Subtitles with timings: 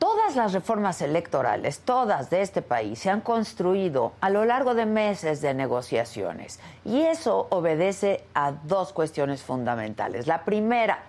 [0.00, 4.86] Todas las reformas electorales, todas de este país, se han construido a lo largo de
[4.86, 6.58] meses de negociaciones.
[6.86, 10.26] Y eso obedece a dos cuestiones fundamentales.
[10.26, 11.00] La primera,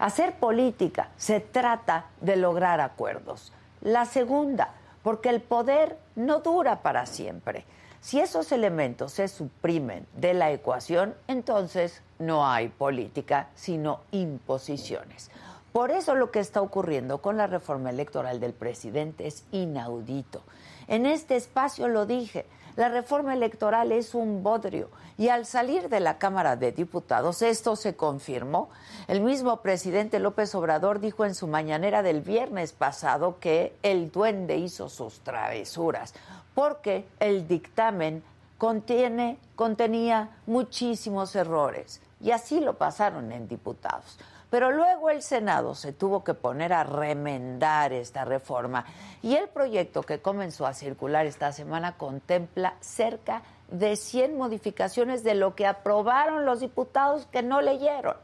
[0.00, 3.52] hacer política se trata de lograr acuerdos.
[3.82, 4.74] La segunda,
[5.04, 7.64] porque el poder no dura para siempre.
[8.00, 15.30] Si esos elementos se suprimen de la ecuación, entonces no hay política, sino imposiciones.
[15.72, 20.42] Por eso lo que está ocurriendo con la reforma electoral del presidente es inaudito.
[20.88, 22.46] En este espacio lo dije,
[22.76, 27.76] la reforma electoral es un bodrio y al salir de la Cámara de Diputados esto
[27.76, 28.70] se confirmó.
[29.06, 34.56] El mismo presidente López Obrador dijo en su mañanera del viernes pasado que el duende
[34.56, 36.14] hizo sus travesuras
[36.54, 38.22] porque el dictamen
[38.58, 44.18] contiene, contenía muchísimos errores y así lo pasaron en diputados.
[44.50, 48.84] Pero luego el Senado se tuvo que poner a remendar esta reforma
[49.22, 55.36] y el proyecto que comenzó a circular esta semana contempla cerca de 100 modificaciones de
[55.36, 58.16] lo que aprobaron los diputados que no leyeron.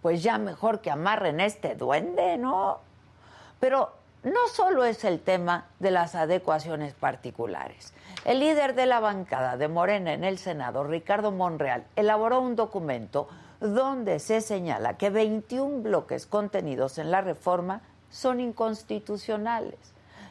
[0.00, 2.78] Pues ya mejor que amarren este duende, ¿no?
[3.60, 7.92] Pero no solo es el tema de las adecuaciones particulares.
[8.24, 13.28] El líder de la bancada de Morena en el Senado, Ricardo Monreal, elaboró un documento
[13.60, 19.78] donde se señala que 21 bloques contenidos en la reforma son inconstitucionales.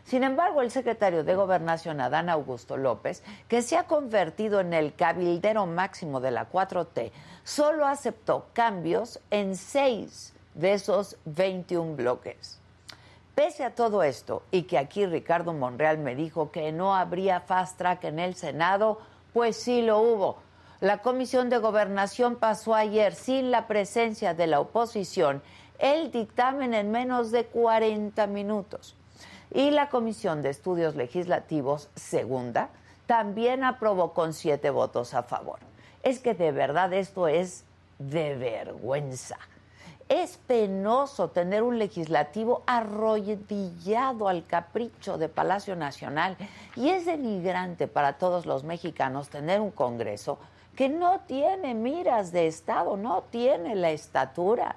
[0.03, 4.95] Sin embargo, el secretario de Gobernación, Adán Augusto López, que se ha convertido en el
[4.95, 7.11] cabildero máximo de la 4T,
[7.43, 12.59] solo aceptó cambios en seis de esos 21 bloques.
[13.35, 17.77] Pese a todo esto, y que aquí Ricardo Monreal me dijo que no habría fast
[17.77, 18.99] track en el Senado,
[19.33, 20.37] pues sí lo hubo
[20.79, 25.41] la Comisión de Gobernación pasó ayer sin la presencia de la oposición
[25.79, 28.95] el dictamen en menos de 40 minutos.
[29.53, 32.69] Y la Comisión de Estudios Legislativos, segunda,
[33.05, 35.59] también aprobó con siete votos a favor.
[36.03, 37.63] Es que de verdad esto es
[37.97, 39.37] de vergüenza.
[40.09, 46.37] Es penoso tener un legislativo arrodillado al capricho de Palacio Nacional
[46.75, 50.37] y es denigrante para todos los mexicanos tener un Congreso
[50.77, 54.75] que no tiene miras de Estado, no tiene la estatura.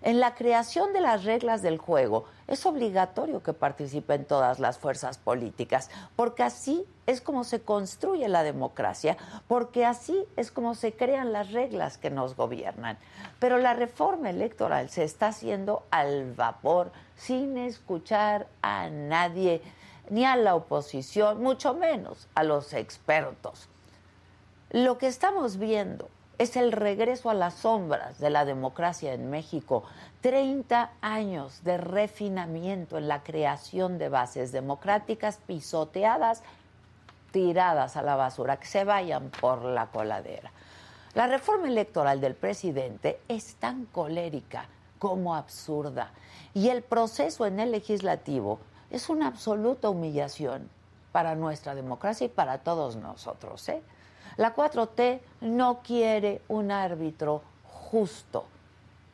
[0.00, 5.18] En la creación de las reglas del juego es obligatorio que participen todas las fuerzas
[5.18, 9.16] políticas, porque así es como se construye la democracia,
[9.48, 12.96] porque así es como se crean las reglas que nos gobiernan.
[13.40, 19.60] Pero la reforma electoral se está haciendo al vapor, sin escuchar a nadie,
[20.08, 23.68] ni a la oposición, mucho menos a los expertos.
[24.72, 29.84] Lo que estamos viendo es el regreso a las sombras de la democracia en México.
[30.22, 36.42] 30 años de refinamiento en la creación de bases democráticas pisoteadas,
[37.32, 40.50] tiradas a la basura, que se vayan por la coladera.
[41.12, 44.68] La reforma electoral del presidente es tan colérica
[44.98, 46.12] como absurda
[46.54, 48.58] y el proceso en el legislativo
[48.90, 50.70] es una absoluta humillación
[51.12, 53.68] para nuestra democracia y para todos nosotros.
[53.68, 53.82] ¿eh?
[54.36, 58.46] La 4T no quiere un árbitro justo,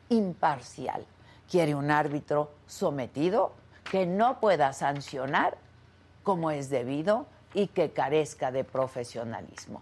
[0.09, 1.05] imparcial.
[1.49, 3.51] Quiere un árbitro sometido
[3.89, 5.57] que no pueda sancionar
[6.23, 9.81] como es debido y que carezca de profesionalismo.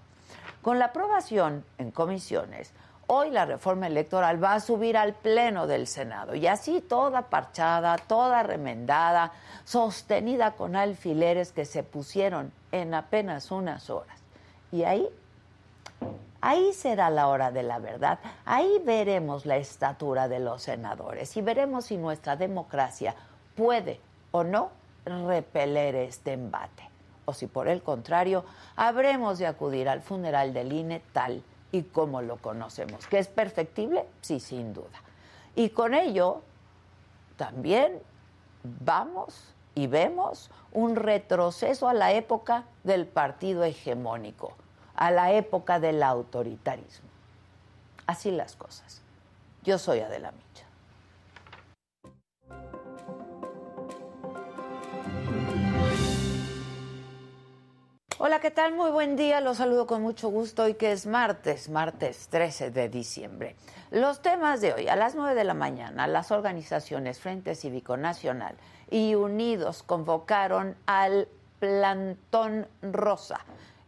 [0.62, 2.74] Con la aprobación en comisiones,
[3.08, 7.98] hoy la reforma electoral va a subir al Pleno del Senado y así toda parchada,
[7.98, 9.32] toda remendada,
[9.66, 14.20] sostenida con alfileres que se pusieron en apenas unas horas.
[14.72, 15.08] Y ahí
[16.42, 18.20] Ahí será la hora de la verdad.
[18.46, 23.16] Ahí veremos la estatura de los senadores y veremos si nuestra democracia
[23.56, 24.00] puede
[24.32, 24.70] o no
[25.06, 26.84] repeler este embate.
[27.26, 32.22] O si por el contrario, habremos de acudir al funeral del INE tal y como
[32.22, 33.08] lo conocemos.
[33.08, 34.06] ¿Que es perfectible?
[34.22, 35.02] Sí, sin duda.
[35.56, 36.44] Y con ello
[37.36, 38.00] también
[38.64, 44.54] vamos y vemos un retroceso a la época del partido hegemónico
[44.98, 47.08] a la época del autoritarismo.
[48.08, 49.02] Así las cosas.
[49.64, 50.66] Yo soy Adela Micha.
[58.20, 58.74] Hola, ¿qué tal?
[58.74, 59.40] Muy buen día.
[59.42, 63.56] Los saludo con mucho gusto hoy que es martes, martes 13 de diciembre.
[63.92, 68.56] Los temas de hoy, a las 9 de la mañana, las organizaciones Frente Cívico Nacional
[68.90, 71.28] y Unidos convocaron al
[71.60, 73.40] Plantón Rosa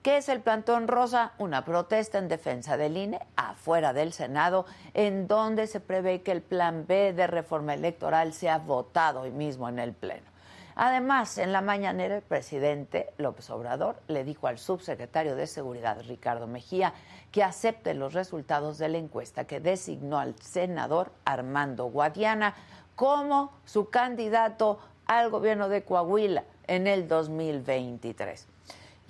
[0.01, 1.33] ¿Qué es el plantón rosa?
[1.39, 6.41] Una protesta en defensa del INE afuera del Senado, en donde se prevé que el
[6.41, 10.29] plan B de reforma electoral sea votado hoy mismo en el Pleno.
[10.75, 16.47] Además, en la mañanera el presidente López Obrador le dijo al subsecretario de Seguridad, Ricardo
[16.47, 16.93] Mejía,
[17.33, 22.55] que acepte los resultados de la encuesta que designó al senador Armando Guadiana
[22.95, 28.47] como su candidato al gobierno de Coahuila en el 2023.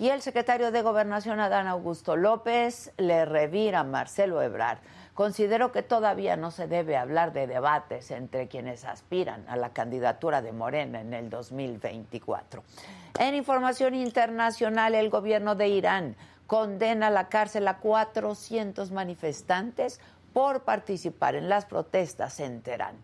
[0.00, 4.78] Y el secretario de Gobernación, Adán Augusto López, le revira a Marcelo Ebrard
[5.20, 10.40] Considero que todavía no se debe hablar de debates entre quienes aspiran a la candidatura
[10.40, 12.62] de Morena en el 2024.
[13.18, 16.16] En información internacional, el gobierno de Irán
[16.46, 20.00] condena a la cárcel a 400 manifestantes
[20.32, 22.96] por participar en las protestas en Teherán.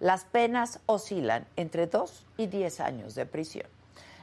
[0.00, 3.79] Las penas oscilan entre 2 y 10 años de prisión.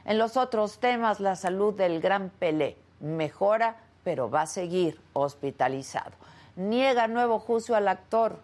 [0.08, 6.12] En los otros temas, la salud del gran Pelé mejora, pero va a seguir hospitalizado
[6.58, 8.38] niega nuevo juicio al actor.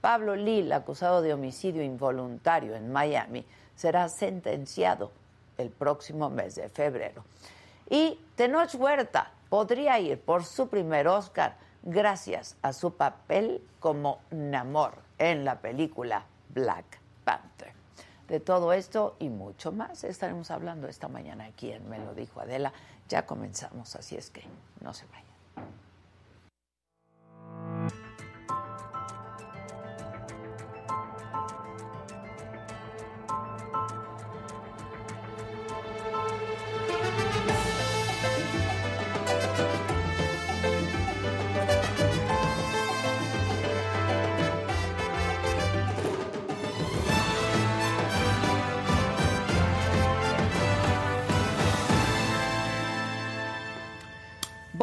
[0.00, 3.44] Pablo Lil, acusado de homicidio involuntario en Miami,
[3.74, 5.12] será sentenciado
[5.58, 7.24] el próximo mes de febrero.
[7.90, 14.94] Y Tenoch Huerta podría ir por su primer Oscar gracias a su papel como Namor
[15.18, 16.24] en la película
[16.54, 17.77] Black Panther.
[18.28, 22.40] De todo esto y mucho más estaremos hablando esta mañana aquí en Me lo dijo
[22.40, 22.74] Adela.
[23.08, 24.42] Ya comenzamos, así es que
[24.82, 25.28] no se vayan.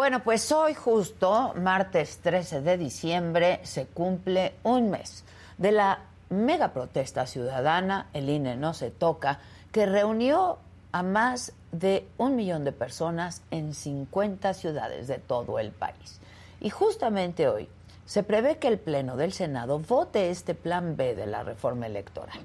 [0.06, 5.24] Bueno, pues hoy justo, martes 13 de diciembre, se cumple un mes
[5.58, 5.98] de la
[6.30, 9.40] mega protesta ciudadana, el INE no se toca,
[9.72, 10.60] que reunió
[10.92, 16.22] a más de un millón de personas en 50 ciudades de todo el país.
[16.62, 17.68] Y justamente hoy
[18.06, 22.38] se prevé que el Pleno del Senado vote este plan B de la reforma electoral.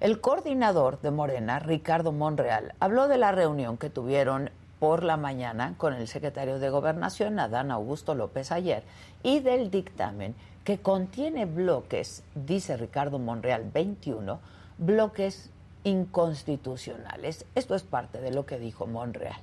[0.00, 4.50] El coordinador de Morena, Ricardo Monreal, habló de la reunión que tuvieron
[4.80, 8.82] por la mañana con el secretario de Gobernación, Adán Augusto López ayer,
[9.22, 10.34] y del dictamen
[10.64, 14.40] que contiene bloques, dice Ricardo Monreal 21,
[14.78, 15.50] bloques
[15.84, 17.44] inconstitucionales.
[17.54, 19.36] Esto es parte de lo que dijo Monreal.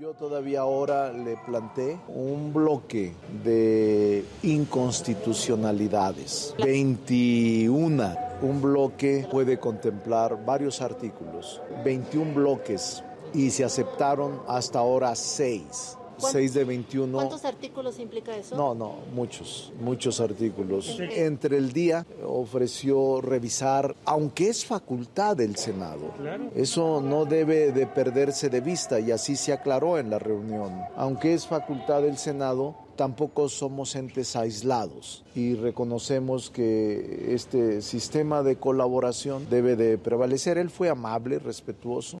[0.00, 3.12] Yo todavía ahora le planteé un bloque
[3.44, 6.52] de inconstitucionalidades.
[6.58, 8.16] 21.
[8.42, 11.62] Un bloque puede contemplar varios artículos.
[11.84, 13.04] 21 bloques
[13.34, 15.98] y se aceptaron hasta ahora seis.
[16.18, 17.16] 6 de 21.
[17.16, 18.56] ¿Cuántos artículos implica eso?
[18.56, 20.98] No, no, muchos, muchos artículos.
[21.00, 26.12] Entre el día ofreció revisar, aunque es facultad del Senado,
[26.54, 30.72] eso no debe de perderse de vista y así se aclaró en la reunión.
[30.96, 38.56] Aunque es facultad del Senado, tampoco somos entes aislados y reconocemos que este sistema de
[38.56, 40.58] colaboración debe de prevalecer.
[40.58, 42.18] Él fue amable, respetuoso.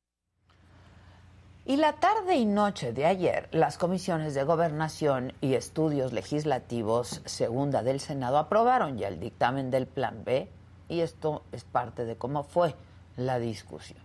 [1.66, 7.82] Y la tarde y noche de ayer, las comisiones de gobernación y estudios legislativos segunda
[7.82, 10.46] del Senado aprobaron ya el dictamen del Plan B
[10.90, 12.74] y esto es parte de cómo fue
[13.16, 13.98] la discusión.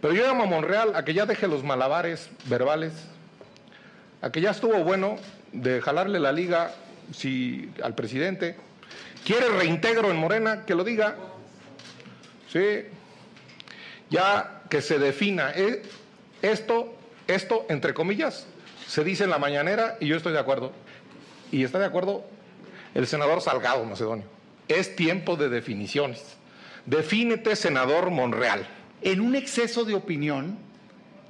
[0.00, 2.94] Pero yo llamo a Monreal a que ya deje los malabares verbales,
[4.22, 5.16] a que ya estuvo bueno
[5.52, 6.70] de jalarle la liga
[7.12, 8.56] si al presidente
[9.26, 11.16] quiere reintegro en Morena, que lo diga.
[12.48, 12.86] Sí,
[14.08, 15.82] ya que se defina eh,
[16.40, 16.94] esto,
[17.26, 18.46] esto entre comillas,
[18.86, 20.72] se dice en la mañanera y yo estoy de acuerdo.
[21.52, 22.24] Y está de acuerdo
[22.94, 24.24] el senador Salgado Macedonio.
[24.68, 26.36] Es tiempo de definiciones.
[26.86, 28.66] Defínete, senador Monreal.
[29.02, 30.58] En un exceso de opinión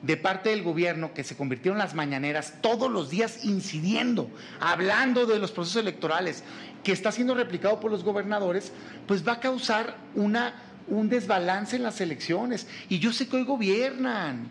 [0.02, 4.30] de parte del gobierno que se convirtieron las mañaneras todos los días incidiendo,
[4.61, 6.44] hablando de los procesos electorales,
[6.82, 8.73] que está siendo replicado por los gobernadores,
[9.06, 10.54] pues va a causar una
[10.89, 12.67] un desbalance en las elecciones.
[12.89, 14.49] Y yo sé que hoy gobiernan,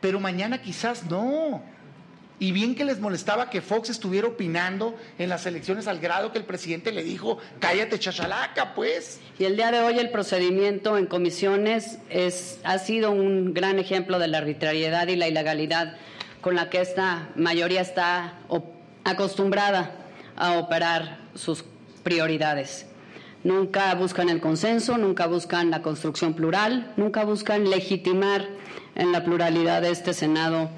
[0.00, 1.62] pero mañana quizás no.
[2.38, 6.38] Y bien que les molestaba que Fox estuviera opinando en las elecciones al grado que
[6.38, 9.20] el presidente le dijo, cállate chachalaca, pues.
[9.38, 14.18] Y el día de hoy el procedimiento en comisiones es, ha sido un gran ejemplo
[14.18, 15.96] de la arbitrariedad y la ilegalidad
[16.40, 18.34] con la que esta mayoría está
[19.04, 19.92] acostumbrada
[20.36, 21.64] a operar sus
[22.02, 22.86] prioridades.
[23.44, 28.46] Nunca buscan el consenso, nunca buscan la construcción plural, nunca buscan legitimar
[28.94, 30.70] en la pluralidad de este Senado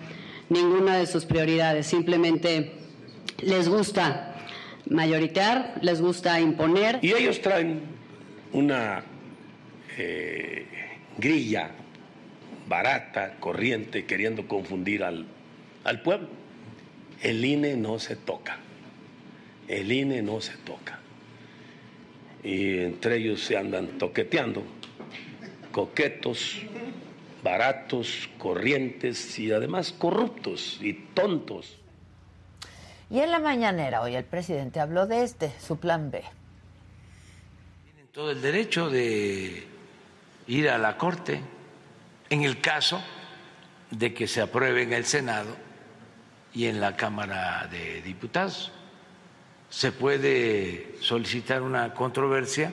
[0.49, 1.87] ninguna de sus prioridades.
[1.87, 2.73] Simplemente
[3.42, 4.35] les gusta
[4.88, 7.00] mayoritear, les gusta imponer.
[7.02, 7.83] Y ellos traen
[8.52, 9.04] una,
[9.99, 10.66] eh,
[11.18, 11.71] grilla
[12.66, 15.26] barata, corriente, queriendo confundir al,
[15.85, 16.28] al pueblo.
[17.23, 18.59] El INE no se toca.
[19.68, 20.99] El INE no se toca.
[22.44, 24.62] Y entre ellos se andan toqueteando,
[25.72, 26.60] coquetos,
[27.42, 31.78] baratos, corrientes y además corruptos y tontos.
[33.10, 36.22] Y en la mañanera hoy el presidente habló de este, su plan B.
[37.84, 39.66] Tienen todo el derecho de
[40.46, 41.40] ir a la Corte
[42.30, 43.02] en el caso
[43.90, 45.54] de que se apruebe en el Senado
[46.52, 48.72] y en la Cámara de Diputados.
[49.71, 52.73] Se puede solicitar una controversia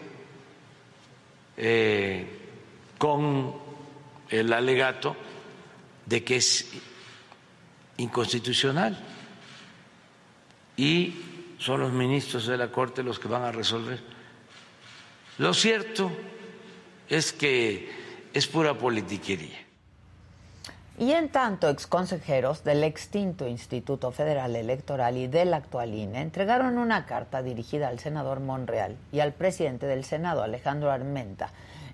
[1.58, 2.26] eh,
[2.98, 3.56] con
[4.30, 5.16] el alegato
[6.06, 6.68] de que es
[7.98, 8.98] inconstitucional
[10.78, 11.14] y
[11.60, 14.00] son los ministros de la Corte los que van a resolver.
[15.38, 16.12] Lo cierto
[17.10, 17.90] es que
[18.34, 19.71] es pura politiquería.
[21.00, 27.06] Y en tanto, exconsejeros del extinto Instituto Federal Electoral y del actual INE entregaron una
[27.06, 31.50] carta dirigida al senador Monreal y al presidente del Senado, Alejandro Armenta,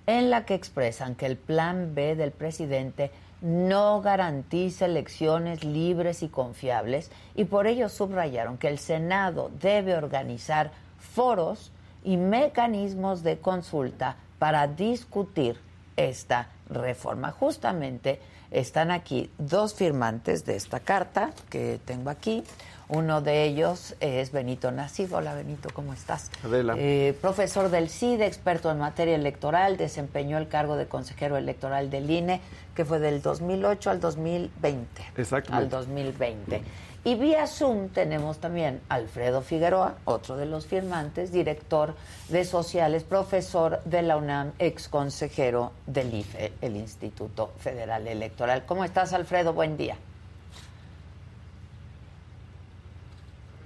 [0.08, 3.12] en la que expresan que el plan B del presidente
[3.42, 10.72] no garantiza elecciones libres y confiables y por ello subrayaron que el Senado debe organizar
[10.98, 11.72] foros
[12.04, 15.60] y mecanismos de consulta para discutir
[15.98, 17.32] esta reforma.
[17.32, 18.20] Justamente
[18.51, 22.44] están aquí dos firmantes de esta carta que tengo aquí.
[22.89, 25.12] Uno de ellos es Benito Nasif.
[25.12, 26.32] Hola Benito, ¿cómo estás?
[26.42, 26.75] Adela.
[26.77, 32.10] Eh, profesor del CIDE, experto en materia electoral, desempeñó el cargo de consejero electoral del
[32.10, 32.39] INE,
[32.75, 35.04] que fue del 2008 al 2020.
[35.18, 35.66] Exactamente.
[35.66, 36.62] Al 2020.
[37.04, 41.96] Y vía Zoom tenemos también Alfredo Figueroa, otro de los firmantes, director
[42.27, 48.66] de sociales, profesor de la UNAM, ex consejero del IFE, el Instituto Federal Electoral.
[48.66, 49.54] ¿Cómo estás, Alfredo?
[49.54, 49.96] Buen día.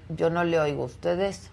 [0.09, 0.83] Yo no le oigo.
[0.83, 1.49] ¿Ustedes?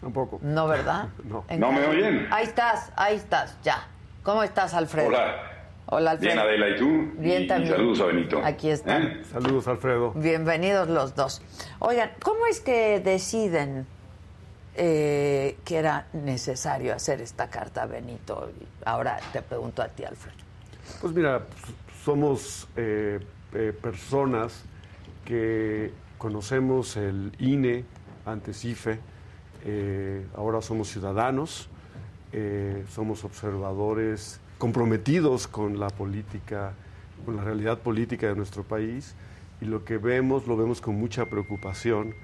[0.00, 0.38] Tampoco.
[0.42, 1.08] No, ¿verdad?
[1.24, 1.44] No.
[1.56, 2.28] ¿No me oyen?
[2.30, 3.86] Ahí estás, ahí estás, ya.
[4.22, 5.08] ¿Cómo estás, Alfredo?
[5.08, 5.47] Hola.
[5.90, 6.34] Hola, Alfredo.
[6.34, 7.12] Bien, Adela, ¿y tú?
[7.18, 7.72] Bien, Y- y también.
[7.74, 8.40] saludos a Benito.
[8.44, 9.02] Aquí están.
[9.02, 9.22] ¿Eh?
[9.30, 10.12] Saludos, Alfredo.
[10.12, 11.40] Bienvenidos los dos.
[11.78, 13.86] Oigan, ¿cómo es que deciden
[14.80, 18.50] eh, que era necesario hacer esta carta, Benito?
[18.84, 20.36] Ahora te pregunto a ti, Alfredo.
[21.00, 21.42] Pues mira,
[22.04, 23.18] somos eh,
[23.54, 24.64] eh, personas
[25.24, 27.84] que conocemos el INE,
[28.26, 28.98] antes IFE,
[29.64, 31.68] eh, ahora somos ciudadanos,
[32.32, 36.72] eh, somos observadores comprometidos con la política,
[37.24, 39.14] con la realidad política de nuestro país
[39.60, 42.14] y lo que vemos, lo vemos con mucha preocupación,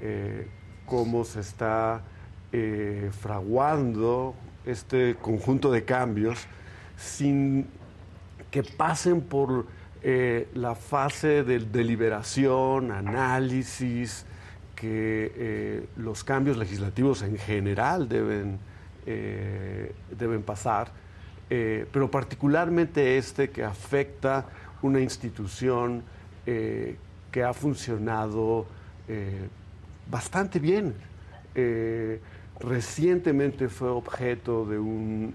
[0.00, 0.46] eh,
[0.86, 2.02] cómo se está
[2.52, 4.34] eh, fraguando
[4.66, 6.46] este conjunto de cambios
[6.96, 7.66] sin
[8.50, 9.66] que pasen por
[10.02, 14.24] eh, la fase de deliberación, análisis,
[14.74, 18.58] que los cambios legislativos en general deben,
[19.04, 20.90] deben pasar,
[21.52, 24.46] eh, pero particularmente este que afecta
[24.82, 26.04] una institución
[26.46, 26.96] eh,
[27.32, 28.66] que ha funcionado
[29.08, 29.48] eh,
[30.08, 30.94] bastante bien.
[32.60, 35.34] Recientemente fue objeto de un,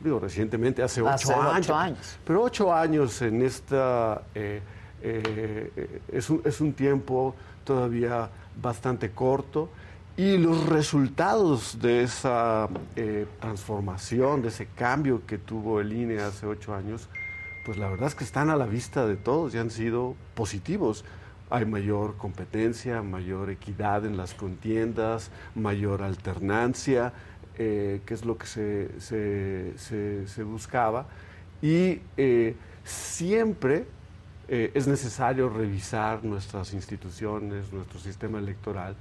[0.00, 2.18] digo recientemente, hace ocho, Hace ocho años, años.
[2.24, 8.30] pero ocho años en esta es, un, es un tiempo todavía
[8.60, 9.68] bastante corto
[10.18, 16.44] y los resultados de esa eh, transformación, de ese cambio que tuvo el INE hace
[16.44, 17.08] ocho años,
[17.64, 21.04] pues la verdad es que están a la vista de todos y han sido positivos.
[21.50, 27.12] Hay mayor competencia, mayor equidad en las contiendas, mayor alternancia,
[27.56, 31.06] eh, que es lo que se, se- buscaba.
[31.62, 33.86] Y eh, siempre
[34.48, 38.96] es necesario revisar nuestras instituciones, nuestro sistema electoral,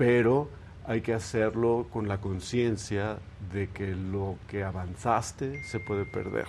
[0.00, 0.48] pero
[0.86, 3.18] hay que hacerlo con la conciencia
[3.52, 6.46] de que lo que avanzaste se puede perder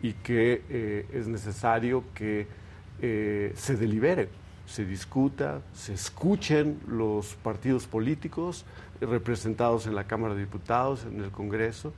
[0.00, 2.46] y que eh, es necesario que
[3.02, 4.28] eh, se delibere,
[4.66, 8.64] se discuta, se escuchen los partidos políticos
[9.00, 11.92] representados en la Cámara de Diputados, en el Congreso,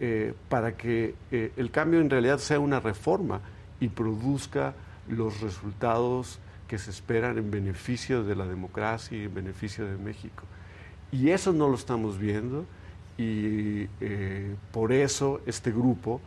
[0.00, 3.42] eh, para que el cambio en realidad sea una reforma
[3.78, 4.72] y produzca
[5.06, 6.38] los resultados
[6.68, 10.44] que se esperan en beneficio de la democracia y en beneficio de México.
[11.12, 12.66] Y eso no lo estamos viendo
[13.16, 16.20] y eh, por eso este grupo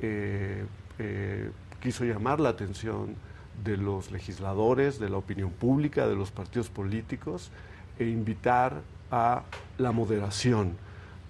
[0.00, 0.64] eh,
[0.98, 3.14] eh, quiso llamar la atención
[3.62, 7.50] de los legisladores, de la opinión pública, de los partidos políticos
[7.98, 8.80] e invitar
[9.10, 9.42] a
[9.78, 10.76] la moderación,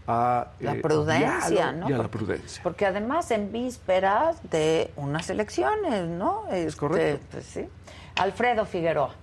[0.07, 1.91] a la prudencia, ¿no?
[1.91, 2.63] Y a la prudencia.
[2.63, 6.49] Porque además en vísperas de unas elecciones, ¿no?
[6.51, 7.15] Es correcto.
[7.15, 7.69] Este, pues, sí.
[8.17, 9.15] Alfredo Figueroa.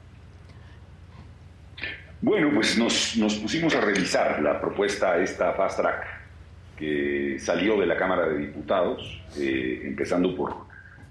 [2.22, 6.06] Bueno, pues nos, nos, pusimos a revisar la propuesta, esta fast track,
[6.78, 10.54] que salió de la Cámara de Diputados, eh, empezando por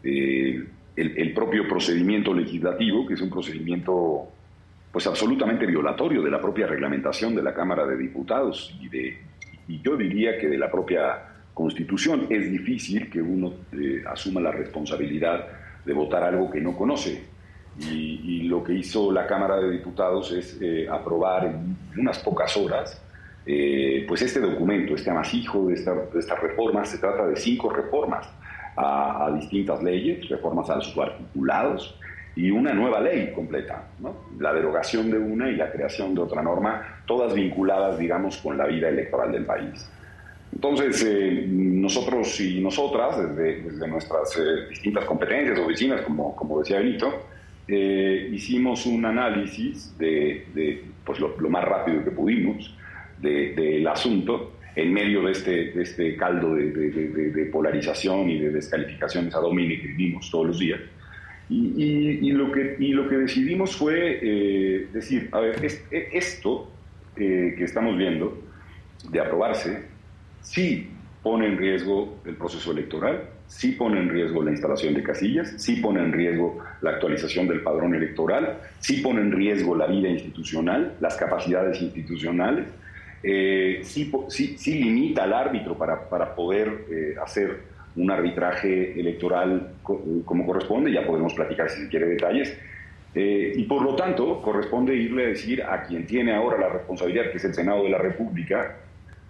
[0.03, 0.65] eh,
[0.97, 4.29] el, propio procedimiento legislativo, que es un procedimiento
[4.93, 9.19] pues absolutamente violatorio de la propia reglamentación de la Cámara de Diputados y, de,
[9.69, 12.29] y yo diría que de la propia Constitución.
[12.31, 15.45] Es difícil que uno eh, asuma la responsabilidad
[15.85, 17.21] de votar algo que no conoce.
[17.81, 23.01] Y, lo que hizo la Cámara de Diputados es eh, aprobar en unas pocas horas
[23.45, 26.89] eh, pues este documento, este amasijo de, esta, de estas reformas.
[26.89, 28.27] Se trata de cinco reformas
[28.75, 31.95] a, a distintas leyes, reformas a sus articulados,
[32.39, 34.15] y una nueva ley completa, ¿no?
[34.39, 38.65] la derogación de una y la creación de otra norma, todas vinculadas, digamos, con la
[38.67, 39.91] vida electoral del país.
[40.55, 47.13] Entonces, eh, nosotros y nosotras, desde, nuestras eh, distintas competencias, oficinas, como, como decía Benito,
[47.69, 52.75] eh, hicimos un análisis de, de pues lo, más rápido que pudimos
[53.21, 59.35] del asunto en medio de este, de este caldo de, de, polarización y de descalificaciones
[59.35, 60.81] a domini que vivimos todos los días.
[61.51, 66.71] Y, lo, que, y lo que decidimos fue eh, decir, a ver, e, esto
[67.17, 68.41] eh, que estamos viendo
[69.11, 69.83] de aprobarse,
[70.43, 70.89] sí
[71.23, 75.77] pone en riesgo el proceso electoral, sí pone en riesgo la instalación de casillas, sí
[75.77, 80.95] pone en riesgo la actualización del padrón electoral, sí pone en riesgo la vida institucional,
[81.01, 82.67] las capacidades institucionales,
[83.23, 87.59] eh, sí, sí, limita al árbitro para, para poder hacer
[87.97, 92.57] un arbitraje electoral como corresponde, ya podemos platicar si se quiere detalles,
[93.15, 97.31] eh, y por lo tanto corresponde irle a decir a quien tiene ahora la responsabilidad,
[97.31, 98.77] que es el Senado de la República,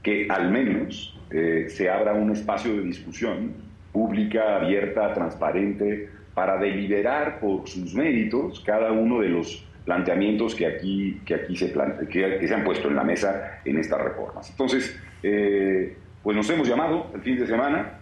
[0.03, 7.41] que al menos eh, se abra un espacio de discusión pública, abierta, transparente, para deliberar
[7.41, 11.73] por sus méritos cada uno de los planteamientos que aquí, que aquí se,
[12.11, 14.51] que, se han puesto en la mesa en estas reformas.
[14.51, 17.99] Entonces, eh, pues nos hemos llamado el fin de semana,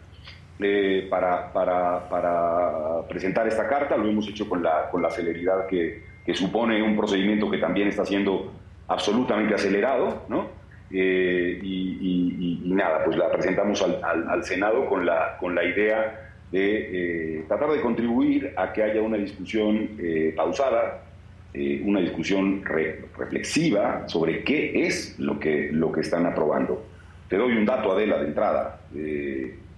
[0.58, 3.94] eh, para, para, para, presentar esta carta.
[3.94, 7.88] Lo hemos hecho con la, con la celeridad que, que, supone un procedimiento que también
[7.88, 8.52] está siendo
[8.88, 10.48] absolutamente acelerado, ¿no?
[10.90, 17.38] Eh, y, nada, pues la presentamos al, al, Senado con la, con la idea de
[17.38, 19.90] eh, tratar de contribuir a que haya una discusión
[20.36, 21.02] pausada,
[21.84, 26.84] una discusión reflexiva sobre qué es lo que, lo que están aprobando.
[27.28, 28.80] Te doy un dato, Adela, de entrada.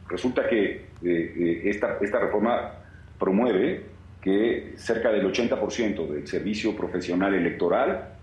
[0.09, 2.73] Resulta que eh, eh, esta, esta reforma
[3.19, 3.83] promueve
[4.21, 8.15] que cerca del 80% del servicio profesional electoral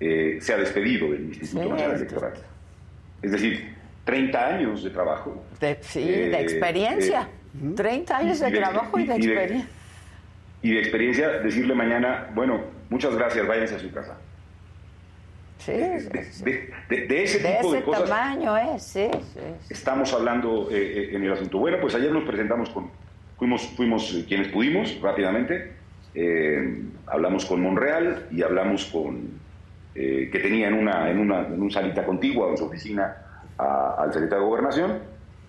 [0.00, 2.32] eh, sea despedido del Instituto Nacional Electoral.
[3.22, 5.44] Es decir, 30 años de trabajo.
[5.80, 7.28] sí, de experiencia.
[7.76, 9.68] 30 años de, trabajo y de, experiencia.
[10.62, 14.16] Y de experiencia, decirle mañana, bueno, muchas gracias, váyanse a su casa.
[15.58, 18.08] Sí, de, ese tipo de cosas.
[18.08, 19.08] tamaño es, sí,
[19.68, 21.58] Estamos hablando eh, eh, en el asunto.
[21.58, 22.90] Bueno, pues ayer nos presentamos con.
[23.36, 25.72] Fuimos, fuimos eh, quienes pudimos rápidamente.
[27.06, 29.40] hablamos con Monreal y hablamos con.
[29.94, 33.16] Que tenía en una, en una en un salita contigua en su oficina
[33.56, 34.98] al secretario de Gobernación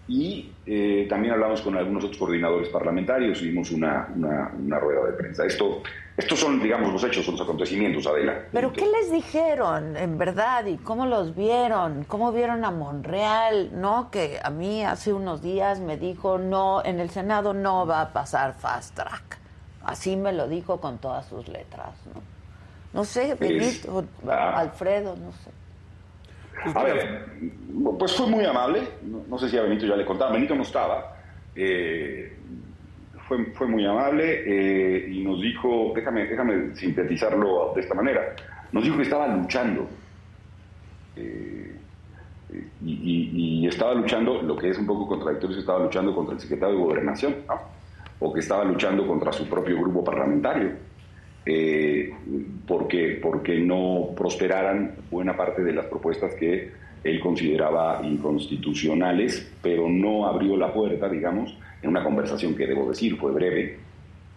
[0.09, 5.13] y eh, también hablamos con algunos otros coordinadores parlamentarios y dimos una, una, rueda de
[5.13, 5.45] prensa.
[5.45, 5.83] Esto,
[6.17, 8.45] estos son, digamos, los hechos, los acontecimientos, Adela.
[8.51, 10.65] ¿Pero qué les dijeron, en verdad?
[10.65, 12.05] ¿Y cómo los vieron?
[12.05, 13.69] ¿Cómo vieron a Monreal?
[13.79, 14.09] ¿No?
[14.09, 18.11] Que a mí hace unos días me dijo, no, en el Senado no va a
[18.11, 19.37] pasar fast track.
[19.83, 22.38] Así me lo dijo con todas sus letras, ¿no?
[22.93, 24.59] No sé, Benito, ah.
[24.59, 25.51] Alfredo, no sé.
[26.73, 27.25] A ver,
[27.97, 28.81] pues fue muy amable.
[29.29, 30.31] No, sé si a Benito ya le contaba.
[30.31, 31.15] Benito no estaba.
[31.55, 32.35] Eh,
[33.27, 38.35] fue, fue, muy amable eh, y nos dijo, déjame, déjame sintetizarlo de esta manera,
[38.71, 39.87] nos dijo que estaba luchando.
[41.15, 41.75] Eh,
[42.81, 46.75] y, estaba luchando, lo que es un poco contradictorio, es estaba luchando contra el secretario
[46.75, 47.35] de Gobernación,
[48.17, 50.88] o que estaba luchando contra su propio grupo parlamentario
[51.45, 52.11] eh,
[52.67, 56.71] porque, porque no prosperaran buena parte de las propuestas que
[57.03, 63.17] él consideraba inconstitucionales, pero no abrió la puerta, digamos, en una conversación que debo decir
[63.17, 63.77] fue breve,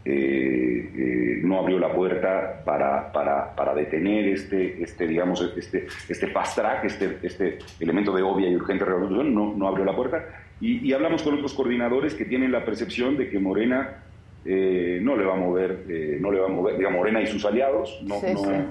[0.05, 6.27] eh, eh, no abrió la puerta para, para, para, detener este, este, digamos, este, este
[6.29, 10.25] fast track, este, este elemento de obvia y urgente revolución, no, no abrió la puerta.
[10.61, 14.02] Y, y hablamos con otros coordinadores que tienen la percepción de que Morena
[14.45, 17.27] eh, no le va a mover, eh, no le va a mover, digamos, Morena y
[17.27, 18.21] sus aliados no,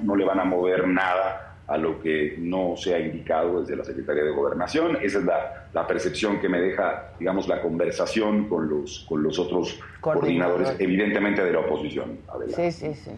[0.03, 3.85] no, le van a mover nada a lo que no se ha indicado desde la
[3.85, 4.97] Secretaría de Gobernación.
[5.01, 9.79] Esa es la, percepción que me deja, digamos, la conversación con los, con los otros
[10.01, 12.17] coordinadores, evidentemente de la oposición.
[12.53, 13.11] Sí, sí, sí.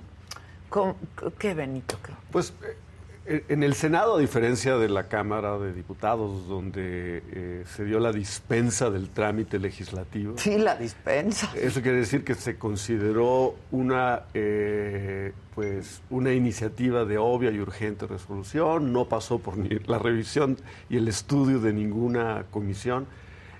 [1.39, 1.97] ¿Qué, Benito?
[2.31, 2.75] Pues eh,
[3.25, 8.11] en el Senado, a diferencia de la Cámara de Diputados, donde eh, se dio la
[8.11, 10.37] dispensa del trámite legislativo.
[10.37, 11.49] Sí, la dispensa.
[11.55, 18.07] Eso quiere decir que se consideró una, eh, pues, una iniciativa de obvia y urgente
[18.07, 20.57] resolución, no pasó por ni la revisión
[20.89, 23.07] y el estudio de ninguna comisión.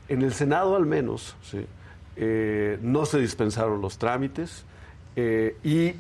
[0.10, 1.66] En el Senado, al menos, ¿sí?
[2.82, 4.66] no se dispensaron los trámites
[5.16, 5.94] y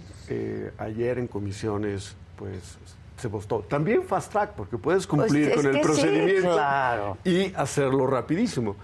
[0.78, 2.78] ayer en comisiones, pues
[3.24, 3.60] se postó.
[3.62, 8.76] También fast track, porque puedes pues cumplir con el procedimiento y hacerlo rapidísimo.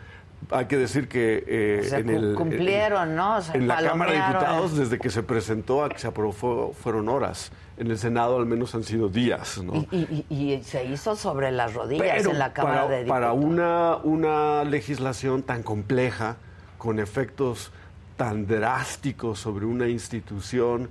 [0.51, 3.39] Hay que decir que eh, en el cumplieron, ¿no?
[3.53, 7.51] en la Cámara de Diputados, desde que se presentó a que se aprobó, fueron horas.
[7.77, 9.85] En el Senado al menos han sido días, ¿no?
[9.91, 13.09] Y, se hizo sobre las rodillas en la Cámara de Diputados.
[13.09, 16.37] Para una, una legislación tan compleja,
[16.77, 17.73] con efectos
[18.15, 20.89] tan drásticos sobre una institución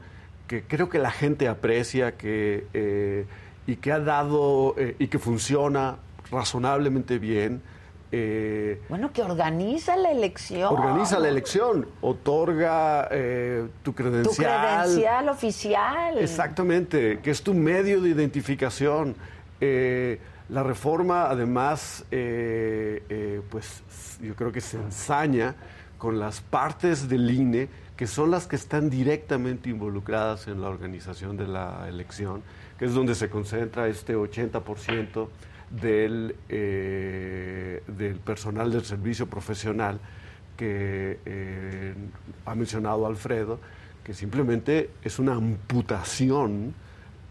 [0.49, 3.27] que creo que la gente aprecia que, eh,
[3.67, 5.99] y que ha dado eh, y que funciona
[6.31, 7.63] razonablemente bien.
[8.11, 10.73] Eh, bueno, que organiza la elección.
[10.73, 13.07] Organiza la elección, otorga
[13.83, 14.25] tu credencial.
[14.25, 16.19] Tu credencial oficial.
[16.19, 19.15] Exactamente, que es tu medio de identificación.
[19.61, 23.83] la reforma, además, pues
[24.23, 25.55] yo creo que se ensaña
[25.99, 31.37] con las partes del INE que son las que están directamente involucradas en la organización
[31.37, 32.45] de la elección,
[32.79, 35.27] que es donde se concentra este 80%
[35.69, 39.99] del, eh, del personal del servicio profesional
[40.57, 41.95] que eh,
[42.47, 43.59] ha mencionado Alfredo,
[44.05, 46.75] que simplemente es una amputación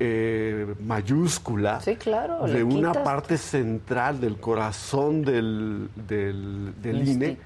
[0.01, 7.37] eh, mayúscula de una parte central del corazón del, del, del INE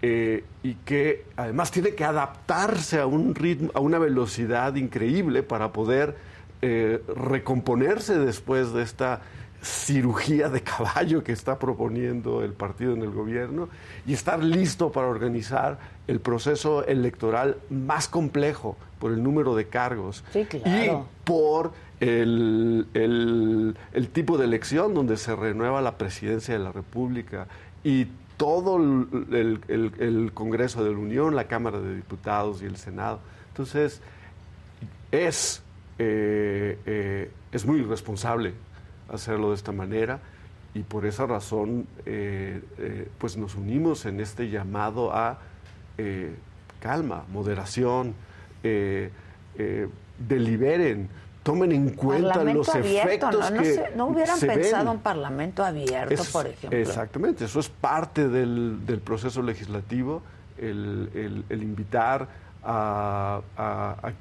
[0.00, 5.72] eh, y que además tiene que adaptarse a un ritmo, a una velocidad increíble para
[5.72, 6.16] poder
[6.62, 9.22] eh, recomponerse después de esta
[9.60, 13.68] cirugía de caballo que está proponiendo el partido en el gobierno
[14.06, 20.22] y estar listo para organizar el proceso electoral más complejo por el número de cargos
[20.32, 20.90] y
[21.24, 27.48] por el, el tipo de elección donde se renueva la presidencia de la República
[27.82, 28.06] y
[28.38, 33.18] todo el, Congreso de la Unión, la Cámara de Diputados y el Senado.
[33.48, 34.00] Entonces,
[35.10, 35.62] es,
[35.98, 38.54] eh, eh, es muy irresponsable
[39.12, 40.20] hacerlo de esta manera
[40.72, 42.62] y por esa razón eh,
[43.18, 45.40] pues nos unimos en este llamado a
[46.78, 48.14] calma, moderación,
[50.28, 51.08] deliberen,
[51.48, 56.78] tomen en cuenta los efectos no, que no, hubieran pensado un parlamento abierto, por ejemplo.
[56.78, 60.20] Exactamente, eso es parte del, proceso legislativo,
[60.58, 62.28] el, invitar
[62.62, 63.40] a,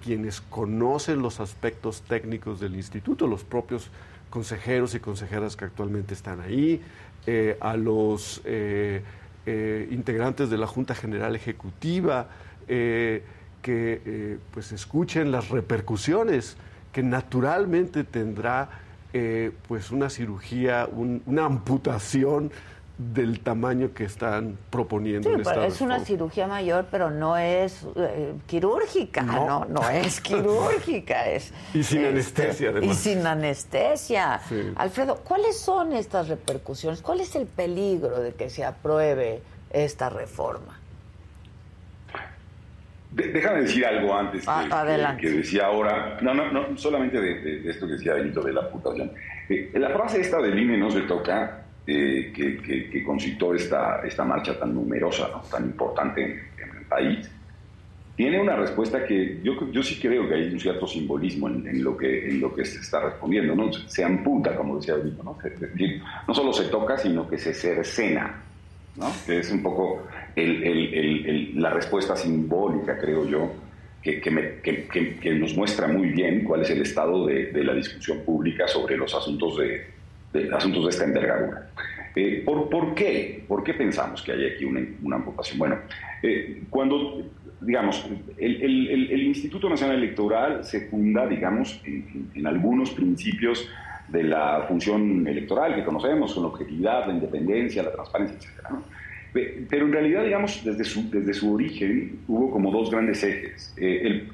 [0.02, 3.90] quienes conocen los aspectos técnicos del instituto, los propios
[4.30, 6.82] consejeros y consejeras que actualmente están ahí,
[7.26, 9.02] eh, a los eh,
[9.46, 12.28] eh, integrantes de la Junta General Ejecutiva,
[12.68, 16.56] que pues escuchen las repercusiones
[16.98, 18.70] que naturalmente tendrá
[19.14, 22.52] eh, pues una cirugía, una amputación
[22.98, 25.30] del tamaño que están proponiendo.
[25.30, 29.66] en esta es una cirugía mayor, pero no es eh, quirúrgica, no.
[29.66, 29.88] no.
[29.88, 32.98] es quirúrgica, es y sin este, anestesia, además.
[32.98, 34.42] Y sin anestesia.
[34.76, 37.04] Alfredo, ¿cuáles son estas repercusiones?
[37.04, 40.77] ¿Cuál es el peligro de que se apruebe esta reforma?
[43.18, 47.94] Déjame decir algo antes ah, que, decía ahora, no, no, no solamente de, esto que
[47.94, 49.12] decía Benito de la putación.
[49.50, 54.24] Eh, la frase esta del INE no se toca, eh, que, que, concitó esta, esta
[54.24, 57.30] marcha tan numerosa, tan importante en, el país,
[58.16, 61.96] tiene una respuesta que yo, yo sí creo que hay un cierto simbolismo en, lo,
[61.96, 63.72] que, en lo que se está respondiendo, ¿no?
[63.72, 65.38] Se amputa, como decía Benito, ¿no?
[66.28, 68.44] no solo se toca, sino que se cercena,
[68.96, 69.12] ¿no?
[69.26, 70.08] Que es un poco
[70.46, 73.52] la respuesta simbólica, creo yo,
[74.02, 78.96] que, que, nos muestra muy bien cuál es el estado de, la discusión pública sobre
[78.98, 81.70] los asuntos de, asuntos de esta envergadura.
[82.16, 83.44] Eh, ¿por, ¿por, qué?
[83.48, 85.60] ¿Por qué pensamos que hay aquí una, una amputación?
[85.60, 85.78] Bueno,
[86.24, 87.24] eh, cuando,
[87.62, 93.70] digamos, el, Instituto Nacional Electoral se funda, digamos, en, en, algunos principios
[94.08, 98.70] de la función electoral que conocemos, con objetividad, la independencia, la transparencia, etc.
[98.72, 98.84] ¿no?
[99.34, 103.74] Pero en realidad, digamos, desde su, desde su origen hubo como dos grandes ejes.
[103.78, 104.28] Eh,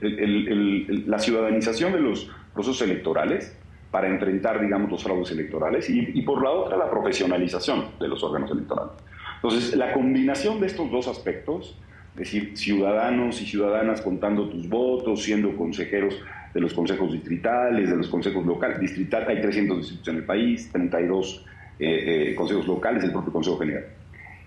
[1.08, 3.56] la ciudadanización de los procesos electorales
[3.92, 8.50] para enfrentar, digamos, los fraudes electorales y, por la otra la profesionalización de los órganos
[8.50, 8.94] electorales.
[9.36, 11.78] Entonces, la combinación de estos dos aspectos,
[12.14, 16.20] es decir, ciudadanos y ciudadanas contando tus votos, siendo consejeros
[16.54, 20.72] de los consejos distritales, de los consejos locales, distrital, hay 300 distritos en el país,
[20.72, 21.46] 32
[21.80, 23.86] eh, eh, consejos locales, el propio Consejo General.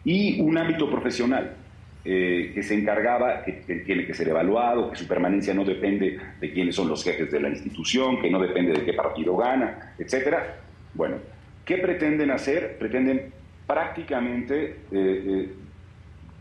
[0.07, 1.57] Y un ámbito profesional,
[2.05, 6.53] eh, que se encargaba, que, tiene que ser evaluado, que su permanencia no depende de
[6.53, 10.59] quiénes son los jefes de la institución, que no depende de qué partido gana, etcétera.
[10.95, 11.17] Bueno,
[11.65, 12.79] ¿qué pretenden hacer?
[12.79, 13.33] Pretenden
[13.67, 15.49] prácticamente eh, eh,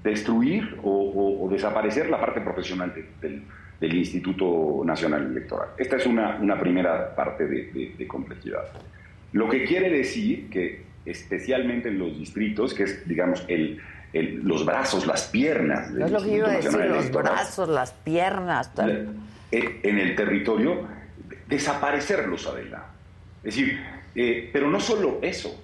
[0.03, 3.41] destruir o, desaparecer la parte profesional del,
[3.81, 5.69] Instituto Nacional Electoral.
[5.77, 8.63] Esta es una, una primera parte de complejidad.
[9.31, 13.81] Lo que quiere decir que especialmente en los distritos, que es, digamos, el,
[14.43, 15.89] los brazos, las piernas.
[15.91, 18.71] es lo que iba a decir, los brazos, las piernas.
[19.51, 20.87] Eh, en el territorio,
[21.47, 22.85] desaparecerlos, Adela.
[23.43, 23.79] Es decir,
[24.15, 25.63] eh, pero no solo eso,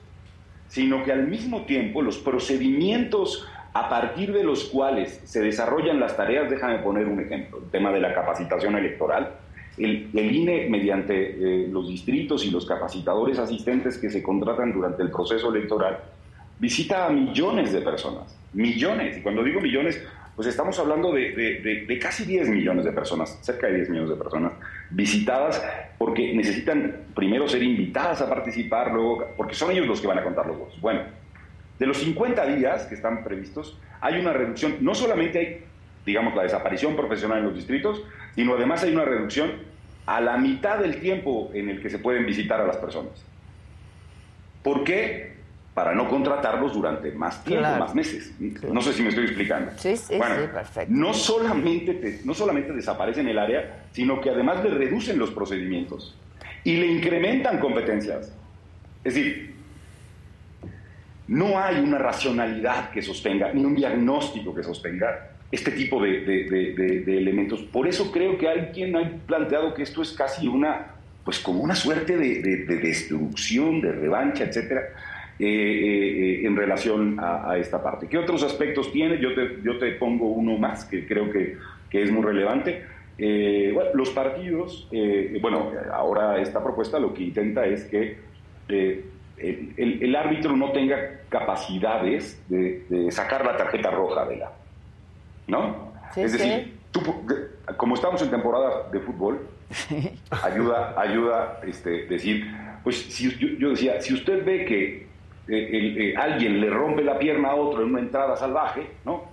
[0.67, 6.17] sino que al mismo tiempo los procedimientos a partir de los cuales se desarrollan las
[6.17, 9.36] tareas, déjame poner un ejemplo, el tema de la capacitación electoral,
[9.77, 15.12] el, INE, mediante eh, los distritos y los capacitadores asistentes que se contratan durante el
[15.12, 15.99] proceso electoral,
[16.60, 19.17] visita a millones de personas, millones.
[19.17, 20.01] Y cuando digo millones,
[20.36, 24.53] pues estamos hablando de, casi 10 millones de personas, cerca de 10 millones de personas
[24.89, 25.63] visitadas
[25.97, 30.23] porque necesitan primero ser invitadas a participar, luego, porque son ellos los que van a
[30.23, 30.79] contar los votos.
[30.81, 31.01] Bueno,
[31.77, 35.63] de los 50 días que están previstos, hay una reducción, no solamente hay,
[36.05, 38.01] digamos, la desaparición profesional en los distritos,
[38.36, 39.52] sino además hay una reducción
[40.06, 43.13] a la mitad del tiempo en el que se pueden visitar a las personas.
[44.63, 45.32] ¿Por qué?
[45.74, 48.34] para no contratarlos durante más tiempo, más meses.
[48.72, 49.72] No sé si me estoy explicando.
[49.78, 50.94] Sí, sí, bueno, sí, perfecto.
[50.94, 56.17] No solamente, no solamente desaparecen el área, sino que además le reducen los procedimientos
[56.65, 58.34] y le incrementan competencias.
[59.04, 59.56] Es decir,
[61.28, 67.61] no hay una racionalidad que sostenga, ni un diagnóstico que sostenga este tipo de, elementos.
[67.63, 71.61] Por eso creo que hay quien ha planteado que esto es casi una, pues como
[71.61, 74.81] una suerte de, destrucción, de revancha, etcétera
[75.39, 78.07] eh, eh, en relación a, esta parte.
[78.07, 79.19] ¿Qué otros aspectos tiene?
[79.19, 81.57] Yo te, yo te pongo uno más que creo que,
[81.89, 82.83] que es muy relevante.
[83.17, 84.87] Eh, los partidos,
[85.41, 88.17] bueno, ahora esta propuesta lo que intenta es que
[89.37, 94.61] el, árbitro no tenga capacidades de, sacar la tarjeta roja de la.
[95.51, 95.91] ¿No?
[96.15, 97.01] es decir, tú,
[97.75, 99.49] como estamos en temporada de fútbol,
[100.43, 102.49] ayuda, ayuda este, decir,
[102.85, 105.07] pues si, yo decía, si usted ve que
[105.49, 109.25] eh, alguien le rompe la pierna a otro en una entrada salvaje, ¿no?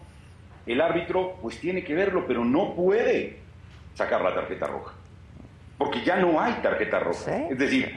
[0.67, 3.37] El árbitro pues tiene que verlo, pero no puede
[3.95, 4.95] sacar la tarjeta roja,
[5.79, 7.47] porque ya no hay tarjeta roja.
[7.49, 7.95] Es decir,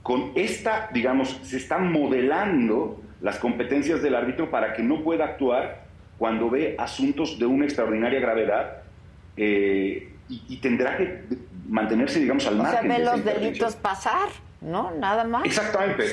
[0.00, 5.83] con esta, digamos, se están modelando las competencias del árbitro para que no pueda actuar
[6.18, 8.82] cuando ve asuntos de una extraordinaria gravedad
[9.36, 11.24] eh, y, tendrá que
[11.68, 12.90] mantenerse, digamos, al margen.
[12.90, 14.28] O sea, ve los delitos pasar.
[14.60, 14.92] ¿no?
[14.92, 15.44] Nada más.
[15.44, 16.04] Exactamente,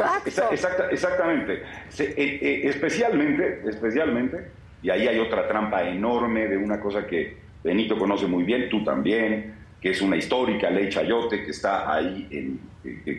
[0.92, 1.54] exactamente.
[2.00, 4.48] Eh, eh, especialmente, especialmente,
[4.84, 8.84] y ahí hay otra trampa enorme de una cosa que Benito conoce muy bien, tú
[8.84, 12.60] también, que es una histórica ley Chayote que está ahí, en,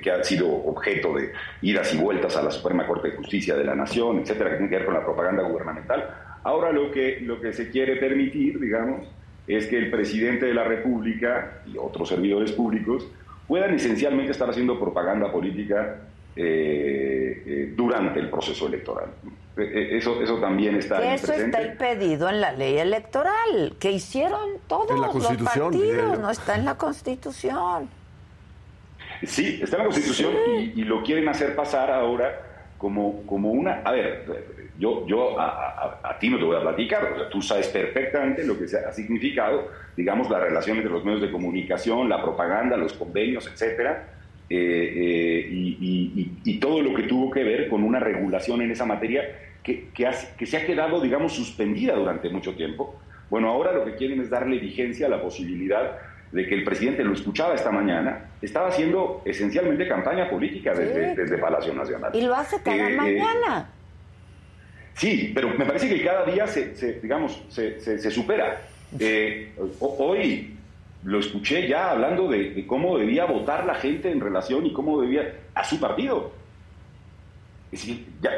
[0.01, 3.65] que ha sido objeto de idas y vueltas a la Suprema Corte de Justicia de
[3.65, 6.22] la Nación, etcétera, que tiene que ver con la propaganda gubernamental.
[6.45, 9.07] Ahora lo que, lo que se quiere permitir, digamos,
[9.47, 13.07] es que el presidente de la República y otros servidores públicos
[13.47, 15.99] puedan esencialmente estar haciendo propaganda política
[16.35, 19.11] eh, eh, durante el proceso electoral.
[19.57, 24.99] Eh, eso, eso también está Eso está impedido en la ley electoral, que hicieron todos
[24.99, 27.91] los partidos, no está en la Constitución.
[29.25, 32.41] Sí, está en la Constitución y, y, lo quieren hacer pasar ahora
[32.79, 33.83] como, como una...
[33.85, 34.25] A ver,
[34.83, 38.91] yo, yo a, ti no te voy a platicar, tú sabes perfectamente lo que ha
[38.91, 44.09] significado, digamos, la relación entre los medios de comunicación, la propaganda, los convenios, etcétera,
[44.51, 49.23] eh, eh, y, todo lo que tuvo que ver con una regulación en esa materia
[49.63, 53.01] que, que, que se ha quedado, digamos, suspendida durante mucho tiempo.
[53.31, 55.97] Bueno, ahora lo que quieren es darle vigencia a la posibilidad
[56.33, 61.39] de que el presidente lo escuchaba esta mañana, estaba haciendo esencialmente campaña política desde, desde
[61.39, 62.11] Palacio Nacional.
[62.15, 63.71] Y lo hace cada eh, eh, mañana.
[64.95, 68.63] Sí, pero me parece que cada día se, digamos, se, se, supera.
[68.99, 70.55] Eh, hoy
[71.05, 75.35] lo escuché ya hablando de, cómo debía votar la gente en relación y cómo debía
[75.55, 76.33] a su partido.
[77.71, 78.31] Es decir, ya,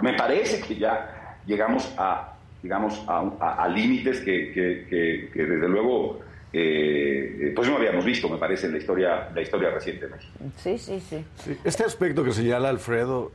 [0.00, 6.20] me parece que ya llegamos a, digamos, a, límites que, que, que, desde luego
[6.52, 10.32] pues no habíamos visto, me parece, en la historia, la historia reciente de México.
[10.58, 11.24] Sí, sí, sí.
[11.64, 13.32] Este aspecto que señala Alfredo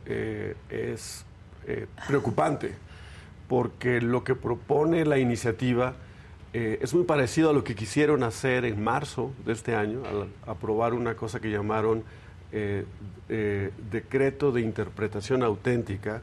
[0.70, 1.26] es
[2.08, 2.74] preocupante,
[3.48, 5.96] porque lo que propone la iniciativa
[6.54, 10.94] es muy parecido a lo que quisieron hacer en marzo de este año, al aprobar
[10.94, 12.04] una cosa que llamaron
[13.92, 16.22] decreto de interpretación auténtica,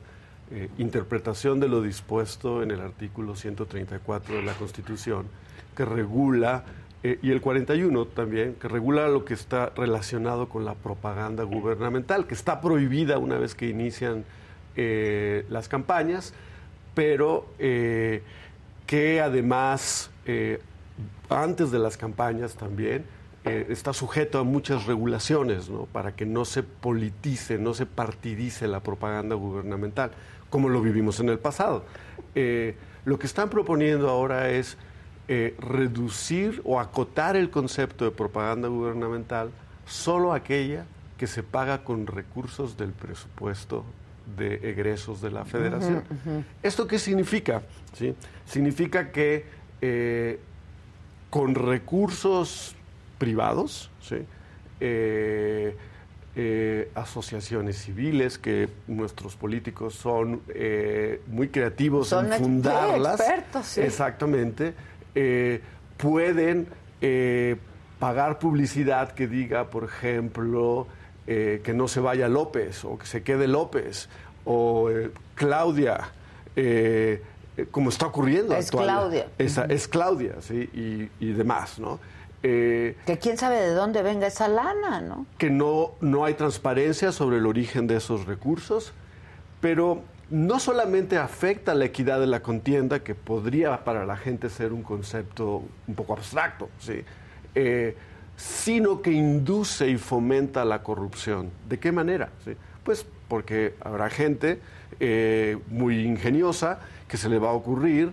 [0.50, 5.26] eh, interpretación de lo dispuesto en el artículo 134 de la Constitución,
[5.74, 6.64] que regula,
[7.02, 12.26] eh, y el 41 también, que regula lo que está relacionado con la propaganda gubernamental,
[12.26, 14.26] que está prohibida una vez que inician
[14.76, 16.32] eh, las campañas,
[16.94, 20.10] pero que además,
[21.28, 23.04] antes de las campañas también,
[23.44, 25.86] está sujeto a muchas regulaciones ¿no?
[25.86, 30.12] para que no se politice, no se partidice la propaganda gubernamental
[30.54, 31.82] como lo vivimos en el pasado.
[32.36, 34.76] Eh, lo que están proponiendo ahora es
[35.26, 39.50] eh, reducir o acotar el concepto de propaganda gubernamental
[39.84, 40.86] solo aquella
[41.18, 43.84] que se paga con recursos del presupuesto
[44.36, 46.02] de egresos de la federación.
[46.62, 47.62] ¿Esto qué significa?
[47.92, 48.14] ¿Sí?
[48.46, 49.44] Significa que
[49.80, 50.40] eh,
[51.30, 52.74] con recursos
[53.18, 54.16] privados, ¿sí?
[56.36, 63.22] Eh, asociaciones civiles que nuestros políticos son eh, muy creativos en fundarlas.
[63.78, 64.74] Exactamente.
[65.14, 65.60] Eh,
[65.96, 66.66] pueden
[68.00, 70.88] pagar publicidad que diga, por ejemplo,
[71.26, 74.08] que no se vaya López o que se quede López
[74.44, 74.90] o
[75.34, 76.12] Claudia.
[77.70, 79.26] como está ocurriendo es Claudia.
[79.38, 80.68] es Claudia, ¿sí?
[80.74, 81.98] Y, y demás, ¿no?
[82.46, 85.24] Eh, que quién sabe de dónde venga esa lana, ¿no?
[85.38, 88.92] Que no, no hay transparencia sobre el origen de esos recursos,
[89.62, 94.74] pero no solamente afecta la equidad de la contienda, que podría para la gente ser
[94.74, 97.02] un concepto un poco abstracto, ¿sí?
[98.36, 101.50] Eh, sino que induce y fomenta la corrupción.
[101.68, 102.30] ¿De qué manera?
[102.82, 104.60] Pues porque habrá gente
[105.00, 108.12] eh, muy ingeniosa que se le va a ocurrir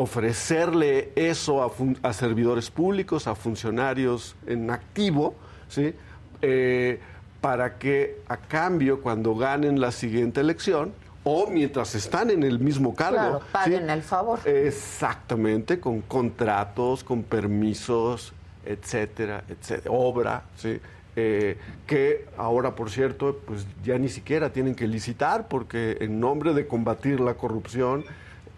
[0.00, 1.62] ofrecerle eso
[2.02, 5.34] a, servidores públicos, a funcionarios en activo,
[5.68, 5.94] ¿sí?
[6.40, 6.98] Eh,
[7.40, 10.92] para que a cambio, cuando ganen la siguiente elección,
[11.22, 14.40] o mientras están en el mismo cargo, paguen el favor.
[14.46, 18.32] Exactamente, con contratos, con permisos,
[18.64, 20.80] etcétera, etcétera, obra, ¿sí?
[21.16, 26.54] Eh, que ahora, por cierto, pues ya ni siquiera tienen que licitar porque en nombre
[26.54, 28.04] de combatir la corrupción,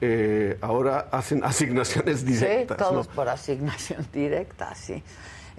[0.01, 2.77] eh, ahora hacen asignaciones directas.
[2.77, 5.03] Sí, todos por asignación directa, sí.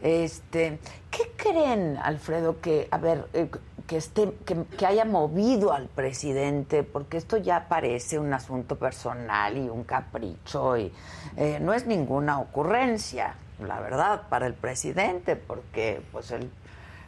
[0.04, 0.80] Este,
[1.10, 3.50] ¿Qué creen, Alfredo, que, a ver, eh,
[3.88, 6.84] que, esté, que, haya movido al presidente?
[6.84, 10.92] Porque esto ya parece un asunto personal y un capricho y
[11.38, 16.50] eh, no es ninguna ocurrencia, la verdad, para el presidente, porque pues él,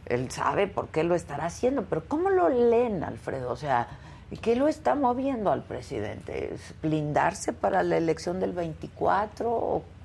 [0.05, 1.83] él sabe por qué lo estará haciendo.
[1.83, 3.51] Pero ¿cómo lo leen, Alfredo?
[3.51, 3.87] O sea,
[4.31, 6.53] ¿Y qué lo está moviendo al presidente?
[6.53, 9.49] ¿Es blindarse para la elección del 24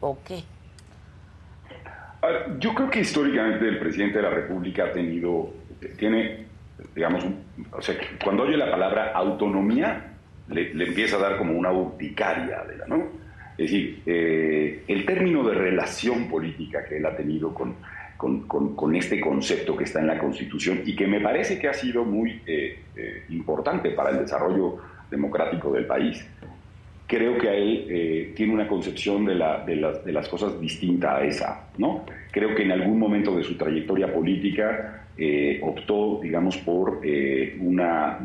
[0.01, 0.45] o, qué?
[2.59, 5.55] yo creo que históricamente el presidente de la República ha tenido,
[5.97, 6.47] tiene,
[6.95, 7.25] digamos,
[7.73, 10.13] o sea, cuando oye la palabra autonomía,
[10.49, 13.09] le, empieza a dar como una urticaria ¿no?
[13.61, 17.75] Es decir, eh, el término de relación política que él ha tenido con,
[18.17, 22.03] con, este concepto que está en la Constitución y que me parece que ha sido
[22.07, 24.79] muy eh, eh, importante para el desarrollo
[25.11, 26.27] democrático del país.
[27.07, 31.19] Creo que a él tiene una concepción de, la, de, las, de, las, cosas distinta
[31.19, 32.07] a esa, ¿no?
[32.31, 35.07] Creo que en algún momento de su trayectoria política
[35.61, 37.03] optó, digamos, por
[37.59, 38.21] una,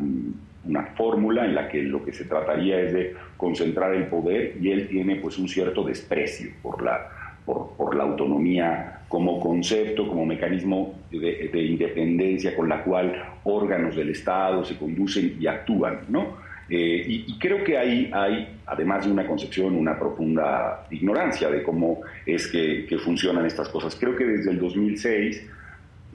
[0.66, 4.72] una fórmula en la que lo que se trataría es de concentrar el poder y
[4.72, 10.26] él tiene pues un cierto desprecio por la, por, por la autonomía como concepto, como
[10.26, 16.44] mecanismo de, independencia con la cual órganos del Estado se conducen y actúan, ¿no?
[16.68, 22.02] Eh, y, creo que ahí hay, además de una concepción, una profunda ignorancia de cómo
[22.26, 23.96] es que, funcionan estas cosas.
[23.96, 25.48] Creo que desde el 2006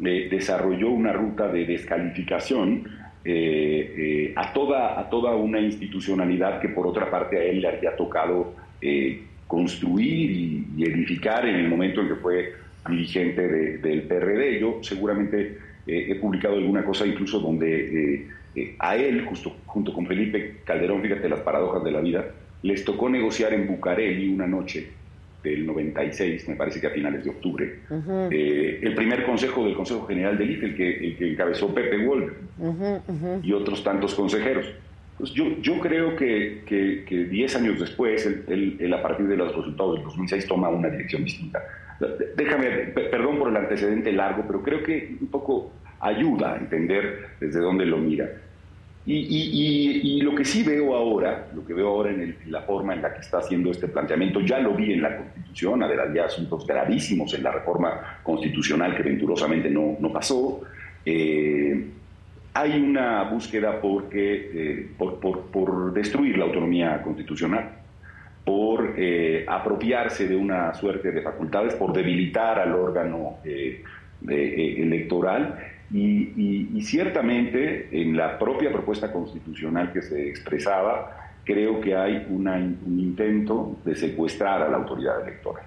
[0.05, 2.85] eh, desarrolló una ruta de descalificación
[3.25, 7.97] eh, a, toda, a toda una institucionalidad que por otra parte a él le había
[7.97, 8.55] tocado
[9.51, 12.55] construir y, edificar en el momento en que fue
[12.89, 13.47] dirigente
[13.79, 14.61] del PRD.
[14.61, 19.93] Yo seguramente eh, he publicado alguna cosa incluso donde eh, eh, a él, justo junto
[19.93, 22.27] con Felipe Calderón, fíjate las paradojas de la vida,
[22.63, 24.89] les tocó negociar en Bucareli una noche
[25.43, 27.81] del 96, me parece que a finales de octubre,
[28.31, 32.33] el primer consejo del Consejo General del IFE, el que, el que encabezó Pepe Wolf
[33.43, 34.67] y otros tantos consejeros.
[35.19, 39.97] Pues yo, yo creo que, que, diez años después, él, a partir de los resultados
[39.97, 41.63] del 2006 toma una dirección distinta.
[42.37, 47.61] Déjame, perdón por el antecedente largo, pero creo que un poco ayuda a entender desde
[47.61, 48.31] dónde lo mira.
[49.07, 53.15] Y, lo que sí veo ahora, lo que veo ahora en, la forma en la
[53.15, 57.43] que está haciendo este planteamiento, ya lo vi en la Constitución, había asuntos gravísimos en
[57.43, 60.61] la reforma constitucional que venturosamente no, no pasó.
[61.05, 61.87] Eh,
[62.53, 67.71] hay una búsqueda porque, eh, por, por, por, destruir la autonomía constitucional,
[68.45, 73.39] por eh, apropiarse de una suerte de facultades, por debilitar al órgano
[74.27, 75.59] electoral
[75.93, 83.77] y, ciertamente en la propia propuesta constitucional que se expresaba, creo que hay un intento
[83.85, 85.65] de secuestrar a la autoridad electoral.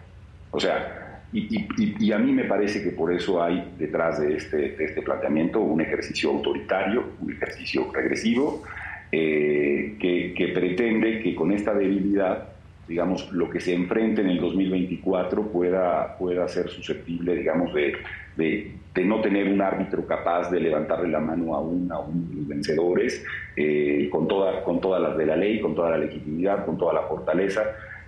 [0.52, 5.02] O sea, y, a mí me parece que por eso hay detrás de este, este
[5.02, 8.64] planteamiento un ejercicio autoritario, un ejercicio regresivo,
[9.12, 12.50] eh, que, pretende que con esta debilidad,
[12.88, 17.94] digamos, lo que se enfrente en el 2024 pueda, pueda ser susceptible, digamos, de,
[18.38, 23.26] de no tener un árbitro capaz de levantarle la mano a un, a los vencedores,
[23.56, 26.94] eh, con, toda, con todas las de la ley, con toda la legitimidad, con toda
[26.94, 27.64] la fortaleza.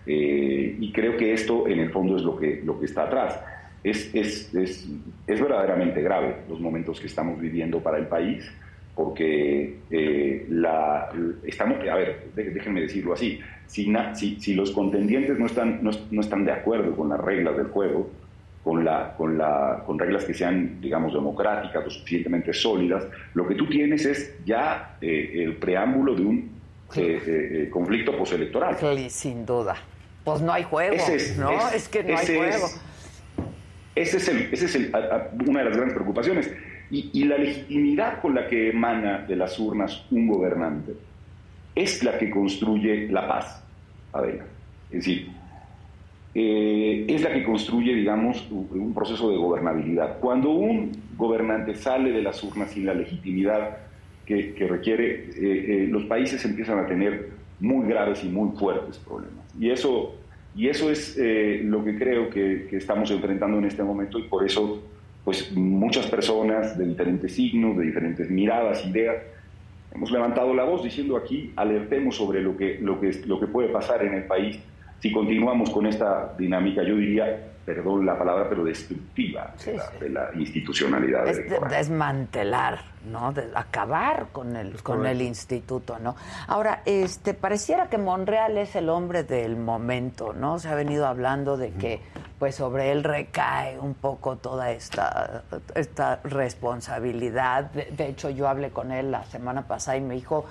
[0.06, 3.40] Eh, y creo que esto en el fondo es lo que, lo que está atrás.
[3.84, 4.88] Es, es, es,
[5.28, 8.48] es verdaderamente grave los momentos que estamos viviendo para el país,
[8.96, 11.10] porque eh, la,
[11.44, 16.46] estamos, a ver, déjenme decirlo así, si, si, si los contendientes no están, no están
[16.46, 18.10] de acuerdo con las reglas del juego,
[18.66, 23.06] con, la, con, la, con reglas que sean, digamos, democráticas o suficientemente sólidas,
[23.36, 26.52] lo que tú tienes es ya eh, el preámbulo de un
[26.96, 28.76] eh, eh, conflicto postelectoral.
[29.12, 29.76] sin duda.
[30.24, 30.96] Pues no hay juego,
[31.38, 31.70] ¿no?
[31.70, 32.66] Es, que no hay juego.
[33.94, 34.92] ese es, el, ese es el,
[35.46, 36.52] una de las grandes preocupaciones.
[36.90, 40.94] Y, y, la legitimidad con la que emana de las urnas un gobernante
[41.76, 43.64] es la que construye la paz,
[44.12, 44.46] Adela.
[44.90, 45.30] Es decir,
[46.38, 50.20] eh, es la que construye, digamos, un proceso de gobernabilidad.
[50.20, 53.78] Cuando un gobernante sale de las urnas sin la legitimidad
[54.26, 57.30] que, requiere, eh, eh, los países empiezan a tener
[57.62, 59.46] muy graves y muy fuertes problemas.
[59.58, 60.16] Y eso,
[60.58, 61.18] y eso es
[61.64, 64.84] lo que creo que, estamos enfrentando en este momento y por eso
[65.24, 69.16] pues muchas personas de diferentes signos, de diferentes miradas, ideas,
[69.94, 73.70] hemos levantado la voz diciendo aquí, alertemos sobre lo que, lo que, lo que puede
[73.70, 74.60] pasar en el país
[75.00, 79.54] si continuamos con esta dinámica, yo diría, perdón la palabra, pero destructiva
[80.00, 81.28] de, La, institucionalidad.
[81.28, 82.82] Es desmantelar,
[83.12, 83.34] ¿no?
[83.34, 86.16] De acabar con el, con el instituto, ¿no?
[86.48, 90.60] Ahora, este, pareciera que Monreal es el hombre del momento, ¿no?
[90.60, 92.02] Se ha venido hablando de que
[92.40, 97.72] pues sobre él recae un poco toda esta, esta responsabilidad.
[97.72, 100.46] de hecho, yo hablé con él la semana pasada y me dijo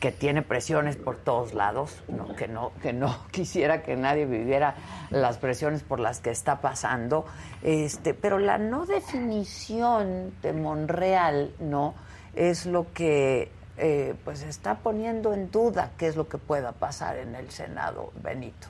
[0.00, 2.34] que tiene presiones por todos lados, ¿no?
[2.36, 4.74] Que, no, que no quisiera que nadie viviera
[5.10, 7.24] las presiones por las que está pasando,
[7.62, 11.94] este, pero la no definición de Monreal, ¿no?
[12.34, 17.16] Es lo que eh, pues está poniendo en duda qué es lo que pueda pasar
[17.16, 18.68] en el Senado, Benito.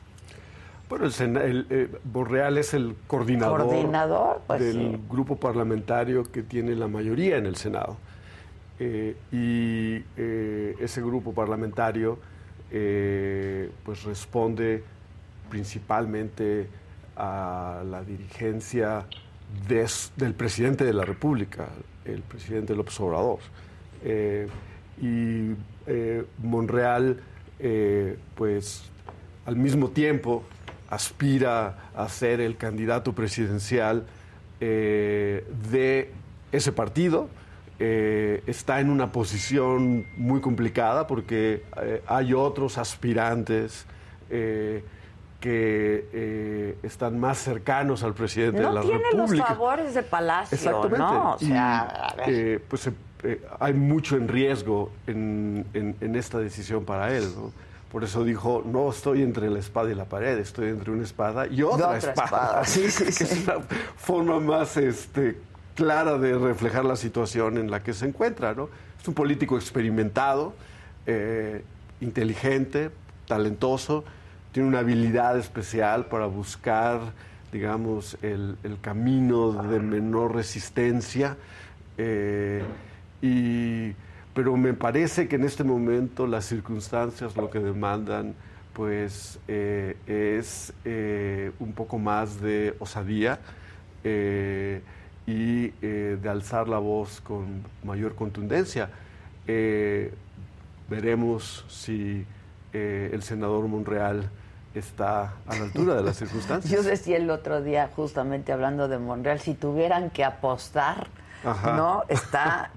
[0.89, 7.37] Bueno, el, eh, Monreal es el coordinador, pues del grupo parlamentario que tiene la mayoría
[7.37, 7.99] en el Senado.
[8.81, 12.19] Eh, y eh, ese grupo parlamentario
[12.71, 14.85] pues responde
[15.49, 16.69] principalmente
[17.17, 19.07] a la dirigencia
[19.67, 21.69] del presidente de la República,
[22.05, 23.39] el presidente López Obrador.
[25.01, 25.55] y
[26.43, 27.21] Monreal,
[28.35, 28.83] pues
[29.47, 30.45] al mismo tiempo
[30.91, 34.07] aspira a ser el candidato presidencial
[34.61, 36.13] de
[36.51, 37.29] ese partido,
[37.81, 43.87] eh, está en una posición muy complicada porque eh, hay otros aspirantes
[44.31, 44.83] eh,
[45.39, 49.09] que están más cercanos al presidente de la República.
[49.15, 50.99] No tiene los favores de Palacio, Exactamente.
[50.99, 51.35] ¿no?
[51.35, 52.17] O sea,
[52.67, 52.91] pues
[53.61, 55.65] hay mucho en riesgo en,
[56.17, 57.33] esta decisión para él,
[57.91, 61.47] Por eso dijo, no estoy entre la espada y la pared, estoy entre una espada
[61.47, 62.63] y otra, espada.
[62.67, 63.25] Sí, sí, sí.
[63.25, 63.61] es una
[63.97, 65.39] forma más este,
[65.75, 68.53] clara de reflejar la situación en la que se encuentra.
[68.53, 68.69] ¿no?
[69.01, 70.53] Es un político experimentado,
[71.07, 71.65] eh,
[72.01, 72.91] inteligente,
[73.27, 74.05] talentoso,
[74.53, 77.01] tiene una habilidad especial para buscar,
[77.53, 81.37] digamos, el, camino de menor resistencia.
[81.97, 82.63] Eh,
[83.23, 83.95] y,
[84.39, 88.37] pero me parece que en este momento las circunstancias lo que demandan
[88.73, 90.73] pues eh, es
[91.59, 93.41] un poco más de osadía
[95.29, 98.89] y eh, de alzar la voz con mayor contundencia.
[99.47, 100.15] Eh,
[100.89, 102.25] veremos si
[102.73, 104.31] eh, el senador Monreal
[104.75, 106.73] está a la altura de las circunstancias.
[106.73, 111.09] Yo decía el otro día, justamente hablando de Monreal, si tuvieran que apostar,
[111.45, 112.05] ¿no?
[112.09, 112.71] Está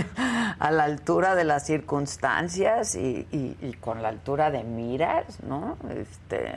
[0.58, 5.76] a la altura de las circunstancias y, con la altura de miras, ¿no?
[5.90, 6.52] Este.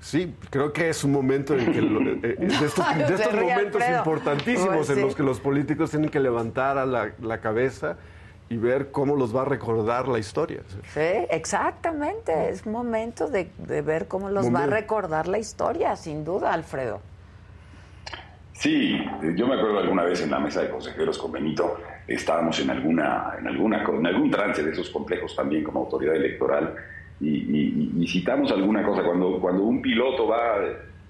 [0.00, 2.84] Sí, creo que es un momento en que eh, de estos,
[3.34, 7.96] momentos importantísimos en los que los políticos tienen que levantar a la, la cabeza
[8.50, 10.62] y ver cómo los va a recordar la historia.
[10.92, 11.00] Sí,
[11.30, 12.50] exactamente.
[12.50, 13.48] Es momento de,
[13.82, 17.00] ver cómo los va a recordar la historia, sin duda, Alfredo.
[18.60, 18.94] Sí,
[19.36, 23.34] yo me acuerdo alguna vez en la mesa de consejeros con Benito, estábamos en alguna,
[23.38, 26.74] en alguna, en algún trance de esos complejos también como autoridad electoral
[27.20, 30.56] y, citamos alguna cosa cuando cuando un piloto va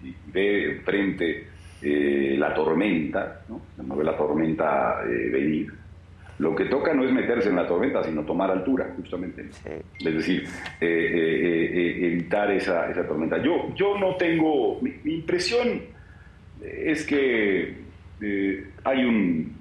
[0.03, 1.49] y ve enfrente
[1.83, 3.61] eh, la tormenta, ¿no?
[3.83, 5.73] no ve la tormenta eh, venir
[6.41, 9.51] lo que toca no es meterse en la tormenta, sino tomar altura, justamente.
[9.99, 10.45] Es decir,
[10.81, 13.43] eh, eh, eh, evitar esa, esa, tormenta.
[13.43, 14.81] Yo, yo no tengo.
[14.81, 15.83] Mi, impresión
[16.63, 17.75] es que
[18.85, 19.61] hay un.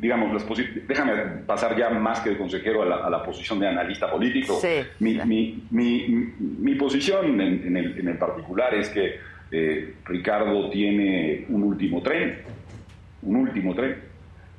[0.00, 0.44] Digamos, las
[0.88, 1.12] déjame
[1.46, 4.60] pasar ya más que de consejero a la, posición de analista político.
[4.98, 9.20] Mi, mi, mi, posición en, el, en el particular es que
[10.04, 12.38] Ricardo tiene un último tren.
[13.22, 13.96] Un último tren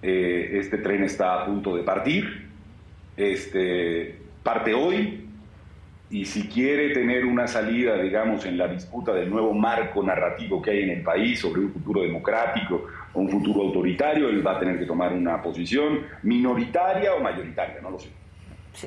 [0.02, 2.48] eh, este tren está a punto de partir,
[3.16, 5.27] este, parte hoy,
[6.10, 10.72] y si quiere tener una salida, digamos, en la disputa del nuevo marco narrativo que
[10.72, 14.60] hay en el país sobre un futuro democrático o un futuro autoritario, él va a
[14.60, 18.10] tener que tomar una posición minoritaria o mayoritaria, no lo sé.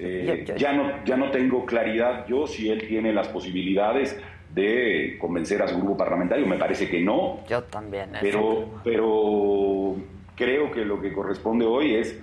[0.00, 4.16] Eh, ya, no, ya no tengo claridad yo si él tiene las posibilidades
[4.54, 7.40] de convencer a su grupo parlamentario, me parece que no.
[7.48, 8.10] Yo también.
[8.20, 9.96] Pero, pero
[10.36, 12.18] creo que lo que corresponde hoy es,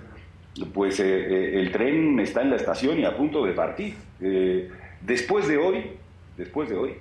[0.74, 3.94] pues eh, eh, el tren está en la estación y a punto de partir.
[4.20, 4.68] Eh,
[5.02, 5.84] después de hoy,
[6.36, 6.94] después de hoy,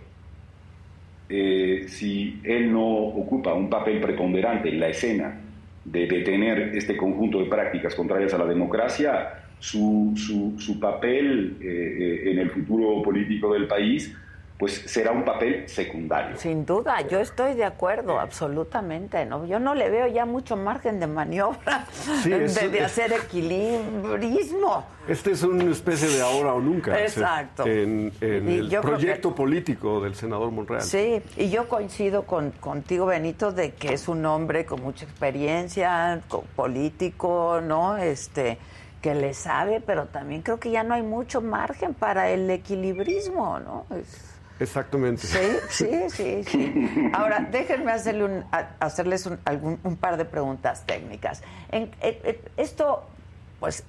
[1.87, 5.41] si él no ocupa un papel preponderante en la escena
[5.83, 12.39] de detener este conjunto de prácticas contrarias a la democracia, su, su, su papel en
[12.39, 14.15] el futuro político del país
[14.57, 16.35] pues será un papel secundario.
[16.37, 19.23] Sin duda, yo estoy de acuerdo, absolutamente.
[19.25, 19.45] ¿no?
[19.45, 21.85] Yo no le veo ya mucho margen de maniobra
[22.25, 24.83] de, hacer equilibrismo.
[25.07, 26.99] Este es una especie de ahora o nunca.
[26.99, 27.65] Exacto.
[27.67, 30.81] En, el proyecto político del senador Monreal.
[30.81, 36.19] Sí, y yo coincido con, contigo, Benito, de que es un hombre con mucha experiencia,
[36.55, 37.97] político, ¿no?
[37.97, 38.57] Este
[39.01, 43.59] que le sabe, pero también creo que ya no hay mucho margen para el equilibrismo,
[43.59, 43.85] ¿no?
[44.59, 45.27] Exactamente.
[45.27, 47.11] Sí, sí, sí, sí.
[47.13, 48.45] Ahora, déjenme hacerle un,
[48.79, 51.43] hacerles un, algún, un par de preguntas técnicas.
[51.71, 51.91] En,
[52.57, 53.03] esto,
[53.59, 53.83] pues,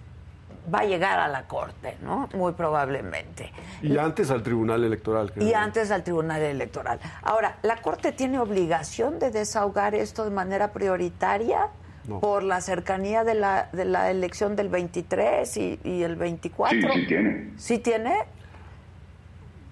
[0.73, 2.29] va a llegar a la Corte, ¿no?
[2.35, 3.51] Muy probablemente.
[3.83, 5.33] Y antes al Tribunal Electoral.
[5.37, 7.01] Y antes al Tribunal Electoral.
[7.23, 11.69] Ahora, ¿la Corte tiene obligación de desahogar esto de manera prioritaria?
[12.21, 16.81] por la cercanía de la, de la elección del 23 y, y el 24.
[16.81, 17.51] Sí, sí tiene.
[17.59, 18.15] ¿Sí tiene?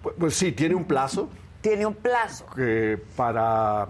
[0.07, 1.29] Pues, pues, sí, tiene un plazo.
[1.63, 2.47] Tiene un plazo.
[2.55, 3.89] Que para.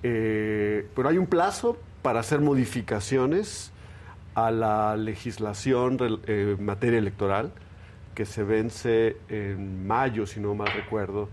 [0.00, 3.72] Eh, pero hay un plazo para hacer modificaciones
[4.36, 5.98] a la legislación
[6.28, 7.50] eh, en materia electoral
[8.14, 11.28] que se vence en mayo, si no mal recuerdo,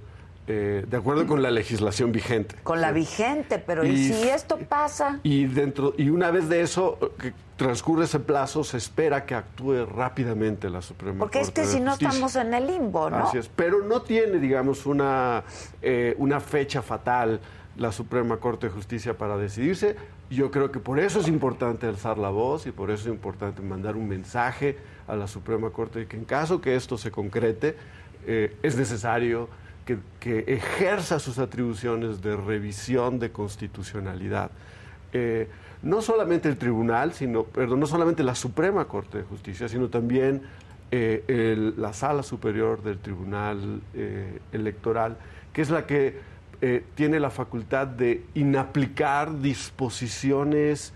[0.48, 2.56] eh, de acuerdo con la legislación vigente.
[2.64, 5.20] Con la vigente, pero ¿y, si esto pasa?
[5.22, 9.86] Y dentro y una vez de eso que transcurre ese plazo, se espera que actúe
[9.86, 11.52] rápidamente la Suprema Porque Corte.
[11.52, 13.18] Porque es que si no estamos en el limbo, ¿no?
[13.18, 15.44] Así es, pero no tiene, digamos, una,
[15.82, 17.42] eh, una fecha fatal
[17.78, 19.96] la Suprema Corte de Justicia para decidirse.
[20.30, 23.62] Yo creo que por eso es importante alzar la voz y por eso es importante
[23.62, 24.78] mandar un mensaje
[25.08, 27.76] a la Suprema Corte de que en caso que esto se concrete,
[28.26, 29.48] eh, es necesario
[29.86, 29.98] que,
[30.48, 34.52] ejerza sus atribuciones de revisión de constitucionalidad.
[35.14, 35.48] Eh,
[35.84, 40.42] no solamente el tribunal, sino, perdón, no solamente la Suprema Corte de Justicia, sino también
[40.92, 45.18] eh, la Sala Superior del Tribunal eh, Electoral,
[45.54, 46.38] que es la que
[46.96, 50.92] tiene la facultad de inaplicar disposiciones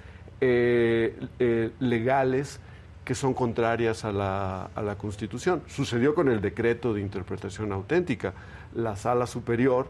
[1.79, 2.59] legales
[3.05, 5.61] que son contrarias a la, a la Constitución.
[5.67, 8.33] Sucedió con el decreto de interpretación auténtica
[8.73, 9.87] la sala superior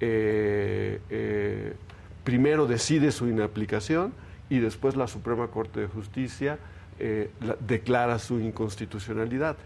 [0.00, 1.74] eh, eh,
[2.24, 4.12] primero decide su inaplicación
[4.50, 6.58] y después la Suprema Corte de Justicia
[6.98, 7.30] eh,
[7.60, 9.56] declara su inconstitucionalidad.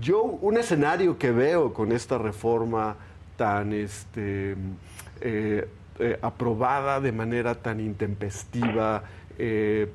[0.00, 2.96] Yo un escenario que veo con esta reforma
[3.36, 4.56] tan este,
[6.22, 9.04] aprobada de manera tan intempestiva,
[9.38, 9.88] Eh,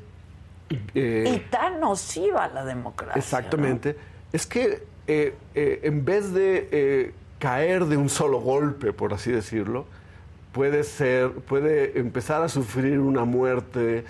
[1.34, 3.18] y tan nociva la democracia.
[3.18, 3.96] Exactamente.
[4.34, 9.86] Es que eh, eh, en vez de caer de un solo golpe, por así decirlo,
[10.52, 14.06] puede ser, puede empezar a sufrir una muerte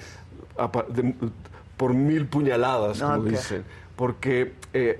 [1.77, 3.63] por mil puñaladas, como dicen,
[3.95, 4.53] porque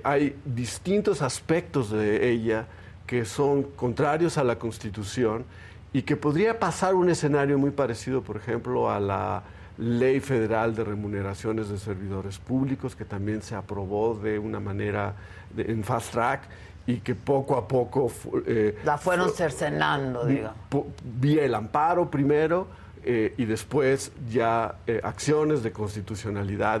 [0.04, 2.66] hay distintos aspectos de ella
[3.06, 5.44] que son contrarios a la Constitución
[5.92, 9.42] y que podría pasar un escenario muy parecido, por ejemplo, a la
[9.78, 15.14] ley federal de remuneraciones de servidores públicos, que también se aprobó de una manera
[15.56, 16.42] en fast track
[16.88, 18.10] y que poco a poco...
[18.46, 20.56] Eh, la fueron cercenando, digamos.
[21.04, 22.66] Vía el amparo primero
[23.04, 26.80] eh, y después ya eh, acciones de constitucionalidad.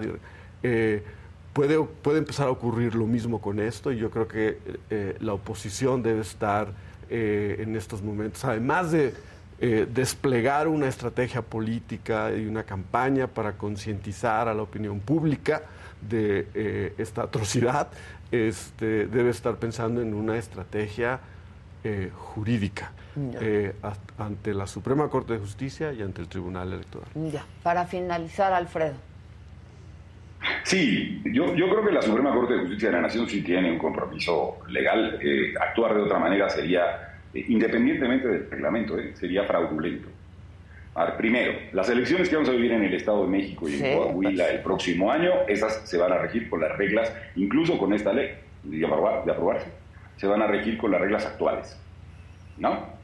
[1.52, 4.58] puede, puede empezar a ocurrir lo mismo con esto y yo creo que
[5.20, 6.72] la oposición debe estar
[7.10, 9.12] en estos momentos, además de
[9.92, 15.62] desplegar una estrategia política y una campaña para concientizar a la opinión pública
[16.00, 17.88] de esta atrocidad,
[18.30, 21.20] este, debe estar pensando en una estrategia
[21.84, 22.92] eh, jurídica
[24.18, 27.08] ante la Suprema Corte de Justicia y ante el Tribunal Electoral.
[27.32, 28.94] Ya, para finalizar, Alfredo.
[30.62, 33.72] Sí, yo, yo creo que la Suprema Corte de Justicia de la Nación sí tiene
[33.72, 35.18] un compromiso legal.
[35.60, 40.08] actuar de otra manera sería eh, independientemente del reglamento, eh, sería fraudulento.
[41.16, 44.50] Primero, las elecciones que vamos a vivir en el Estado de México y en Coahuila
[44.50, 48.30] el próximo año, esas se van a regir con las reglas, incluso con esta ley
[48.64, 49.68] de, aprobarse,
[50.16, 51.78] se van a regir con las reglas actuales.
[52.56, 52.98] ¿No?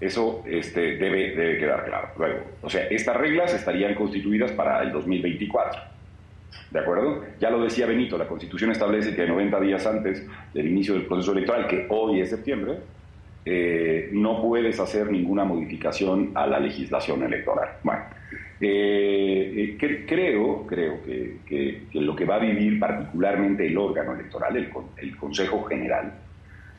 [0.00, 2.08] Eso este, debe, debe quedar claro.
[2.18, 5.96] Luego, o sea, estas reglas estarían constituidas para el 2024.
[6.70, 7.24] ¿De acuerdo?
[7.38, 11.32] Ya lo decía Benito, la Constitución establece que 90 días antes del inicio del proceso
[11.32, 12.78] electoral, que hoy es septiembre,
[13.48, 17.76] eh, no puedes hacer ninguna modificación a la legislación electoral.
[17.84, 18.02] Bueno,
[18.60, 25.16] eh, eh, creo, creo que, lo que va a vivir particularmente el órgano electoral, el,
[25.16, 26.12] Consejo General,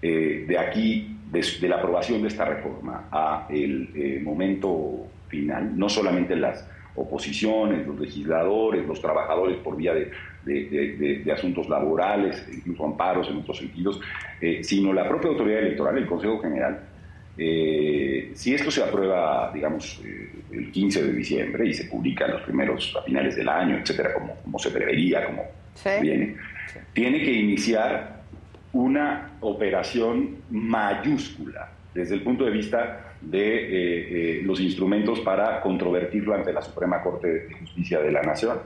[0.01, 6.69] de aquí, de, la aprobación de esta reforma a el momento final, no solamente las
[6.97, 10.11] oposiciones, los legisladores, los trabajadores por vía de
[10.47, 13.99] de, asuntos laborales, incluso amparos en otros sentidos,
[14.39, 16.79] eh, sino la propia autoridad electoral, el Consejo General.
[17.37, 22.41] Eh, si esto se aprueba, digamos, eh, el 15 de diciembre y se publica los
[22.41, 25.43] primeros a finales del año, etcétera, como, como se prevería, como
[26.01, 26.35] viene,
[26.93, 28.21] tiene que iniciar
[28.73, 36.61] una operación mayúscula desde el punto de vista de los instrumentos para controvertirlo ante la
[36.61, 38.59] Suprema Corte de Justicia de la Nación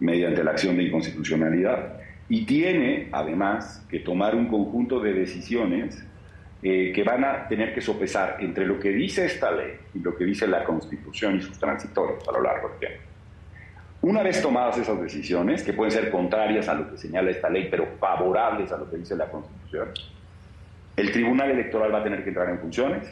[0.00, 2.00] mediante la acción de inconstitucionalidad.
[2.28, 6.04] Y tiene, además, que tomar un conjunto de decisiones
[6.62, 10.16] eh, que van a tener que sopesar entre lo que dice esta ley y lo
[10.16, 13.02] que dice la Constitución y sus transitorios a lo largo del tiempo.
[14.02, 17.68] Una vez tomadas esas decisiones, que pueden ser contrarias a lo que señala esta ley,
[17.70, 19.88] pero favorables a lo que dice la Constitución,
[20.96, 23.06] el Tribunal Electoral va a tener que entrar en funciones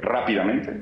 [0.00, 0.80] rápidamente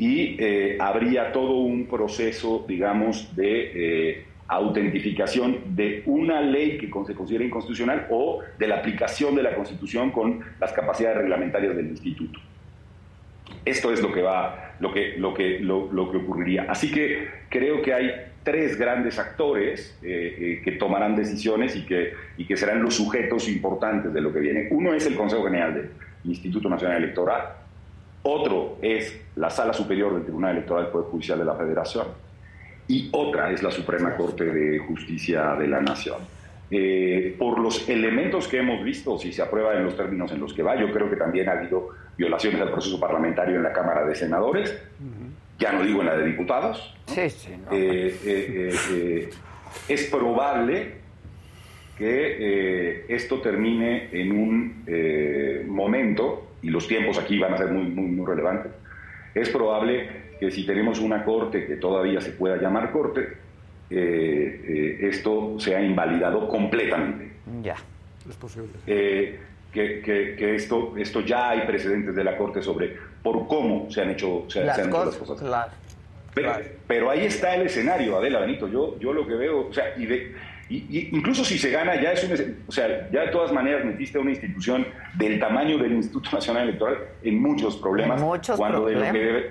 [0.00, 7.14] y eh, habría todo un proceso, digamos, de eh, autentificación de una ley que se
[7.14, 12.40] considera inconstitucional o de la aplicación de la Constitución con las capacidades reglamentarias del instituto.
[13.62, 16.64] Esto es lo que va, lo que, lo que, lo, que ocurriría.
[16.66, 18.10] Así que creo que hay
[18.42, 24.14] tres grandes actores eh, que tomarán decisiones y que, y que serán los sujetos importantes
[24.14, 24.68] de lo que viene.
[24.70, 25.90] Uno es el Consejo General del
[26.24, 27.59] Instituto Nacional Electoral,
[28.22, 32.06] otro es la Sala Superior del Tribunal Electoral del Poder Judicial de la Federación.
[32.88, 36.18] Y otra es la Suprema Corte de Justicia de la Nación.
[36.72, 40.52] Eh, por los elementos que hemos visto, si se aprueba en los términos en los
[40.54, 44.06] que va, yo creo que también ha habido violaciones al proceso parlamentario en la Cámara
[44.06, 44.76] de Senadores,
[45.58, 46.94] ya no digo en la de diputados.
[47.06, 49.30] Sí, sí, eh, eh,
[49.88, 51.00] es probable
[51.98, 54.84] que esto termine en un
[55.68, 58.72] momento y los tiempos aquí van a ser muy, muy, muy relevantes,
[59.34, 63.20] es probable que si tenemos una corte que todavía se pueda llamar corte,
[63.90, 67.32] eh, eh, esto sea invalidado completamente.
[67.62, 67.76] Ya,
[68.28, 68.70] es posible.
[68.86, 69.38] Eh,
[69.72, 70.00] que,
[70.36, 74.44] que, esto, esto ya hay precedentes de la Corte sobre por cómo se han hecho,
[74.48, 75.76] se, las, han cosas, hecho las cosas.
[76.34, 76.52] Pero,
[76.86, 78.68] pero, ahí está el escenario, Adela Benito.
[78.68, 80.34] Yo, yo lo que veo, o sea, y de,
[80.70, 84.18] y, incluso si se gana, ya es un, o sea, ya de todas maneras metiste
[84.18, 88.22] a una institución del tamaño del Instituto Nacional Electoral en muchos problemas.
[88.56, 89.50] cuando De, lo que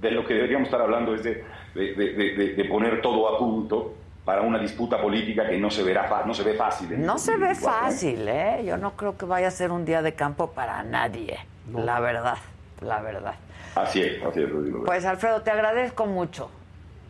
[0.00, 1.44] de lo que deberíamos estar hablando es de,
[1.74, 3.94] de, poner todo a punto
[4.24, 7.04] para una disputa política que no se verá no se ve fácil.
[7.04, 8.62] No se ve fácil, ¿eh?
[8.64, 11.38] Yo no creo que vaya a ser un día de campo para nadie,
[11.72, 12.38] la verdad,
[12.80, 13.34] la verdad.
[13.74, 14.48] Así es, así es,
[14.86, 16.50] Pues Alfredo, te agradezco mucho.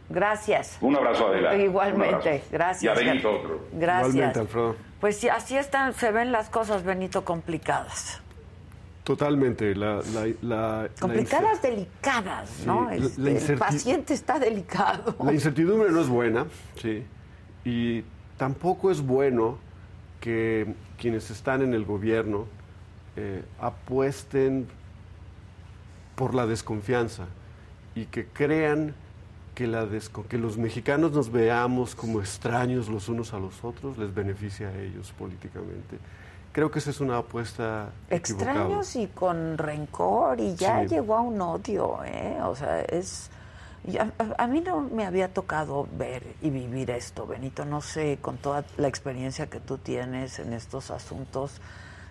[0.09, 0.79] Gracias.
[0.81, 1.65] Un abrazo, adelante.
[1.65, 2.83] Igualmente, gracias.
[2.85, 3.67] Y a Benito otro.
[3.73, 4.09] Gracias.
[4.15, 4.77] Igualmente, Alfredo.
[5.01, 8.21] Pues sí, así están, se ven las cosas, Benito, complicadas.
[9.05, 9.75] Totalmente.
[9.75, 12.89] La, la, la- Complicadas, delicadas, ¿no?
[12.91, 15.15] Sí, la- Este, la el paciente está delicado.
[15.23, 16.47] La incertidumbre no es buena,
[16.81, 17.05] sí.
[17.65, 18.03] Y
[18.37, 19.59] tampoco es bueno
[20.21, 22.47] que quienes están en el gobierno
[23.17, 24.67] eh, apuesten
[26.17, 27.27] por la desconfianza
[27.95, 28.95] y que crean
[29.57, 29.89] que, la
[30.29, 34.79] que los mexicanos nos veamos como extraños los unos a los otros les beneficia a
[34.81, 35.99] ellos políticamente.
[36.53, 38.53] Creo que esa es una apuesta equivocada.
[38.53, 40.89] Extraños y con rencor y ya Sí.
[40.95, 42.37] llegó a un odio, ¿eh?
[42.43, 43.31] O sea, es...
[43.85, 47.65] ya- a, a mí no me había tocado ver y vivir esto, Benito.
[47.65, 51.61] No sé, con toda la experiencia que tú tienes en estos asuntos,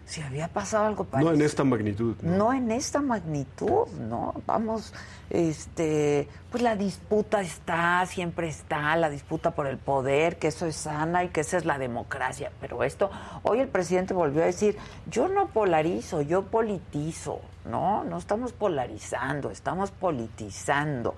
[0.05, 1.33] si había pasado algo No parecido.
[1.33, 2.15] en esta magnitud.
[2.21, 2.37] ¿no?
[2.37, 4.35] No en esta magnitud, ¿no?
[4.45, 4.93] Vamos,
[5.31, 10.75] este, pues la disputa está, siempre está, la disputa por el poder, que eso es
[10.75, 12.51] sana y que esa es la democracia.
[12.61, 13.09] Pero esto,
[13.43, 14.77] hoy el presidente volvió a decir,
[15.09, 18.03] yo no polarizo, yo politizo, ¿no?
[18.03, 21.15] No estamos polarizando, estamos politizando,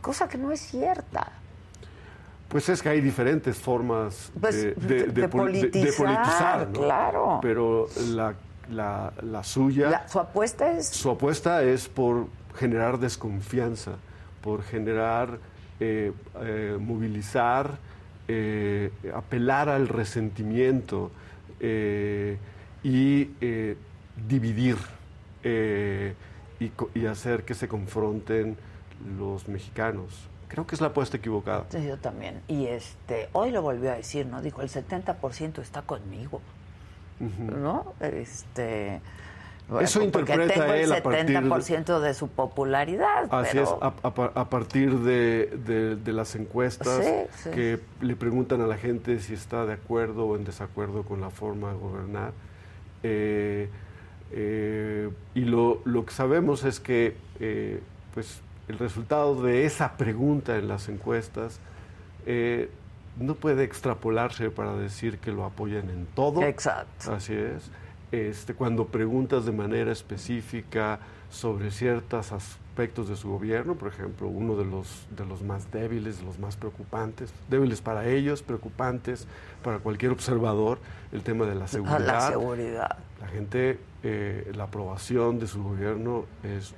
[0.00, 1.32] cosa que no es cierta.
[2.48, 6.80] Pues es que hay diferentes formas Pues, de, de- de pol- politizar, politizar, ¿no?
[6.80, 7.38] claro.
[7.42, 8.34] Pero la,
[8.70, 12.26] la- la suya, La- su apuesta es su apuesta es por
[12.56, 13.92] generar desconfianza,
[14.42, 15.38] por generar,
[15.80, 17.76] eh, eh, movilizar,
[18.28, 21.10] eh, apelar al resentimiento
[22.82, 23.28] y
[24.28, 24.76] dividir
[25.42, 26.14] eh,
[26.94, 28.56] y hacer que se confronten
[29.18, 30.28] los mexicanos.
[30.48, 31.66] Creo que es la apuesta equivocada.
[31.68, 32.40] Sí, yo también.
[32.48, 34.40] Y este, hoy lo volvió a decir, ¿no?
[34.42, 36.40] Dijo, el 70% está conmigo,
[37.20, 37.92] ¿no?
[38.00, 39.00] Este...
[39.68, 43.62] bueno, Eso interpreta tengo el él a partir de- 70% de su popularidad, Así pero...
[43.64, 47.12] es, a, a par- a partir de, de- de las encuestas Sí,
[47.44, 47.50] sí.
[47.50, 51.28] que le preguntan a la gente si está de acuerdo o en desacuerdo con la
[51.30, 52.32] forma de gobernar.
[53.02, 53.68] Eh,
[54.32, 57.80] eh, y lo, lo que sabemos es que eh,
[58.14, 61.60] pues, el resultado de esa pregunta en las encuestas
[62.26, 62.70] eh,
[63.18, 66.42] no puede extrapolarse para decir que lo apoyan en todo.
[66.42, 67.12] Exacto.
[67.12, 67.70] Así es.
[68.12, 71.00] Este, cuando preguntas de manera específica
[71.30, 76.20] sobre ciertos aspectos de su gobierno, por ejemplo, uno de los, de los más débiles,
[76.20, 79.26] de los más preocupantes, débiles para ellos, preocupantes
[79.62, 80.78] para cualquier observador,
[81.12, 82.00] el tema de la seguridad.
[82.00, 82.98] la seguridad.
[83.20, 86.74] La gente, eh, la aprobación de su gobierno es,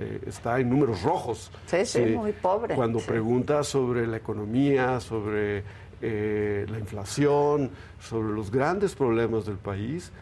[0.00, 1.50] eh, está en números rojos.
[1.66, 3.06] Sí, sí, muy pobre, Cuando sí.
[3.08, 5.62] preguntas sobre la economía, sobre
[6.00, 7.70] eh, la inflación,
[8.00, 10.12] sobre los grandes problemas del país,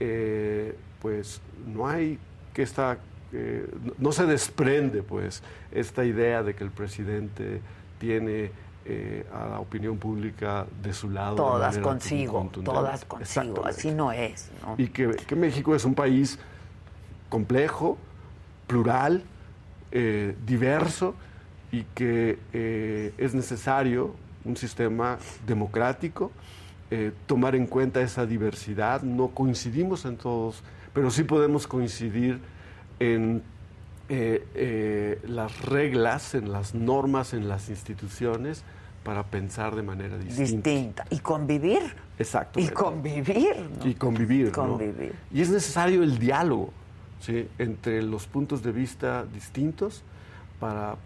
[0.00, 2.18] eh, pues no hay
[2.54, 2.98] que estar,
[3.32, 3.66] eh,
[3.98, 7.60] no- se desprende pues esta idea de que el presidente
[7.98, 8.50] tiene
[8.88, 11.34] eh, a la opinión pública de su lado.
[11.34, 13.66] Todas consigo, todas consigo.
[13.66, 14.76] Así no es, ¿no?
[14.78, 16.38] y que, que México es un país
[17.28, 17.98] complejo,
[18.66, 19.22] plural,
[19.92, 21.14] eh, diverso
[21.72, 24.14] y que eh, es necesario
[24.44, 26.32] un sistema democrático,
[26.90, 29.02] eh, tomar en cuenta esa diversidad.
[29.02, 30.62] No coincidimos en todos,
[30.92, 32.40] pero sí podemos coincidir
[32.98, 33.42] en
[34.08, 38.62] las reglas, en las normas, en las instituciones
[39.02, 40.42] para pensar de manera distinta.
[40.42, 41.06] Distinta.
[41.10, 41.80] Y convivir.
[42.18, 42.60] Exacto.
[42.60, 43.88] Y convivir, ¿no?
[43.88, 44.52] Y convivir.
[44.52, 45.14] Convivir.
[45.32, 46.72] Y es necesario el diálogo
[47.20, 47.48] ¿sí?
[47.58, 50.02] entre los puntos de vista distintos
[50.60, 50.96] para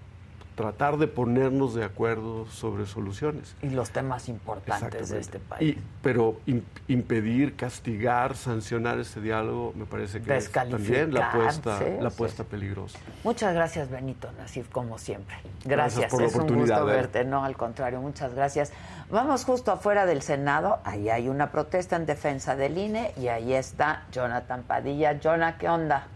[0.61, 3.55] tratar de ponernos de acuerdo sobre soluciones.
[3.63, 5.77] Y los temas importantes de este país.
[5.77, 11.79] Y- pero im- impedir, castigar, sancionar ese diálogo me parece que es también la apuesta,
[11.79, 12.99] sí, la sí, apuesta peligrosa.
[13.25, 15.37] Muchas gracias, Benito Nasif, como siempre.
[15.65, 16.97] Gracias, Gracias por la es un oportunidad, gusto ¿eh?
[16.97, 17.25] verte.
[17.25, 18.73] No, al contrario, muchas gracias.
[19.11, 23.55] Vamos justo afuera del Senado, ahí hay una protesta en defensa del INE y ahí
[23.55, 25.19] está Jonathan Padilla.
[25.23, 26.07] Jonah, ¿qué onda?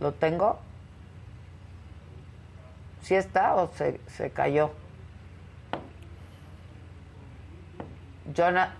[0.00, 0.58] ¿Lo tengo?
[3.04, 4.70] ¿Sí está o se, se cayó?
[8.34, 8.72] Jona-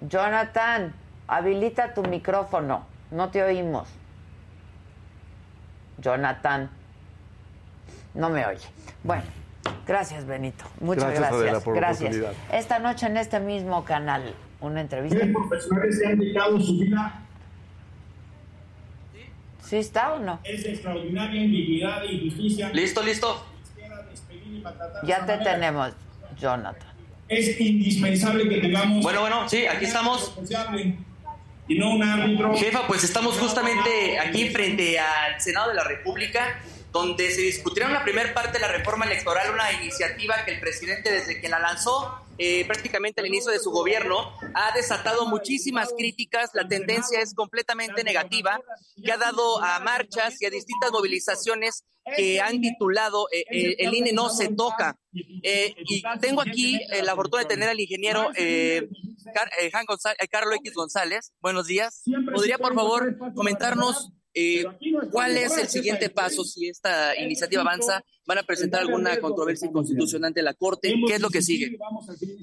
[0.00, 0.92] Jonathan,
[1.28, 2.84] habilita tu micrófono.
[3.12, 3.88] No te oímos.
[5.98, 6.68] Jonathan.
[8.14, 8.66] No me oye.
[9.04, 9.22] Bueno,
[9.86, 10.64] gracias Benito.
[10.80, 11.40] Muchas Gracias, gracias.
[11.42, 12.16] Adela, por la gracias.
[12.16, 12.58] oportunidad.
[12.58, 15.18] Esta noche en este mismo canal, una entrevista.
[15.24, 17.20] Miles profesionales se han dedicado su vida
[19.62, 20.40] ¿Sí está o no?
[20.42, 22.70] es extraordinaria indignidad y justicia.
[22.70, 23.46] Listo, listo.
[25.04, 25.92] Ya te tenemos,
[26.38, 26.88] Jonathan.
[27.28, 29.02] Es indispensable que tengamos.
[29.02, 30.26] Bueno, bueno, sí, aquí estamos.
[30.26, 30.98] responsable
[31.68, 32.56] Y no un árbitro.
[32.56, 36.60] Jefa, pues estamos justamente aquí frente al Senado de la República
[36.92, 41.12] donde se discutirá la primera parte de la reforma electoral, una iniciativa que el presidente
[41.12, 46.48] desde que la lanzó eh, prácticamente al inicio de su gobierno, ha desatado muchísimas críticas,
[46.54, 48.58] la tendencia es completamente negativa,
[49.04, 51.84] que ha dado a marchas y a distintas movilizaciones
[52.16, 54.98] que han titulado eh, eh, El INE no se toca.
[55.12, 58.30] y tengo aquí la fortuna de tener al ingeniero
[60.30, 61.34] Carlos X González.
[61.42, 62.04] Buenos días.
[62.32, 64.14] ¿Podría, por favor, comentarnos
[65.10, 68.04] ¿Cuál es el siguiente paso si esta iniciativa avanza?
[68.30, 70.94] ¿Van a presentar alguna controversia inconstitucional ante la Corte?
[71.04, 71.76] ¿Qué es lo que sigue?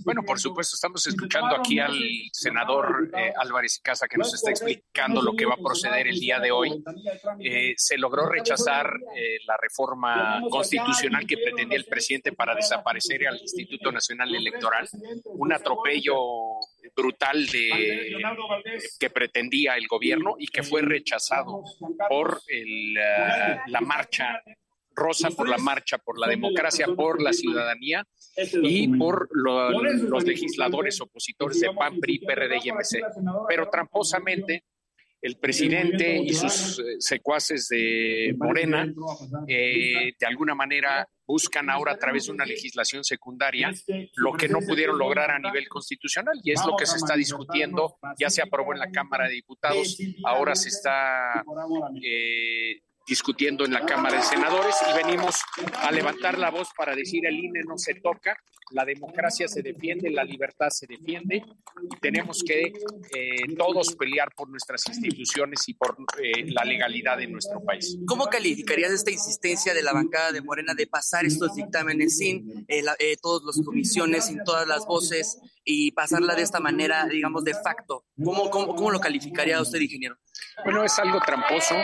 [0.04, 1.98] Bueno, por supuesto, estamos escuchando aquí al
[2.34, 6.42] senador eh, Álvarez Casa que nos está explicando lo que va a proceder el día
[6.42, 6.84] de hoy.
[7.40, 9.00] Eh, se logró rechazar
[9.46, 14.90] la reforma constitucional que pretendía el presidente para desaparecer al Instituto Nacional Electoral,
[15.24, 16.18] un atropello
[16.98, 18.18] brutal de,
[19.00, 21.64] que pretendía el gobierno y que fue rechazado
[22.10, 22.94] por eh,
[23.68, 24.44] la marcha
[24.98, 28.04] rosa, por la marcha por la democracia, por la ciudadanía
[28.64, 33.02] y por los legisladores opositores de PAN, PRI, PRD y MC.
[33.48, 34.64] Pero tramposamente
[35.22, 38.88] el presidente y sus eh, secuaces de Morena
[39.48, 43.72] eh, de alguna manera buscan ahora a través de una legislación secundaria
[44.16, 47.98] lo que no pudieron lograr a nivel constitucional y es lo que se está discutiendo,
[48.18, 51.44] ya se aprobó en la Cámara de Diputados, ahora se está
[52.02, 55.36] eh, discutiendo en la Cámara de Senadores y venimos
[55.82, 58.38] a levantar la voz para decir el INE no se toca,
[58.72, 64.50] la democracia se defiende, la libertad se defiende y tenemos que eh, todos pelear por
[64.50, 67.98] nuestras instituciones y por eh, la legalidad de nuestro país.
[68.06, 73.16] ¿Cómo calificarías esta insistencia de la bancada de Morena de pasar estos dictámenes sin eh,
[73.22, 78.06] todas las comisiones, sin todas las voces y pasarla de esta manera, digamos, de facto?
[78.22, 80.18] ¿Cómo, cómo, cómo lo calificaría usted, ingeniero?
[80.64, 81.76] Bueno, es algo tramposo,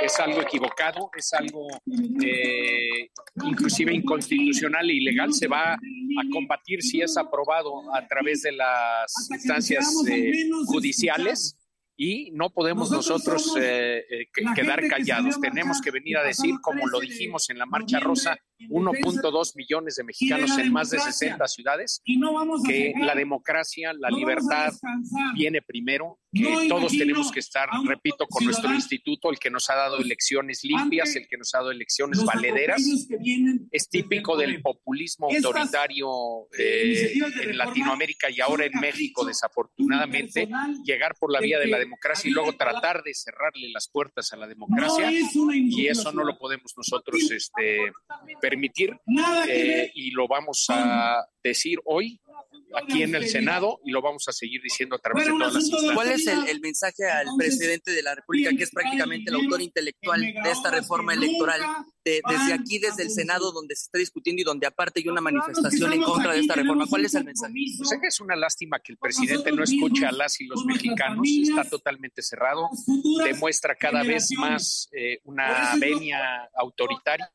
[0.00, 3.10] es algo equivocado, es algo eh,
[3.44, 5.32] inclusive inconstitucional e ilegal.
[5.32, 11.56] Se va a combatir si es aprobado a través de las instancias eh, judiciales
[12.00, 15.40] y no podemos nosotros, eh, eh, quedar callados.
[15.40, 18.38] Tenemos que venir a decir, como lo dijimos en la Marcha Rosa,
[18.68, 22.02] 1.2 millones de mexicanos en más de 60 ciudades,
[22.66, 24.72] que la democracia, la libertad
[25.34, 29.74] viene primero, que todos tenemos que estar, repito, con nuestro instituto, el que nos ha
[29.74, 32.82] dado elecciones limpias, el que nos ha dado elecciones valederas.
[33.70, 36.08] Es típico del populismo autoritario
[36.58, 40.48] eh, en Latinoamérica y ahora en México, desafortunadamente,
[40.84, 44.36] llegar por la vía de la democracia y luego tratar de cerrarle las puertas a
[44.36, 47.92] la democracia y eso no lo podemos nosotros este,
[48.48, 48.96] permitir
[49.48, 52.20] eh, y lo vamos a decir hoy
[52.74, 55.62] aquí en el Senado y lo vamos a seguir diciendo a través de todas las
[55.62, 55.94] instancias.
[55.94, 60.20] ¿Cuál es el, mensaje al presidente de la República, que es prácticamente el autor intelectual
[60.20, 61.60] de esta reforma electoral,
[62.04, 65.92] desde aquí, desde el Senado, donde se está discutiendo y donde aparte hay una manifestación
[65.92, 66.86] en contra de esta reforma?
[66.86, 67.54] ¿Cuál es el mensaje?
[67.78, 71.64] Pues es una lástima que el presidente no escuche a las y los mexicanos, está
[71.64, 72.68] totalmente cerrado,
[73.24, 77.30] demuestra cada vez más eh, una venia autoritaria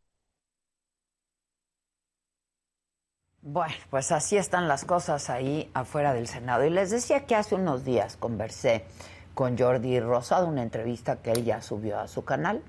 [3.46, 6.64] Bueno, pues así están las cosas ahí afuera del Senado.
[6.64, 8.86] Y les decía que hace unos días conversé
[9.34, 12.64] con Jordi Rosado, una entrevista que él ya subió a su canal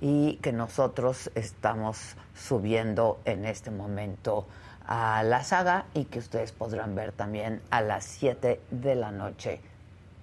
[0.00, 4.46] y que nosotros estamos subiendo en este momento
[4.86, 9.60] a la saga y que ustedes podrán ver también a las 7 de la noche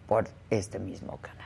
[0.08, 1.37] por este mismo canal.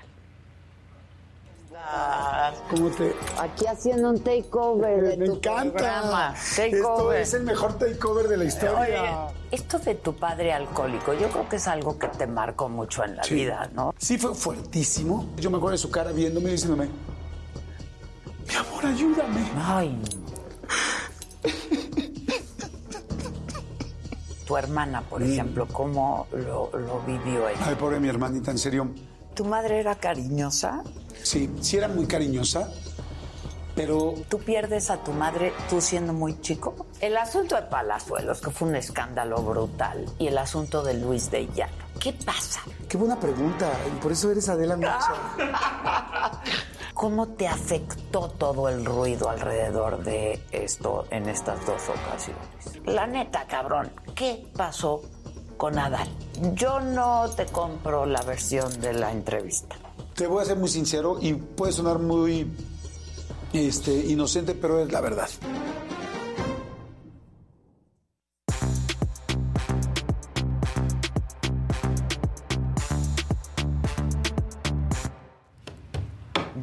[2.70, 3.14] ¿Cómo te...?
[3.40, 5.72] Aquí haciendo un takeover de Me tu encanta.
[5.74, 6.36] programa.
[6.58, 9.28] Esto es el mejor takeover de la historia.
[9.52, 13.18] esto de tu padre alcohólico, yo creo que es algo que te marcó mucho en
[13.18, 13.34] la Sí.
[13.36, 13.94] vida, ¿no?
[13.98, 15.30] Sí, fue fuertísimo.
[15.38, 16.90] Yo me acuerdo de su cara viéndome y diciéndome,
[18.48, 19.52] mi amor, ayúdame.
[19.58, 20.02] Ay.
[24.46, 25.32] Tu hermana, por Mm.
[25.32, 27.60] ejemplo, ¿cómo lo, lo vivió ella?
[27.66, 28.90] Ay, pobre mi hermanita, en serio.
[29.36, 30.84] ¿Tu madre era cariñosa?
[31.24, 32.70] Sí, sí era muy cariñosa,
[33.76, 36.88] pero ¿Tú pierdes a tu madre tú siendo muy chico?
[37.00, 41.48] El asunto de Palazuelos, que fue un escándalo brutal, y el asunto de Luis de
[41.48, 41.74] Llano.
[42.00, 42.62] ¿Qué pasa?
[42.90, 43.72] qué buena pregunta.
[43.88, 45.14] y Por eso eres Adela Micha.
[46.94, 52.44] ¿Cómo te afectó todo el ruido alrededor de esto en estas dos ocasiones?
[52.86, 55.02] La neta, cabrón, ¿qué pasó
[55.62, 56.07] con Adal?
[56.55, 59.76] Yo no te compro la versión de la entrevista.
[60.16, 62.51] Te voy a ser muy sincero y puede sonar muy
[63.53, 65.30] este, inocente, pero es la verdad.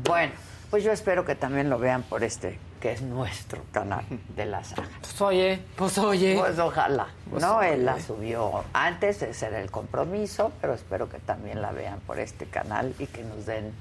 [0.02, 0.32] Bueno,
[0.70, 4.04] pues yo espero que también lo vean por este que es nuestro canal
[4.36, 4.88] de la saga.
[5.00, 6.36] Pues oye, pues oye.
[6.38, 7.08] Pues ojalá.
[7.30, 11.72] Pues no, él la subió antes, ese era el compromiso, pero espero que también la
[11.72, 13.72] vean por este canal y que nos den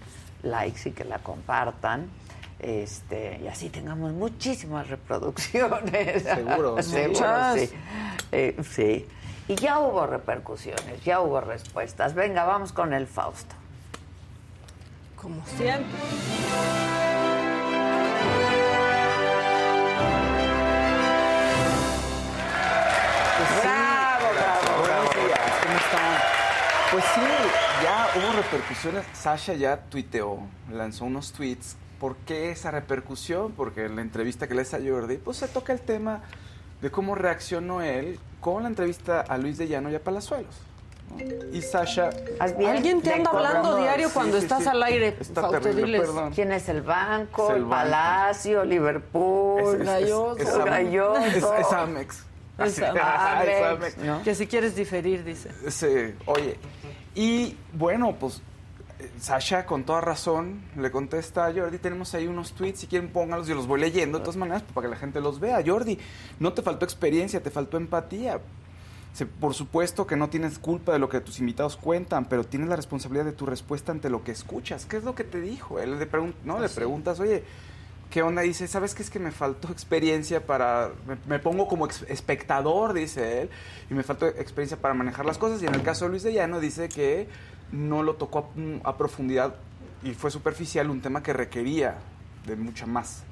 [0.44, 2.10] likes y que la compartan.
[2.60, 6.24] Este, y así tengamos muchísimas reproducciones.
[6.24, 7.60] Seguro, Seguro, muchas.
[7.60, 7.70] sí.
[8.32, 9.08] Eh, sí.
[9.48, 12.14] Y ya hubo repercusiones, ya hubo respuestas.
[12.16, 13.56] Venga, vamos con el Fausto.
[15.16, 15.86] Como siempre.
[26.98, 27.22] Pues sí,
[27.84, 29.06] ya hubo repercusiones.
[29.14, 30.40] Sasha ya tuiteó,
[30.72, 31.76] lanzó unos tweets.
[32.00, 33.52] ¿Por qué esa repercusión?
[33.52, 36.22] Porque en la entrevista que le hizo a Jordi, pues se toca el tema
[36.82, 40.56] de cómo reaccionó él con la entrevista a Luis de Llano y a Palazuelos.
[41.12, 41.24] ¿no?
[41.56, 42.10] Y Sasha...
[42.40, 46.02] Alguien te anda hablando diario cuando estás al aire, Está Fausto, terrible, diles.
[46.02, 46.34] perdón.
[46.34, 47.76] ¿Quién es el banco, Es el el, banco.
[47.76, 50.38] Palacio, Liverpool, Es- es- es- Galloso.
[50.40, 50.66] es Amex.
[50.66, 51.26] Galloso?
[51.26, 51.36] Es,
[51.68, 52.16] es Amex.
[52.18, 52.24] Es
[52.60, 54.24] Así- Ah, es Amex, Amex.
[54.24, 55.52] Que si quieres diferir, dice.
[55.70, 56.58] Sí, oye.
[57.20, 58.42] Y bueno, pues
[59.00, 63.10] eh, Sasha con toda razón le contesta a Jordi, tenemos ahí unos tweets, si quieren
[63.10, 65.60] póngalos, yo los voy leyendo de todas maneras pues, para que la gente los vea.
[65.66, 65.98] Jordi,
[66.40, 68.40] no te faltó experiencia, te faltó empatía.
[69.40, 72.76] Por supuesto que no tienes culpa de lo que tus invitados cuentan, pero tienes la
[72.76, 74.86] responsabilidad de tu respuesta ante lo que escuchas.
[74.86, 75.80] ¿Qué es lo que te dijo?
[75.80, 76.60] Él le, pregun- ¿no?
[76.60, 77.44] le preguntas, oye,
[78.10, 78.42] ¿qué onda?
[78.42, 80.92] Dice, ¿sabes qué es que me faltó experiencia para...
[81.28, 83.50] Me, pongo como espectador, dice él,
[83.90, 85.62] y me faltó experiencia para manejar las cosas.
[85.62, 87.28] Y en el caso de Luis de Llano dice que
[87.72, 88.52] no lo tocó
[88.84, 89.56] a, a profundidad
[90.04, 91.96] y fue superficial un tema que requería
[92.46, 93.24] de mucha más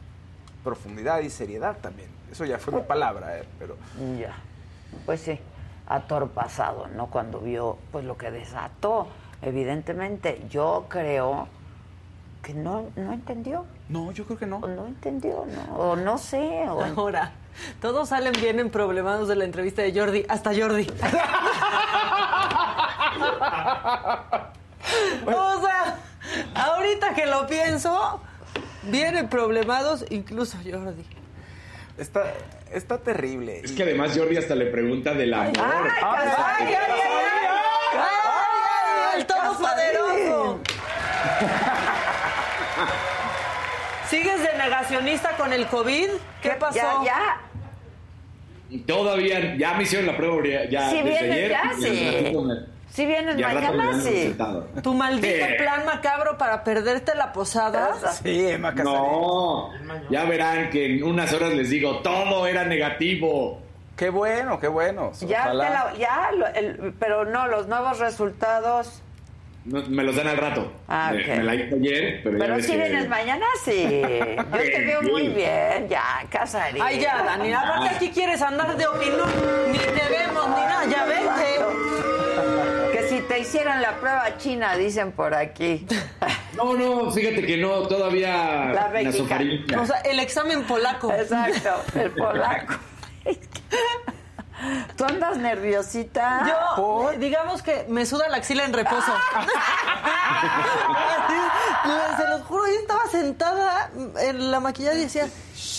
[0.63, 2.09] profundidad y seriedad también.
[2.32, 3.45] Eso ya fue mi palabra, ¿eh?
[3.59, 3.78] pero...
[4.19, 4.36] Ya.
[5.05, 5.39] Pues sí,
[5.88, 7.07] atorpasado, ¿no?
[7.07, 9.07] Cuando vio pues lo que desató.
[9.41, 11.47] Evidentemente, yo creo
[12.41, 13.65] que no, no entendió.
[13.89, 14.59] No, yo creo que no.
[14.59, 15.75] No entendió, ¿no?
[15.75, 16.67] O no sé.
[16.69, 16.83] O...
[16.83, 17.31] Ahora,
[17.81, 20.88] todos salen bien en problemados de la entrevista de Jordi, hasta Jordi.
[25.27, 25.97] o sea,
[26.55, 28.21] ahorita que lo pienso,
[28.83, 31.05] vienen problemados incluso Jordi.
[31.97, 32.33] Está,
[32.73, 33.61] está terrible.
[33.63, 35.53] Es que además Jordi hasta le pregunta del amor.
[35.57, 36.99] ¡Ay, ay, ay, ay,
[37.93, 39.19] ay!
[39.19, 40.59] ¡El todopoderoso!
[44.10, 46.10] ¿Sigues de negacionista con el COVID?
[46.41, 46.76] ¿Qué pasó?
[46.76, 47.39] Ya,
[48.70, 48.80] ya.
[48.88, 50.36] Todavía, ya me hicieron la prueba
[50.70, 51.51] ya Si desde vienes ayer.
[51.51, 52.36] ya, sí.
[52.89, 54.36] Si vienes mañana, sí.
[54.82, 55.53] ¿Tu maldito Sí.
[55.58, 57.93] plan macabro para perderte la posada?
[58.12, 58.93] Sí, Emma Casarín.
[58.93, 59.70] No,
[60.10, 63.62] ya verán que en unas horas les digo, todo era negativo.
[63.97, 65.12] Qué bueno, qué bueno.
[65.22, 69.01] Ya, te la- ya lo- el- pero no, los nuevos resultados.
[69.66, 70.72] No, me los dan al rato.
[70.88, 71.28] Ah, me, ok.
[71.39, 73.84] me la hice ayer, pero, Pero si que- vienes mañana, sí.
[74.38, 76.82] Yo te veo muy bien, ya, Casarín.
[76.84, 77.51] Ay, ya, Dani.
[77.51, 79.28] Aparte aquí quieres andar de opinión.
[79.72, 80.86] Ni te vemos, ni nada.
[80.86, 82.91] Ya vente.
[82.93, 85.88] Que si te hicieran la prueba china, dicen por aquí.
[86.55, 89.03] No, no, fíjate que no, todavía La mexicana.
[89.03, 89.82] nasofaringia.
[89.82, 91.11] O sea, el examen polaco.
[91.11, 92.76] Exacto, el polaco.
[94.95, 96.45] ¿Tú andas nerviosita?
[96.78, 99.12] Yo, digamos que me suda la axila en reposo.
[102.18, 103.89] Se los juro, yo estaba sentada
[104.22, 105.28] en la maquillada y decía,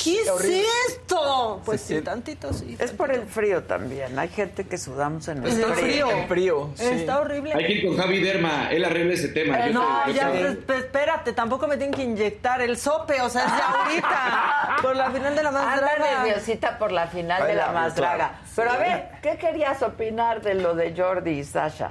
[0.05, 0.63] ¿qué es horrible.
[0.89, 1.63] esto?
[1.65, 2.77] Pues sí, siente- tantito sí.
[2.79, 4.19] Es por el frío también.
[4.19, 6.09] Hay gente que sudamos en el frío.
[6.29, 6.71] frío.
[6.77, 6.85] Sí.
[6.85, 7.55] Está horrible.
[7.55, 9.59] Hay que ir con Javi Derma, él arregla ese tema.
[9.67, 12.61] Eh, Yo no, te- yo ya, te- pues, pues, espérate, tampoco me tienen que inyectar
[12.61, 16.23] el sope, o sea, es de ahorita, por la final de la más Anda draga.
[16.25, 18.33] nerviosita por la final Ay, de la la- más draga.
[18.55, 21.91] Pero a ver, ¿qué querías opinar de lo de Jordi y Sasha?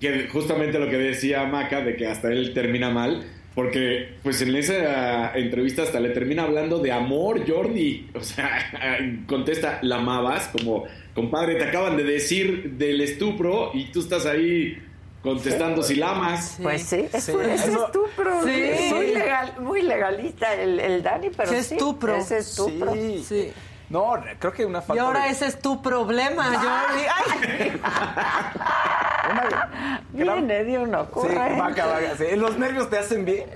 [0.00, 3.24] que justamente lo que decía Maca de que hasta él termina mal,
[3.54, 8.10] porque pues en esa entrevista hasta le termina hablando de amor, Jordi.
[8.14, 8.50] O sea,
[9.26, 10.48] contesta, ¿la amabas?
[10.48, 10.84] Como,
[11.14, 14.76] compadre, te acaban de decir del estupro y tú estás ahí
[15.22, 16.58] contestando si la amas.
[16.62, 18.44] Pues sí, es, Sí, es estupro.
[18.44, 18.50] Sí.
[18.52, 22.16] Es muy, legal, muy legalista el, el Dani, pero Sí, sí, estupro.
[22.16, 22.92] es estupro.
[23.24, 23.50] Sí.
[23.88, 27.04] No, creo que una Y falta ahora de- ese es tu problema, Jordi.
[27.14, 27.80] Ay.
[29.30, 31.28] una Viene de una Sí,
[31.58, 32.36] vaca, vaca, sí.
[32.36, 33.48] Los nervios te hacen bien.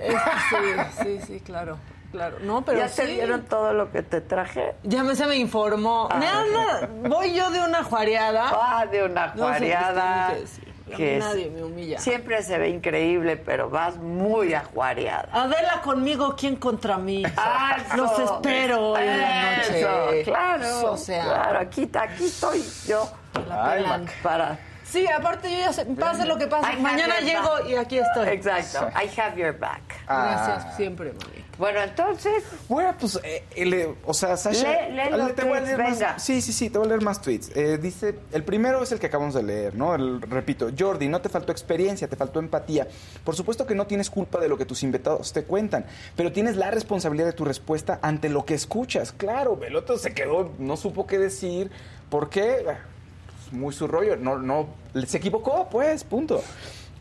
[0.49, 1.77] Sí, sí, sí, claro.
[2.11, 2.37] Claro.
[2.41, 2.97] No, pero ¿Ya sí.
[2.97, 4.73] te dieron todo lo que te traje?
[4.83, 6.09] Ya me, se me informó.
[6.11, 6.17] Ah.
[6.19, 8.51] Nada, voy yo de una juareada.
[8.53, 10.27] Ah, de una No sé qué juareada.
[10.27, 10.47] tienen
[10.95, 11.99] que es- nadie me humilla.
[11.99, 15.29] Siempre se ve increíble, pero vas muy ajuareada.
[15.31, 17.23] Adela conmigo, ¿quién contra mí?
[17.37, 17.97] Ah, eso.
[17.97, 19.79] Los espero hoy en la noche.
[20.21, 20.91] Eso, claro.
[20.91, 23.09] O sea, claro, aquí, aquí estoy yo.
[23.49, 23.85] Ay.
[24.23, 27.49] Para Sí, aparte yo ya sé, pase lo que pase, I have mañana your llego
[27.53, 27.65] back.
[27.69, 28.27] y aquí estoy.
[28.27, 28.89] Exacto.
[29.01, 29.81] I have your back.
[30.05, 30.73] Gracias Ah.
[30.75, 31.40] siempre, mami.
[31.57, 32.43] Bueno, entonces.
[32.67, 34.87] Bueno, pues, eh, eh, o sea, Sasha.
[34.89, 36.19] Lee- lee los te voy a tweets, leer más- venga.
[36.19, 37.51] sí, sí, sí, te voy a leer más tweets.
[37.55, 39.93] Eh, dice: el primero es el que acabamos de leer, ¿no?
[39.93, 42.87] El- repito, Jordi, no te faltó experiencia, te faltó empatía.
[43.23, 45.85] Por supuesto que no tienes culpa de lo que tus invitados te cuentan,
[46.15, 49.11] pero tienes la responsabilidad de tu respuesta ante lo que escuchas.
[49.11, 51.69] Claro, el otro se quedó, no supo qué decir.
[52.09, 52.63] ¿Por qué?
[52.65, 54.15] Pues, muy su rollo.
[54.15, 54.67] No, no,
[55.05, 56.41] se equivocó, pues, punto.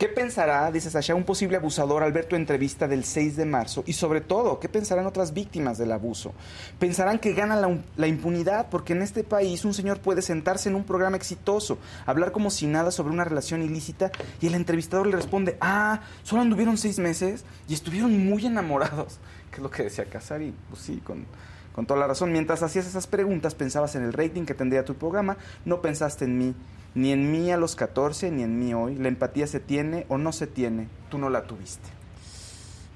[0.00, 3.84] ¿Qué pensará, dice Sasha, un posible abusador al ver tu entrevista del 6 de marzo?
[3.86, 6.32] Y sobre todo, ¿qué pensarán otras víctimas del abuso?
[6.78, 7.54] Pensarán que gana
[7.96, 11.76] la, impunidad porque en este país un señor puede sentarse en un programa exitoso,
[12.06, 16.40] hablar como si nada sobre una relación ilícita y el entrevistador le responde, ah, solo
[16.40, 19.18] anduvieron seis meses y estuvieron muy enamorados.
[19.50, 21.26] Que es lo que decía Casari, pues sí, con,
[21.74, 22.32] con toda la razón.
[22.32, 25.36] Mientras hacías esas preguntas, pensabas en el rating que tendría tu programa,
[25.66, 26.54] no pensaste en mí.
[26.94, 28.96] Ni en mí a los 14, ni en mí hoy.
[28.96, 30.88] La empatía se tiene o no se tiene.
[31.08, 31.88] Tú no la tuviste.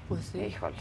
[0.08, 0.38] Pues sí.
[0.38, 0.76] Híjole.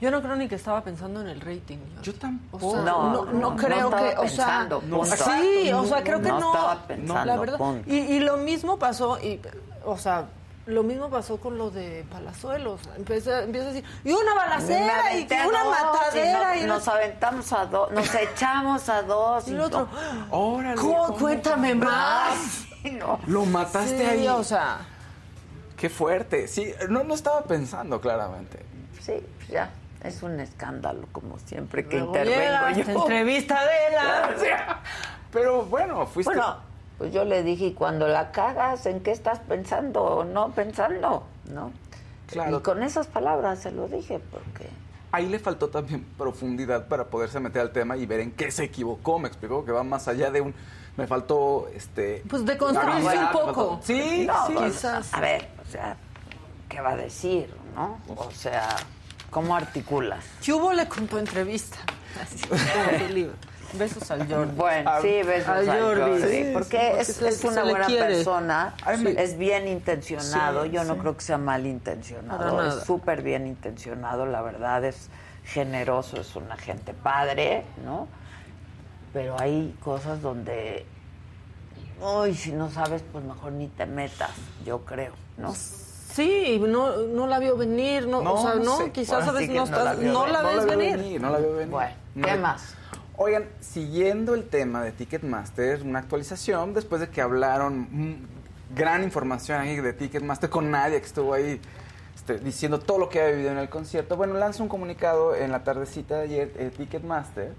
[0.00, 1.76] Yo no creo ni que estaba pensando en el rating.
[2.02, 2.70] Yo O tampoco.
[2.72, 5.04] sea, No, no, no, no, creo no que, estaba o sea, punto.
[5.14, 6.54] sí, o sea, creo que No no.
[6.54, 7.58] estaba pensando, la verdad.
[7.86, 9.38] Y, y lo mismo pasó, y,
[9.84, 10.24] o sea,
[10.66, 12.80] lo mismo pasó con lo de Palazuelos.
[12.96, 16.88] Empieza, empieza a decir, y una balacera, y una dos, matadera, y y, no- nos
[16.88, 19.46] aventamos a dos, nos echamos a dos.
[19.48, 19.88] Y el otro,
[20.30, 20.76] Órale.
[20.80, 21.06] ¿cómo?
[21.06, 21.18] ¿cómo?
[21.18, 22.62] cuéntame más.
[22.86, 23.18] No.
[23.26, 24.28] Lo mataste Sí, ahí.
[24.28, 24.78] o sea,
[25.76, 26.46] Qué fuerte.
[26.46, 28.64] Sí, no, no estaba pensando claramente.
[29.00, 29.14] Sí,
[29.48, 29.70] ya.
[30.04, 32.84] Es un escándalo, como siempre que luego intervengo yo.
[32.84, 34.82] te entrevista de la...
[35.32, 36.32] Pero bueno, fuiste.
[36.32, 36.58] Bueno,
[36.98, 41.24] pues yo le dije, y cuando la cagas, ¿en qué estás pensando o no pensando?
[41.52, 41.72] ¿No?
[42.26, 42.58] Claro.
[42.58, 44.68] Y con esas palabras se lo dije, porque...
[45.12, 48.64] Ahí le faltó también profundidad para poderse meter al tema y ver en qué se
[48.64, 49.18] equivocó.
[49.18, 50.54] Me explicó que va más allá de un.
[50.96, 52.22] Me faltó este.
[52.28, 53.46] Pues de construirse un poco.
[53.46, 54.52] faltó- Sí, No, sí.
[54.54, 55.14] pues, quizás.
[55.14, 55.96] A ver, o sea,
[56.68, 57.98] ¿qué va a decir, no?
[58.14, 58.68] O sea,
[59.30, 60.24] ¿cómo articulas?
[60.44, 61.78] ¿Qué hubo le con tu entrevista?
[62.22, 63.34] Así, como su libro.
[63.74, 64.52] Besos al Jordi.
[64.56, 66.00] Bueno, sí, besos al al Jordi.
[66.00, 68.06] Jordi, Sí, porque sí, es, porque es se- una buena quiere.
[68.14, 68.74] persona,
[69.16, 74.24] es bien intencionado, Sí, yo no creo que sea mal intencionado, es súper bien intencionado,
[74.26, 75.08] la verdad es
[75.44, 78.08] generoso, es una gente padre, ¿no?
[79.12, 80.84] Pero hay cosas donde,
[82.00, 84.30] uy, si no sabes, pues mejor ni te metas,
[84.64, 85.54] yo creo, ¿no?
[85.54, 88.90] Sí, no, no la vio venir, no, o sea, no, sé.
[88.90, 90.32] quizás Ahora a veces sí que no, no la estás, vio no venir.
[90.32, 91.20] la ves vio venir.
[91.20, 91.70] No la veo venir.
[91.70, 92.74] Bueno, No ¿qué más?
[93.18, 98.16] Oigan, siguiendo el tema de Ticketmaster, una actualización después de que hablaron mm,
[98.76, 101.58] gran información ahí de Ticketmaster con Nadia, que estuvo ahí
[102.14, 104.16] este, diciendo todo lo que había vivido en el concierto.
[104.16, 107.54] Bueno, lanza un comunicado en la tardecita de ayer, eh, Ticketmaster,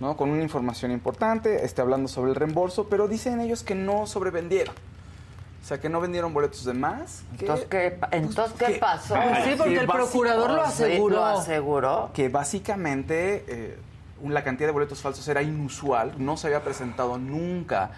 [0.00, 0.16] ¿no?
[0.16, 4.74] Con una información importante, este, hablando sobre el reembolso, pero dicen ellos que no sobrevendieron.
[5.62, 7.22] O sea, que no vendieron boletos de más.
[7.38, 9.14] que- Entonces, ¿qué, pa- entonces, ¿qué que- pasó?
[9.14, 11.16] Pues sí, porque que el procurador lo Sí, aseguró.
[11.16, 12.10] lo aseguró.
[12.14, 13.78] que básicamente eh,
[14.22, 17.90] la cantidad de boletos falsos era inusual, no se había presentado nunca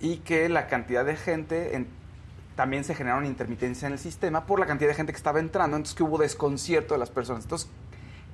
[0.00, 1.86] y que la cantidad de gente en-
[2.56, 5.76] también se generaron intermitencia en el sistema por la cantidad de gente que estaba entrando,
[5.76, 7.44] entonces que hubo desconcierto de las personas.
[7.44, 7.68] Entonces,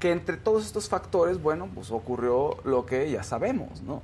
[0.00, 4.02] que entre todos estos factores, bueno, pues ocurrió lo que ya sabemos, ¿no?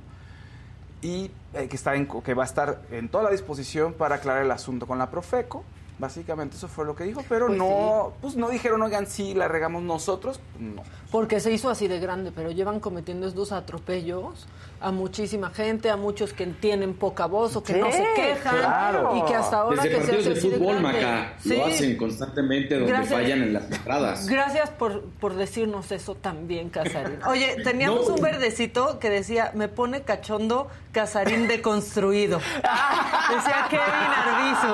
[1.01, 4.51] Y eh, que, está que va a estar en toda la disposición para aclarar el
[4.51, 5.63] asunto con la Profeco.
[6.01, 9.47] Básicamente eso fue lo que dijo, pero Pues no, pues no dijeron, oigan, sí, la
[9.47, 10.81] regamos nosotros, no.
[11.11, 14.47] Porque se hizo así de grande, pero llevan cometiendo estos atropellos
[14.81, 19.15] a muchísima gente, a muchos que tienen poca voz o que no se quejan claro.
[19.15, 20.79] y que hasta ahora Desde que se partidos hace de fútbol.
[20.81, 21.55] Maca, Sí.
[21.55, 23.21] lo hacen constantemente donde Gracias.
[23.21, 24.27] fallan en las entradas.
[24.27, 27.19] Gracias por, por decirnos eso también, Casarín.
[27.27, 28.15] Oye, teníamos No.
[28.15, 32.39] un verdecito que decía, me pone cachondo Casarín deconstruido.
[32.39, 34.73] decía Kevin Arbizu.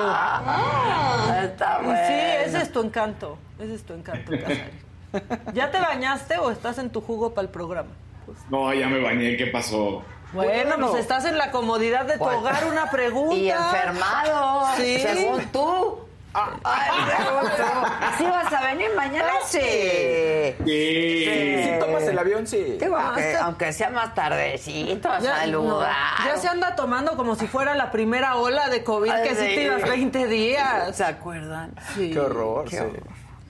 [1.44, 2.00] Está Y bueno.
[2.06, 2.14] Sí,
[2.46, 3.38] ese es tu encanto.
[3.58, 4.88] Ese es tu encanto, Casarín.
[5.54, 7.90] ¿Ya te bañaste o estás en tu jugo para el programa?
[8.50, 10.02] No, ya me bañé, ¿qué pasó?
[10.32, 12.40] Bueno, pues estás en la comodidad de tu Bueno.
[12.40, 13.34] hogar una pregunta.
[13.36, 14.98] Y enfermado, Sí.
[15.00, 16.00] según tú.
[16.34, 16.90] Ay.
[18.18, 19.30] ¿Sí vas a venir mañana?
[19.46, 19.58] Sí.
[20.64, 21.62] Sí.
[21.64, 22.78] Si tomas el avión, sí.
[22.94, 25.90] Ah, aunque, sea más tardecito, a Ya, saludar.
[26.20, 29.34] no, ya se anda tomando como si fuera la primera ola de COVID, Ay, que
[29.34, 29.54] sí sí.
[29.54, 30.94] te ibas 20 días.
[30.96, 31.74] ¿Se acuerdan?
[31.94, 32.10] Sí.
[32.12, 32.82] Qué horror, Qué sí.
[32.82, 33.02] horror.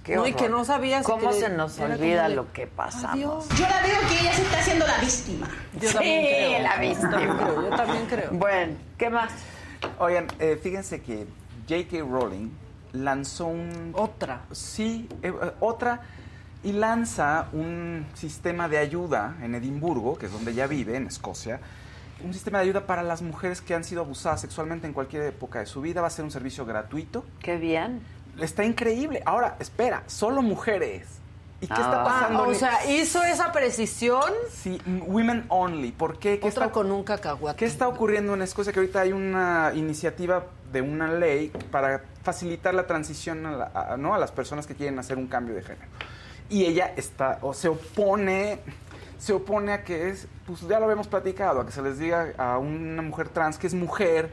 [0.08, 3.12] Qué No, y que no sabías ¿Cómo que se nos olvida como lo que pasamos?
[3.12, 3.48] Adiós.
[3.58, 5.48] Yo la veo que ella se está haciendo la víctima.
[5.78, 6.62] Yo Sí, también creo.
[6.62, 7.62] la Yo también víctima.
[7.68, 8.30] Yo también creo.
[8.32, 9.32] Bueno, ¿qué más?
[9.98, 11.26] Oigan, eh, fíjense que
[11.68, 11.98] J.K.
[12.10, 12.48] Rowling
[12.92, 13.92] lanzó un...
[13.94, 14.40] Otra.
[14.50, 15.30] Sí, eh,
[15.60, 16.00] otra,
[16.64, 21.60] y lanza un sistema de ayuda en Edimburgo, que es donde ella vive, en Escocia,
[22.24, 25.60] un sistema de ayuda para las mujeres que han sido abusadas sexualmente en cualquier época
[25.60, 26.00] de su vida.
[26.00, 27.24] Va a ser un servicio gratuito.
[27.40, 28.00] Qué bien.
[28.40, 29.22] Está increíble.
[29.26, 31.06] Ahora, espera, solo mujeres.
[31.60, 32.42] ¿Y qué está Ah, pasando?
[32.44, 34.22] o en- sea, hizo esa precisión.
[34.52, 35.90] Sí, women only.
[35.90, 36.38] ¿Por qué?
[36.38, 37.56] ¿Qué Otra está, con un cacahuate.
[37.58, 38.72] ¿Qué está ocurriendo en Escocia?
[38.72, 43.96] Que ahorita hay una iniciativa de una ley para facilitar la transición a, la- a-
[43.96, 44.14] ¿no?
[44.14, 45.88] a las personas que quieren hacer un cambio de género.
[46.48, 48.60] Y ella está, o se opone,
[49.18, 52.34] se opone a que es, pues ya lo habíamos platicado, a que se les diga
[52.38, 54.30] a una mujer trans que es mujer,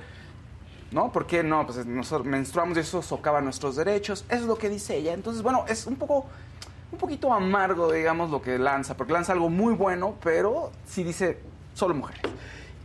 [0.95, 1.11] ¿no?
[1.11, 1.65] ¿Por qué no?
[1.65, 4.23] Pues nosotros menstruamos y eso socava nuestros derechos.
[4.29, 5.13] Eso es lo que dice ella.
[5.13, 6.25] Entonces, bueno, es un poco
[6.89, 11.39] un poquito amargo, digamos, lo que lanza, porque lanza algo muy bueno, pero sí dice
[11.73, 12.21] solo mujeres.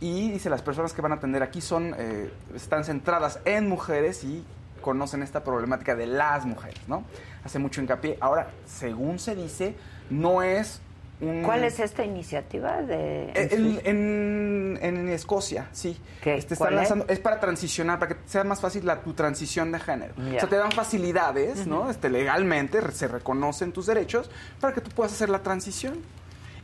[0.01, 4.25] Y dice, las personas que van a atender aquí son, eh, están centradas en mujeres
[4.25, 4.43] y
[4.81, 7.05] conocen esta problemática de las mujeres, ¿no?
[7.45, 8.17] Hace mucho hincapié.
[8.19, 9.75] Ahora, según se dice,
[10.09, 10.81] no es
[11.21, 11.43] un...
[11.43, 15.97] ¿Cuál es esta iniciativa de En, en- en Escocia, sí.
[16.21, 16.35] ¿Qué?
[16.35, 16.89] Este, ¿Cuál están es?
[16.89, 17.19] lanzando, es?
[17.19, 20.13] para transicionar, para que sea más fácil la, tu transición de género.
[20.17, 20.37] Ya.
[20.37, 21.89] O sea, te dan facilidades, ¿no?
[21.89, 24.29] Este, legalmente se reconocen tus derechos
[24.59, 25.99] para que tú puedas hacer la transición.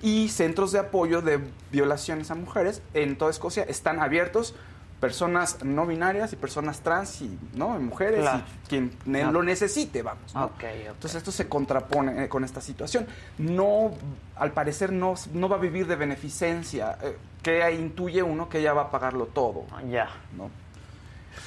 [0.02, 1.40] Y centros de apoyo de
[1.72, 4.54] violaciones a mujeres en toda Escocia están abiertos.
[5.00, 8.42] Personas no binarias y personas trans y no mujeres Claro.
[8.66, 8.92] y quien
[9.32, 10.34] lo necesite, vamos.
[10.34, 10.46] ¿no?
[10.46, 10.64] Ok, ok.
[10.88, 13.06] Entonces esto se contrapone eh, con esta situación.
[13.38, 13.92] No,
[14.36, 18.74] al parecer no, no va a vivir de beneficencia, eh, que intuye uno que ella
[18.74, 19.66] va a pagarlo todo.
[19.88, 20.10] Ya.
[20.36, 20.50] ¿no?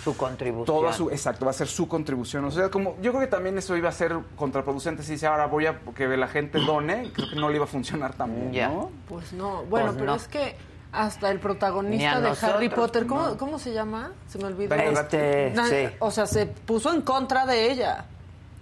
[0.04, 0.64] Su contribución.
[0.66, 2.44] Toda su, exacto, va a ser su contribución.
[2.44, 5.46] O sea, como yo creo que también eso iba a ser contraproducente si dice ahora
[5.46, 8.68] voy a que la gente done, creo que no le iba a funcionar también, Ya.
[8.68, 8.90] ¿no?
[9.08, 9.64] Pues no.
[9.64, 10.14] Bueno, Pues pero no.
[10.14, 10.54] es que
[10.92, 13.36] hasta el Ni protagonista de Harry Potter, ¿cómo, no.
[13.36, 14.12] ¿cómo se llama?
[14.28, 14.74] Se me olvidó.
[14.74, 15.94] Este, sí.
[16.00, 18.04] O sea, se puso en contra de ella.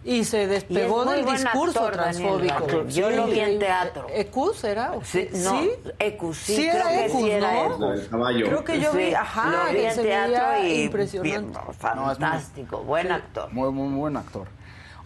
[0.04, 2.86] Y se despegó del discurso actor, transfóbico.
[2.86, 4.06] Yo lo vi en teatro.
[4.10, 4.92] ¿Ecus era?
[4.92, 5.70] ¿O Sí, no, ¿Sí?
[5.98, 7.94] Ecus, sí, Sí creo era que Ecus, era ¿no?
[7.94, 8.08] Ecus.
[8.48, 11.58] Creo que yo vi, ajá, lo vi que en teatro y impresionante.
[11.78, 13.52] fantástico, buen actor.
[13.52, 14.46] Muy, muy, muy buen actor.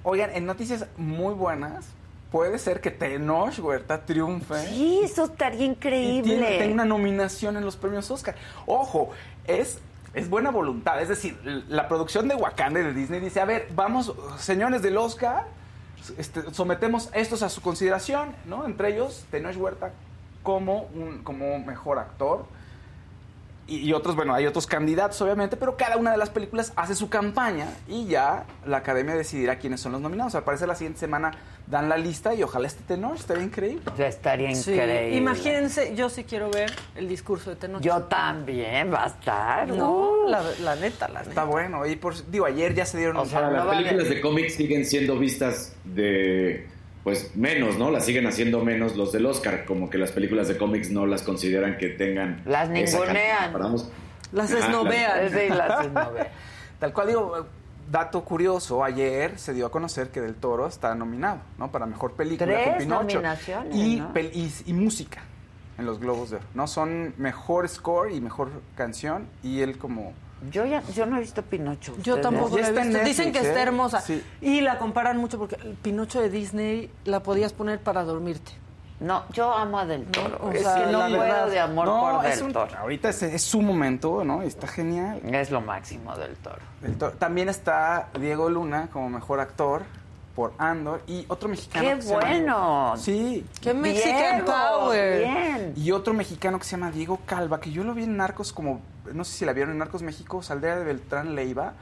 [0.04, 1.86] Oigan, en noticias muy buenas,
[2.32, 4.66] puede ser que Tenoch Huerta triunfe.
[4.66, 6.22] Sí, eso estaría y increíble.
[6.22, 8.34] tiene, tenga una nominación en los premios Oscar.
[8.66, 9.10] Ojo,
[9.46, 9.78] es,
[10.14, 11.00] es buena voluntad.
[11.00, 11.38] Es decir,
[11.68, 15.44] la producción de Wakanda y de Disney dice, a ver, vamos, señores del Oscar,
[16.16, 18.64] este, sometemos estos a su consideración, ¿no?
[18.64, 19.92] Entre ellos, Tenoch Huerta
[20.42, 22.46] como, un, como mejor actor.
[23.66, 26.94] Y, y otros, bueno, hay otros candidatos, obviamente, pero cada una de las películas hace
[26.94, 30.34] su campaña y ya la academia decidirá quiénes son los nominados.
[30.34, 31.32] Al parecer, la siguiente semana
[31.66, 33.82] dan la lista y ojalá este Tenoch estaría increíble.
[33.96, 35.16] Ya estaría Sí, increíble.
[35.16, 37.80] Imagínense, yo sí quiero ver el discurso de Tenoch.
[37.82, 39.68] Yo también, va a estar.
[39.68, 41.44] No, la, la neta, la Está neta.
[41.44, 41.86] bueno.
[41.86, 43.82] Y por, digo, ayer ya se dieron O sea, no las vale.
[43.84, 46.68] películas de cómics siguen siendo vistas de
[47.04, 47.90] pues menos, ¿no?
[47.90, 51.22] Las siguen haciendo menos los del Oscar, como que las películas de cómics no las
[51.22, 53.52] consideran que tengan Las ningunean.
[54.30, 55.28] Las esnovean.
[55.30, 56.28] Sí, las esnovean.
[56.78, 57.46] Tal cual digo,
[57.92, 61.70] dato curioso, ayer se dio a conocer que Del Toro está nominado, ¿no?
[61.70, 63.02] Para mejor película Tres con Pinocho.
[63.16, 64.12] nominaciones, y, ¿no?
[64.14, 65.20] pel- y, y música
[65.78, 66.66] en los Globos de Oro, ¿no?
[66.66, 70.12] Son mejor score y mejor canción y él como
[70.50, 71.94] Yo ya, yo no he visto Pinocho.
[72.02, 73.04] Yo tampoco la he visto.
[73.04, 73.62] Dicen que Netflix, está ¿eh?
[73.62, 74.00] hermosa.
[74.00, 74.22] Sí.
[74.40, 78.52] Y la comparan mucho porque el Pinocho de Disney la podías poner para dormirte.
[79.02, 80.38] No, yo amo a Del Toro.
[80.42, 81.48] o es sea, que no verdad.
[81.48, 82.78] de amor no, por es Del un- Toro.
[82.78, 84.42] ahorita es, es su momento, ¿no?
[84.42, 85.20] Y Está genial.
[85.34, 86.58] Es lo máximo Del Toro.
[86.80, 87.12] Del Toro.
[87.18, 89.82] También está Diego Luna como mejor actor
[90.36, 91.86] por Andor y otro mexicano.
[91.88, 92.94] ¡Qué que se llama- bueno!
[92.96, 93.46] Sí.
[93.60, 95.18] ¡Qué Mexican Power!
[95.18, 95.72] Bien.
[95.76, 98.80] Y otro mexicano que se llama Diego Calva, que yo lo vi en Narcos como,
[99.12, 101.74] no sé si la vieron en Narcos México, saldría de Beltrán Leiva.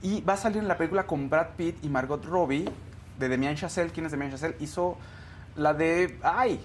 [0.00, 2.70] Y va a salir en la película con Brad Pitt y Margot Robbie,
[3.18, 3.90] de Demian Chazelle.
[3.90, 4.54] ¿Quién es Demian Chazelle?
[4.60, 4.96] Hizo
[5.58, 6.60] la de, ay,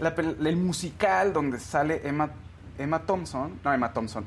[0.00, 2.30] la el musical donde sale Emma,
[2.78, 4.24] Emma Thompson, no, Emma Thompson.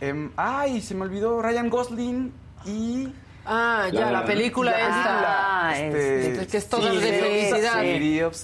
[0.00, 2.32] Em, ay, se me olvidó, Ryan Gosling
[2.66, 3.12] y...
[3.50, 5.68] Ah, ya, la película La esta.
[5.70, 7.82] Ah, este, este, que es toda sí, de felicidad.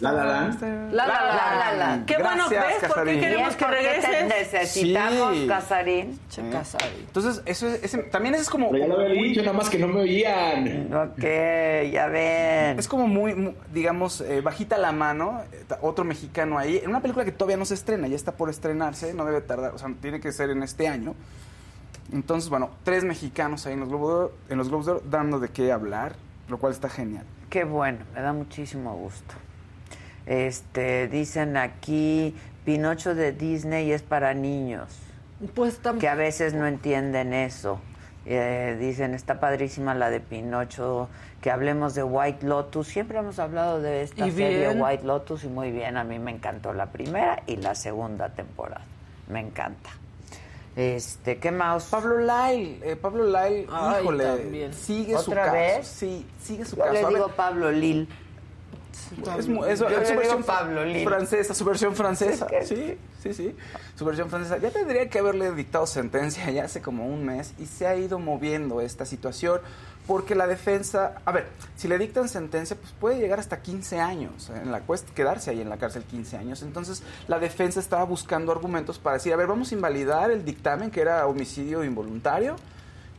[0.01, 0.25] La La.
[0.25, 2.07] La, la, la, La, la, la.
[2.07, 2.91] Qué bueno, ¿ves?
[2.93, 4.25] ¿Por qué queremos ¿Ves que regreses?
[4.29, 5.47] necesitamos, Sí.
[5.47, 6.21] Casarín?
[6.31, 7.05] Che, Casarín.
[7.07, 8.75] Entonces, eso es, ese- también es como...
[8.75, 10.89] Ya lo había dicho, nada más que no me oían.
[10.95, 11.23] Ok,
[11.93, 12.79] ya ven.
[12.79, 17.01] Es como muy, mu- digamos, eh, bajita la mano, eh, otro mexicano ahí, en una
[17.01, 19.89] película que todavía no se estrena, ya está por estrenarse, no debe tardar, o sea,
[20.01, 21.15] tiene que ser en este año.
[22.13, 25.03] Entonces, bueno, tres mexicanos ahí en los Globos de Oro, en los Globos de Oro
[25.11, 26.15] dando de qué hablar,
[26.49, 27.25] lo cual está genial.
[27.51, 29.35] Qué bueno, me da muchísimo gusto.
[30.27, 34.89] Este, dicen aquí, Pinocho de Disney es para niños,
[35.55, 37.81] Pues que a veces no entienden eso.
[38.27, 41.09] Eh, dicen, está padrísima la de Pinocho,
[41.43, 42.89] que hablemos de White Lotus.
[42.89, 44.81] Siempre hemos hablado de esta Y serie bien.
[44.81, 48.85] White Lotus y muy bien, a mí me encantó la primera y la segunda temporada.
[49.29, 49.91] Me encanta.
[50.77, 51.85] Este, ¿qué más?
[51.85, 54.73] Pablo Lyle, eh, Pablo Lyle, Ay, híjole, también.
[54.75, 55.57] sigue su ¿Otra caso.
[55.57, 55.87] vez?
[55.87, 56.93] Sí, sigue su Yo caso.
[56.95, 58.09] le A ver, digo Pablo Lil.
[59.17, 61.05] Es, es- Yo es le su digo versión Pablo Lil.
[61.07, 62.47] francesa, su versión francesa.
[62.47, 63.57] Es que- Sí, sí, sí.
[63.95, 64.59] Su versión francesa.
[64.59, 68.19] Ya tendría que haberle dictado sentencia ya hace como un mes y se ha ido
[68.19, 69.61] moviendo esta situación
[70.07, 74.51] porque la defensa, a ver, si le dictan sentencia, pues puede llegar hasta 15 años,
[74.51, 76.63] en la cuest- quedarse ahí en la cárcel 15 años.
[76.63, 80.91] Entonces, la defensa estaba buscando argumentos para decir, a ver, vamos a invalidar el dictamen
[80.91, 82.57] que era homicidio involuntario.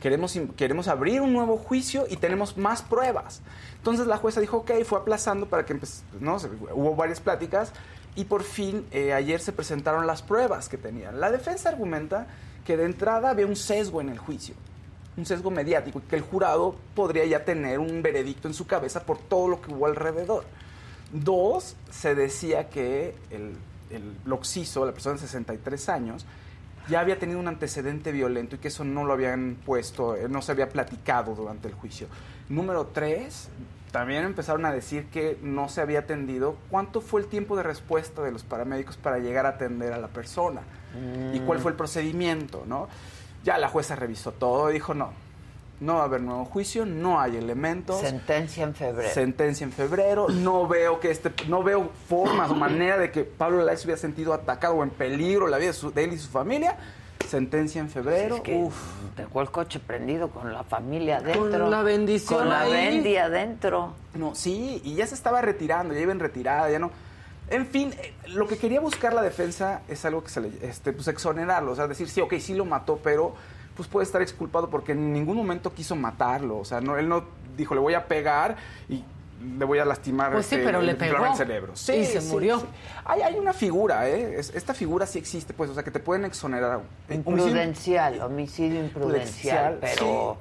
[0.00, 3.40] Queremos, queremos abrir un nuevo juicio y tenemos más pruebas.
[3.78, 6.36] Entonces la jueza dijo, ok, fue aplazando para que empe- no
[6.74, 7.72] hubo varias pláticas
[8.14, 11.18] y por fin eh, ayer se presentaron las pruebas que tenían.
[11.18, 12.26] La defensa argumenta
[12.64, 14.54] que de entrada había un sesgo en el juicio,
[15.16, 19.04] un sesgo mediático, y que el jurado podría ya tener un veredicto en su cabeza
[19.04, 20.44] por todo lo que hubo alrededor.
[21.12, 23.56] Dos, se decía que el,
[23.90, 26.26] el Loxiso, la persona de 63 años,
[26.88, 30.42] ya había tenido un antecedente violento y que eso no lo habían puesto, eh, no
[30.42, 32.06] se había platicado durante el juicio.
[32.48, 33.48] Número tres,
[33.90, 38.22] también empezaron a decir que no se había atendido cuánto fue el tiempo de respuesta
[38.22, 40.62] de los paramédicos para llegar a atender a la persona
[41.32, 42.88] y cuál fue el procedimiento, ¿no?
[43.46, 45.12] Ya la jueza revisó todo y dijo, no,
[45.80, 48.00] no va a haber nuevo juicio, no hay elementos.
[48.00, 49.14] Sentencia en febrero.
[49.14, 50.26] Sentencia en febrero.
[50.28, 54.00] No veo que este, no veo formas o manera de que Pablo Lai se hubiera
[54.00, 56.76] sentido atacado o en peligro la vida de, su- de él y su familia.
[57.26, 58.36] Sentencia en febrero.
[58.36, 58.74] Es que Uf.
[59.16, 61.42] dejó el coche prendido con la familia adentro.
[61.60, 62.72] Con la bendición Con la ahí.
[62.72, 63.94] bendi adentro.
[64.14, 66.90] No, sí, y ya se estaba retirando, ya iba en retirada, ya no.
[67.48, 70.92] En fin, eh, lo que quería buscar la defensa es algo que se le, este,
[70.92, 73.34] pues exonerarlo, o sea, decir, sí, ok, sí lo mató, pero
[73.76, 77.24] pues puede estar exculpado porque en ningún momento quiso matarlo, o sea, no, él no
[77.56, 78.56] dijo, le voy a pegar
[78.88, 79.04] y
[79.58, 81.24] le voy a lastimar Pues sí, este, pero le pegó.
[81.26, 81.72] el cerebro.
[81.74, 82.62] Y se murió.
[83.04, 84.36] Hay, hay una figura, ¿eh?
[84.40, 86.80] Es- esta figura sí existe, pues, o sea, que te pueden exonerar.
[87.08, 90.38] Eh, homicidio Imprudencial, homicidio imprudencial, pero...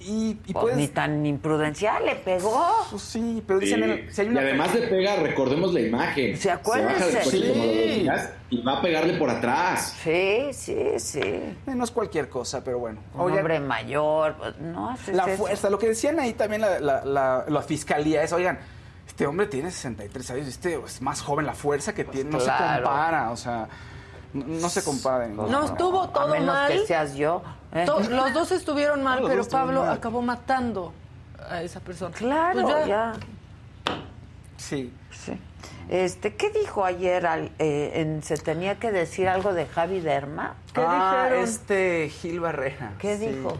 [0.00, 2.66] Y, y pues, puedes- ni tan imprudencial, le pegó.
[2.90, 4.14] Pues sí, pero dicen, Sí.
[4.14, 6.36] si hay Y una además le pega, recordemos la imagen.
[6.36, 7.48] Se baja del coche Sí.
[7.52, 9.94] como lo decías, y va a pegarle por atrás.
[10.02, 11.20] Sí, sí, sí.
[11.22, 13.00] Eh, No es cualquier cosa, pero bueno.
[13.14, 15.36] Un hombre mayor, pues, no haces la eso.
[15.36, 18.58] fuerza, lo que decían ahí también la, la- la- la fiscalía es, oigan,
[19.06, 22.46] este hombre tiene 63 años, este es más joven, la fuerza que tiene no se
[22.46, 23.68] Pues compara, o sea,
[24.32, 24.82] no, no se
[25.28, 26.72] ninguna No estuvo A todo menos mal.
[26.72, 27.42] que seas yo.
[27.72, 27.84] ¿eh?
[27.86, 29.92] To- los dos estuvieron mal, pero Pablo mal.
[29.96, 30.92] acabó matando
[31.48, 32.14] a esa persona.
[32.14, 33.12] Claro, Pues ya.
[34.56, 34.92] Sí.
[35.10, 35.38] Sí.
[35.88, 37.26] Este, ¿qué dijo ayer?
[37.26, 40.54] al- eh, en- se tenía que decir algo de Javi Derma.
[40.74, 41.44] ¿Qué ah, dijeron?
[41.44, 42.92] este Gil Barrera.
[42.98, 43.26] ¿Qué sí.
[43.28, 43.56] dijo?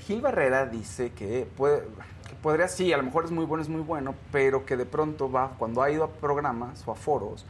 [0.00, 1.80] Gil Barrera dice que, puede,
[2.28, 4.86] que podría, sí, a lo mejor es muy bueno, es muy bueno, pero que de
[4.86, 7.44] pronto va, cuando ha ido a programas o a foros,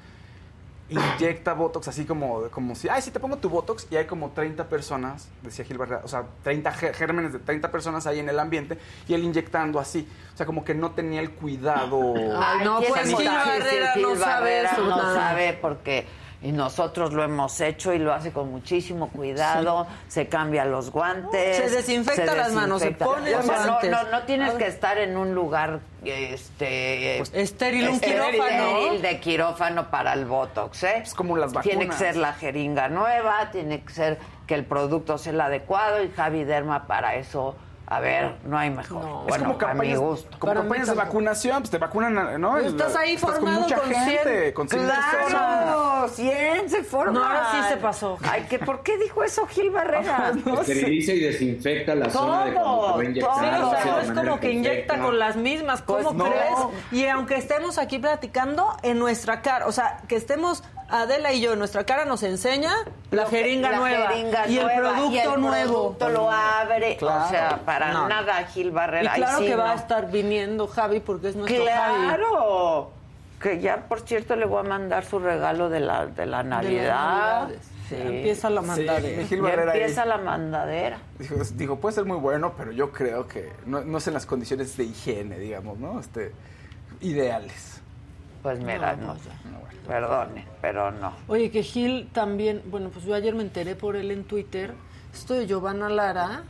[0.90, 4.30] inyecta Botox así como, como si, ay, si te pongo tu Botox y hay como
[4.30, 8.28] 30 personas, decía Gil Barrera, o sea, 30 gé- gérmenes de 30 personas ahí en
[8.28, 10.08] el ambiente y él inyectando así.
[10.34, 12.14] O sea, como que no tenía el cuidado.
[12.36, 14.24] Ay, no, ¿quién pues es Gil Gil Barrera Gil no sabe
[14.62, 15.14] Barrera eso, no nada.
[15.14, 16.06] sabe porque
[16.42, 21.56] y nosotros lo hemos hecho y lo hace con muchísimo cuidado, se cambia los guantes,
[21.58, 23.90] Se desinfecta las manos, se pone O sea, no, guantes.
[23.90, 24.62] no, no tienes A ver.
[24.62, 28.94] que estar en un lugar este Pues, Estéril, un quirófano.
[29.00, 30.98] de quirófano para el botox, ¿eh?
[31.02, 31.98] Es como las Tiene que vacunas.
[31.98, 36.44] ser la jeringa nueva, tiene que ser que el producto sea el adecuado y Javi
[36.44, 37.54] Derma para eso,
[37.92, 39.02] a ver, no hay mejor.
[39.04, 39.20] No.
[39.22, 40.28] Es bueno, como para mi campañas, gusto.
[40.38, 42.56] como Para mí campañas de vacunación, pues te vacunan, ¿no?
[42.58, 44.52] Estás ahí formado con mucha con gente, 100.
[44.52, 45.26] con 100 personas.
[45.28, 47.14] Claro, 100 se forman.
[47.14, 48.16] No, ahora sí se pasó.
[48.22, 50.32] Ay, ¿que ¿por qué dijo eso Gil Barrera?
[50.60, 53.34] Esteriliza y desinfecta la zona de cuando te va a inyectar.
[53.34, 53.70] Sí, todo.
[53.70, 56.24] o sea, no es como que inyecta con las mismas, ¿cómo Pues no.
[56.26, 56.58] crees?
[56.92, 61.52] Y aunque estemos aquí platicando en nuestra cara, o sea, que estemos Adela y yo
[61.52, 62.72] en nuestra cara nos enseña
[63.10, 65.72] la jeringa La nueva jeringa y el nueva, producto y el nuevo.
[65.96, 66.96] producto lo abre.
[66.96, 67.24] Claro.
[67.26, 68.08] O sea, para No.
[68.08, 69.12] nada Gil Y Barrera.
[69.12, 72.04] Ahí claro sí, que va a estar viniendo Javi porque es nuestro Javi.
[72.06, 72.90] Claro.
[73.40, 77.48] Que ya, por cierto, le voy a mandar su regalo de la, de la Navidad.
[77.88, 77.96] Sí.
[77.98, 79.26] Empieza la mandadera.
[79.28, 79.62] Sí, ahí.
[79.66, 80.98] empieza la mandadera.
[81.18, 84.26] Dijo, dijo, puede ser muy bueno, pero yo creo que no, no es en las
[84.26, 85.98] condiciones de higiene, digamos, ¿no?
[85.98, 86.32] Este,
[87.00, 87.79] ideales.
[88.42, 90.26] Pues mira, No, no,
[90.62, 91.12] pero no.
[91.28, 94.72] Oye, que Gil también, bueno, pues yo ayer me enteré por él en Twitter,
[95.12, 96.44] esto de Giovanna Lara,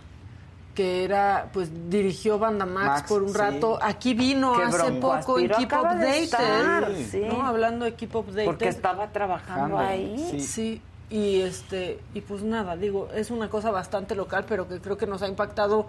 [0.75, 3.39] que era, pues dirigió Banda Max, Max, por un sí.
[3.39, 3.79] rato.
[3.83, 7.07] Aquí vino Qué hace bronco poco en Keep Updated.
[7.11, 7.21] sí.
[7.27, 7.43] ¿no?
[7.45, 8.45] Hablando de Keep Updated.
[8.45, 10.29] Porque estaba trabajando Ando, ahí.
[10.31, 10.41] sí.
[10.41, 14.97] Sí, y este, y pues nada, digo, es una cosa bastante local, pero que creo
[14.97, 15.89] que nos ha impactado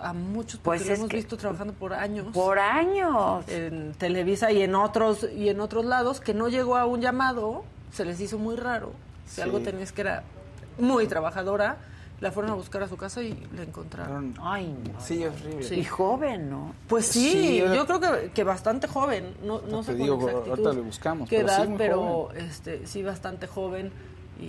[0.00, 2.26] a muchos porque Pues lo es hemos visto trabajando por años.
[2.32, 3.44] Por años.
[3.48, 7.64] en Televisa y en otros y en otros lados que no llegó a un llamado,
[7.92, 8.92] se les hizo muy raro.
[9.26, 9.40] Si Sí.
[9.42, 10.22] algo tenías que era
[10.78, 11.76] muy trabajadora.
[12.18, 14.32] La fueron a buscar a su casa y la encontraron.
[14.40, 14.98] Ay, no.
[15.02, 15.76] Sí, horrible.
[15.76, 16.74] Y joven, ¿no?
[16.88, 19.34] Pues sí, Sí, yo- yo creo que, que bastante joven.
[19.44, 21.76] No, no Te sé digo, con exactitud ahorita lo buscamos, qué pero sí, edad, muy
[21.78, 22.36] pero joven.
[22.46, 23.92] este, sí bastante joven.
[24.40, 24.44] Y,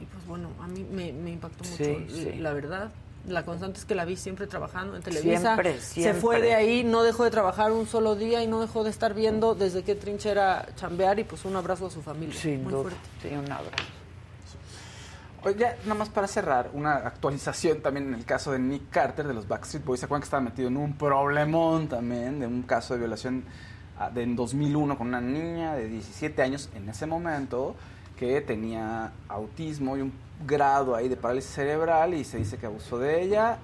[0.00, 1.84] y, pues bueno, a mí me, me impactó mucho,
[2.38, 2.92] la verdad.
[3.28, 5.54] La constante es que la vi siempre trabajando en Televisa.
[5.54, 6.48] Siempre, Se fue siempre.
[6.48, 9.54] de ahí, no dejó de trabajar un solo día y no dejó de estar viendo
[9.54, 12.34] desde qué trinchera chambear y pues un abrazo a su familia.
[12.34, 12.82] Sin Muy duda.
[12.82, 13.00] fuerte.
[13.22, 13.84] Sí, un abrazo.
[15.44, 19.26] Oye, ya nada más para cerrar, una actualización también en el caso de Nick Carter
[19.26, 20.00] de los Backstreet Boys.
[20.00, 23.44] ¿Se acuerdan que estaba metido en un problemón también de un caso de violación
[23.98, 27.74] ah, de en 2001 con una niña de 17 años en ese momento
[28.16, 30.12] que tenía autismo y un
[30.46, 33.58] grado ahí de parálisis cerebral y se dice que abusó de ella?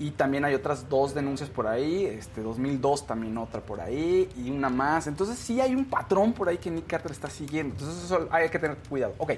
[0.00, 4.50] Y también hay otras dos denuncias por ahí, este 2002 también otra por ahí y
[4.50, 5.06] una más.
[5.06, 7.74] Entonces sí hay un patrón por ahí que Nick Carter está siguiendo.
[7.74, 9.14] Entonces eso hay que tener cuidado.
[9.18, 9.34] Ok,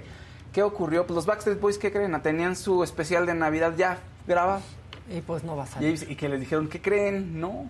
[0.52, 1.06] ¿qué ocurrió?
[1.06, 2.18] Pues los Backstreet Boys, ¿qué creen?
[2.22, 4.62] Tenían su especial de Navidad ya grabado.
[5.14, 6.06] Y pues no va a Y, salir.
[6.10, 7.38] y que les dijeron, ¿qué creen?
[7.38, 7.68] No.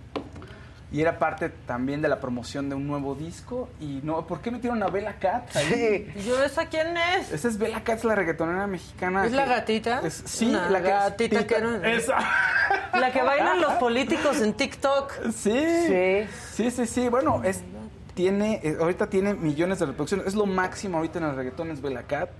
[0.92, 3.68] Y era parte también de la promoción de un nuevo disco.
[3.80, 6.12] Y no, ¿por qué metieron a Bella Cat ahí?
[6.24, 7.32] ¿Yo esa quién es?
[7.32, 9.26] Esa es Bella Cat, la reggaetonera mexicana.
[9.26, 10.00] ¿Es la gatita?
[10.04, 11.92] es- sí, Una la que- gatita que era...
[11.92, 12.16] Esa.
[12.94, 15.12] La que bailan los políticos en TikTok.
[15.34, 16.24] Sí.
[16.54, 17.08] Sí, sí, sí.
[17.10, 17.60] Bueno, es,
[18.14, 20.26] tiene, eh, ahorita tiene millones de reproducciones.
[20.26, 22.30] Es lo máximo ahorita en el reggaetón, es Bella Cat.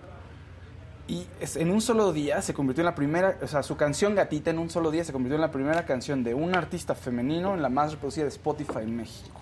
[1.08, 1.24] Y
[1.54, 4.58] en un solo día se convirtió en la primera, o sea, su canción Gatita en
[4.58, 7.68] un solo día se convirtió en la primera canción de un artista femenino en la
[7.68, 9.40] más reproducida de Spotify en México.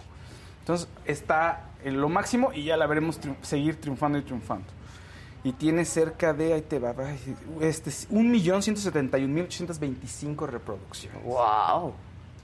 [0.61, 4.67] Entonces está en lo máximo y ya la veremos triun- seguir triunfando y triunfando.
[5.43, 6.95] Y tiene cerca de, ahí te va,
[7.61, 11.23] este, 1.171.825 reproducciones.
[11.25, 11.93] ¡Wow!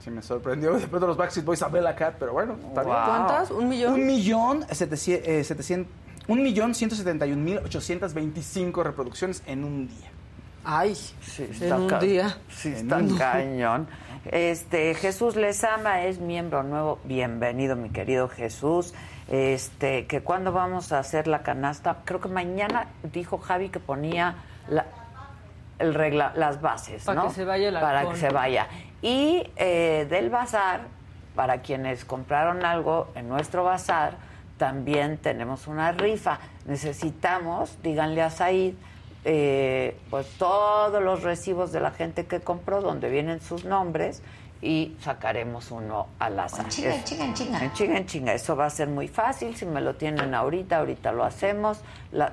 [0.03, 2.95] Sí, me sorprendió de pronto los Backstreet Boys a Bella Cat, pero bueno, está bien.
[2.95, 3.05] Wow.
[3.05, 3.51] ¿Cuántas?
[3.51, 3.93] ¿Un millón?
[3.93, 5.45] Un millón, setecientos,
[6.31, 10.09] eh, setecientos- un millón ciento setenta y un mil ochocientos veinticinco reproducciones en un día.
[10.63, 12.37] Ay, Sí, en está un ca- día.
[12.49, 13.87] Sí, En está un- cañón.
[14.25, 16.99] Este, Jesús Lezama es miembro nuevo.
[17.05, 18.93] Bienvenido, mi querido Jesús.
[19.27, 24.35] Este, que cuando vamos a hacer la canasta, creo que mañana dijo Javi que ponía
[24.67, 24.85] la,
[25.79, 27.27] el regla, las bases, Para ¿no?
[27.29, 28.67] que se vaya el Para que se vaya.
[29.01, 30.81] Y eh, del bazar,
[31.35, 34.17] para quienes compraron algo en nuestro bazar,
[34.61, 36.37] también tenemos una rifa.
[36.67, 38.75] Necesitamos, díganle a Said,
[39.25, 44.21] eh, pues todos los recibos de la gente que compró, donde vienen sus nombres,
[44.61, 46.67] y sacaremos uno al azar.
[46.69, 47.63] chinga, Es- chinga, chinga.
[47.63, 48.33] en chinga, en chinga.
[48.35, 49.55] Eso va a ser muy fácil.
[49.55, 51.79] Si me lo tienen ahorita, ahorita lo hacemos.
[52.11, 52.31] La...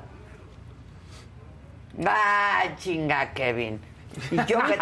[2.06, 3.80] Ah, chinga, Kevin.
[4.30, 4.78] Y yo que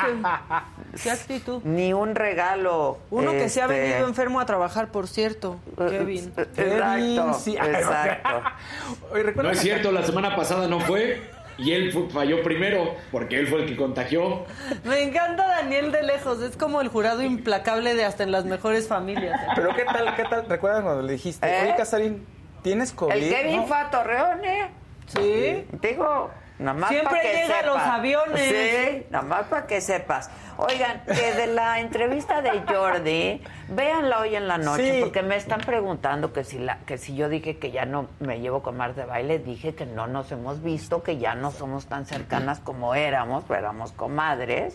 [1.03, 1.61] ¿Qué actitud?
[1.65, 2.98] ni un regalo.
[3.11, 6.32] Uno que se ha este, venido enfermo a trabajar, por cierto, Kevin.
[6.36, 7.57] Exacto, sí.
[7.57, 8.43] exacto.
[9.12, 11.23] Oye, ¿recuerdan No es cierto, la semana pasada no fue
[11.59, 14.44] y él fue- falló primero porque él fue el que contagió.
[14.85, 18.89] Me encanta Daniel de lejos, es como el jurado implacable de hasta en las mejores
[18.89, 19.39] familias.
[19.55, 20.47] Pero ¿qué tal, qué tal?
[20.48, 21.62] ¿Recuerdan cuando le dijiste, ¿Eh?
[21.65, 22.27] oye, Casarín,
[22.62, 23.12] ¿tienes COVID?
[23.12, 23.66] El Kevin ¿No?
[23.66, 24.70] fue a Torreón, ¿eh?
[25.09, 25.65] Sí.
[25.81, 27.66] Digo, nada más Siempre que llega sepas.
[27.66, 28.40] los aviones.
[28.40, 30.30] Sí, nada más para que sepas.
[30.58, 35.00] Oigan, que de la entrevista de Jordi, véanla hoy en la noche, Sí.
[35.00, 38.40] porque me están preguntando que si la, que si yo dije que ya no me
[38.40, 41.86] llevo con Mar de baile, dije que no nos hemos visto, que ya no somos
[41.86, 44.74] tan cercanas como éramos, pero éramos comadres,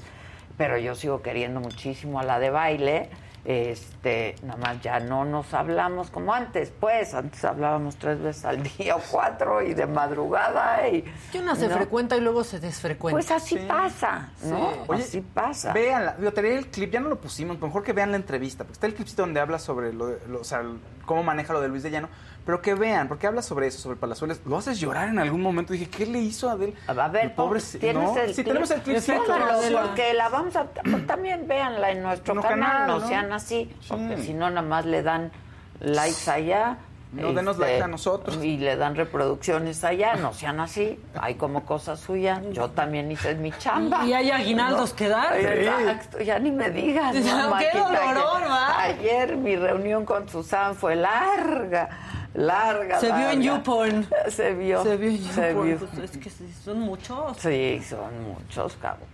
[0.57, 3.09] pero yo sigo queriendo muchísimo a la de baile.
[3.43, 8.61] Este, nada más ya no nos hablamos como antes, pues antes hablábamos tres veces al
[8.77, 11.75] día o cuatro y de madrugada y Que una se ¿no?
[11.75, 13.15] frecuenta y luego se desfrecuenta.
[13.17, 14.69] Pues así pasa, ¿no?
[14.87, 15.73] Oye, así pasa.
[15.73, 18.73] Véanla, digo, tenía el clip, ya no lo pusimos, mejor que vean la entrevista, porque
[18.73, 20.61] está el clipcito donde habla sobre lo, de- lo- o sea,
[21.05, 22.09] cómo maneja lo de Luis de Llano,
[22.45, 25.73] pero que vean, porque habla sobre eso, sobre Palazuelos, lo haces llorar en algún momento,
[25.73, 26.73] dije, ¿qué le hizo a Adel?
[26.87, 28.17] A ver, El pobre, ¿tienes ¿no?
[28.17, 28.97] el Sí, tenemos el clip.
[29.05, 30.65] Póngalo, porque la vamos a...
[30.65, 33.07] pues también véanla en nuestro No, canal, canal, no, ¿no?
[33.07, 33.87] sean así, Sí.
[33.89, 35.31] porque si no, nada más le dan
[35.79, 36.77] likes allá.
[37.11, 38.37] este, No, denos like a nosotros.
[38.43, 40.97] Y le dan reproducciones allá, no sean así.
[41.19, 42.39] Hay como cosas suyas.
[42.51, 44.05] Yo también hice mi chamba.
[44.05, 45.37] Y hay aguinaldos que dar.
[45.37, 47.11] Exacto, ya ni me digas.
[47.15, 47.79] ¡Qué ¿no, Maquita?
[47.79, 48.81] dolorón, Que va!
[48.83, 51.89] Ayer mi reunión con Susan fue larga,
[52.33, 52.99] larga.
[52.99, 53.41] Se vio en.
[53.41, 54.07] YouPorn.
[54.29, 54.83] Se vio.
[54.83, 55.67] Se vio en se YouPorn.
[55.67, 55.77] vio.
[55.79, 56.31] Pues es que
[56.63, 57.37] son muchos.
[57.37, 59.07] Sí, son muchos, cabrón.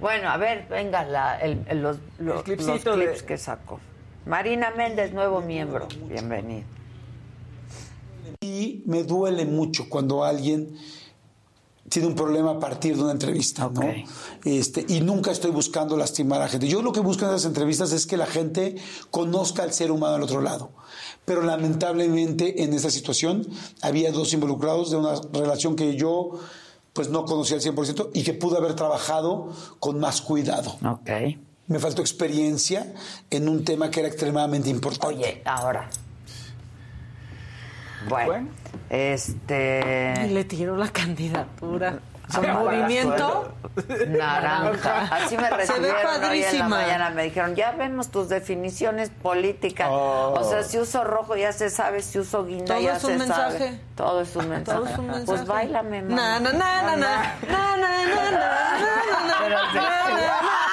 [0.00, 3.78] Bueno, a ver, venga la, el, el- los, los, clips de- que sacó.
[4.26, 5.86] Marina Méndez, nuevo miembro.
[6.08, 6.64] Bienvenido.
[8.40, 10.76] Y me duele mucho cuando alguien
[11.88, 13.82] tiene un problema a partir de una entrevista, ¿no?
[14.44, 16.66] Este, y nunca estoy buscando lastimar a la gente.
[16.66, 18.76] Yo lo que busco en las entrevistas es que la gente
[19.10, 20.70] conozca al ser humano al otro lado.
[21.24, 23.46] Pero lamentablemente en esta situación
[23.80, 26.40] había dos involucrados de una relación que yo
[26.92, 30.76] pues no conocía al 100% y que pude haber trabajado con más cuidado.
[30.84, 31.10] Ok.
[31.68, 32.92] Me faltó experiencia
[33.30, 35.16] en un tema que era extremadamente importante.
[35.16, 35.88] Oye, ahora.
[38.08, 38.48] Bueno,
[38.90, 40.14] este.
[40.26, 42.00] Y le tiró la candidatura.
[42.34, 43.54] Ah, Al movimiento
[44.08, 45.08] naranja.
[45.10, 47.10] Así me Se ve recibieron hoy en la mañana.
[47.10, 49.88] Me dijeron, ya vemos tus definiciones políticas.
[49.90, 50.34] Oh.
[50.38, 53.10] O sea, si uso rojo ya se sabe, si uso guinda Todo ya es un
[53.12, 53.58] se mensaje.
[53.58, 53.80] sabe.
[53.96, 54.78] Todo es un mensaje.
[54.78, 55.26] Todo es un mensaje.
[55.26, 56.14] Pues bailame, mamá.
[56.14, 56.96] Na, na, na, na, na.
[56.96, 59.76] Na, na, na, na, na, na, Pero sí.
[59.76, 60.71] na, na, na, na, na, na.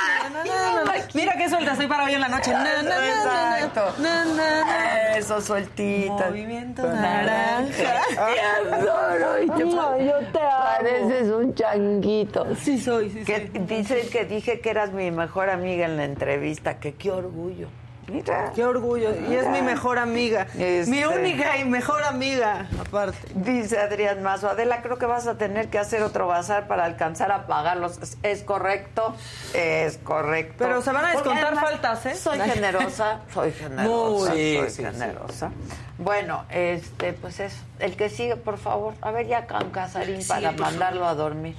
[1.13, 2.51] Mira qué suelta estoy para hoy en la noche.
[2.51, 4.01] Na, na, Exacto.
[4.01, 5.17] na, na, na.
[5.17, 6.13] Eso, sueltito.
[6.13, 7.71] Movimiento naranja.
[7.73, 9.43] Te adoro.
[9.43, 10.63] Y te No, yo te amo.
[10.63, 12.55] Pareces un changuito.
[12.55, 16.79] Sí soy, sí que, Dicen que dije que eras mi mejor amiga en la entrevista.
[16.79, 17.67] Que qué orgullo.
[18.11, 18.51] Mira.
[18.55, 19.11] Qué orgullo.
[19.29, 20.47] Y es mi mejor amiga.
[20.57, 20.89] Este.
[20.89, 23.17] Mi única y mejor amiga, aparte.
[23.35, 27.31] Dice Adrián Mazo, Adela, creo que vas a tener que hacer otro bazar para alcanzar
[27.31, 27.99] a pagarlos.
[28.01, 29.15] ¿Es- ¿Es correcto?
[29.53, 30.55] Es correcto.
[30.59, 32.15] Pero se van a descontar además faltas, ¿eh?
[32.15, 34.27] Soy generosa, soy generosa, Muy.
[34.27, 35.51] soy Sí, sí, generosa.
[35.99, 38.93] Bueno, este, pues es el que sigue, por favor.
[39.01, 41.57] A ver ya con Casarín Sí, para mandarlo a dormir.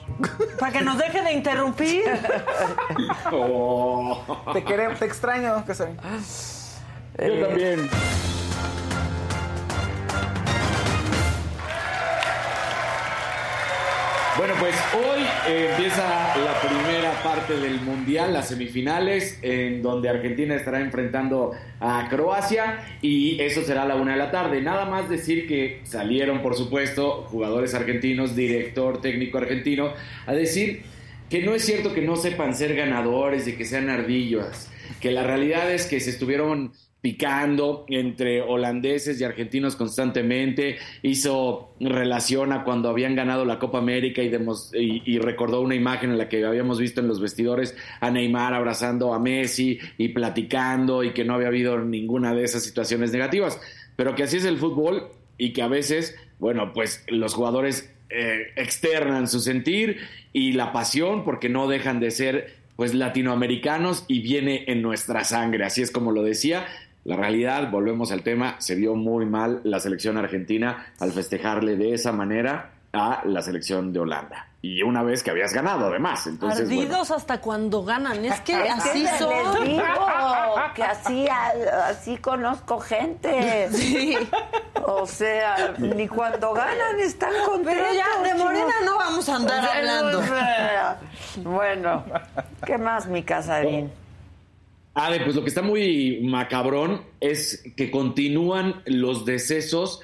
[0.59, 2.05] Para que nos deje de interrumpir.
[4.55, 5.99] Te queremos, te extraño, Casarín.
[7.19, 7.91] Yo también.
[14.61, 21.53] Pues hoy empieza la primera parte del Mundial, las semifinales, en donde Argentina estará enfrentando
[21.81, 24.61] a Croacia y eso será a la una de la tarde.
[24.61, 29.95] Nada más decir que salieron, por supuesto, jugadores argentinos, director técnico argentino,
[30.27, 30.83] a decir
[31.31, 34.71] que no es cierto que no sepan ser ganadores y que sean ardillas,
[35.01, 42.53] que la realidad es que se estuvieron picando entre holandeses y argentinos constantemente, hizo relación
[42.53, 44.31] a cuando habían ganado la Copa América y,
[45.05, 49.15] y recordó una imagen en la que habíamos visto en los vestidores a Neymar abrazando
[49.15, 53.59] a Messi y platicando y que no había habido ninguna de esas situaciones negativas,
[53.97, 55.09] pero que así es el fútbol
[55.39, 59.99] y que a veces, bueno, pues los jugadores eh, externan su sentir
[60.35, 65.65] y la pasión porque no dejan de ser pues latinoamericanos y viene en nuestra sangre,
[65.65, 66.67] así es como lo decía.
[67.05, 71.95] La realidad, volvemos al tema, se vio muy mal la selección argentina al festejarle de
[71.95, 74.47] esa manera a la selección de Holanda.
[74.63, 76.27] Y una vez que habías ganado, además.
[76.27, 78.23] Entonces, bueno, Ardidos hasta cuando ganan.
[78.23, 79.65] Es que así les son.
[79.65, 79.83] digo
[80.75, 83.69] que así, así conozco gente.
[83.81, 84.17] Sí.
[84.85, 87.75] O sea, ni cuando ganan están contentos.
[87.75, 90.23] Pero ya, de Morena no vamos a andar hablando.
[91.37, 92.05] Bueno,
[92.67, 93.91] ¿qué más, mi casarín?
[94.95, 100.01] Ade, pues lo que está muy macabrón es que continúan los decesos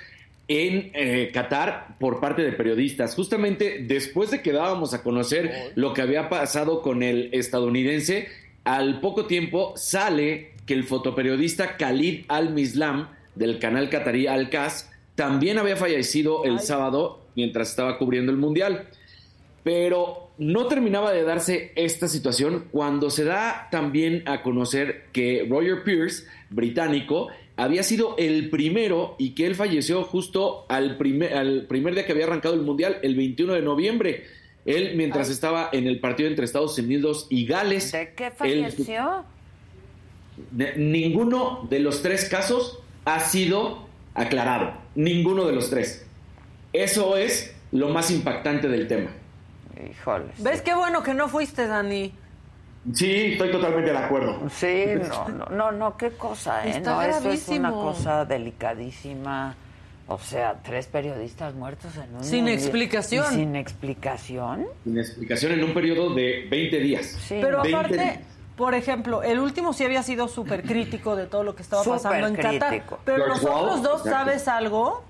[0.49, 3.15] en eh, Qatar por parte de periodistas.
[3.15, 8.29] Justamente después de que dábamos a conocer lo que había pasado con el estadounidense,
[8.65, 15.77] al poco tiempo sale que el fotoperiodista Khalid Al-Mislam del canal qatarí Al-Qas también había
[15.77, 18.89] fallecido el sábado mientras estaba cubriendo el Mundial.
[19.65, 25.83] Pero no terminaba de darse esta situación cuando se da también a conocer que Roger
[25.83, 31.95] Pierce, británico, había sido el primero y que él falleció justo al primer, al primer
[31.95, 34.25] día que había arrancado el Mundial, el 21 de noviembre.
[34.67, 37.93] Él, mientras estaba en el partido entre Estados Unidos y Gales.
[37.93, 39.25] ¿De qué él- falleció?
[40.51, 44.75] de- ninguno de los tres casos ha sido aclarado.
[44.95, 46.05] Ninguno de los tres.
[46.73, 49.11] Eso es lo más impactante del tema.
[49.91, 50.27] Híjole.
[50.39, 52.13] ¿Ves qué bueno que no fuiste, Dani?
[52.95, 54.49] Sí, estoy totalmente de acuerdo.
[54.49, 56.71] Sí, no, no, no, no, qué cosa, ¿eh?
[56.71, 57.83] Está no, eso es una gravísimo.
[57.83, 59.55] cosa delicadísima.
[60.09, 63.25] O sea, tres periodistas muertos en un Sin explicación.
[63.33, 64.67] ¿Y sin explicación.
[64.85, 67.27] Sin explicación en un periodo de 20 días.
[67.29, 68.19] Pero 20 aparte, días.
[68.57, 72.29] por ejemplo, el último sí había sido súper crítico de todo lo que estaba pasando
[72.29, 72.53] en Qatar.
[72.53, 73.01] Supercrítico.
[73.05, 74.11] Pero George los otros Wall, dos, exacto.
[74.11, 75.03] ¿sabes algo?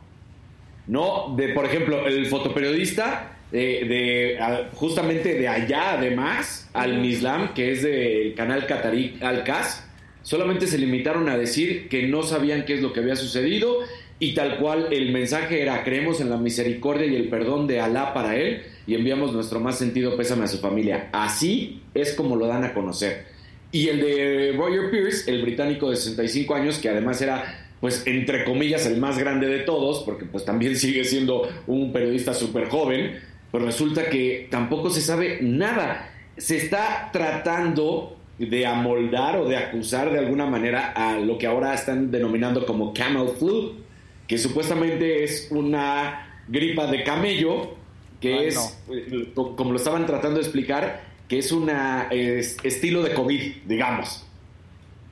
[0.87, 7.73] No, de por ejemplo, el fotoperiodista de a- justamente de allá, además, al Mislam, que
[7.73, 9.87] es del canal Qatarí Al-Qas,
[10.23, 13.79] solamente se limitaron a decir que no sabían qué es lo que había sucedido
[14.19, 18.15] y tal cual el mensaje era creemos en la misericordia y el perdón de Alá
[18.15, 21.09] para él y enviamos nuestro más sentido pésame a su familia.
[21.13, 23.25] Así es como lo dan a conocer.
[23.73, 28.45] Y el de Roger Pierce, el británico de 65 años, que además era, pues, entre
[28.45, 33.19] comillas, el más grande de todos, porque pues también sigue siendo un periodista súper joven,
[33.57, 36.11] pues resulta que tampoco se sabe nada.
[36.37, 41.73] Se está tratando de amoldar o de acusar de alguna manera a lo que ahora
[41.73, 43.73] están denominando como camel flu,
[44.27, 47.77] que supuestamente es una gripa de camello
[48.21, 51.71] que es, eh, como lo estaban tratando de explicar, que es un
[52.63, 54.27] estilo de COVID, digamos.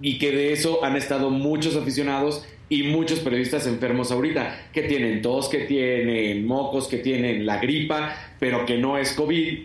[0.03, 2.45] Y que de eso han estado muchos aficionados
[2.75, 8.17] y muchos periodistas enfermos ahorita, que tienen tos, que tienen mocos, que tienen la gripa,
[8.41, 9.59] pero que no es COVID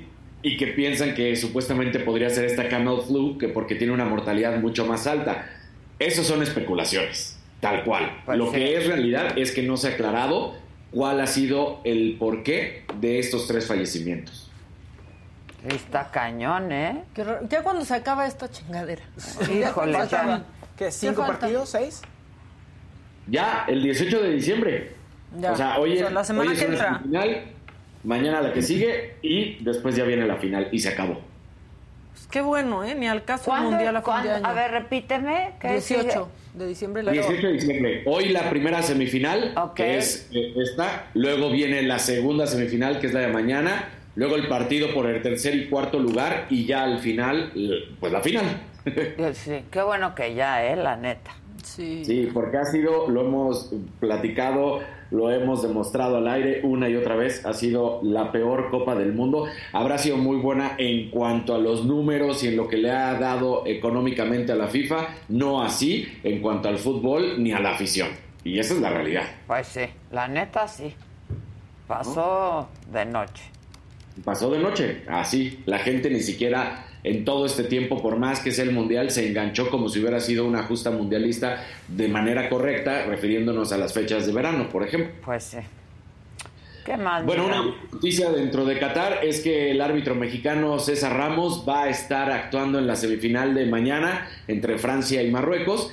[0.44, 4.60] y que piensan que supuestamente podría ser esta camel flu, que porque tiene una mortalidad
[4.60, 5.50] mucho más alta.
[5.98, 8.22] Esos son especulaciones, tal cual.
[8.28, 8.58] Pues Lo sí.
[8.58, 10.54] que es realidad es que no se ha aclarado
[10.92, 14.52] cuál ha sido el porqué de estos tres fallecimientos.
[15.68, 17.06] Está cañón, ¿eh?
[17.16, 17.26] Qué.
[17.50, 19.02] Ya cuando se acaba esta chingadera.
[19.52, 19.98] Híjole.
[20.78, 20.92] ¿Qué?
[20.92, 21.40] ¿Cinco falta?
[21.40, 21.70] partidos?
[21.70, 22.04] ¿Seis?
[23.30, 24.92] Ya, el 18 de diciembre.
[25.40, 25.52] Ya.
[25.52, 26.98] O sea, hoy, O sea, es- la semana hoy es que una entra.
[26.98, 27.44] semifinal,
[28.04, 31.22] mañana la que sigue y después ya viene la final y se acabó.
[32.14, 32.96] Pues qué bueno, ¿eh?
[32.96, 33.72] Ni al caso ¿Cuándo?
[33.72, 34.46] mundial a fin año.
[34.46, 35.52] A ver, repíteme.
[35.62, 37.04] ¿qué 18 de diciembre.
[37.04, 38.04] la 18 de diciembre.
[38.06, 41.08] Hoy la primera semifinal, que es eh, esta.
[41.14, 43.90] Luego viene la segunda semifinal, que es la de mañana.
[44.16, 46.48] Luego el partido por el tercer y cuarto lugar.
[46.50, 48.44] Y ya al final, l- pues la final.
[48.84, 49.16] sigue?
[49.36, 50.76] Sí, qué bueno que ya, ¿eh?
[50.76, 51.32] La neta.
[51.64, 52.04] Sí.
[52.06, 54.80] Sí, porque ha sido, lo hemos platicado,
[55.12, 59.14] lo hemos demostrado al aire una y otra vez, ha sido la peor Copa del
[59.14, 59.46] Mundo.
[59.74, 63.14] Habrá sido muy buena en cuanto a los números y en lo que le ha
[63.20, 68.10] dado económicamente a la FIFA, no así en cuanto al fútbol ni a la afición.
[68.44, 69.24] Y esa es la realidad.
[69.48, 69.82] Pues sí,
[70.12, 70.94] la neta sí.
[71.88, 73.44] Pasó de noche.
[74.24, 75.64] Pasó de noche, así.
[75.66, 79.28] La gente ni siquiera en todo este tiempo, por más que sea el mundial, se
[79.28, 84.26] enganchó como si hubiera sido una justa mundialista de manera correcta, refiriéndonos a las fechas
[84.26, 85.12] de verano, por ejemplo.
[85.24, 85.58] Pues sí.
[86.86, 87.26] ¿Qué más?
[87.26, 87.62] Bueno, mira?
[87.62, 92.32] una noticia dentro de Qatar es que el árbitro mexicano César Ramos va a estar
[92.32, 95.92] actuando en la semifinal de mañana entre Francia y Marruecos.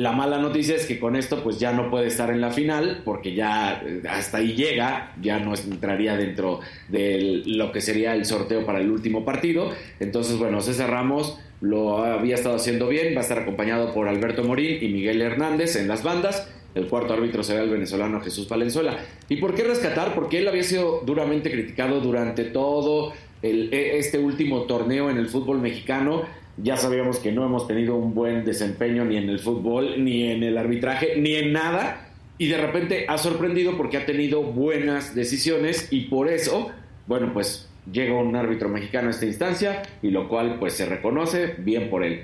[0.00, 3.02] La mala noticia es que con esto pues ya no puede estar en la final
[3.04, 8.24] porque ya eh, hasta ahí llega, ya no entraría dentro de lo que sería el
[8.24, 9.70] sorteo para el último partido.
[10.00, 14.44] Entonces, bueno, César Ramos lo había estado haciendo bien, va a estar acompañado por Alberto
[14.44, 16.48] Morín y Miguel Hernández en las bandas.
[16.74, 18.98] El cuarto árbitro será el venezolano Jesús Valenzuela.
[19.30, 20.14] ¿Y por qué rescatar?
[20.14, 25.28] Porque él había sido duramente criticado durante todo el- e- este último torneo en el
[25.28, 26.22] fútbol mexicano.
[26.58, 30.42] Ya sabíamos que no hemos tenido un buen desempeño ni en el fútbol, ni en
[30.42, 32.08] el arbitraje, ni en nada.
[32.38, 36.70] Y de repente ha sorprendido porque ha tenido buenas decisiones y por eso,
[37.06, 41.54] bueno, pues llega un árbitro mexicano a esta instancia y lo cual pues se reconoce
[41.58, 42.22] bien por él.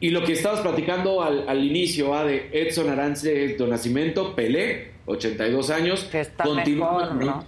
[0.00, 4.90] Y lo que estabas platicando al, al inicio, ah, de Edson Arance do Nascimento, Pelé,
[5.06, 7.44] 82 años, está continúa- mejor, ¿no?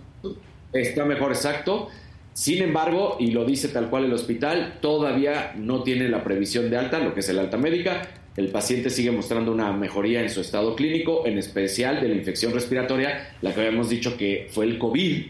[0.72, 1.88] Está mejor, exacto.
[2.36, 6.76] Sin embargo, y lo dice tal cual el hospital, todavía no tiene la previsión de
[6.76, 8.02] alta, lo que es el alta médica.
[8.36, 12.52] El paciente sigue mostrando una mejoría en su estado clínico, en especial de la infección
[12.52, 15.24] respiratoria, la que habíamos dicho que fue el COVID.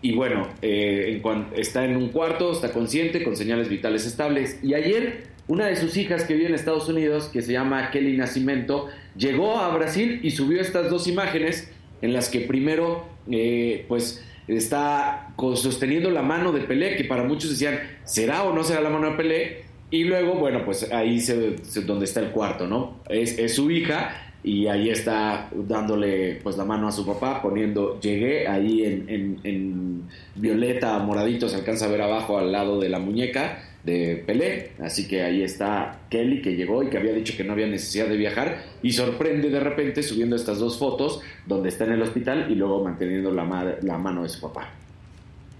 [0.00, 4.58] Y bueno, eh, en está en un cuarto, está consciente, con señales vitales estables.
[4.62, 8.16] Y ayer, una de sus hijas que vive en Estados Unidos, que se llama Kelly
[8.16, 8.86] Nacimento,
[9.18, 11.70] llegó a Brasil y subió estas dos imágenes
[12.00, 17.50] en las que primero, eh, pues, está sosteniendo la mano de Pelé, que para muchos
[17.50, 19.62] decían, ¿será o no será la mano de Pelé?
[19.90, 21.56] Y luego, bueno, pues ahí se-
[21.86, 22.98] donde está el cuarto, ¿no?
[23.08, 24.10] Es, es su hija
[24.44, 29.40] y ahí está dándole pues la mano a su papá, poniendo, llegué ahí en, en-
[29.44, 30.02] en
[30.36, 35.08] violeta, moradito, se alcanza a ver abajo al lado de la muñeca de Pelé, así
[35.08, 38.16] que ahí está Kelly que llegó y que había dicho que no había necesidad de
[38.16, 42.54] viajar y sorprende de repente subiendo estas dos fotos donde está en el hospital y
[42.54, 44.70] luego manteniendo la, ma- la mano de su papá.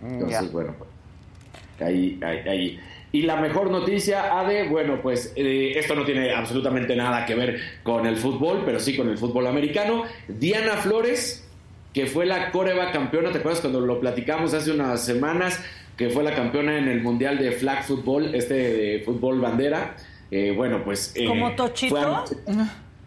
[0.03, 0.49] Entonces, Ya.
[0.53, 0.91] bueno, pues,
[1.81, 2.81] ahí, ahí, ahí.
[3.11, 7.59] Y la mejor noticia, Ade, bueno, pues eh, esto no tiene absolutamente nada que ver
[7.83, 10.05] con el fútbol, pero sí con el fútbol americano.
[10.29, 11.49] Diana Flores,
[11.95, 15.59] que fue la coreba campeona, ¿te acuerdas cuando lo platicamos hace unas semanas?
[15.99, 19.97] Que fue la campeona en el Mundial de Flag Football, este de fútbol bandera.
[20.31, 21.13] Eh, bueno, pues...
[21.17, 22.25] eh, ¿Como Tochito?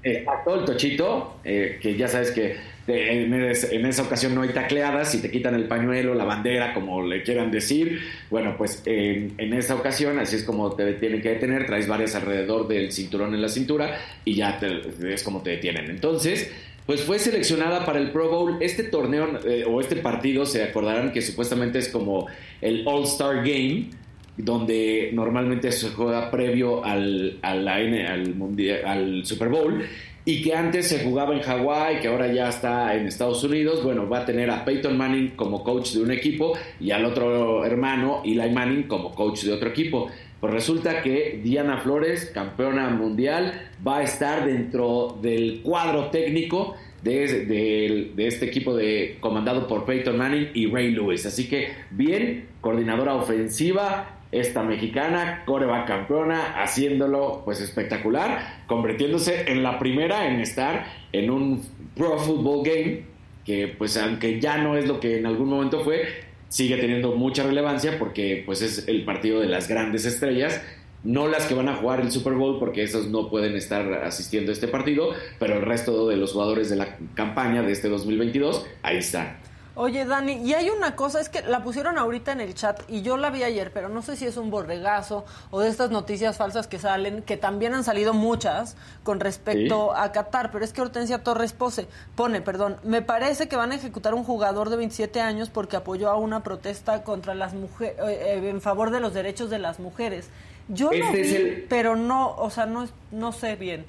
[0.03, 2.55] Exacto, el tochito, eh, que ya sabes que
[2.87, 6.73] en, es- en esa ocasión no hay tacleadas y te quitan el pañuelo, la bandera,
[6.73, 7.99] como le quieran decir.
[8.31, 12.15] Bueno, pues en, en esa ocasión, así es como te tienen que detener, traes varias
[12.15, 13.95] alrededor del cinturón en la cintura
[14.25, 15.85] y ya te- es como te detienen.
[15.91, 16.51] Entonces,
[16.87, 18.57] pues fue seleccionada para el Pro Bowl.
[18.59, 22.25] Este torneo eh, o este partido, se acordarán que supuestamente es como
[22.61, 23.89] el All-Star Game
[24.37, 29.83] donde normalmente se juega previo al, al Super Bowl
[30.23, 33.83] y que antes se jugaba en Hawái, que ahora ya está en Estados Unidos.
[33.83, 37.65] Bueno, va a tener a Peyton Manning como coach de un equipo y al otro
[37.65, 40.09] hermano, Eli Manning, como coach de otro equipo.
[40.39, 48.11] Pues resulta que Diana Flores, campeona mundial, va a estar dentro del cuadro técnico de,
[48.15, 51.25] de, este equipo de, comandado por Peyton Manning y Ray Lewis.
[51.25, 59.77] Así que bien, coordinadora ofensiva, esta mexicana, coreback campeona, haciéndolo pues espectacular, convirtiéndose en la
[59.79, 61.61] primera en estar en un
[61.95, 63.01] Pro Football Game,
[63.45, 66.03] que pues aunque ya no es lo que en algún momento fue,
[66.47, 70.61] sigue teniendo mucha relevancia porque pues es el partido de las grandes estrellas,
[71.03, 74.51] no las que van a jugar el Super Bowl porque esos no pueden estar asistiendo
[74.51, 75.09] a este partido,
[75.39, 79.37] pero el resto de los jugadores de la campaña de este 2022 ahí están.
[79.73, 83.03] Oye, Dani, y hay una cosa, es que la pusieron ahorita en el chat y
[83.03, 86.35] yo la vi ayer, pero no sé si es un borregazo o de estas noticias
[86.35, 90.81] falsas que salen, que también han salido muchas con respecto a Qatar, pero es que
[90.81, 95.21] Hortensia Torres pose, pone, perdón, me parece que van a ejecutar un jugador de 27
[95.21, 99.49] años porque apoyó a una protesta contra las mujeres, eh, en favor de los derechos
[99.49, 100.29] de las mujeres.
[100.67, 103.85] Yo lo vi, pero no, o sea, no, no sé bien.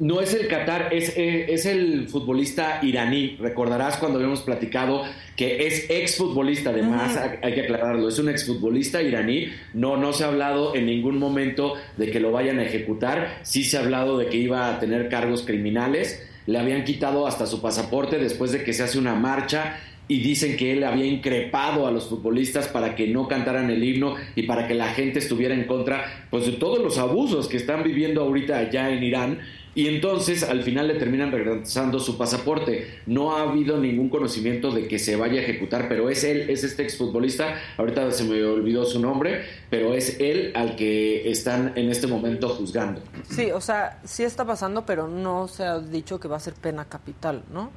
[0.00, 3.36] No es el Qatar, es, eh, es, el futbolista iraní.
[3.38, 5.04] Recordarás cuando habíamos platicado
[5.36, 9.52] que es exfutbolista, además, hay que aclararlo, es un exfutbolista iraní.
[9.72, 13.38] No, no se ha hablado en ningún momento de que lo vayan a ejecutar.
[13.42, 16.28] Sí se ha hablado de que iba a tener cargos criminales.
[16.46, 19.78] Le habían quitado hasta su pasaporte después de que se hace una marcha
[20.08, 24.16] y dicen que él había increpado a los futbolistas para que no cantaran el himno
[24.34, 27.82] y para que la gente estuviera en contra pues de todos los abusos que están
[27.82, 29.40] viviendo ahorita allá en Irán
[29.74, 33.00] y entonces al final le terminan regresando su pasaporte.
[33.06, 36.62] No ha habido ningún conocimiento de que se vaya a ejecutar, pero es él, es
[36.62, 41.90] este exfutbolista, ahorita se me olvidó su nombre, pero es él al que están en
[41.90, 43.02] este momento juzgando.
[43.28, 46.54] Sí, o sea, sí está pasando, pero no se ha dicho que va a ser
[46.54, 47.72] pena capital, ¿no?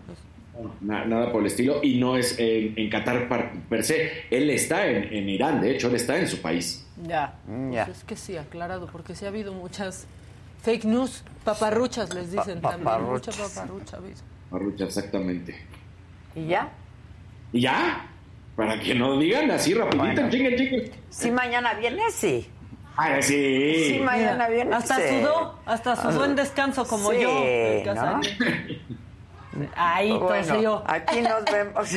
[0.81, 3.27] Nada por el estilo, y no es en, Qatar
[3.69, 4.25] per, se.
[4.31, 6.87] Él está en, Irán, de hecho, él está en su país.
[7.03, 10.07] Ya, pues es que sí, aclarado, porque sí ha habido muchas
[10.61, 13.03] Fake news, paparruchas les dicen también.
[13.03, 13.97] Mucha paparrucha,
[14.49, 15.55] Paparrucha, exactamente.
[16.35, 16.69] ¿Y ya?
[17.53, 18.05] ¿Y ya?
[18.55, 20.91] Para que no digan así rapidito, chingue, chingue.
[21.09, 22.49] Si mañana viene, sí.
[22.97, 23.93] Ah, sí.
[23.93, 24.75] Sí, mañana viene.
[24.75, 27.29] Hasta sudó, hasta sudó en descanso como yo.
[27.93, 28.21] ¿no?
[29.75, 30.83] Ahí, bueno, yo.
[30.85, 31.89] Aquí nos vemos.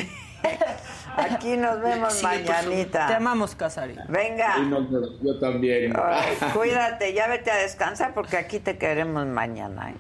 [1.17, 3.09] Aquí nos vemos mañanita.
[3.09, 3.97] Te amamos, Casari.
[4.09, 4.57] Venga.
[5.23, 5.93] yo también.
[6.55, 9.91] cuídate, ya vete a descansar porque aquí te queremos mañana.
[9.91, 9.97] ¿eh?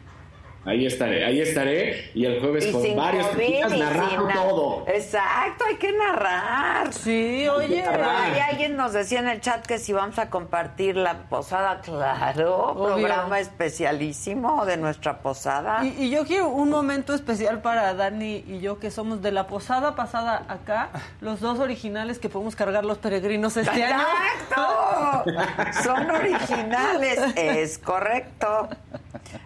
[0.62, 4.84] Ahí estaré, ahí estaré y el jueves con varios COVID, narrando todo.
[4.88, 6.92] Exacto, hay que narrar.
[6.92, 7.82] Sí, oye.
[7.82, 13.40] alguien nos decía en el chat que si vamos a compartir la posada, claro, programa
[13.40, 15.82] especialísimo de nuestra posada.
[15.82, 19.46] Y, y, yo quiero un momento especial para Dani y yo que somos de la
[19.46, 20.90] posada pasada acá,
[21.22, 24.04] los dos originales que podemos cargar los peregrinos este año.
[24.42, 25.82] ¡Exacto!
[25.84, 28.68] Son originales, es correcto.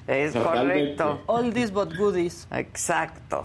[0.06, 1.03] Es correcto.
[1.26, 2.46] All this but goodies.
[2.50, 3.42] Exacto.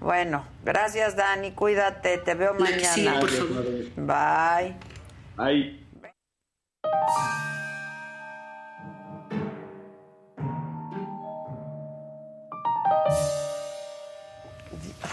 [0.00, 3.20] Bueno, gracias Dani, cuídate, te veo mañana.
[3.96, 4.76] Bye.
[5.36, 5.82] Bye.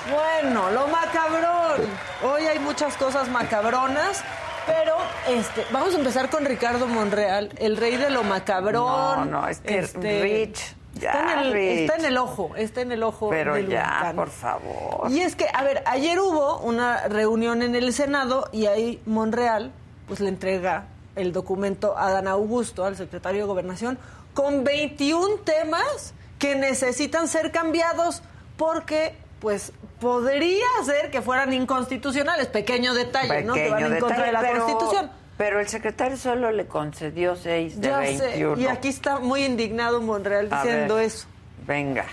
[0.10, 1.81] Bueno, lo macabrón.
[2.23, 4.23] Hoy hay muchas cosas macabronas.
[4.65, 4.97] Pero
[5.27, 9.31] este, vamos a empezar con Ricardo Monreal, el rey de lo macabrón.
[9.31, 10.76] No, no, es que este, Rich.
[10.95, 13.30] Está, en el, está en el ojo, está en el ojo.
[13.30, 15.10] Pero ya, por favor.
[15.10, 19.72] Y es que, a ver, ayer hubo una reunión en el Senado y ahí Monreal,
[20.07, 20.86] pues le entrega
[21.16, 23.98] el documento a Dan Augusto, al secretario de Gobernación,
[24.34, 28.22] con 21 temas que necesitan ser cambiados
[28.57, 32.48] porque pues podría ser que fueran inconstitucionales.
[32.48, 33.53] Pequeño detalle, ¿no?
[33.53, 35.11] Que van en contra de la Constitución.
[35.40, 38.57] Pero el secretario solo le concedió seis de ya 21.
[38.57, 41.28] Sé, y aquí está muy indignado Monreal diciendo eso.
[41.66, 42.03] Venga.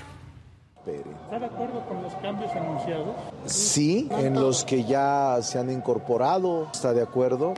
[0.86, 3.16] ¿Está de acuerdo con los cambios anunciados?
[3.47, 7.55] Sí, en los que ya se han incorporado, está de acuerdo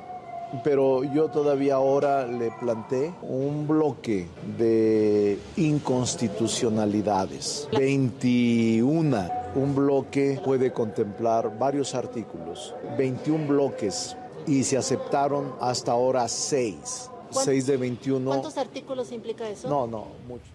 [0.64, 4.26] pero yo todavía ahora le planteé un bloque
[4.56, 7.68] de inconstitucionalidades.
[7.76, 9.30] 21.
[9.54, 12.74] Un bloque puede contemplar varios artículos.
[12.96, 14.16] 21 bloques
[14.48, 17.10] y se aceptaron hasta ahora 6.
[17.30, 18.30] 6 de 21.
[18.30, 19.68] ¿Cuántos artículos implica eso?
[19.68, 20.48] No, no, muchos.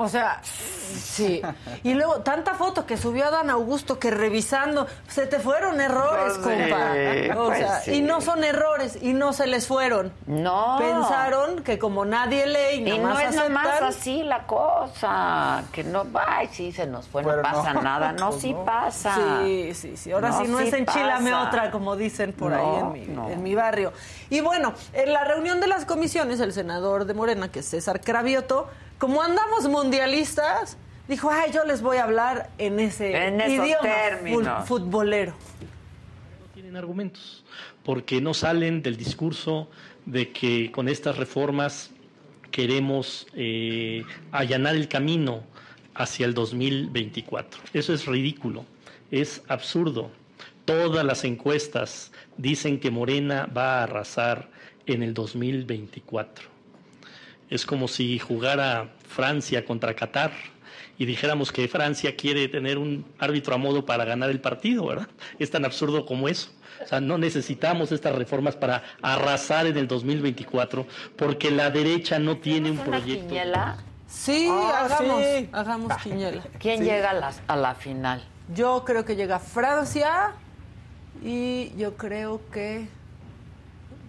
[0.00, 1.42] O sea, sí.
[1.82, 6.70] Y luego, tanta foto que subió Dan Augusto que revisando, se te fueron errores, pues
[6.70, 7.38] compa.
[7.38, 10.10] O sea, y no son errores, y no se les fueron.
[10.26, 10.78] No.
[10.78, 15.64] Pensaron que como nadie lee y, nada más no es aceptan, así la cosa.
[15.70, 18.12] Que no, ay, sí, se nos fue, no pasa nada.
[18.12, 19.14] No, sí pasa.
[19.42, 20.12] Sí, sí, sí.
[20.12, 23.92] Ahora sí no es enchilame otra, como dicen por ahí en mi, en mi barrio.
[24.30, 28.00] Y bueno, en la reunión de las comisiones, el senador de Morena, que es César
[28.00, 28.70] Cravioto,
[29.00, 30.76] como andamos mundialistas,
[31.08, 34.46] dijo, ay, yo les voy a hablar en ese En esos idioma términos.
[34.46, 35.34] fut- futbolero.
[36.54, 37.44] tienen argumentos,
[37.84, 39.68] porque no salen del discurso
[40.06, 41.90] de que con estas reformas
[42.52, 45.42] queremos eh, allanar el camino
[45.94, 47.60] hacia el 2024.
[47.72, 48.64] Eso es ridículo,
[49.10, 50.10] es absurdo.
[50.66, 54.48] Todas las encuestas dicen que Morena va a arrasar
[54.86, 56.44] en el 2024.
[57.50, 60.32] Es como si jugara Francia contra Qatar
[60.98, 65.08] y dijéramos que Francia quiere tener un árbitro a modo para ganar el partido, ¿verdad?
[65.38, 66.50] Es tan absurdo como eso.
[66.84, 70.86] O sea, no necesitamos estas reformas para arrasar en el 2024
[71.16, 73.26] porque la derecha no tiene un ¿Una proyecto.
[73.26, 73.78] quiniela?
[74.06, 75.48] Sí, Ah, hagamos, sí.
[75.52, 76.42] hagamos quiniela.
[76.58, 76.84] ¿Quién Sí.
[76.84, 78.22] llega a la, a la final?
[78.54, 80.32] Yo creo que llega Francia
[81.24, 82.88] y yo creo que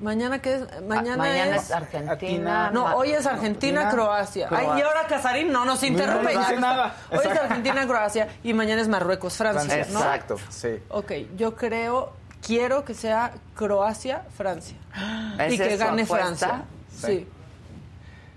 [0.02, 2.72] mañana que es mañana, Ah, mañana es es Argentina.
[2.72, 4.48] No, hoy es Argentina, Argentina, Croacia.
[4.52, 6.34] Ay, y ahora Casarín no nos interrumpe.
[6.34, 6.60] No dice ya.
[6.60, 6.96] nada.
[7.12, 10.00] Hoy es Argentina, Croacia y mañana es Marruecos, Francia, ¿no?
[10.00, 10.80] Exacto, sí.
[10.90, 12.14] Ok, yo creo,
[12.46, 14.78] quiero que sea Croacia, Francia.
[15.50, 16.48] y ¿Esa que gane apuesta?
[16.48, 16.64] Francia.
[16.96, 17.28] Sí.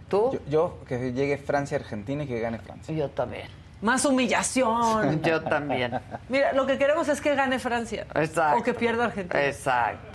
[0.08, 0.32] ¿Tú?
[0.32, 2.94] Yo, yo, que llegue Francia, Argentina y que gane Francia.
[2.94, 3.48] Yo también.
[3.80, 5.20] Más humillación.
[5.24, 6.00] Yo también.
[6.30, 8.06] Mira, lo que queremos es que gane Francia.
[8.14, 8.60] Exacto.
[8.60, 9.44] O que pierda Argentina.
[9.44, 10.13] Exacto.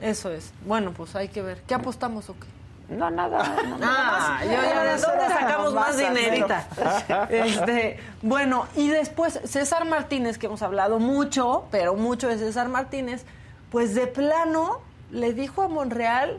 [0.00, 0.52] Eso es.
[0.66, 1.62] Bueno, pues hay que ver.
[1.66, 2.46] ¿Qué apostamos o qué?
[2.94, 3.42] No, nada.
[3.82, 6.68] Ah, yo ya de dónde sacamos más dinerita.
[7.30, 13.24] Este, bueno, y después César Martínez, que hemos hablado mucho, pero mucho de César Martínez,
[13.70, 16.38] pues de plano le dijo a Monreal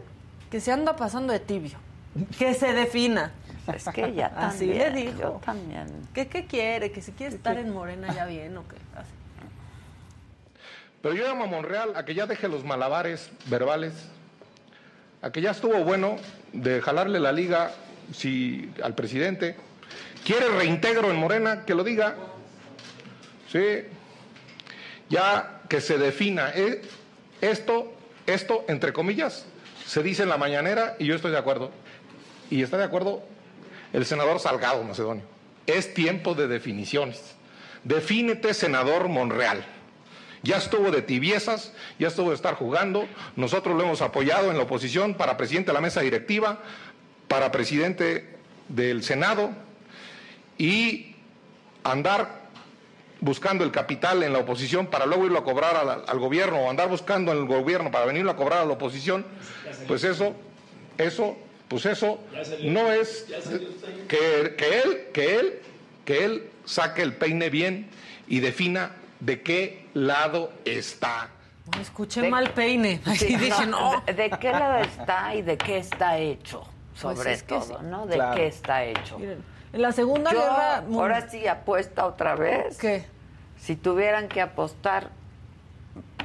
[0.49, 1.77] que se anda pasando de tibio,
[2.39, 3.31] que se defina.
[3.75, 5.19] Es que ya Así también, le dijo.
[5.19, 5.87] yo también.
[6.13, 6.91] ¿Qué, ¿Qué quiere?
[6.93, 8.77] ¿Que si quiere estar en Morena ya bien o qué?
[8.95, 9.11] Así.
[11.07, 13.93] Pero yo llamo a Monreal a que ya deje los malabares verbales,
[15.21, 16.17] a que ya estuvo bueno
[16.51, 17.71] de jalarle la liga
[18.13, 19.55] si, al presidente.
[20.25, 21.63] ¿Quiere reintegro en Morena?
[21.63, 22.17] Que lo diga.
[23.49, 23.85] Sí.
[25.07, 26.51] Ya que se defina.
[26.53, 26.81] Eh,
[27.39, 27.93] Esto,
[28.25, 29.45] esto, entre comillas,
[29.85, 31.71] se dice en la mañanera y yo estoy de acuerdo.
[32.49, 33.23] Y está de acuerdo
[33.93, 35.23] el senador Salgado Macedonio.
[35.67, 37.37] Es tiempo de definiciones.
[37.85, 39.63] Defínete, senador Monreal.
[40.43, 43.07] Ya estuvo de tibiezas, ya estuvo de estar jugando.
[43.35, 46.59] Nosotros lo hemos apoyado en la oposición para presidente de la mesa directiva,
[47.27, 48.37] para presidente
[48.69, 49.51] del Senado
[50.57, 51.15] y
[51.83, 52.47] andar
[53.19, 56.69] buscando el capital en la oposición para luego irlo a cobrar al, al gobierno o
[56.69, 59.25] andar buscando en el gobierno para venirlo a cobrar a la oposición,
[59.87, 60.35] pues eso,
[60.97, 61.35] eso,
[61.67, 62.19] pues eso
[62.63, 63.25] no es
[64.07, 65.59] que, que él, que él,
[66.05, 67.89] que él saque el peine bien
[68.27, 71.29] y defina de qué lado está.
[71.81, 73.01] Escuché De- mal peine.
[73.17, 74.01] Sí, y dije, no.
[74.05, 76.63] ¿De, de qué lado está y de qué está hecho?
[76.93, 77.85] Sobre Pues es que todo, sí.
[77.85, 78.05] ¿no?
[78.05, 78.35] ¿De Claro.
[78.35, 79.17] qué está hecho?
[79.19, 79.43] Miren,
[79.73, 82.77] en la Segunda Yo, Guerra ahora sí apuesta otra vez.
[82.77, 83.05] ¿Qué?
[83.59, 85.09] Si tuvieran que apostar,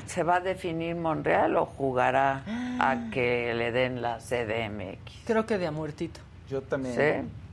[0.06, 2.42] ¿se va a definir Monreal o jugará
[2.78, 5.24] a que le den la CDMX?
[5.26, 6.20] Creo que de a muertito.
[6.48, 6.94] Yo también.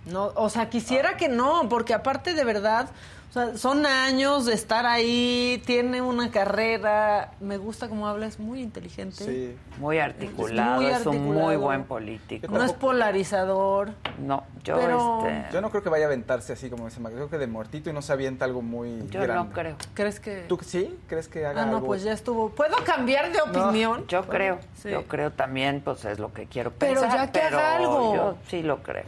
[0.05, 0.11] ¿Sí?
[0.11, 2.89] No, o sea, quisiera que no, porque aparte de verdad,
[3.29, 8.39] o sea, son años de estar ahí, tiene una carrera, me gusta cómo habla, es
[8.39, 9.23] muy inteligente.
[9.23, 9.55] Sí.
[9.79, 11.59] Muy articulado, es, un muy articulado.
[11.61, 12.47] buen político.
[12.51, 13.91] No es polarizador.
[14.19, 17.13] No, yo Pero- este, Yo no creo que vaya a aventarse así como dice Mac.
[17.13, 19.33] Creo que de muertito y no se avienta algo muy yo grande.
[19.35, 19.75] no creo.
[19.93, 20.45] ¿Crees que...?
[20.47, 20.97] ¿Tú sí?
[21.07, 21.87] ¿Crees que haga Ah, no, algo?
[21.87, 22.49] pues ya estuvo.
[22.49, 24.05] ¿Puedo cambiar de opinión?
[24.07, 24.89] Yo creo, Sí.
[24.89, 27.27] yo creo también, pues es lo que quiero Pero pensar.
[27.27, 28.15] ya que haga algo.
[28.15, 29.05] Yo sí lo creo,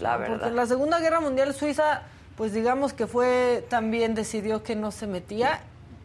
[0.00, 0.48] la Porque verdad.
[0.48, 2.02] en la Segunda Guerra Mundial Suiza,
[2.38, 5.60] pues digamos que fue, también decidió que no se metía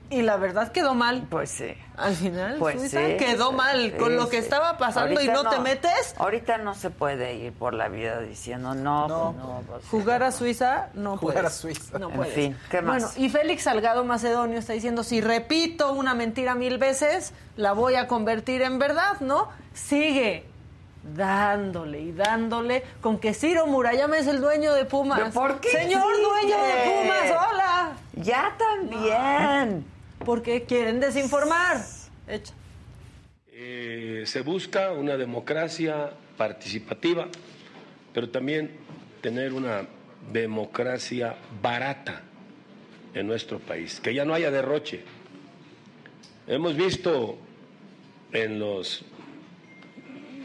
[0.10, 1.26] y la verdad quedó mal.
[1.30, 1.73] Pues sí.
[1.95, 4.43] Al final, Pues Suiza sí, quedó mal sí, con lo que sí.
[4.43, 6.15] estaba pasando y no, te metes.
[6.18, 10.31] Ahorita no se puede ir por la vida diciendo no, no, no pues, Jugar a
[10.31, 11.51] Suiza no Jugar puedes.
[11.51, 11.99] a Suiza.
[11.99, 12.34] No En puedes.
[12.34, 13.15] fin, ¿qué más?
[13.15, 17.95] Bueno, y Félix Salgado Macedonio está diciendo, si repito una mentira mil veces, la voy
[17.95, 19.49] a convertir en verdad, ¿no?
[19.73, 20.45] Sigue
[21.04, 25.20] dándole y dándole con que Ciro Murayama es el dueño de Pumas.
[25.20, 27.94] ¿Pero por qué Señor dueño de Pumas, hola.
[28.16, 29.86] Ya también.
[30.26, 31.82] Porque quieren desinformar.
[32.28, 32.54] Echa.
[33.52, 37.28] Eh, se busca una democracia participativa,
[38.14, 38.78] pero también
[39.22, 39.88] tener una
[40.32, 42.22] democracia barata
[43.14, 45.04] en nuestro país, que ya no haya derroche.
[46.48, 47.38] Hemos visto
[48.32, 49.06] en los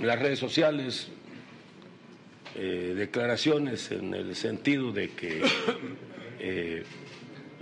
[0.01, 1.09] las redes sociales
[2.55, 5.43] eh, declaraciones en el sentido de que
[6.41, 6.85] eh,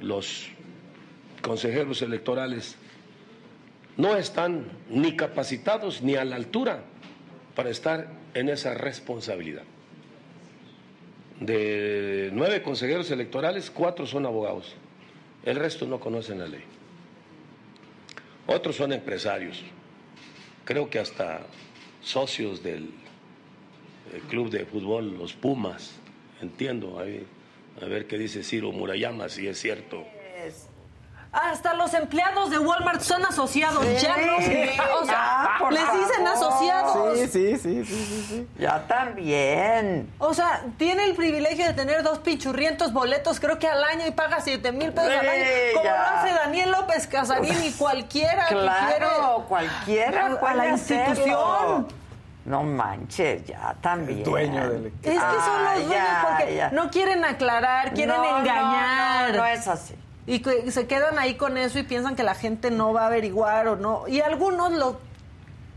[0.00, 0.48] los
[1.42, 2.76] consejeros electorales
[3.96, 6.84] no están ni capacitados ni a la altura
[7.54, 9.62] para estar en esa responsabilidad.
[11.40, 14.74] de nueve consejeros electorales, cuatro son abogados.
[15.44, 16.64] El resto no conocen la ley.
[18.46, 19.62] Otros son empresarios.
[20.64, 21.46] Creo que hasta
[22.06, 22.90] socios del,
[24.12, 25.96] del club de fútbol, los Pumas.
[26.40, 27.00] Entiendo.
[27.00, 27.26] ahí,
[27.82, 30.06] a ver qué dice Ciro Murayama, si es cierto.
[31.38, 33.84] Hasta los empleados de Walmart son asociados.
[34.00, 36.28] ya no Sí, o sea, ya, les dicen favor.
[36.30, 37.18] asociados.
[37.18, 38.48] Sí, sí, sí, sí, sí, sí.
[38.58, 40.10] Ya también.
[40.18, 44.12] O sea, tiene el privilegio de tener dos pichurrientos boletos, creo que al año, y
[44.12, 45.44] paga 7 mil pesos al año.
[45.74, 45.96] Como ya.
[45.96, 49.46] lo hace Daniel López Casarín y cualquiera que Claro, quiere.
[49.48, 51.04] cualquiera a- la hacerlo.
[51.04, 51.86] institución.
[52.46, 54.22] No manches, ya también.
[54.22, 56.70] dueño del- Es que son los dueños ya, porque ya.
[56.70, 59.32] no quieren aclarar, quieren No, no, engañar.
[59.32, 59.94] No, no, es así.
[60.26, 63.06] Y que se quedan ahí con eso y piensan que la gente no va a
[63.06, 64.08] averiguar o no.
[64.08, 64.98] Y algunos lo...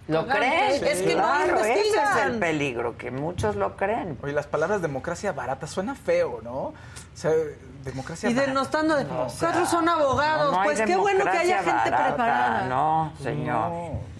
[0.07, 0.83] ¿Lo creen?
[0.83, 4.17] Es que no ese es el peligro, que muchos lo creen.
[4.23, 6.51] Oye, las palabras democracia barata suena feo, ¿no?
[6.55, 6.73] O
[7.13, 7.31] sea,
[7.83, 8.49] democracia Y barata.
[8.49, 9.03] denostando de...
[9.03, 10.51] No, o sea, Cuatro son abogados.
[10.51, 12.65] No, no pues qué bueno que haya gente barata, preparada.
[12.65, 13.71] No, señor.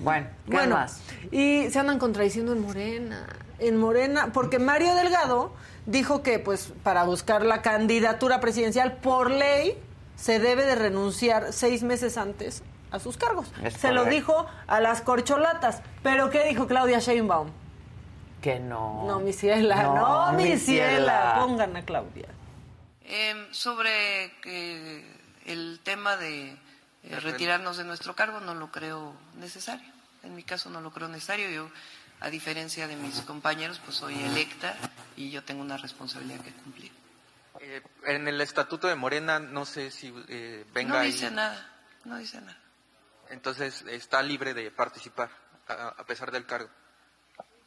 [0.01, 1.01] Bueno, ¿qué Bueno, más?
[1.31, 3.25] y se andan contradiciendo en Morena.
[3.57, 5.53] En Morena, porque Mario Delgado
[5.87, 9.75] dijo que, pues, para buscar la candidatura presidencial por ley,
[10.19, 13.47] se debe de renunciar seis meses antes a sus cargos.
[13.63, 15.81] Es se lo dijo a las corcholatas.
[16.03, 17.49] ¿Pero qué dijo Claudia Sheinbaum?
[18.41, 19.05] Que no.
[19.07, 20.89] No, mi ciela, no, No, mi ciela.
[20.89, 21.35] ciela.
[21.39, 22.27] Pongan a Claudia.
[23.03, 25.15] Eh, sobre eh,
[25.45, 26.51] el tema de
[27.03, 29.89] eh, retirarnos de nuestro cargo, no lo creo necesario.
[30.23, 31.49] En mi caso no lo creo necesario.
[31.49, 31.69] Yo,
[32.19, 34.75] a diferencia de mis compañeros, pues soy electa
[35.15, 36.91] y yo tengo una responsabilidad que cumplir.
[37.71, 41.11] Eh, en el estatuto de Morena, no sé si eh, venga no ahí.
[41.11, 41.69] dice nada,
[42.03, 42.57] no dice nada.
[43.29, 45.29] Entonces está libre de participar
[45.67, 46.69] a, a pesar del cargo.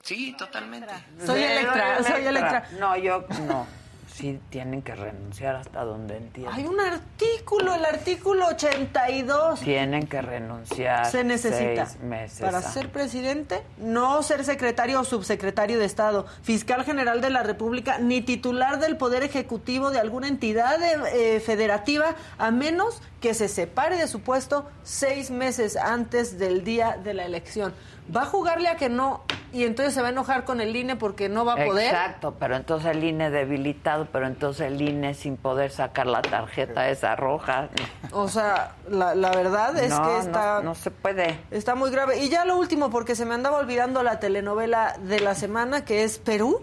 [0.03, 0.93] Sí, totalmente.
[1.24, 2.69] Soy Electra, soy Electra.
[2.73, 3.69] No, yo no.
[4.12, 6.52] Sí, tienen que renunciar hasta donde entiendo.
[6.52, 9.60] Hay un artículo, el artículo 82.
[9.60, 11.10] Tienen que renunciar.
[11.10, 12.72] se necesita seis meses para antes.
[12.72, 18.20] ser presidente, no ser secretario o subsecretario de Estado, fiscal general de la República, ni
[18.20, 24.09] titular del Poder Ejecutivo de alguna entidad eh, federativa, a menos que se separe de
[24.09, 27.72] su puesto seis meses antes del día de la elección.
[28.15, 29.23] Va a jugarle a que no
[29.53, 31.87] y entonces se va a enojar con el INE porque no va a poder.
[31.93, 36.89] Exacto, pero entonces el INE debilitado, pero entonces el INE sin poder sacar la tarjeta
[36.89, 37.69] esa roja.
[38.12, 40.61] O sea, la, la verdad es No, que no- está...
[40.62, 41.39] no se puede.
[41.51, 42.19] Está muy grave.
[42.24, 46.03] Y ya lo último, porque se me andaba olvidando la telenovela de la semana, que
[46.03, 46.62] es Perú.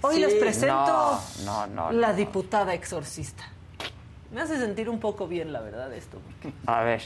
[0.00, 0.20] Hoy Sí.
[0.20, 2.14] les presento No, no, no, la no.
[2.14, 3.44] diputada exorcista.
[4.32, 6.18] Me hace sentir un poco bien, la verdad, esto.
[6.66, 7.02] A ver.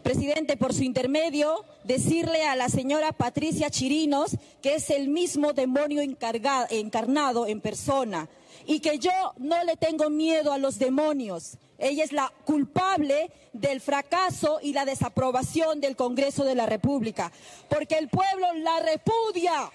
[0.00, 6.02] Presidente, por su intermedio, decirle a la señora Patricia Chirinos que es el mismo demonio
[6.02, 8.28] encarnado en persona
[8.66, 11.58] y que yo no le tengo miedo a los demonios.
[11.78, 17.32] Ella es la culpable del fracaso y la desaprobación del Congreso de la República,
[17.68, 19.70] porque el pueblo la repudia.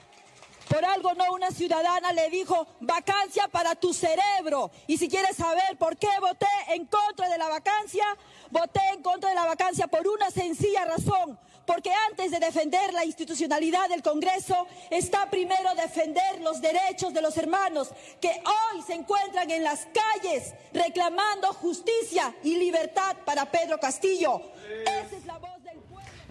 [0.70, 4.72] Por algo no una ciudadana le dijo vacancia para tu cerebro.
[4.88, 8.06] Y si quieres saber por qué voté en contra de la vacancia,
[8.52, 11.38] voté en contra de la vacancia por una sencilla razón.
[11.66, 17.36] Porque antes de defender la institucionalidad del Congreso, está primero defender los derechos de los
[17.38, 17.90] hermanos
[18.22, 24.42] que hoy se encuentran en las calles reclamando justicia y libertad para Pedro Castillo.
[24.86, 25.55] Esa es la voz.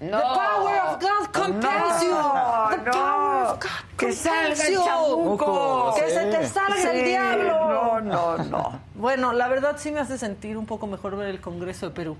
[0.01, 0.19] No.
[0.19, 2.11] The power of God compels you.
[2.11, 2.91] No, The no.
[2.93, 4.85] power of God Que salga compels el you.
[4.85, 5.95] chamuco.
[5.95, 7.69] Que se te salga Sí, el diablo.
[7.69, 8.81] No, no, no.
[8.95, 12.17] Bueno, la verdad sí me hace sentir un poco mejor ver el Congreso de Perú.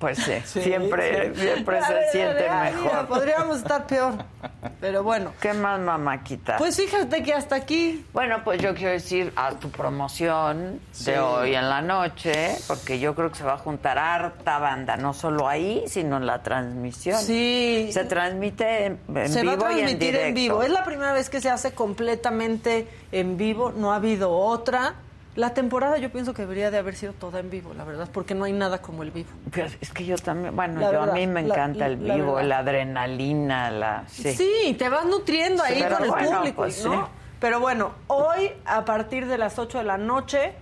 [0.00, 1.40] Pues sí, Sí, siempre, sí.
[1.42, 2.82] siempre se siente mejor.
[2.82, 4.14] mira, podríamos estar peor.
[4.80, 5.32] Pero bueno.
[5.40, 6.56] ¿Qué más, mamáquita?
[6.56, 8.06] Pues fíjate que hasta aquí.
[8.14, 11.10] Bueno, pues yo quiero decir a tu promoción Sí.
[11.10, 14.96] de hoy en la noche, porque yo creo que se va a juntar harta banda,
[14.96, 17.20] no solo ahí, sino en la transmisión.
[17.20, 17.90] Sí.
[17.92, 20.28] Se transmite en, en se vivo va a y en transmitir directo.
[20.28, 20.62] en vivo.
[20.62, 23.70] Es la primera vez que se hace completamente en vivo.
[23.76, 24.94] No ha habido otra.
[25.36, 28.34] La temporada yo pienso que debería de haber sido toda en vivo, la verdad, porque
[28.34, 29.28] no hay nada como el vivo.
[29.52, 32.40] Pero es que yo también, bueno, yo verdad, a mí me la- encanta el vivo,
[32.42, 34.04] la adrenalina, la...
[34.08, 34.34] Sí.
[34.34, 36.92] Sí, te vas nutriendo ahí con el bueno, público, pues ¿no?
[36.92, 36.98] sí.
[37.38, 40.52] Pero bueno, hoy a partir de las 8 de la noche,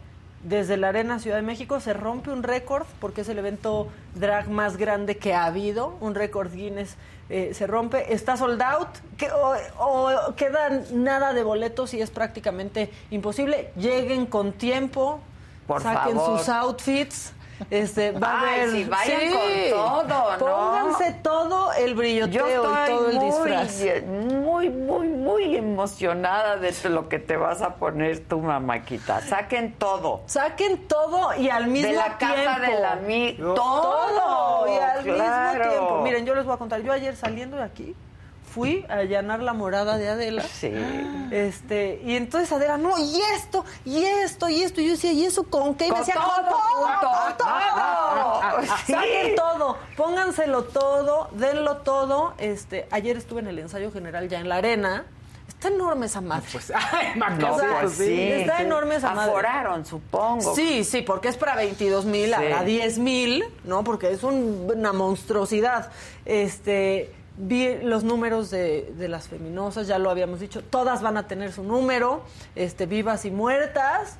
[0.44, 4.48] desde la Arena Ciudad de México, se rompe un récord, porque es el evento drag
[4.50, 6.96] más grande que ha habido, un récord Guinness
[7.30, 12.10] eh, se rompe, está sold out, que, o, o quedan nada de boletos y es
[12.10, 13.70] prácticamente imposible.
[13.76, 15.20] Lleguen con tiempo,
[15.66, 16.38] Por saquen favor.
[16.38, 17.32] sus outfits.
[17.70, 18.70] Este, va a haber.
[18.70, 20.38] sí, vayan con todo, ¿no?
[20.38, 23.82] Pónganse todo el brilloteo Yo estoy y todo el muy, disfraz.
[24.06, 29.20] muy muy, muy, emocionada de lo que te vas a poner tu mamáquita.
[29.20, 30.22] Saquen todo.
[30.26, 32.36] Saquen todo y al mismo de la tiempo.
[32.36, 35.58] casa de la mi todo, todo y al claro.
[35.58, 36.00] mismo tiempo.
[36.02, 36.80] Miren, yo les voy a contar.
[36.80, 37.96] Yo ayer saliendo de aquí
[38.58, 40.42] fui a allanar la morada de Adela.
[40.42, 40.72] Sí.
[41.30, 44.80] Este, y entonces Adela, no, y esto, y esto, y esto.
[44.80, 45.86] Y yo decía, ¿y eso con qué?
[45.86, 48.76] Y me Con decía, todo con todo, con todo.
[48.86, 48.92] Sí.
[48.92, 52.34] Saquen todo, pónganselo todo, denlo todo.
[52.38, 55.04] Este, ayer estuve en el ensayo general ya en la arena.
[55.48, 56.46] Está enorme esa madre.
[56.52, 58.30] Pues, ay, No, O sea, pues sí.
[58.32, 59.30] Está enorme esa madre.
[59.32, 60.54] Aforaron, supongo.
[60.54, 62.52] Sí, sí, porque es para 22 mil, Sí.
[62.52, 63.82] a 10 mil, ¿no?
[63.82, 65.90] Porque es un- una monstruosidad.
[66.26, 71.28] Este, vi los números de, de las feminosas, ya lo habíamos dicho, todas van a
[71.28, 72.22] tener su número,
[72.54, 74.16] este, vivas y muertas,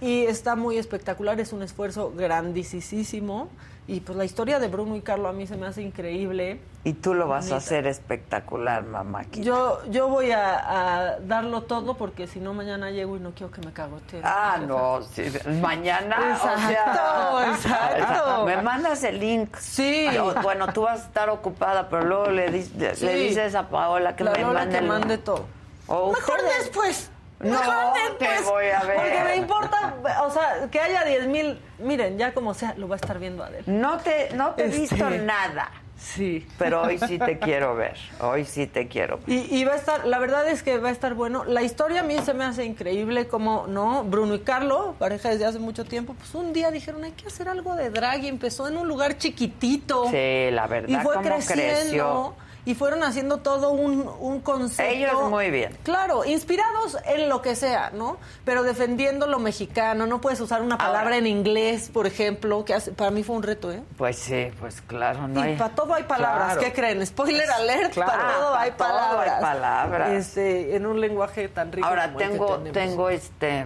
[0.00, 3.48] y está muy espectacular, es un esfuerzo grandísimo.
[3.90, 6.60] Y pues la historia de Bruno y Carlo a mí se me hace increíble.
[6.84, 9.44] Y tú lo vas a hacer espectacular, mamáquita.
[9.44, 13.50] Yo, yo voy a, a darlo todo porque si no mañana llego y no quiero
[13.50, 14.22] que me cagoteen.
[14.24, 15.24] Ah, no, sí,
[15.60, 16.16] mañana.
[16.34, 18.44] Exacto, o sea, exacto.
[18.46, 19.56] Me mandas el link.
[19.56, 20.06] Sí.
[20.42, 22.62] Bueno, tú vas a estar ocupada, pero luego le, le
[22.94, 23.06] Sí.
[23.08, 25.46] dices a Paola que La me mande que mande todo.
[25.88, 27.10] O Mejor ustedes- después.
[27.40, 27.74] No, Mejor
[28.18, 28.44] te después.
[28.50, 28.96] voy a ver.
[28.96, 29.94] Porque me importa,
[30.24, 31.58] o sea, que haya 10 mil.
[31.78, 33.64] Miren, ya como sea, lo va a estar viendo Adel.
[33.66, 35.70] No te, no te he Este, visto nada.
[35.96, 36.46] Sí.
[36.58, 37.96] Pero hoy sí te quiero ver.
[38.20, 39.28] Hoy sí te quiero ver.
[39.28, 41.44] Y, y va a estar, la verdad es que va a estar bueno.
[41.44, 44.04] La historia a mí se me hace increíble, como, ¿no?
[44.04, 47.48] Bruno y Carlo, pareja desde hace mucho tiempo, pues un día dijeron, hay que hacer
[47.50, 50.06] algo de drag y empezó en un lugar chiquitito.
[50.10, 51.60] Sí, la verdad, Y fue cómo creciendo.
[51.80, 52.34] creció.
[52.66, 54.92] Y fueron haciendo todo un, un concepto.
[54.92, 55.76] Ellos muy bien.
[55.82, 58.18] Claro, inspirados en lo que sea, ¿no?
[58.44, 60.06] Pero defendiendo lo mexicano.
[60.06, 63.36] No puedes usar una palabra Ahora- en inglés, por ejemplo, que hace- para mí fue
[63.36, 63.82] un reto, ¿eh?
[63.96, 65.56] Pues sí, pues claro, no y hay.
[65.56, 66.52] para todo hay palabras.
[66.52, 66.60] Claro.
[66.60, 67.06] ¿Qué creen?
[67.06, 69.40] Spoiler alert, Claro, para todo pa' hay todo hay palabras.
[69.40, 70.10] palabras.
[70.10, 73.64] Este, en un lenguaje tan rico Ahora como el que tengo, tengo este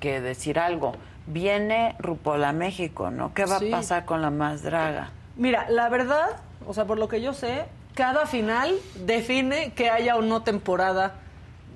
[0.00, 0.92] que decir algo.
[1.26, 3.32] Viene RuPaul a México, ¿no?
[3.34, 3.68] ¿Qué va Sí.
[3.68, 5.10] a pasar con la más draga?
[5.36, 6.26] Mira, la verdad,
[6.66, 7.66] o sea, por lo que yo sé,
[7.98, 11.16] cada final define que haya o no temporada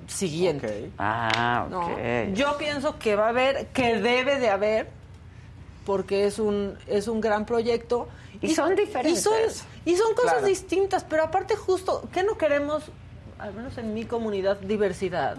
[0.07, 0.89] siguiente.
[0.97, 1.81] Ah, ¿no?
[1.87, 1.97] ok.
[2.33, 4.87] Yo pienso que va a haber, que debe de haber,
[5.85, 8.07] porque es un, es un gran proyecto.
[8.41, 9.19] Y son diferentes.
[9.19, 10.47] Y son, y son cosas Claro.
[10.47, 12.83] distintas, pero aparte justo, ¿qué no queremos,
[13.43, 15.35] al menos en mi comunidad, diversidad?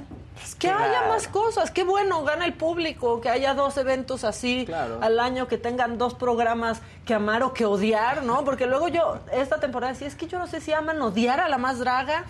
[0.58, 0.84] que claro.
[0.84, 4.68] haya más cosas, qué bueno, gana el público, que haya dos eventos así
[5.00, 8.44] al año, que tengan dos programas que amar o que odiar, ¿no?
[8.44, 11.48] Porque luego yo, esta temporada decía, es que yo no sé si aman odiar a
[11.48, 12.24] la más draga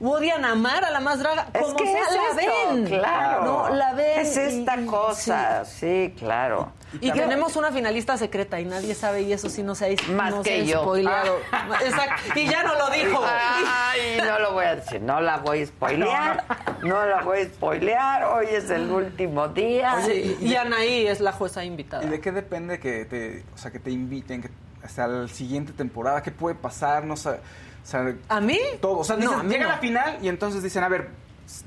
[0.00, 2.84] o odian amar a la más draga, Es como que sea, es la esto, ven.
[2.86, 3.44] claro.
[3.44, 4.20] No, la ven.
[4.20, 6.72] Es esta y- cosa, sí, claro.
[7.00, 10.30] Y tenemos una finalista secreta y nadie sabe y eso sí no se ha Más
[10.30, 10.82] no que se yo.
[10.82, 11.36] spoileado.
[11.84, 12.38] Exacto.
[12.38, 13.22] Y ya no lo dijo.
[13.26, 16.44] Ay, no lo voy a decir, no la voy a spoilear,
[16.82, 19.96] no la voy a spoilear, hoy es el último día.
[20.40, 22.04] Y Anaí es la jueza invitada.
[22.04, 24.50] ¿Y de qué depende que te, o sea, que te inviten que,
[24.82, 26.22] hasta la siguiente temporada?
[26.22, 27.04] ¿Qué puede pasar?
[27.04, 27.30] No sé.
[27.30, 28.58] O sea, ¿A mí?
[28.80, 28.98] Todo.
[28.98, 29.70] O sea, No, dicen, a mí llega no.
[29.70, 31.08] la final y entonces dicen, a ver,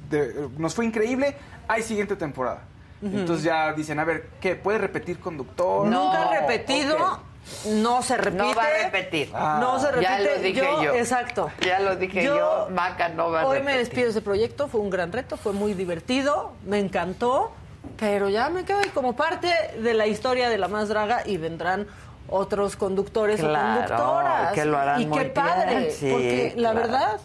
[0.10, 1.36] de- nos fue increíble,
[1.68, 2.62] hay siguiente temporada.
[3.02, 4.56] Entonces ya dicen, a ver, ¿qué?
[4.56, 5.86] ¿Puede repetir conductor?
[5.88, 7.19] Nunca ha repetido,
[7.68, 8.44] no se repite.
[8.44, 9.32] No va a repetir.
[9.34, 10.03] No se repite.
[10.03, 10.94] Ya lo dije yo.
[10.95, 11.52] Exacto.
[11.61, 13.74] Ya lo dije yo, Maca no va a Hoy repetir.
[13.74, 17.52] me despido de ese proyecto, fue un gran reto, fue muy divertido, me encantó,
[17.98, 19.48] pero ya me quedo ahí como parte
[19.80, 21.88] de la historia de la más draga y vendrán
[22.30, 24.53] otros conductores Claro, o conductoras.
[24.53, 27.19] que lo harán y muy qué padre, bien, sí, porque la verdad,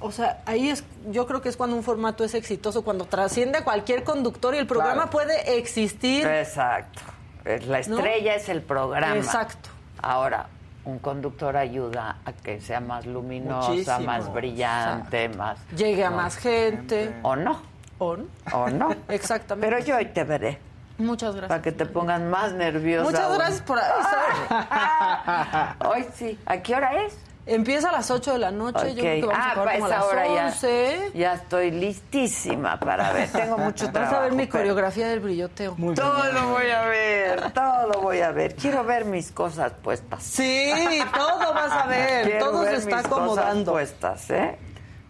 [0.00, 3.58] o sea, ahí es, yo creo que es cuando un formato es exitoso, cuando trasciende
[3.58, 5.10] a cualquier conductor y el programa Claro.
[5.10, 6.26] puede existir.
[6.26, 7.00] Exacto.
[7.44, 7.96] La ¿No?
[7.96, 9.16] estrella es el programa.
[9.16, 9.68] Exacto.
[10.02, 10.46] Ahora,
[10.84, 14.00] un conductor ayuda a que sea más luminosa, Muchísimo.
[14.00, 15.58] más brillante, más...
[15.76, 16.16] Llegue a ¿no?
[16.16, 17.14] más gente.
[17.22, 17.60] O no.
[17.98, 18.24] ¿O no?
[18.52, 18.94] O no.
[19.08, 19.66] Exactamente.
[19.68, 20.58] Pero yo hoy te veré.
[20.98, 21.48] Muchas gracias.
[21.48, 23.04] Para que te pongan más nerviosa.
[23.10, 23.38] Muchas aún.
[23.38, 25.76] gracias por avisar.
[25.86, 26.38] Hoy sí.
[26.46, 27.16] ¿A qué hora es?
[27.46, 29.78] Empieza a las 8 de la noche, yo creo que vamos a ah, acabar para
[29.78, 31.10] como a las hora ya, 11.
[31.14, 33.30] ya estoy listísima para ver.
[33.30, 34.12] Tengo mucho trabajo.
[34.14, 35.76] Vas a ver mi pero- coreografía del brilloteo.
[35.94, 38.54] Todo lo voy a ver, todo lo voy a ver.
[38.56, 40.22] Quiero ver mis cosas puestas.
[40.22, 40.72] Sí,
[41.14, 43.72] todo vas a ver, Quiero todo ver se está mis cosas acomodando.
[43.72, 44.58] puestas, ¿eh?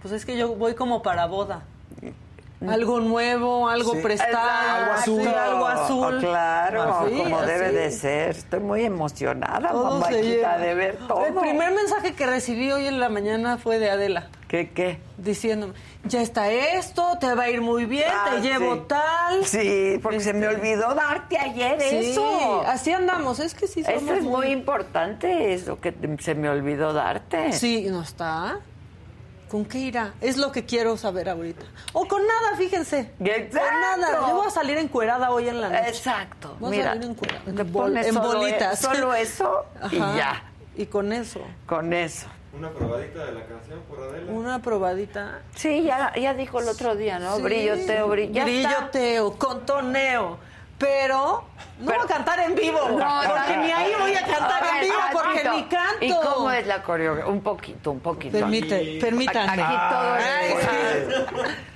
[0.03, 1.63] Pues es que yo voy como para boda.
[2.69, 3.99] Algo nuevo, algo Sí.
[4.03, 5.21] prestado, Exacto.
[5.21, 6.19] sí, algo azul.
[6.21, 8.31] Claro, Sí, como debe de ser.
[8.31, 11.25] Estoy muy emocionada, mamáquita, de ver todo.
[11.27, 14.29] El primer mensaje que recibí hoy en la mañana fue de Adela.
[14.49, 15.01] ¿Qué, qué?
[15.17, 15.75] Diciéndome,
[16.05, 18.83] ya está esto, te va a ir muy bien, Ah, te llevo sí.
[18.87, 19.45] tal.
[19.47, 22.63] Sí, porque se me olvidó darte ayer Sí, eso.
[22.67, 26.49] así andamos, es que sí somos Eso es muy importante, eso que te- se me
[26.49, 27.53] olvidó darte.
[27.53, 28.59] Sí, no está.
[29.55, 30.15] ¿Con qué irá?
[30.21, 31.65] Es lo que quiero saber ahorita.
[31.93, 33.13] O con nada, fíjense.
[33.21, 33.61] Exacto.
[33.71, 34.27] Con nada.
[34.29, 35.89] Yo voy a salir encuerada hoy en la noche.
[35.91, 36.57] Exacto.
[36.59, 37.41] Voy a Mira, salir encuerada.
[37.47, 38.73] En, bol- en solo bolitas.
[38.81, 40.17] e- solo eso y Ajá.
[40.17, 40.43] ya.
[40.77, 41.41] Y con eso.
[41.67, 42.27] Con eso.
[42.53, 44.33] Una probadita de la canción por Adela.
[44.33, 45.43] Una probadita.
[45.55, 47.37] Sí, ya, ya dijo el otro día, ¿no?
[47.37, 47.43] Sí.
[47.43, 48.33] Brilloteo, brillo.
[48.33, 48.69] ya está.
[48.81, 50.37] Brilloteo, contoneo.
[50.79, 51.45] Pero
[51.79, 52.81] no voy a cantar en vivo.
[52.89, 53.63] No, porque no.
[53.63, 56.05] ni ahí voy a cantar A en ver, vivo porque ni canto.
[56.05, 57.33] ¿Y cómo es la coreografía?
[57.33, 58.39] Un poquito, un poquito.
[58.39, 59.63] Permite, Aquí- permítanme.
[59.63, 61.29] Aquí todo es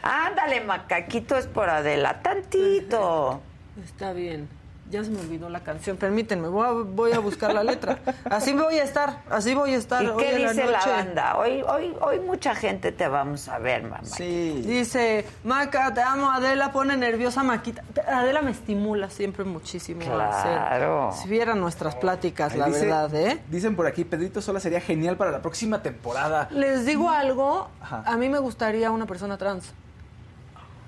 [0.03, 2.21] Ándale, macaquito es por Adela.
[2.23, 3.41] Tantito.
[3.85, 4.49] Está bien.
[4.91, 5.97] Ya se me olvidó la canción.
[5.99, 7.99] Permítanme, voy a, voy a buscar la letra.
[8.25, 10.03] Así voy a estar, así voy a estar.
[10.03, 10.91] ¿Y hoy qué en dice la, noche.
[10.91, 11.37] banda?
[11.37, 14.01] Hoy, hoy, hoy mucha gente te vamos a ver, mamá.
[14.05, 14.63] Sí.
[14.65, 17.83] Dice, Maca, te amo, Adela pone nerviosa Maquita.
[18.07, 20.01] Adela me estimula siempre muchísimo.
[20.01, 21.13] Claro.
[21.13, 23.43] Si vieran nuestras pláticas, Ahí la dice- verdad, ¿eh?
[23.49, 26.49] Dicen por aquí, Pedrito Sola sería genial para la próxima temporada.
[26.51, 28.03] Les digo algo, Ajá.
[28.07, 29.73] a mí me gustaría una persona trans.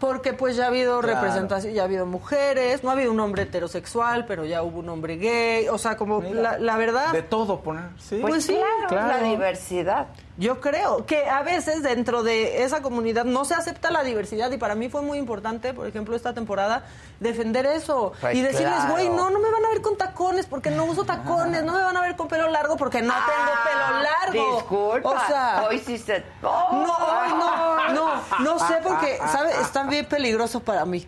[0.00, 1.20] Porque pues ya ha habido Claro.
[1.20, 4.88] representación, ya ha habido mujeres, no ha habido un hombre heterosexual, pero ya hubo un
[4.88, 7.12] hombre gay, o sea, como la, la verdad...
[7.12, 7.84] De todo poner.
[7.98, 8.18] Sí.
[8.20, 8.58] Pues, sí,
[8.88, 10.08] claro, la diversidad.
[10.40, 14.56] Yo creo que a veces dentro de esa comunidad no se acepta la diversidad y
[14.56, 16.84] para mí fue muy importante, por ejemplo, esta temporada,
[17.20, 18.92] defender eso Pues y decirles, claro.
[18.92, 21.82] güey, no, no me van a ver con tacones porque no uso tacones, no me
[21.82, 24.56] van a ver con pelo largo porque no tengo pelo largo.
[24.56, 25.10] Disculpa.
[25.10, 26.24] O sea, hoy sí se.
[26.40, 29.58] no, no, no, no sé porque, ¿sabes?
[29.58, 31.06] Está bien peligroso para mí.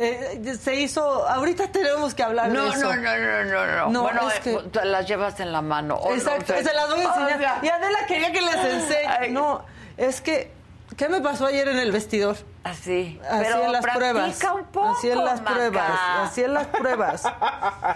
[0.00, 2.94] Eh, se hizo, ahorita tenemos que hablar No, de eso.
[2.94, 3.90] no, no, no, no, no.
[3.90, 6.00] No, bueno, es eh, que- te las llevas en la mano.
[6.04, 7.64] no Exacto, se las voy a enseñar.
[7.64, 9.30] y Adela quería que les enseñe.
[9.32, 9.64] No,
[9.96, 10.52] es que,
[10.98, 12.36] ¿qué me pasó ayer en el vestidor?
[12.64, 13.18] Así.
[13.26, 14.38] Así Pero en las pruebas.
[14.54, 15.54] un poco, así en las Maca.
[15.54, 16.00] pruebas.
[16.18, 17.22] Así en las pruebas.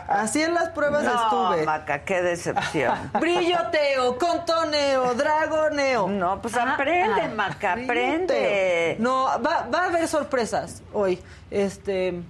[0.08, 1.66] Así en las pruebas no, estuve.
[1.66, 3.10] Maca, qué decepción.
[3.20, 6.08] Brilloteo, contoneo, dragoneo.
[6.08, 8.96] No, pues aprende, Maca, aprende.
[8.98, 11.20] No, va, va a haber sorpresas hoy.
[11.50, 12.22] Este.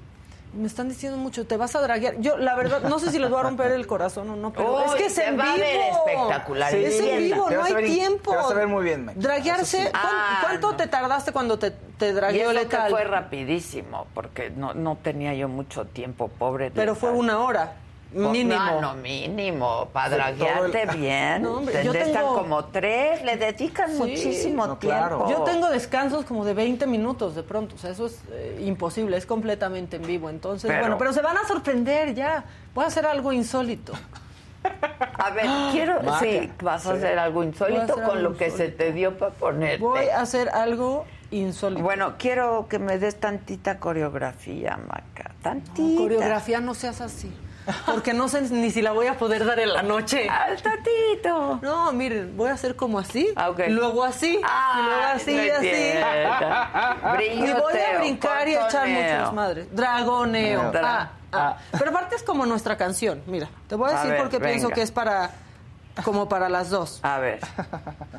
[0.55, 2.17] Me están diciendo mucho, te vas a draguear.
[2.21, 4.77] Yo, la verdad, no sé si les voy a romper el corazón o no, pero
[4.77, 5.67] Uy, es que es se en va a vivo.
[5.67, 6.75] ver espectacular.
[6.75, 8.31] Es en vivo, no a hay ver tiempo.
[8.33, 9.19] te vas a ver muy bien, Mike.
[9.19, 9.79] Draguearse.
[9.79, 9.93] Eso sí.
[9.93, 10.77] ¿cuán- Ah, ¿Cuánto no.
[10.77, 12.91] te tardaste cuando te, te Y dragueó que letal?
[12.91, 16.71] fue rapidísimo, porque no, no tenía yo mucho tiempo, pobre.
[16.71, 17.73] Pero fue una hora,
[18.13, 18.55] mínimo.
[18.65, 19.89] No, no, mínimo.
[19.93, 21.43] Para draguearte el- bien.
[21.43, 23.99] No, hombre, yo tengo- como tres, le dedican Sí.
[23.99, 24.99] muchísimo No, tiempo.
[24.99, 25.29] claro.
[25.31, 29.17] Yo tengo descansos como de 20 minutos de pronto, o sea, eso es eh, imposible,
[29.17, 30.31] es completamente en vivo.
[30.31, 32.45] Entonces, Pero- bueno, pero se van a sorprender ya.
[32.75, 33.93] Voy a hacer algo insólito.
[35.19, 36.01] A ver, quiero.
[36.03, 36.21] Maca.
[36.21, 39.33] Sí, vas a hacer algo insólito hacer con algo lo que se te dio para
[39.33, 39.79] ponerte.
[39.79, 41.83] Voy a hacer algo insólito.
[41.83, 45.33] Bueno, quiero que me des tantita coreografía, Maca.
[45.43, 46.01] Tantita.
[46.01, 47.33] coreografía no seas así.
[47.87, 50.29] Porque no sé ni si la voy a poder dar en la noche.
[50.29, 51.59] Al tantito.
[51.63, 53.61] No, miren, voy a hacer como así, Ah, ok.
[53.69, 57.33] luego así, Ah, y luego así, no así.
[57.35, 59.19] Y voy a brincar y echar contoneo.
[59.19, 59.67] muchas madres.
[59.77, 60.73] Dragoneo.
[60.73, 61.57] Dra- Ah, ah.
[61.79, 63.23] Pero aparte es como nuestra canción.
[63.27, 65.31] Mira, te voy a A decir ver, porque pienso que es para
[66.05, 67.01] como para las dos.
[67.03, 67.41] A ver.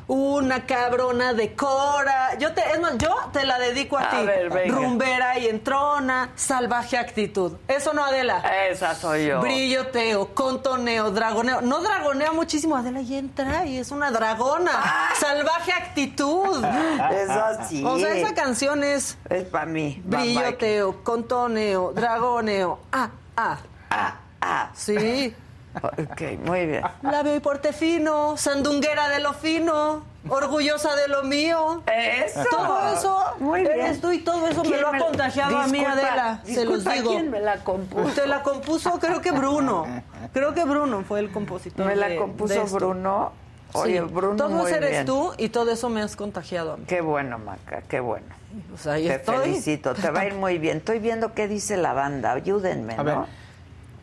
[0.06, 2.36] Una cabrona de Cora.
[2.38, 4.26] Yo te, es más, yo te la dedico a, A ti.
[4.26, 4.74] ver, venga.
[4.76, 7.52] Rumbera y entrona, salvaje actitud.
[7.68, 8.42] Eso no, Adela.
[8.68, 9.40] Esa soy yo.
[9.40, 11.60] Brilloteo, contoneo, dragoneo.
[11.62, 14.72] No dragonea muchísimo, Adela y entra y es una dragona.
[15.18, 16.64] Salvaje actitud.
[16.64, 17.82] Eso sí.
[17.84, 20.00] O sea, esa canción es Es para mí.
[20.04, 22.78] Brilloteo, contoneo, dragoneo.
[22.92, 23.58] Ah, ah.
[23.90, 24.70] Ah, ah.
[24.74, 25.34] Sí.
[25.82, 26.82] Ok, muy bien.
[27.02, 31.82] Labio y porte fino, sandunguera de lo fino, orgullosa de lo mío.
[31.92, 32.44] Eso.
[32.50, 33.80] Todo eso Muy bien.
[33.80, 36.40] eres tú y todo eso me ¿Quién lo ha contagiado a mí, Disculpa, Adela.
[36.44, 37.10] Se los digo.
[37.10, 38.14] ¿Quién me la compuso?
[38.14, 39.86] Te la compuso, creo que Bruno.
[40.32, 41.86] Creo que Bruno fue el compositor.
[41.86, 42.76] Me la de- compuso de esto.
[42.76, 43.32] Bruno.
[43.76, 45.06] Oye, Sí, Bruno, Todo muy eres bien.
[45.06, 46.84] tú y todo eso me has contagiado a mí.
[46.86, 48.26] Qué bueno, Maca, qué bueno.
[48.72, 49.38] O sea, Te estoy.
[49.38, 50.76] felicito, te va a ir muy bien.
[50.76, 52.30] Estoy viendo qué dice la banda.
[52.34, 53.26] Ayúdenme, A ¿no?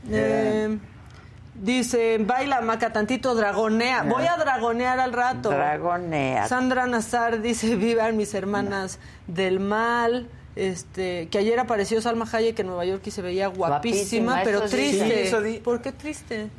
[0.10, 0.78] Eh,
[1.62, 4.04] dice, baila maca tantito, dragonea.
[4.04, 5.50] Voy a dragonear al rato.
[5.50, 6.48] Dragonea.
[6.48, 10.28] Sandra Nazar dice, vivan mis hermanas del mal.
[10.54, 14.62] Este, que ayer apareció Salma Hayek en Nueva York y se veía guapísima, Guapísima, pero
[14.64, 15.06] triste.
[15.06, 16.50] Sí, eso di- ¿Por qué triste?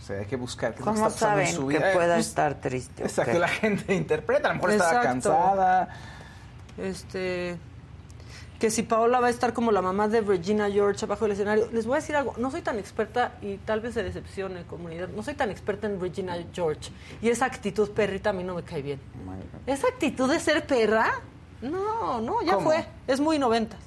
[0.00, 1.92] O sea, hay que buscar qué que ¿Cómo está pasando en saben su que vida.
[1.92, 3.02] pueda Pues, estar triste?
[3.04, 3.38] o Exacto, qué?
[3.38, 5.88] la gente interpreta, a lo mejor estaba cansada.
[6.76, 7.56] Este
[8.58, 11.68] que si Paola va a estar como la mamá de Regina George abajo del escenario.
[11.72, 15.08] Les voy a decir algo, no soy tan experta y tal vez se decepcione comunidad.
[15.08, 16.90] No soy tan experta en Regina George
[17.22, 19.00] y esa actitud perrita a mí no me cae bien.
[19.66, 21.20] Esa actitud de ser perra,
[21.62, 22.66] no, no, ya ¿Cómo?
[22.70, 22.84] fue.
[23.06, 23.78] Es muy noventas.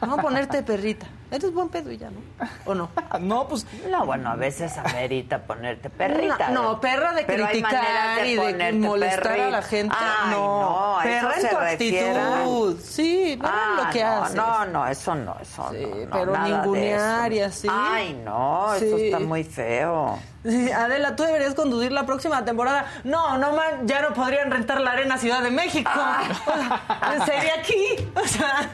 [0.00, 1.06] Vamos a ponerte perrita.
[1.30, 2.20] Eres buen pedo y ya, ¿no?
[2.66, 2.88] ¿O no?
[3.20, 3.66] no, pues.
[3.90, 6.50] No, bueno, a veces amerita ponerte perrita.
[6.50, 9.46] No, no, perra de Pero criticar y de molestar perrita.
[9.46, 9.96] a la gente.
[9.98, 12.80] Ay, no, no, perra eso en tu actitud.
[12.80, 14.34] Sí, verán Ah, lo que no, haces.
[14.36, 16.10] No, no, eso no, eso no, no.
[16.12, 17.68] pero ningunear y así.
[17.70, 19.06] Ay, no, eso Sí.
[19.06, 20.18] está muy feo.
[20.44, 22.86] Sí, Adela, tú deberías conducir la próxima temporada.
[23.02, 25.90] No, no, man, ya no podrían rentar la arena Ciudad de México.
[26.46, 28.08] O sea, sería aquí.
[28.14, 28.70] O sea.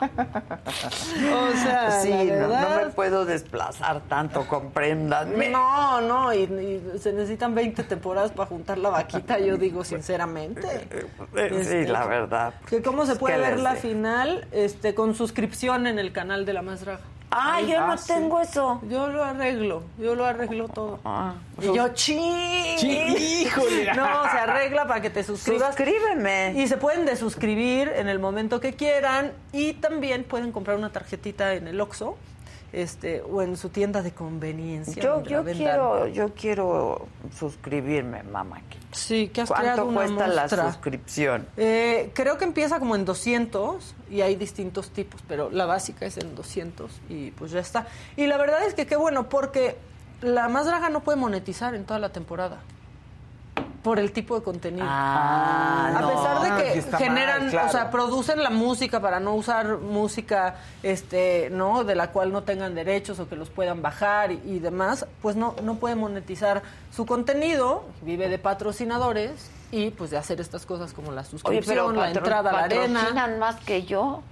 [0.00, 5.48] O sea, Sí, la no, me puedo desplazar tanto, compréndanme.
[5.50, 10.66] No, no, y, y se necesitan 20 temporadas para juntar la vaquita, yo digo sinceramente.
[11.36, 12.54] Eh, Sí, la verdad.
[12.68, 16.52] Que cómo se puede ¿Qué ver la final este con suscripción en el canal de
[16.52, 17.00] La Más Draga.
[17.30, 18.08] Ah, yo no sí.
[18.14, 18.80] tengo eso.
[18.88, 20.98] Yo lo arreglo, yo lo arreglo todo.
[21.04, 22.76] Ah, y yo, ¡chin!
[22.78, 23.16] ¡Chin!
[23.18, 23.92] ¡Híjole!
[23.96, 25.66] No, se arregla para que te suscribas.
[25.76, 26.54] Suscríbeme.
[26.56, 31.54] Y se pueden desuscribir en el momento que quieran y también pueden comprar una tarjetita
[31.54, 32.16] en el Oxxo
[32.72, 35.02] este, o en su tienda de conveniencia.
[35.02, 38.60] Yo, yo quiero, yo quiero suscribirme, mamá.
[38.92, 41.46] Sí, que has ¿Cuánto una cuesta la suscripción?
[41.56, 46.18] Eh, creo que empieza como en 200 y hay distintos tipos, pero la básica es
[46.18, 47.86] en 200 y pues ya está.
[48.16, 49.76] Y la verdad es que qué bueno, porque
[50.20, 52.58] la más draga no puede monetizar en toda la temporada
[53.82, 54.86] por el tipo de contenido.
[54.88, 56.08] Ah, a no.
[56.10, 57.68] pesar de que está generan, mal, claro.
[57.68, 62.42] o sea, producen la música para no usar música, este, no, de la cual no
[62.42, 66.62] tengan derechos o que los puedan bajar y, y demás, pues no, no puede monetizar
[66.94, 71.76] su contenido, vive de patrocinadores y pues de hacer estas cosas como la Oye, suscripción,
[71.76, 73.00] pero la entrada a la arena.
[73.00, 74.22] patrocinan más que yo.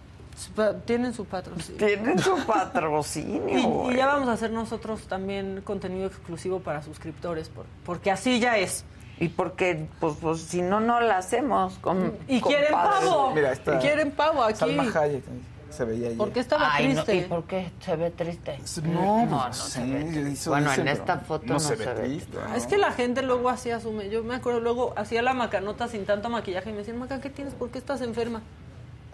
[0.84, 1.78] Tienen su patrocinio.
[1.86, 3.90] Tienen su patrocinio.
[3.90, 8.58] Y, ya vamos a hacer nosotros también contenido exclusivo para suscriptores, por- porque así ya
[8.58, 8.84] es.
[9.18, 11.78] Y porque, pues, pues si no, no la hacemos.
[11.78, 13.08] Con, Y con quieren padres.
[13.08, 13.32] pavo.
[13.34, 13.78] Mira, está.
[13.78, 14.58] Quieren pavo aquí.
[14.58, 15.24] Salma Hayek
[15.70, 16.16] se veía ayer.
[16.18, 17.16] ¿Por qué estaba Ay, no, triste?
[17.26, 18.58] ¿Y por qué se ve triste?
[18.84, 20.32] No, no, se sí, ve triste.
[20.32, 22.38] eso Bueno, en esta foto no, se, ve triste.
[22.56, 24.08] Es que la gente luego así asume.
[24.08, 27.28] Yo me acuerdo luego hacía la macanota sin tanto maquillaje y me decían, Maca, ¿qué
[27.30, 27.52] tienes?
[27.54, 28.40] ¿Por qué estás enferma?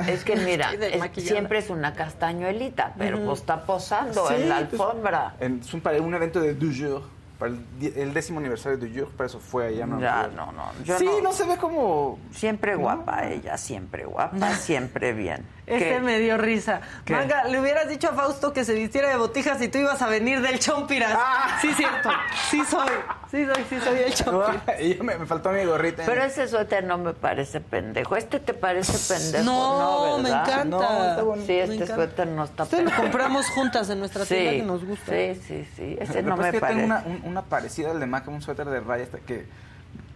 [0.06, 4.58] Es que mira, es- siempre es una castañuelita, pero pues está posando Sí, en la
[4.68, 5.34] pues, alfombra.
[5.40, 7.02] en- es un, para un evento de Du Jour,
[7.43, 9.85] para el, décimo aniversario de Jour, para eso fue allá.
[9.85, 10.01] ¿no?
[10.01, 10.70] Ya, no, no.
[10.85, 11.23] yo sí, no.
[11.23, 11.32] no.
[11.32, 12.20] se ve como...
[12.31, 15.44] Siempre guapa ella, siempre guapa, siempre bien.
[15.72, 16.00] Este ¿Qué?
[16.00, 16.80] me dio risa.
[17.04, 17.14] ¿Qué?
[17.14, 20.08] Maca, le hubieras dicho a Fausto que se vistiera de botijas y tú ibas a
[20.08, 21.12] venir del Chompiras.
[21.16, 21.58] Ah.
[21.60, 22.10] Sí, cierto.
[22.50, 22.88] Sí soy.
[23.30, 24.80] Sí soy, sí soy el Chompiras.
[24.80, 26.02] y yo me, me faltó mi gorrita.
[26.06, 28.16] Pero ese suéter no me parece pendejo.
[28.16, 29.44] ¿Este te parece pendejo?
[29.44, 30.42] No, me ¿verdad?
[30.48, 30.64] encanta.
[30.64, 31.46] No, está bonito.
[31.46, 31.94] Sí, Me este encanta.
[31.94, 33.02] suéter no está Este lo pendejo.
[33.02, 35.12] compramos juntas en nuestra Sí, tienda que nos gusta.
[35.12, 35.96] Sí, sí, sí.
[36.00, 36.80] Ese Lo no me es que parece.
[36.80, 39.46] tengo una, un- una parecida al de Maca, un suéter de rayas que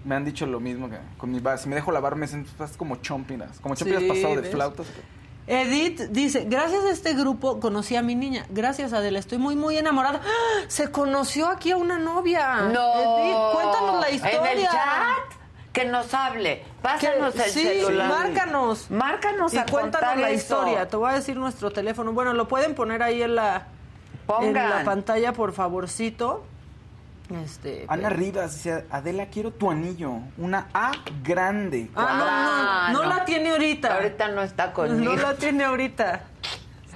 [0.04, 1.64] me han dicho lo mismo que con mi base.
[1.64, 4.50] Si me dejo lavar me siento estás como chompinas, como chompinas Sí, pasado de ¿ves?
[4.52, 4.86] flautas.
[5.48, 8.47] Edith dice, gracias a este grupo conocí a mi niña.
[8.48, 10.20] Gracias, Adela, estoy muy, muy enamorada.
[10.24, 10.64] ¡Ah!
[10.68, 12.62] Se conoció aquí a una novia.
[12.62, 12.93] No.
[12.94, 14.52] Edith, cuéntanos la historia.
[14.52, 15.39] En el chat,
[15.73, 16.64] que nos hable.
[16.82, 18.09] Pásanos Que- el sí, celular.
[18.09, 18.90] márcanos.
[18.90, 20.89] Márcanos y a cuéntanos la historia.
[20.89, 22.12] Te voy a decir nuestro teléfono.
[22.12, 23.68] Bueno, lo pueden poner ahí en la,
[24.40, 26.44] en la pantalla, por favorcito.
[27.44, 30.20] Este, Ana pero- Rivas dice, Adela, quiero tu anillo.
[30.39, 30.93] Una A
[31.24, 31.90] grande.
[31.97, 33.09] Ah, no, no, Ah, no, no.
[33.09, 33.94] la tiene ahorita.
[33.97, 35.12] Ahorita no está conmigo.
[35.15, 36.23] No la tiene ahorita.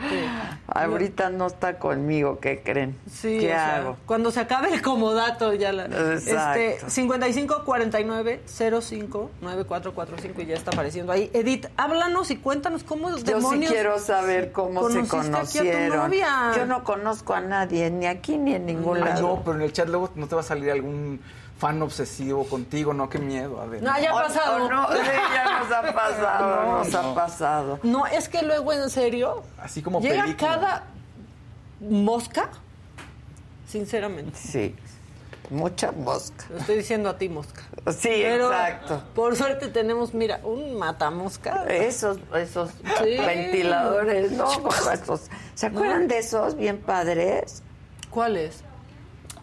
[0.03, 0.29] Este,
[0.67, 2.97] Ahorita no está conmigo, ¿qué creen?
[3.11, 3.97] Sí, ¿Qué o sea, hago?
[4.07, 6.61] cuando se acabe el comodato ya la Exacto.
[6.61, 11.31] este 55 49 05 9445 y ya está apareciendo ahí.
[11.35, 15.63] Edith, háblanos y cuéntanos cómo Yo sí demonios quiero saber cómo se conociste aquí a
[15.63, 15.97] tu conocieron.
[15.99, 16.53] novia.
[16.57, 19.23] Yo no conozco a nadie, ni aquí ni en ningún Ay, lado.
[19.23, 21.21] no, pero en el chat luego no te va a salir algún
[21.61, 23.93] fan obsesivo contigo, no, qué miedo, Adela.
[23.93, 24.65] No, ya ha O- pasado.
[24.65, 24.99] o no, sí,
[25.35, 26.99] ya nos ha pasado, No, nos no.
[26.99, 27.79] ha pasado.
[27.83, 30.49] No, es que luego en serio Así como llega película.
[30.49, 30.85] cada
[31.81, 32.49] mosca.
[33.69, 34.75] Sinceramente, Sí,
[35.51, 36.45] mucha mosca.
[36.51, 37.63] lo estoy diciendo a ti mosca.
[37.93, 39.03] Sí, Pero exacto.
[39.15, 41.67] por suerte tenemos, mira, un matamosca.
[41.69, 43.17] Esos, esos Sí.
[43.19, 44.49] ventiladores, ¿no?
[44.93, 47.63] Esos, ¿Se acuerdan de esos bien padres?
[48.11, 48.65] ¿Cuáles?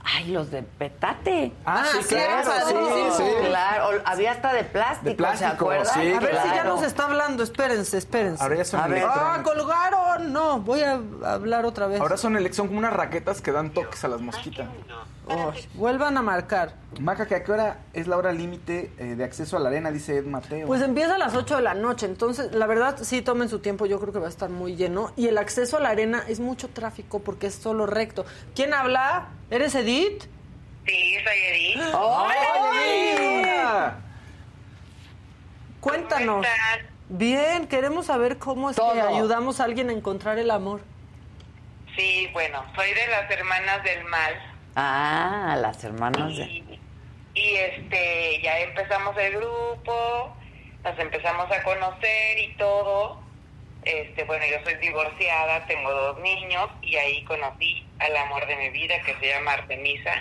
[0.09, 1.51] Ay, los de petate.
[1.65, 2.73] Ah, sí, claro, sí,
[3.17, 3.23] sí.
[3.45, 5.93] Claro, o- había hasta de plástico, De plástico, ¿se acuerdan?
[5.93, 8.41] sí, A ver si ya nos está hablando, espérense, espérense.
[8.41, 9.05] Ahora ya son A ver.
[9.05, 10.31] ¡Ah, colgaron!
[10.31, 10.93] No, voy a
[11.25, 11.99] hablar otra vez.
[11.99, 14.67] Ahora son, son como unas raquetas que dan toques a las mosquitas.
[14.71, 14.83] Ay,
[15.73, 16.73] vuelvan a marcar.
[16.99, 19.91] Maca, que a qué hora es la hora límite eh, de acceso a la arena,
[19.91, 20.67] dice Ed Mateo.
[20.67, 23.85] Pues empieza a las 8 de la noche, entonces la verdad sí tomen su tiempo,
[23.85, 25.11] yo creo que va a estar muy lleno.
[25.15, 28.25] Y el acceso a la arena es mucho tráfico porque es solo recto.
[28.55, 29.29] ¿Quién habla?
[29.49, 30.23] ¿Eres Edith?
[30.85, 31.93] Sí, soy Edith.
[31.93, 33.97] ¡Hola!
[35.81, 36.27] Cuéntanos.
[36.27, 36.79] ¿Cómo estás?
[37.09, 40.81] Bien, queremos saber cómo es que ayudamos a alguien a encontrar el amor.
[41.95, 44.33] Sí, bueno, soy de las hermanas del mal
[44.79, 46.63] Ah, las hermanas de...
[47.33, 50.35] y este ya empezamos el grupo,
[50.83, 53.19] nos empezamos a conocer y todo.
[53.83, 58.69] Este, bueno, yo soy divorciada, tengo dos niños y ahí conocí al amor de mi
[58.69, 60.11] vida que se llama Artemisa.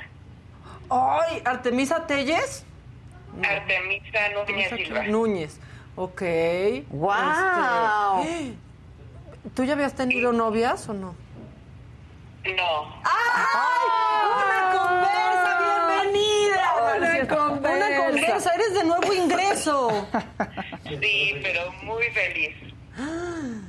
[0.88, 2.64] Ay, Artemisa Telles.
[3.42, 5.02] Artemisa Núñez Silva.
[5.02, 5.60] Núñez.
[5.96, 6.22] Ok.
[6.88, 8.22] ¡Guau!
[8.22, 8.54] Este,
[9.54, 11.14] ¿Tú ya habías tenido novias o no?
[12.44, 12.82] No.
[14.36, 15.58] ¡Una conversa!
[15.58, 16.62] ¡Bienvenida!
[16.78, 17.86] Una conversa.
[17.86, 19.95] Una conversa, eres de nuevo ingreso.
[20.88, 22.56] Sí, pero muy feliz.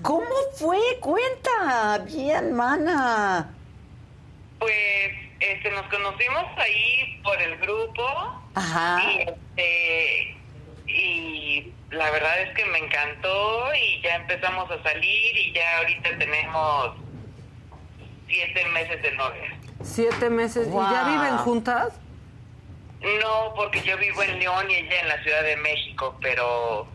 [0.01, 0.79] ¿Cómo fue?
[1.01, 1.99] Cuenta.
[2.05, 3.53] Bien, mana.
[4.59, 8.03] Pues este, nos conocimos ahí por el grupo
[8.55, 9.01] Ajá.
[9.03, 10.37] y este
[10.87, 16.17] y la verdad es que me encantó y ya empezamos a salir y ya ahorita
[16.17, 16.95] tenemos
[18.27, 19.59] siete meses de novia.
[19.83, 20.67] Siete meses.
[20.67, 21.93] ¿Y ya viven juntas?
[23.01, 26.87] No, porque yo vivo en León y ella en la Ciudad de México, pero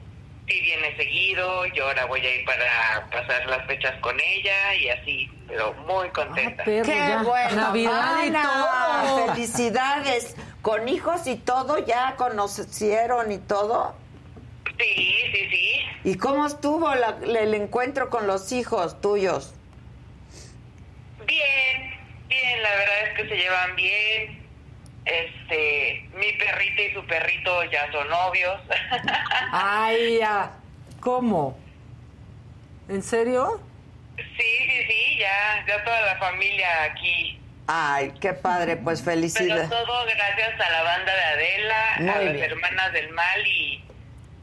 [0.49, 1.65] sí viene seguido.
[1.67, 6.09] Yo ahora voy a ir para pasar las fechas con ella y así, pero muy
[6.11, 6.65] contenta.
[6.65, 7.23] perro, ¡Qué ya.
[7.23, 7.55] bueno!
[7.57, 8.43] Navidad y mana!
[9.07, 9.27] todo.
[9.29, 10.37] ¡Felicidades!
[10.61, 11.79] ¿Con hijos y todo?
[11.87, 13.95] ¿Ya conocieron y todo?
[14.79, 15.81] Sí, sí, sí.
[16.05, 19.55] ¿Y cómo estuvo la- el encuentro con los hijos tuyos?
[21.27, 21.95] Bien,
[22.29, 24.42] bien, la verdad es que se llevan bien.
[25.05, 28.61] Este, mi perrita y su perrito ya son novios.
[29.53, 30.53] Ay, ya.
[31.01, 31.59] ¿Cómo?
[32.89, 33.61] ¿En serio?
[34.17, 37.39] sí, sí, sí, ya, ya toda la familia aquí.
[37.67, 39.69] Ay, qué padre, pues Pero felicidades.
[39.71, 43.85] todo gracias a la banda de Adela, Muy a las hermanas del mal y,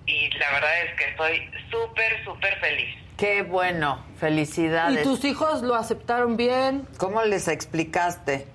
[0.08, 2.96] y la verdad es que estoy súper, súper feliz.
[3.18, 5.04] Qué bueno, ¿Y felicidades.
[5.04, 6.88] tus hijos lo aceptaron bien?
[6.98, 8.48] ¿Cómo les explicaste?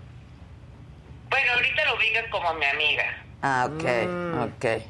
[1.35, 3.05] Bueno, ahorita lo digas como mi amiga.
[3.43, 4.43] Ah, ok, Mm.
[4.45, 4.83] ok.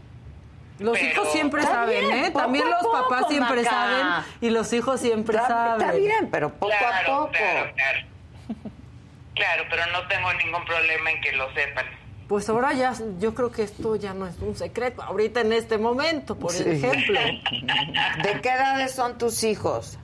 [0.80, 2.30] Los Pero- hijos siempre Está saben, bien, ¿eh?
[2.32, 3.70] También los poco, papás siempre Maca.
[3.70, 4.06] saben
[4.42, 5.80] y los hijos siempre Está, saben.
[5.88, 7.30] está bien, pero poco claro, a poco.
[7.32, 7.98] claro, claro.
[9.34, 11.86] Claro, pero no tengo ningún problema en que lo sepan.
[12.28, 15.78] Pues ahora ya, yo creo que esto ya no es un secreto, ahorita en este
[15.78, 16.64] momento, por Sí.
[16.68, 17.18] ejemplo.
[18.22, 19.98] ¿De qué edades son tus hijos?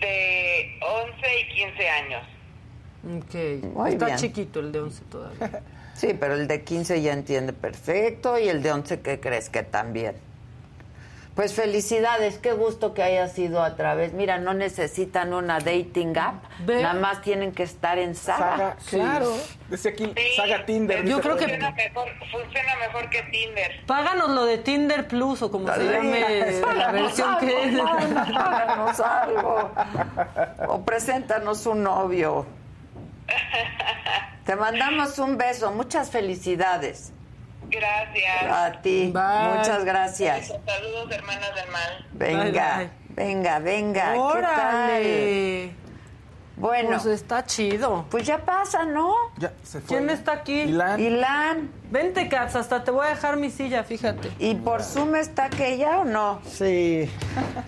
[0.00, 2.22] De 11 y 15 años.
[3.06, 4.18] Ok, Muy está bien.
[4.18, 5.62] chiquito el de 11 todavía.
[5.96, 9.62] Sí, pero el de 15 ya entiende perfecto y el de 11, ¿qué crees que
[9.62, 10.14] también?
[11.34, 14.12] Pues felicidades, qué gusto que haya sido a través.
[14.12, 16.82] Mira, no necesitan una dating app, Ve.
[16.82, 18.46] nada más tienen que estar en Saga.
[18.56, 19.32] Saga, claro.
[19.70, 21.04] Decía aquí, Saga Tinder.
[21.06, 23.70] Yo creo que- Funciona mejor, funciona mejor que Tinder.
[23.86, 27.78] Páganos lo de Tinder Plus o como se llame la versión que es.
[27.80, 29.70] páganos algo.
[30.68, 32.44] O preséntanos un novio.
[34.44, 37.12] Te mandamos un beso, muchas felicidades.
[37.68, 38.44] Gracias.
[38.44, 39.56] A ti, Bye.
[39.56, 40.52] muchas gracias.
[40.64, 42.06] Saludos, hermanas del mal.
[42.12, 44.12] Venga, Bye, venga, venga.
[44.12, 45.85] ¿Qué tal?
[46.58, 48.06] Bueno, Pues está chido.
[48.10, 49.12] pues ya pasa, ¿no?
[49.36, 49.98] Ya, se fue.
[49.98, 50.62] ¿Quién está aquí?
[50.62, 50.98] Ilan.
[50.98, 54.30] Ilan, Vente, Katz, hasta te voy a dejar mi silla, fíjate.
[54.38, 56.40] ¿y por Zoom está aquella o no?
[56.46, 57.08] Sí.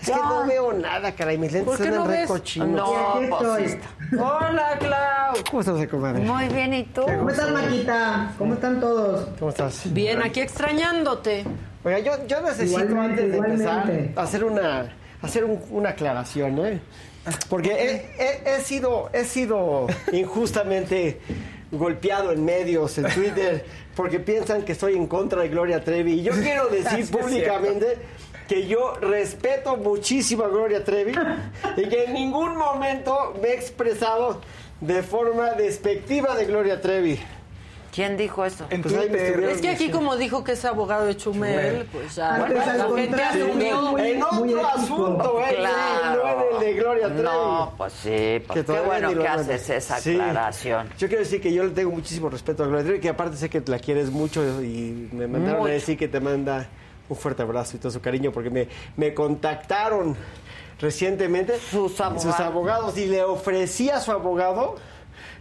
[0.01, 1.36] Es que no veo nada, caray.
[1.36, 2.28] Mis lentes ¿Por qué están no re ves?
[2.28, 2.70] cochinos.
[2.70, 3.77] No, pues.
[4.19, 5.35] Hola, Clau.
[5.51, 6.20] ¿Cómo estás, comadre?
[6.24, 7.02] Muy bien, ¿y tú?
[7.02, 8.32] ¿Cómo estás, Maquita?
[8.39, 9.28] ¿Cómo están todos?
[9.39, 9.93] ¿Cómo estás?
[9.93, 11.44] Bien, aquí extrañándote.
[11.85, 14.05] Oiga, yo, yo necesito Igualmente, antes de igualmente.
[14.05, 16.81] empezar hacer una hacer un- una aclaración, ¿eh?
[17.49, 21.21] Porque he, he- he sido he sido injustamente
[21.71, 23.65] golpeado en medios, en Twitter,
[23.95, 26.15] porque piensan que estoy en contra de Gloria Trevi.
[26.15, 27.99] Y yo quiero decir públicamente
[28.49, 31.13] que yo respeto muchísimo a Gloria Trevi
[31.77, 34.41] y que en ningún momento me he expresado
[34.81, 37.19] de forma despectiva de Gloria Trevi.
[37.94, 38.65] ¿Quién dijo eso?
[38.70, 42.56] En Pues Es que aquí como dijo que es abogado de Chumel, pues ya Antes,
[42.56, 43.98] la al gente contrario, asumió.
[43.98, 45.55] en otro asunto, ¿eh?
[45.56, 46.23] Claro.
[46.23, 47.23] No en el de Gloria Trevi.
[47.23, 50.12] No, pues sí, pues Que qué bueno que haces esa Sí.
[50.12, 50.89] aclaración.
[50.98, 53.48] Yo quiero decir que yo le tengo muchísimo respeto a Gloria Trevi, que aparte sé
[53.51, 55.70] que la quieres mucho y me mandaron Mucho.
[55.70, 56.69] a decir que te manda
[57.09, 60.15] un fuerte abrazo y todo su cariño porque me, me contactaron
[60.81, 62.39] recientemente Sus abogados.
[62.40, 64.77] abogados y le ofrecí a su abogado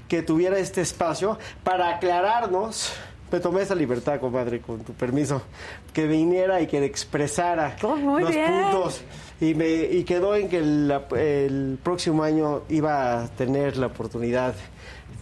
[0.07, 2.93] que tuviera este espacio para aclararnos.
[3.31, 5.41] Me tomé esa libertad, compadre, con tu permiso,
[5.93, 8.53] que viniera y que expresara muy los bien.
[8.71, 9.01] puntos
[9.41, 14.55] y, me, y quedó en que el, el próximo año iba a tener la oportunidad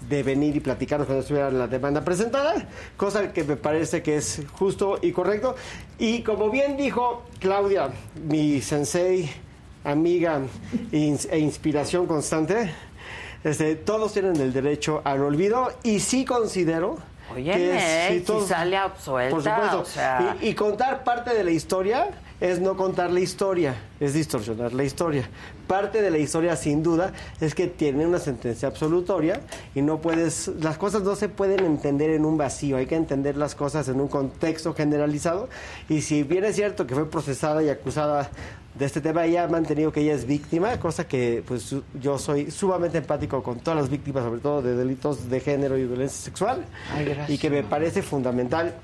[0.07, 4.43] de venir y platicarnos cuando estuviera la demanda presentada, cosa que me parece que es
[4.53, 5.55] justo y correcto.
[5.97, 7.89] Y como bien dijo Claudia,
[8.29, 9.31] mi sensei,
[9.83, 10.41] amiga
[10.91, 12.71] e inspiración constante,
[13.45, 16.97] este, todos tienen el derecho al olvido y sí considero
[17.31, 19.85] Oye, que si, sale absuelta, por supuesto,
[20.41, 22.09] y, contar parte de la historia
[22.41, 25.29] es no contar la historia, es distorsionar la historia.
[25.67, 29.41] Parte de la historia, sin duda, es que tiene una sentencia absolutoria
[29.73, 33.35] y no puedes, las cosas no se pueden entender en un vacío, hay que entender
[33.35, 35.49] las cosas en un contexto generalizado.
[35.89, 38.29] Y si bien es cierto que fue procesada y acusada
[38.77, 42.51] de este tema, ella ha mantenido que ella es víctima, cosa que pues yo soy
[42.51, 46.65] sumamente empático con todas las víctimas, sobre todo de delitos de género y violencia sexual,
[47.27, 48.75] y que me parece fundamental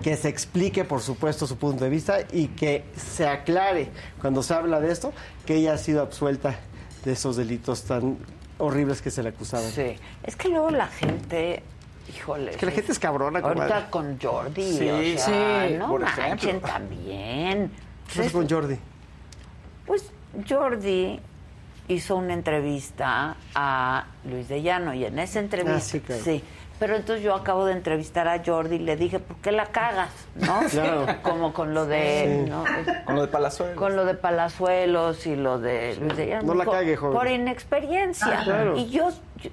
[0.00, 3.90] que se explique, por supuesto, su punto de vista y que se aclare
[4.20, 5.12] cuando se habla de esto
[5.46, 6.56] que ella ha sido absuelta
[7.04, 8.18] de esos delitos tan
[8.58, 9.70] horribles que se le acusaban.
[9.70, 11.62] Sí, es que luego la gente,
[12.14, 12.52] híjole.
[12.52, 13.40] Es que la gente es cabrona.
[13.40, 17.70] Ahorita con Jordi, sí, sí, no manchen también.
[18.12, 18.78] ¿Qué con Jordi?
[19.86, 20.04] Pues
[20.48, 21.20] Jordi
[21.88, 26.42] hizo una entrevista a Luis de Llano y en esa entrevista, ah, sí,
[26.82, 30.10] pero entonces yo acabo de entrevistar a Jordi y le dije, ¿por qué la cagas?
[30.34, 30.62] ¿No?
[30.68, 31.06] Claro.
[31.22, 32.44] Como con lo de...
[32.48, 32.64] ¿no?
[33.04, 33.76] Con lo de Palazuelos.
[33.76, 36.42] Con lo de Palazuelos y lo de Luis de Llano.
[36.42, 37.16] No la cague, joven.
[37.16, 38.40] Por inexperiencia.
[38.40, 38.76] Ah, claro.
[38.76, 39.10] Y yo...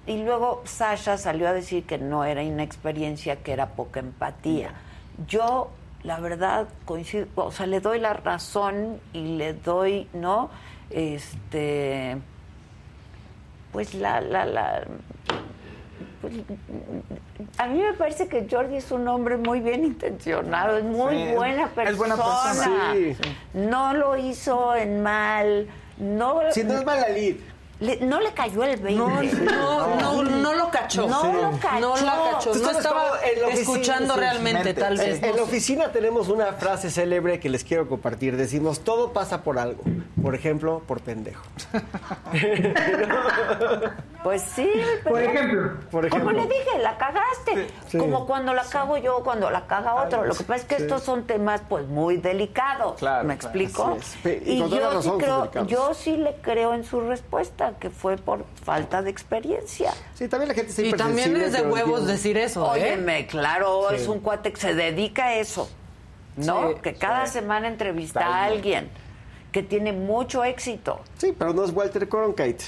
[0.08, 4.72] Y luego Sasha salió a decir que no era inexperiencia, que era poca empatía.
[5.28, 5.70] Yo
[6.02, 10.50] la verdad coincido, o sea, le doy la razón y le doy, ¿no?
[10.90, 12.18] Este,
[13.72, 14.84] pues la, la, la,
[17.58, 21.68] a mí me parece que Jordi es un hombre muy bien intencionado, es muy buena
[21.68, 21.90] persona.
[21.90, 22.94] Es buena persona.
[22.94, 23.18] Sí.
[23.54, 25.68] No lo hizo en mal,
[25.98, 26.42] no.
[26.52, 27.38] Si no es malalid
[28.02, 29.46] no le cayó el 20.
[29.46, 31.08] No, no, no, lo cachó.
[31.08, 31.80] No lo cachó.
[31.80, 32.54] No lo cachó.
[32.56, 33.20] No estaba
[33.54, 35.24] escuchando realmente, tal vez.
[35.24, 38.36] En, la oficina tenemos una frase célebre que les quiero compartir.
[38.36, 39.84] Decimos, todo pasa por algo.
[40.22, 41.44] Por ejemplo, por pendejo.
[44.24, 44.70] pues sí.
[45.04, 46.10] Por ejemplo.
[46.10, 47.68] Como le dije, la cagaste.
[47.98, 50.26] Como cuando la cago yo, cuando la caga otro.
[50.26, 53.00] Lo que pasa es que estos son temas pues muy delicados.
[53.00, 53.98] Claro, ¿Me explico?
[54.46, 59.02] Y, yo sí, creo, yo sí le creo en su respuesta que fue por falta
[59.02, 59.94] de experiencia.
[60.14, 62.94] Sí, también la gente se Y también es de huevos decir eso, ¿eh?
[62.94, 65.70] Óyeme, claro, es un cuate que se dedica a eso,
[66.36, 66.82] ¿no?
[66.82, 68.90] que cada semana entrevista a alguien
[69.52, 71.00] que tiene mucho éxito.
[71.18, 72.66] Sí, pero no es Walter Cronkite.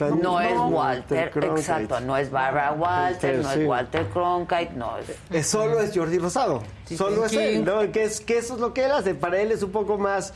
[0.00, 5.06] No, es Walter, exacto, no es Barbara Walter, no es Walter Cronkite, no es...
[5.30, 6.62] es solo es Jordi Rosado,
[6.96, 7.90] solo es él, ¿no?
[7.92, 10.32] Que, es, que eso es lo que él hace, para él es un poco más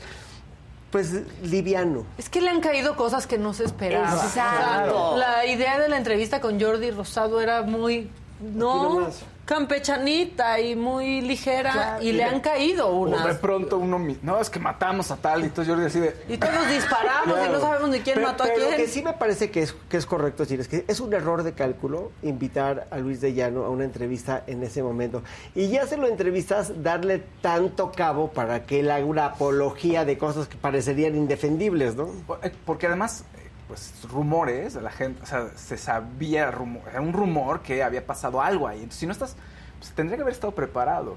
[0.91, 1.11] pues
[1.43, 2.05] liviano.
[2.17, 4.13] Es que le han caído cosas que no se esperaban.
[4.13, 5.17] Exacto.
[5.17, 8.09] La idea de la entrevista con Jordi Rosado era muy
[8.39, 9.09] no
[9.47, 13.25] campechanita y muy ligera y le han caído unas.
[13.25, 16.15] de pronto uno, no, es que matamos a tal y entonces Jordi decide.
[16.27, 18.69] Y todos disparamos y no sabemos ni quién mató a quién.
[18.69, 21.13] Lo que sí me parece que es, que es correcto decir es que es un
[21.13, 25.23] error de cálculo invitar a Luis de Llano a una entrevista en ese momento.
[25.55, 30.17] Y ya se lo entrevistas, darle tanto cabo para que él haga una apología de
[30.17, 32.09] cosas que parecerían indefendibles, ¿no?
[32.43, 33.23] Eh, porque además
[33.67, 36.53] pues rumores de la gente, o sea, se sabía
[36.99, 38.77] un rumor que había pasado algo ahí.
[38.77, 39.35] Entonces, si no estás,
[39.79, 41.15] pues tendría que haber estado preparado,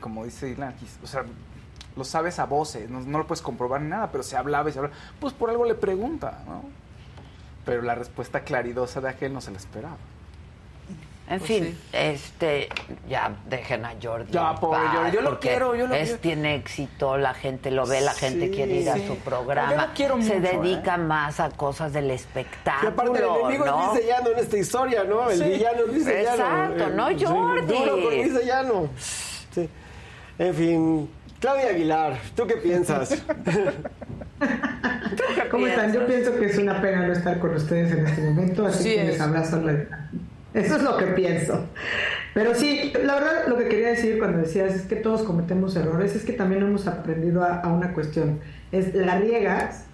[0.00, 1.24] como dice Ilan, o sea,
[1.96, 4.72] lo sabes a voces, no, no, lo puedes comprobar ni nada, pero se hablaba y
[4.72, 6.62] se hablaba, pues por algo le pregunta, ¿no?
[7.64, 9.96] Pero la respuesta claridosa de aquel no se la esperaba.
[11.30, 12.70] En pues fin, este,
[13.06, 14.32] ya dejen a Jordi.
[14.32, 18.00] Ya, pobre Jordi, yo lo quiero, yo lo es, Tiene éxito, la gente lo ve,
[18.00, 19.92] la gente quiere ir a su programa.
[19.94, 20.98] quiero Se dedica ¿eh?
[20.98, 22.90] más a cosas del espectáculo.
[22.90, 23.92] Y aparte, el enemigo ¿no?
[23.92, 25.28] es Luis Llano en esta historia, ¿no?
[25.30, 26.30] El villano es Luis Llano.
[26.30, 27.74] Exacto, no Jordi.
[27.74, 28.88] duro con Luis Llano.
[29.50, 29.68] Sí.
[30.38, 31.10] En fin,
[31.40, 33.22] Claudia Aguilar, ¿tú qué piensas?
[35.50, 35.92] ¿Cómo están?
[35.92, 39.04] Yo pienso que es una pena no estar con ustedes en este momento, así que
[39.04, 40.08] les abrazo la
[40.54, 41.66] eso es lo que pienso.
[42.34, 46.14] Pero sí, la verdad lo que quería decir cuando decías es que todos cometemos errores,
[46.14, 48.40] es que también hemos aprendido a, una cuestión.
[48.72, 49.84] Es la riegas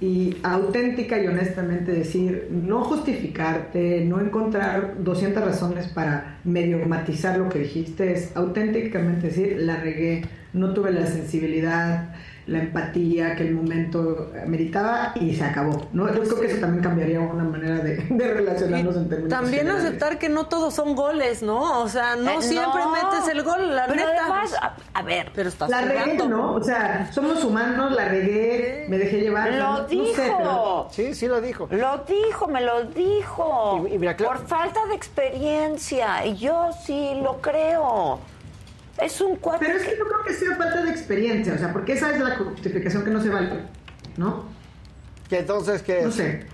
[0.00, 7.48] y auténtica y honestamente decir, no justificarte, no encontrar 200 razones para medio matizar lo
[7.48, 12.14] que dijiste, es auténticamente decir, la regué, no tuve la sensibilidad,
[12.46, 15.88] la empatía que el momento meritaba y se acabó.
[15.92, 16.12] ¿no?
[16.12, 20.28] Yo creo que eso también cambiaría una manera de, relacionarnos en términos También aceptar que
[20.28, 21.80] no todos son goles, ¿no?
[21.82, 24.20] O sea, no eh, siempre metes el gol, la pero neta.
[24.20, 24.56] Además,
[24.92, 26.54] a, ver, pero estás La regué, ¿no?
[26.54, 29.52] O sea, somos humanos, la regué, me dejé llevar.
[29.52, 30.88] Lo dijo.
[30.90, 31.68] Sí, sí lo dijo.
[31.70, 33.86] Lo dijo, me lo dijo.
[34.18, 36.26] Por falta de experiencia.
[36.26, 38.20] Y yo sí lo creo.
[39.00, 39.64] Es un cuate.
[39.66, 42.20] Pero es que yo creo que sea falta de experiencia, o sea, porque esa es
[42.20, 43.50] la justificación que no se vale,
[44.16, 44.44] ¿no?
[45.28, 46.46] Que entonces, ¿qué No sé.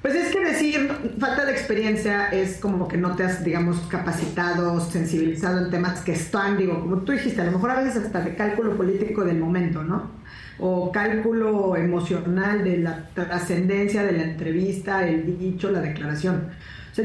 [0.00, 0.88] Pues es que decir
[1.18, 6.12] falta de experiencia es como que no te has, digamos, capacitado, sensibilizado en temas que
[6.12, 9.38] están, digo, como tú dijiste, a lo mejor a veces hasta de cálculo político del
[9.38, 10.12] momento, ¿no?
[10.60, 16.48] O cálculo emocional de la trascendencia de la entrevista, el dicho, la declaración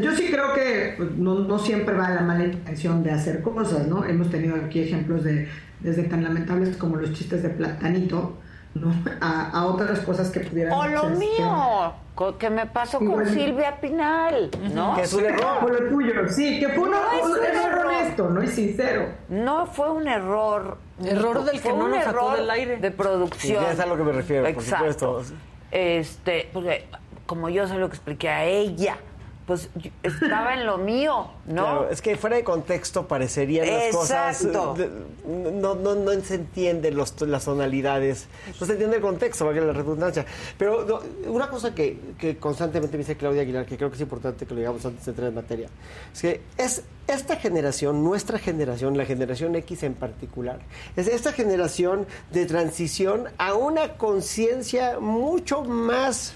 [0.02, 4.06] yo sí creo que pues, no, siempre va la mala intención de hacer cosas, ¿no?
[4.06, 5.48] Hemos tenido aquí ejemplos de
[5.80, 8.38] desde tan lamentables como los chistes de platanito,
[8.74, 8.94] ¿no?
[9.20, 11.94] A, otras cosas que pudieran O lo mío,
[12.40, 14.96] que me pasó con Silvia Pinal, ¿no?
[14.96, 15.60] Que es un error.
[15.60, 18.42] Fue lo tuyo, sí, que fue un, error honesto, ¿no?
[18.42, 19.08] Y sincero.
[19.30, 20.78] No fue un error.
[21.04, 22.78] Error del que no nos sacó del aire.
[22.78, 23.66] De producción.
[23.66, 24.86] es a lo que me refiero, Exacto.
[24.86, 25.36] por supuesto.
[25.72, 26.86] Este, porque
[27.26, 28.98] como yo sé lo que expliqué a ella,
[29.46, 29.70] pues
[30.04, 31.64] estaba en lo mío, ¿no?
[31.64, 34.44] Claro, es que fuera de contexto parecerían las cosas.
[34.44, 38.28] No, no, no se entienden los, las tonalidades,
[38.60, 40.26] no se entiende el contexto, valga la redundancia.
[40.58, 44.46] Pero una cosa que, que, constantemente me dice Claudia Aguilar, que creo que es importante
[44.46, 45.68] que lo digamos antes de entrar en materia,
[46.14, 50.60] es que es esta generación, nuestra generación, la generación X en particular,
[50.96, 56.36] es esta generación de transición a una conciencia mucho más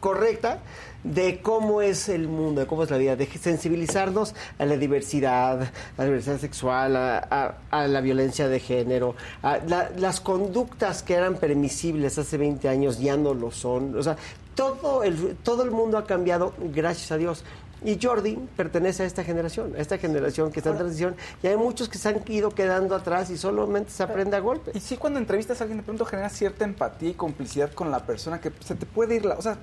[0.00, 0.60] correcta
[1.08, 5.62] de cómo es el mundo, de cómo es la vida, de sensibilizarnos a la diversidad,
[5.62, 9.58] a la diversidad sexual, a, la violencia de género, a
[9.96, 13.96] las conductas que eran permisibles hace 20 años ya no lo son.
[13.96, 14.16] O sea,
[14.54, 17.44] todo el, todo el mundo ha cambiado, gracias a Dios.
[17.84, 21.56] Y Jordi pertenece a esta generación, a esta generación que está en transición, y hay
[21.56, 24.74] muchos que se han ido quedando atrás y solamente se aprende a golpes.
[24.74, 28.00] Y sí, cuando entrevistas a alguien, de pronto genera cierta empatía y complicidad con la
[28.00, 29.36] persona que se te puede ir la.
[29.36, 29.58] O sea,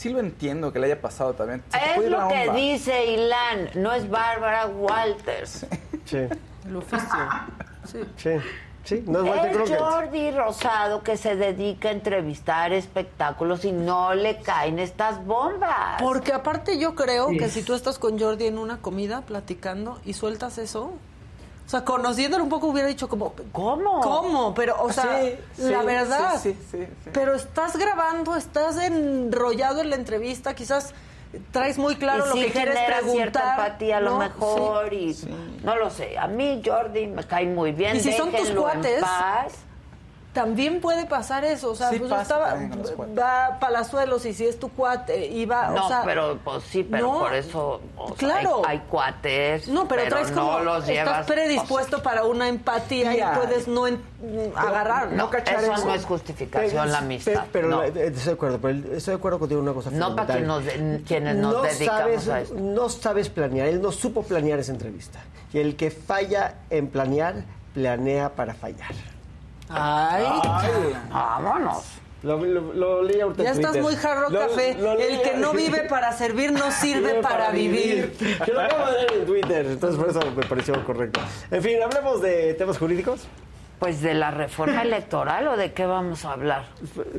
[0.00, 1.62] sí lo entiendo que le haya pasado también.
[1.74, 5.66] es lo que dice Ilan, no es Bárbara Walters.
[6.06, 6.26] Sí.
[6.66, 7.28] El oficio.
[7.84, 7.98] Sí.
[8.16, 8.30] Sí.
[8.82, 14.14] Sí, no es, Walter es Jordi Rosado que se dedica a entrevistar espectáculos y no
[14.14, 16.00] le caen estas bombas.
[16.00, 20.14] Porque aparte yo creo que si tú estás con Jordi en una comida platicando y
[20.14, 20.94] sueltas eso,
[21.70, 24.00] o sea, conociéndolo un poco hubiera dicho como, ¿cómo?
[24.00, 24.54] ¿Cómo?
[24.54, 25.22] Pero, o sea,
[25.56, 26.40] la verdad.
[26.42, 26.78] Sí, sí,
[27.12, 30.92] pero estás grabando, estás enrollado en la entrevista, quizás
[31.52, 33.12] traes muy claro lo que quieres preguntar.
[33.12, 35.16] cierta empatía a lo mejor y
[35.62, 36.18] no lo sé.
[36.18, 37.94] A mí Jordi me cae muy bien.
[37.94, 39.04] Y si son tus cuates,
[40.32, 42.56] también puede pasar eso, o sea, pues estaba,
[43.18, 46.02] va a Palazuelos y si es tu cuate, iba, no, o sea...
[46.04, 47.80] pero, pues sí, pero por eso,
[48.16, 48.62] claro.
[48.64, 53.86] hay, cuates, No, pero, traes como, los estás predispuesto para una empatía y puedes no
[54.54, 55.84] agarrar, no, cachar eso.
[55.84, 57.46] no es justificación la amistad.
[57.52, 60.36] Pero, eh, estoy de acuerdo, pero estoy de acuerdo contigo en una cosa No para
[60.36, 60.62] que nos,
[61.06, 62.54] quienes nos dedicamos a esto.
[62.54, 65.18] No sabes planear, él no supo planear esa entrevista.
[65.52, 67.42] Y el que falla en planear,
[67.74, 68.94] planea para fallar.
[69.70, 70.24] Ay,
[71.10, 72.00] vámonos.
[72.22, 74.72] Lo, lo, leí ahorita Ya estás muy jarro café.
[74.72, 78.12] el que no vive para servir no sirve para, vivir.
[78.44, 81.20] Que lo acabo de leer en Twitter, entonces por eso me pareció correcto.
[81.50, 83.26] En fin, hablemos de temas jurídicos.
[83.78, 86.66] Pues de la reforma electoral o de qué vamos a hablar.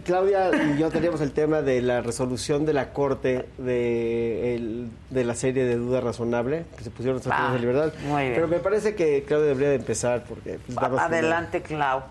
[0.05, 5.33] Claudia y yo teníamos el tema de la resolución de la Corte de, de la
[5.33, 7.91] serie de duda razonable, que se pusieron los ah, de libertad.
[8.03, 8.35] Muy bien.
[8.35, 10.59] Pero me parece que Claudia debería de empezar porque...
[10.67, 12.03] Pues, Adelante, Clau.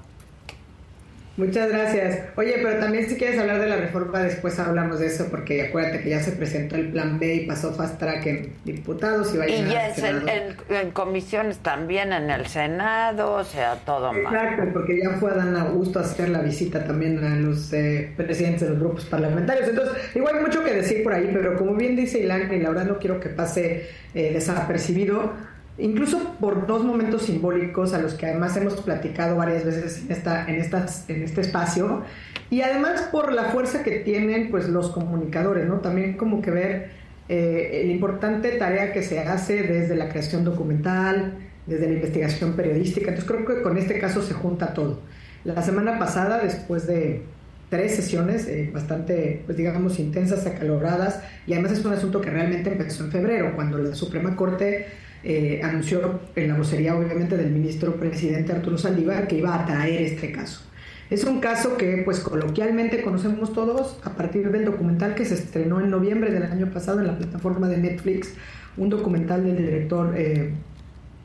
[1.36, 2.18] Muchas gracias.
[2.36, 6.02] Oye, pero también si quieres hablar de la reforma, después hablamos de eso, porque acuérdate
[6.02, 9.44] que ya se presentó el plan B y pasó fast track en diputados y va
[9.44, 14.34] a Y ya es en, comisiones también en el Senado, o sea, todo mal.
[14.34, 18.12] Exacto, porque ya fue a Dan Augusto a hacer la visita también a los eh,
[18.16, 19.68] presidentes de los grupos parlamentarios.
[19.68, 22.70] Entonces, igual hay mucho que decir por ahí, pero como bien dice Ilan, y la
[22.70, 25.32] verdad no quiero que pase eh, desapercibido,
[25.80, 30.46] incluso por dos momentos simbólicos a los que además hemos platicado varias veces en, esta,
[30.46, 32.02] en, estas, en este espacio,
[32.50, 35.76] y además por la fuerza que tienen pues, los comunicadores, ¿no?
[35.76, 36.90] También como que ver
[37.28, 41.34] eh, la importante tarea que se hace desde la creación documental,
[41.66, 45.00] desde la investigación periodística, entonces creo que con este caso se junta todo.
[45.44, 47.22] La semana pasada, después de
[47.70, 52.72] tres sesiones eh, bastante, pues digamos, intensas, acaloradas, y además es un asunto que realmente
[52.72, 54.86] empezó en febrero, cuando la Suprema Corte
[55.22, 60.02] eh, anunció en la vocería obviamente del ministro presidente Arturo Saldívar que iba a traer
[60.02, 60.62] este caso.
[61.10, 65.80] Es un caso que pues coloquialmente conocemos todos a partir del documental que se estrenó
[65.80, 68.34] en noviembre del año pasado en la plataforma de Netflix,
[68.76, 70.52] un documental del director eh,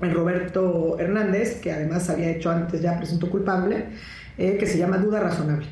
[0.01, 3.85] Roberto Hernández, que además había hecho antes ya presunto culpable,
[4.37, 5.67] eh, que se llama Duda Razonable.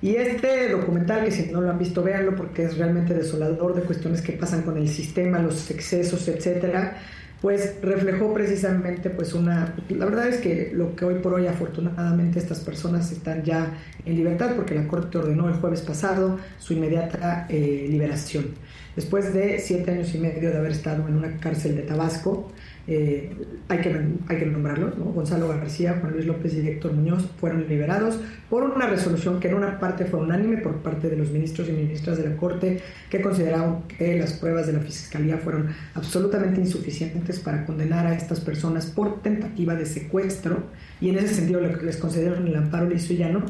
[0.00, 3.82] Y este documental, que si no lo han visto, véanlo porque es realmente desolador de
[3.82, 6.98] cuestiones que pasan con el sistema, los excesos, etcétera,
[7.40, 12.38] pues reflejó precisamente pues una la verdad es que lo que hoy por hoy afortunadamente
[12.38, 17.46] estas personas están ya en libertad porque la corte ordenó el jueves pasado su inmediata
[17.48, 18.46] eh, liberación.
[18.96, 22.50] Después de siete años y medio de haber estado en una cárcel de Tabasco
[22.90, 23.30] eh,
[23.68, 23.94] hay, que,
[24.28, 28.18] hay que nombrarlo, Gonzalo García, Juan Luis López y Héctor Muñoz fueron liberados
[28.48, 31.72] por una resolución que en una parte fue unánime por parte de los ministros y
[31.72, 37.40] ministras de la Corte que consideraron que las pruebas de la Fiscalía fueron absolutamente insuficientes
[37.40, 40.62] para condenar a estas personas por tentativa de secuestro
[40.98, 43.44] y en ese sentido les concedieron el amparo liso y llano.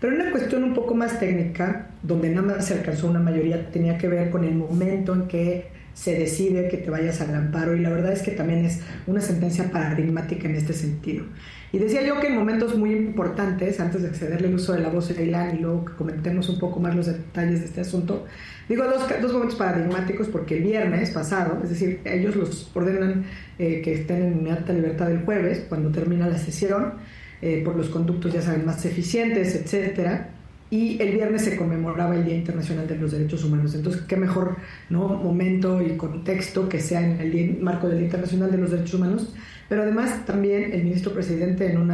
[0.00, 3.98] Pero una cuestión un poco más técnica, donde nada más se alcanzó una mayoría, tenía
[3.98, 7.80] que ver con el momento en que se decide que te vayas al amparo y
[7.80, 11.24] la verdad es que también es una sentencia paradigmática en este sentido.
[11.72, 14.90] Y decía yo que en momentos muy importantes, antes de accederle el uso de la
[14.90, 18.26] voz de Ilan y luego que comentemos un poco más los detalles de este asunto,
[18.68, 23.24] digo dos, dos momentos paradigmáticos porque el viernes pasado, es decir, ellos los ordenan
[23.58, 26.94] eh, que estén en alta libertad el jueves, cuando termina la sesión,
[27.42, 30.37] eh, por los conductos, ya saben, más eficientes, etcétera
[30.70, 33.74] y el viernes se conmemoraba el Día Internacional de los Derechos Humanos.
[33.74, 34.56] Entonces, qué mejor
[34.90, 35.08] ¿no?
[35.08, 39.34] momento y contexto que sea en el marco del Día Internacional de los Derechos Humanos.
[39.68, 41.92] Pero además también el ministro presidente en un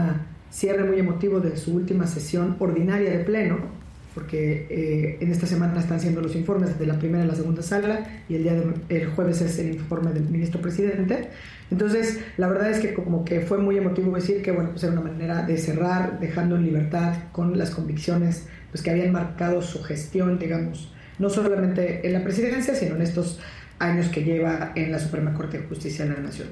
[0.51, 3.59] cierre muy emotivo de su última sesión ordinaria de pleno,
[4.15, 7.63] porque eh, en esta semana están siendo los informes de la primera y la segunda
[7.63, 11.31] sala y el día de, el jueves es el informe del ministro presidente.
[11.73, 14.93] Entonces, la verdad es que como que fue muy emotivo decir que bueno, pues era
[14.93, 19.85] una manera de cerrar dejando en libertad con las convicciones pues que habían marcado su
[19.85, 23.39] gestión, digamos, no solamente en la presidencia, sino en estos
[23.79, 26.49] años que lleva en la Suprema Corte de Justicia de la Nación.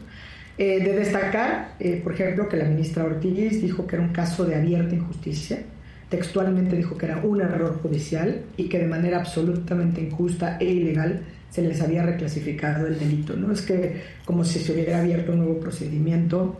[0.56, 4.44] Eh, de destacar, eh, por ejemplo, que la ministra Ortiz dijo que era un caso
[4.44, 5.64] de abierta injusticia,
[6.10, 11.22] textualmente dijo que era un error judicial y que de manera absolutamente injusta e ilegal
[11.50, 13.34] se les había reclasificado el delito.
[13.34, 16.56] No es que como si se hubiera abierto un nuevo procedimiento.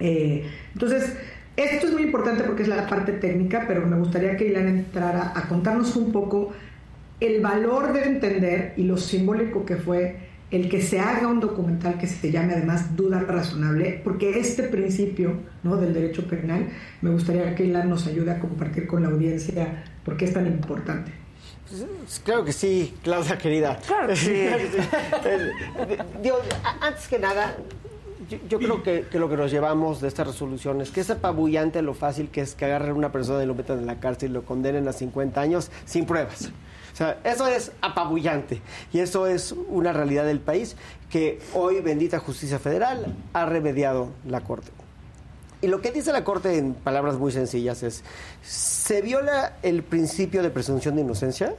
[0.00, 1.14] Eh, entonces,
[1.64, 5.32] esto es muy importante porque es la parte técnica, pero me gustaría que Ilan entrara
[5.34, 6.52] a contarnos un poco
[7.20, 11.96] el valor de entender y lo simbólico que fue el que se haga un documental
[11.98, 15.76] que se llame además Duda Razonable, porque este principio ¿no?
[15.76, 16.68] del derecho penal
[17.02, 20.46] me gustaría que Ilan nos ayude a compartir con la audiencia por qué es tan
[20.46, 21.12] importante.
[21.68, 23.78] Pues, claro que sí, Claudia querida.
[23.86, 24.46] Claro que sí.
[26.80, 27.56] antes que nada,
[28.30, 31.94] yo, creo que, lo que nos llevamos de esta resolución es que es apabullante lo
[31.94, 34.34] fácil que es que agarren a una persona y lo metan en la cárcel y
[34.34, 36.50] lo condenen a 50 años sin pruebas.
[36.92, 38.60] O sea, eso es apabullante
[38.92, 40.76] y eso es una realidad del país
[41.08, 44.70] que hoy, bendita justicia federal, ha remediado la Corte.
[45.62, 48.02] Y lo que dice la Corte en palabras muy sencillas es,
[48.42, 51.54] se viola el principio de presunción de inocencia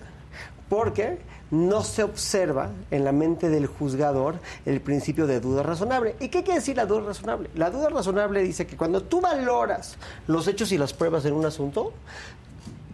[0.69, 1.19] porque
[1.51, 6.15] no se observa en la mente del juzgador el principio de duda razonable.
[6.19, 7.49] ¿Y qué quiere decir la duda razonable?
[7.55, 9.97] La duda razonable dice que cuando tú valoras
[10.27, 11.93] los hechos y las pruebas en un asunto,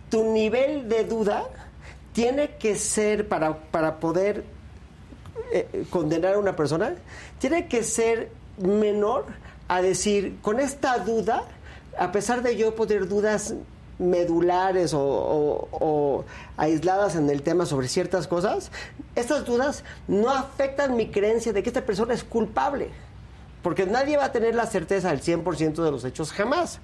[0.09, 1.47] tu nivel de duda
[2.13, 4.43] tiene que ser para, para poder
[5.53, 6.95] eh, condenar a una persona,
[7.39, 9.25] tiene que ser menor
[9.67, 11.43] a decir, con esta duda,
[11.97, 13.53] a pesar de yo poder dudas
[13.99, 18.71] medulares o, aisladas en el tema sobre ciertas cosas,
[19.15, 22.89] estas dudas no afectan mi creencia de que esta persona es culpable,
[23.63, 26.79] porque nadie va a tener la certeza al 100% de los hechos jamás.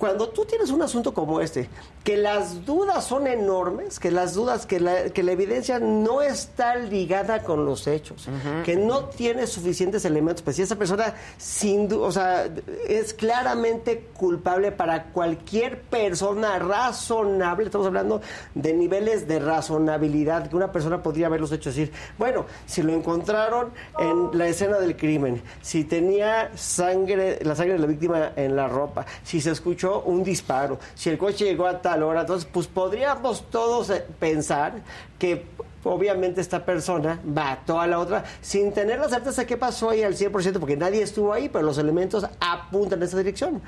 [0.00, 1.68] Cuando tú tienes un asunto como este,
[2.02, 6.76] que las dudas son enormes, que las dudas, que la, que la evidencia no está
[6.76, 8.26] ligada con los hechos,
[8.64, 12.48] que no tiene suficientes elementos, pues si esa persona sin duda, o sea,
[12.88, 18.22] es claramente culpable para cualquier persona razonable, estamos hablando
[18.54, 22.94] de niveles de razonabilidad, que una persona podría haber los hechos decir, bueno, si lo
[22.94, 28.56] encontraron en la escena del crimen, si tenía sangre, la sangre de la víctima en
[28.56, 32.48] la ropa, si se escuchó un disparo, si el coche llegó a tal hora, entonces
[32.50, 34.74] pues podríamos todos eh, pensar
[35.18, 35.46] que
[35.84, 40.02] obviamente esta persona mató a la otra sin tener la certeza de qué pasó ahí
[40.02, 43.60] al 100%, porque nadie estuvo ahí, pero los elementos apuntan en esa dirección.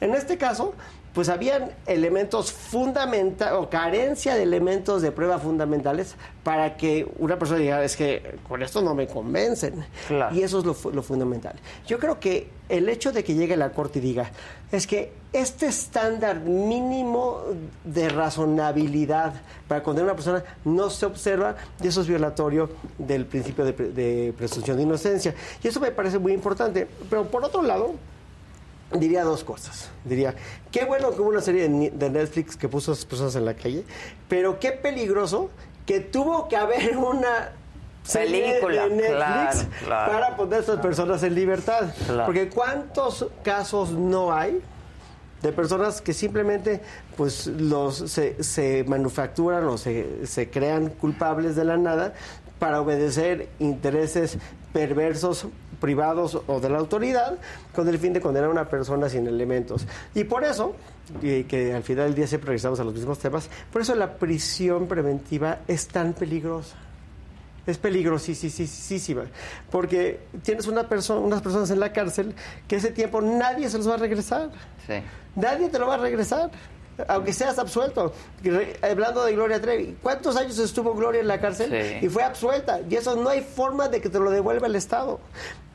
[0.00, 0.74] En este caso,
[1.16, 6.14] pues habían elementos fundamentales o carencia de elementos de prueba fundamentales
[6.44, 9.82] para que una persona diga, es que con esto no me convencen.
[10.32, 11.54] Y eso es lo, lo, fundamental.
[11.86, 14.30] Yo creo que el hecho de que llegue la Corte y diga,
[14.70, 17.40] es que este estándar mínimo
[17.82, 23.24] de razonabilidad para condenar a una persona no se observa y eso es violatorio del
[23.24, 25.34] principio de, de presunción de inocencia.
[25.64, 26.86] Y eso me parece muy importante.
[27.08, 27.94] Pero por otro lado,
[28.92, 29.90] diría dos cosas.
[30.04, 30.34] Diría,
[30.70, 33.54] qué bueno que hubo una serie de Netflix que puso a esas personas en la
[33.54, 33.84] calle,
[34.28, 35.50] pero qué peligroso
[35.84, 37.52] que tuvo que haber una
[38.12, 41.92] película de Netflix para poner a estas personas en libertad.
[42.24, 44.62] Porque cuántos casos no hay
[45.42, 46.80] de personas que simplemente
[47.16, 52.14] pues los se, se manufacturan o se, se crean culpables de la nada
[52.58, 54.38] para obedecer intereses
[54.72, 55.46] perversos
[55.86, 57.38] privados o de la autoridad
[57.72, 59.86] con el fin de condenar a una persona sin elementos.
[60.16, 60.74] Y por eso,
[61.22, 64.14] y que al final del día siempre regresamos a los mismos temas, por eso la
[64.14, 66.74] prisión preventiva es tan peligrosa.
[67.68, 69.26] Es peligrosísima.
[69.70, 72.34] Porque tienes una persona, unas personas en la cárcel
[72.66, 74.50] que ese tiempo nadie se los va a regresar.
[75.36, 76.50] Nadie te lo va a regresar
[77.08, 78.12] aunque seas absuelto.
[78.82, 82.02] Hablando de Gloria Trevi, ¿cuántos años estuvo Gloria en la cárcel?
[82.02, 82.80] Y fue absuelta.
[82.88, 85.20] Y eso no hay forma de que te lo devuelva el Estado.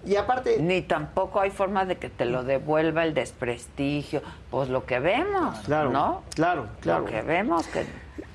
[0.06, 0.58] Y aparte...
[0.60, 4.22] Ni tampoco hay forma de que te lo devuelva el desprestigio.
[4.50, 6.24] Pues lo que vemos, claro, ¿no?
[6.36, 7.02] Claro, claro.
[7.02, 7.86] Lo que vemos que...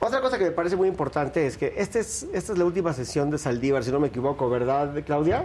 [0.01, 2.93] Otra cosa que me parece muy importante es que este es, esta es la última
[2.93, 5.45] sesión de Saldívar, si no me equivoco, ¿verdad, Claudia?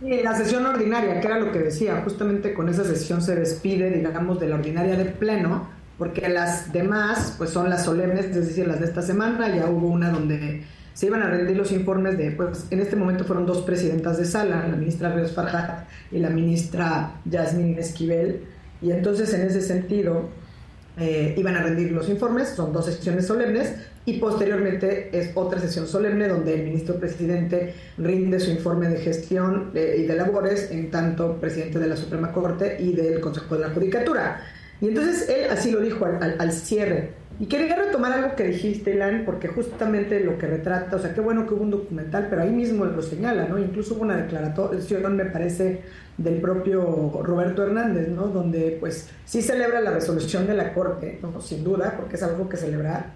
[0.00, 3.90] Sí, la sesión ordinaria, que era lo que decía, justamente con esa sesión se despide,
[3.90, 8.66] digamos, de la ordinaria de pleno, porque las demás, pues son las solemnes, es decir,
[8.66, 10.64] las de esta semana, ya hubo una donde
[10.94, 14.24] se iban a rendir los informes de, pues en este momento fueron dos presidentas de
[14.24, 18.42] sala, la ministra Ríos Farhat y la ministra Yasmín Esquivel,
[18.80, 20.28] y entonces en ese sentido
[20.98, 25.86] eh, iban a rendir los informes, son dos sesiones solemnes, y posteriormente es otra sesión
[25.86, 30.90] solemne donde el ministro presidente rinde su informe de gestión eh, y de labores, en
[30.90, 34.42] tanto presidente de la Suprema Corte y del Consejo de la Judicatura.
[34.80, 38.92] Y entonces él así lo dijo al, al cierre y quería retomar algo que dijiste,
[38.92, 42.42] Ilan, porque justamente lo que retrata, o sea, qué bueno que hubo un documental, pero
[42.42, 43.58] ahí mismo lo señala, ¿no?
[43.58, 45.82] Incluso hubo una declaración, me parece,
[46.18, 48.28] del propio Roberto Hernández, ¿no?
[48.28, 51.40] Donde, pues, sí celebra la resolución de la Corte, ¿no?
[51.40, 53.06] Sin duda, porque es algo que celebrar,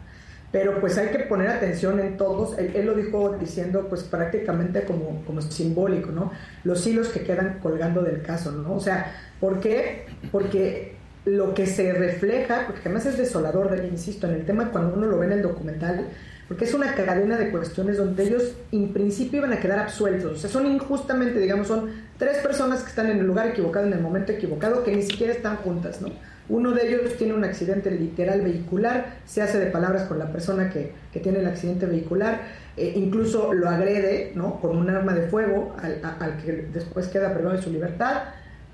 [0.51, 5.23] pero pues hay que poner atención en todos, él, lo dijo diciendo, pues, prácticamente como,
[5.25, 6.33] como simbólico, ¿no?
[6.65, 8.75] Los hilos que quedan colgando del caso, ¿no?
[8.75, 10.07] O sea, ¿por qué?
[10.33, 10.96] Porque
[11.27, 15.19] lo que se refleja, porque además es desolador, insisto, en el tema cuando uno lo
[15.19, 16.07] ve en el documental,
[16.47, 20.37] porque es una cadena de cuestiones donde ellos en principio iban a quedar absueltos, o
[20.37, 24.01] sea, son injustamente, digamos, son tres personas que están en el lugar equivocado, en el
[24.01, 26.11] momento equivocado, que ni siquiera están juntas, ¿no?
[26.49, 30.71] Uno de ellos tiene un accidente literal vehicular, se hace de palabras con la persona
[30.71, 32.43] que, que tiene el accidente vehicular,
[32.77, 34.61] eh, incluso lo agrede, ¿no?
[34.61, 38.23] Con un arma de fuego al, al que después queda privado de su libertad,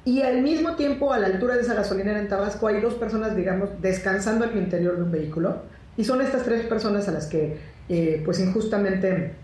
[0.04, 3.36] y al mismo tiempo, a la altura de esa gasolinera en Tabasco, hay dos personas,
[3.36, 5.62] digamos, descansando en el interior de un vehículo.
[5.96, 7.58] Y son estas tres personas a las que,
[7.88, 9.34] eh, pues, injustamente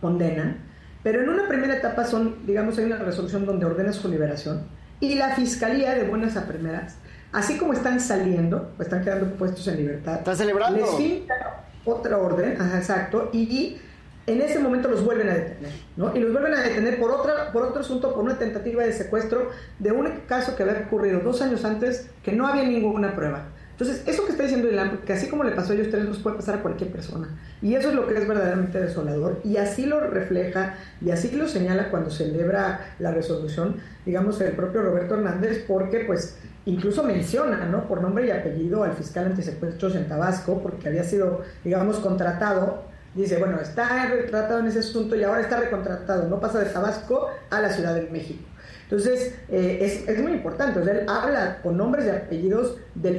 [0.00, 0.58] condenan.
[1.02, 4.62] Pero en una primera etapa son, digamos, hay una resolución donde ordena su liberación.
[5.00, 6.96] Y la fiscalía, de buenas a primeras,
[7.32, 10.18] así como están saliendo, pues están quedando puestos en libertad.
[10.18, 10.78] Están celebrando.
[10.78, 13.78] Les finca otra orden, ajá, exacto, y
[14.26, 16.14] en ese momento los vuelven a detener, ¿no?
[16.14, 19.50] Y los vuelven a detener por, otra, por otro asunto, por una tentativa de secuestro
[19.78, 23.48] de un caso que había ocurrido dos años antes que no había ninguna prueba.
[23.72, 26.18] Entonces, eso que está diciendo Ilan, que así como le pasó a ellos tres, nos
[26.18, 27.28] puede pasar a cualquier persona.
[27.60, 29.40] Y eso es lo que es verdaderamente desolador.
[29.42, 34.82] Y así lo refleja y así lo señala cuando celebra la resolución, digamos, el propio
[34.82, 37.88] Roberto Hernández, porque pues incluso menciona, ¿no?
[37.88, 43.38] Por nombre y apellido al fiscal antisecuestros en Tabasco, porque había sido, digamos, contratado dice,
[43.38, 47.60] bueno, está retratado en ese asunto y ahora está recontratado, no pasa de Tabasco a
[47.60, 48.44] la Ciudad de México.
[48.84, 50.78] Entonces, eh, es, es, muy importante.
[50.78, 53.16] O él habla con nombres y apellidos del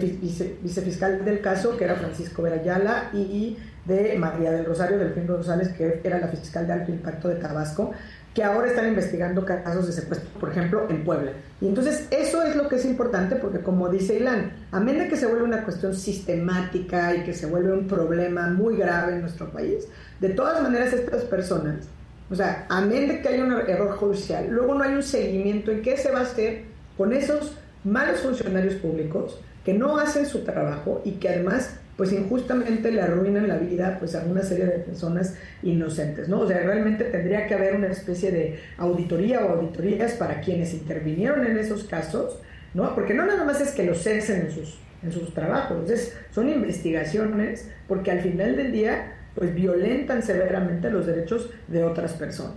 [0.61, 5.99] vicefiscal del caso, que era Francisco Verayala, y de María del Rosario Delfín Rosales, que
[6.03, 7.91] era la fiscal de alto impacto de Tabasco,
[8.33, 11.33] que ahora están investigando casos de secuestro, por ejemplo, en Puebla.
[11.61, 15.09] Y entonces eso es lo que es importante porque como dice Ilan, a menos de
[15.09, 19.21] que se vuelva una cuestión sistemática y que se vuelve un problema muy grave en
[19.21, 19.87] nuestro país,
[20.19, 21.87] de todas maneras estas personas,
[22.31, 25.71] o sea, a menos de que haya un error judicial, luego no hay un seguimiento
[25.71, 26.63] en qué se va a hacer
[26.97, 32.91] con esos malos funcionarios públicos que no hacen su trabajo y que además pues injustamente
[32.91, 36.41] le arruinan la vida pues a una serie de personas inocentes, ¿no?
[36.41, 41.45] O sea, realmente tendría que haber una especie de auditoría o auditorías para quienes intervinieron
[41.45, 42.39] en esos casos
[42.73, 42.93] ¿no?
[42.95, 46.49] Porque no nada más es que los cesen en sus, en sus trabajos, es, son
[46.49, 52.55] investigaciones porque al final del día pues violentan severamente los derechos de otras personas.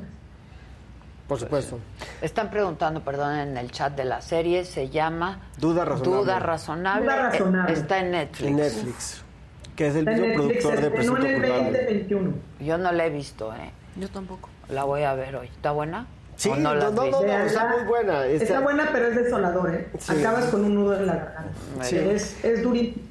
[1.27, 1.81] Por supuesto.
[2.23, 6.23] Están preguntando, perdón, en el chat de la serie, se llama Duda Razonable.
[6.23, 7.05] Duda Razonable.
[7.05, 7.73] Duda Razonable.
[7.73, 8.49] Está en Netflix.
[8.49, 9.26] En Netflix.
[9.77, 11.65] Que es el Está en mismo Netflix, productor de Presunto en el Culpable.
[11.71, 12.33] 2021.
[12.61, 13.71] Yo no la he visto, ¿eh?
[13.97, 14.49] Yo tampoco.
[14.69, 15.47] La voy a ver hoy.
[15.49, 16.07] ¿Está buena?
[16.37, 18.27] Sí, ¿O no, no, no, no, no, está muy buena.
[18.27, 19.89] Está, Está- buena, pero es desolador, ¿eh?
[19.99, 20.13] Sí.
[20.19, 21.53] Acabas con un nudo en la garganta.
[21.83, 21.97] Sí.
[21.97, 23.05] Es, es durísimo.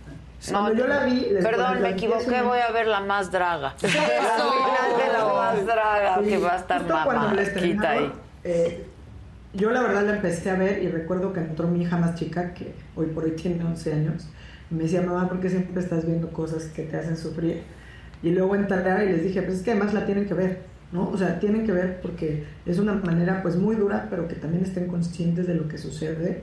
[0.51, 1.27] No, yo la vi...
[1.41, 3.73] Perdón, me equivoqué, voy a ver la más draga.
[3.81, 3.87] Eso.
[3.87, 7.33] La final de la más draga, Sí, que va a estar justo cuando mamá.
[7.41, 8.11] la Quita ahí.
[8.43, 8.85] eh,
[9.53, 12.53] yo la verdad la empecé a ver y recuerdo que entró mi hija más chica,
[12.53, 14.27] que hoy por hoy tiene 11 años,
[14.69, 17.61] me decía, mamá, ¿por qué siempre estás viendo cosas que te hacen sufrir?
[18.23, 20.59] Y luego entré y les dije, pues es que además la tienen que ver,
[20.91, 21.09] ¿no?
[21.09, 24.63] O sea, tienen que ver porque es una manera pues muy dura, pero que también
[24.63, 26.41] estén conscientes de lo que sucede.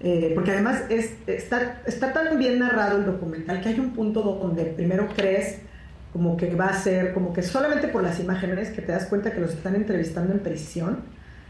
[0.00, 4.22] Eh, porque además es, está, está tan bien narrado el documental que hay un punto
[4.22, 5.60] donde primero crees
[6.12, 9.32] como que va a ser, como que solamente por las imágenes que te das cuenta
[9.32, 10.98] que los están entrevistando en prisión,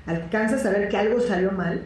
[0.07, 1.82] alcanzas a ver que algo salió mal,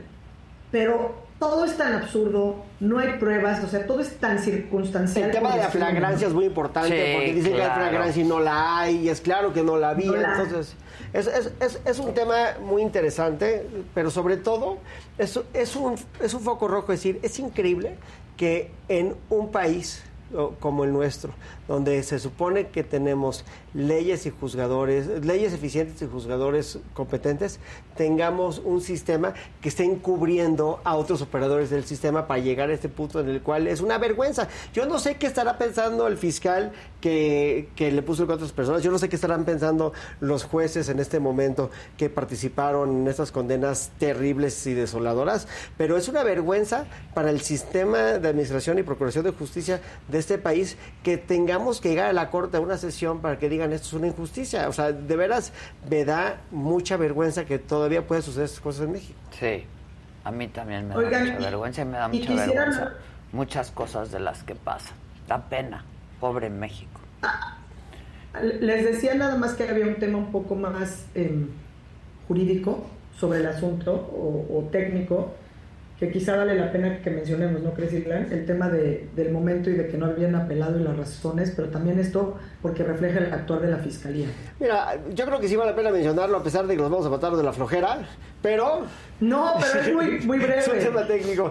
[0.70, 5.26] pero todo es tan absurdo, no hay pruebas, o sea, todo es tan circunstancial.
[5.26, 8.26] El tema de la flagrancia es muy importante Sí, porque dicen que hay flagrancia y
[8.26, 10.06] no la hay, y es claro que no la había.
[10.06, 10.42] No la hay.
[10.42, 10.74] entonces,
[11.12, 14.78] es, es, es, es un tema muy interesante, pero sobre todo
[15.18, 16.92] es, es, un, es un foco rojo.
[16.92, 17.96] Es decir, es increíble
[18.36, 20.02] que en un país
[20.60, 21.32] como el nuestro,
[21.68, 27.58] donde se supone que tenemos leyes y juzgadores, leyes eficientes y juzgadores competentes,
[27.96, 32.88] tengamos un sistema que esté encubriendo a otros operadores del sistema para llegar a este
[32.88, 34.48] punto en el cual es una vergüenza.
[34.72, 38.52] Yo no sé qué estará pensando el fiscal que, que le puso el a otras
[38.52, 43.08] personas, yo no sé qué estarán pensando los jueces en este momento que participaron en
[43.08, 48.82] estas condenas terribles y desoladoras, pero es una vergüenza para el sistema de administración y
[48.82, 52.76] procuración de justicia de este país que tengamos que llegar a la corte a una
[52.76, 54.68] sesión para que digan esto es una injusticia.
[54.68, 55.52] O sea, de veras
[55.90, 59.18] me da mucha vergüenza que todavía puedan suceder estas cosas en México.
[59.38, 59.64] Sí,
[60.24, 62.46] a mí también me da Oigan, mucha y- vergüenza y me da y mucha quisiera-
[62.64, 62.92] vergüenza.
[63.32, 64.94] Muchas cosas de las que pasan.
[65.28, 65.84] Da pena.
[66.20, 67.00] Pobre México.
[68.60, 71.48] Les decía nada más que había un tema un poco más em,
[72.28, 72.86] jurídico
[73.18, 75.34] sobre el asunto o, o técnico
[75.98, 77.92] que quizá vale la pena que mencionemos, ¿no crees?
[77.94, 81.68] El tema de, del momento y de que no habían apelado y las razones, pero
[81.68, 84.26] también esto porque refleja el actuar de la Fiscalía.
[84.58, 87.06] Mira, yo creo que sí vale la pena mencionarlo a pesar de que nos vamos
[87.06, 87.98] a matar de la flojera,
[88.42, 88.82] pero...
[89.18, 90.58] No, pero es muy, muy breve.
[90.58, 91.50] es un tema técnico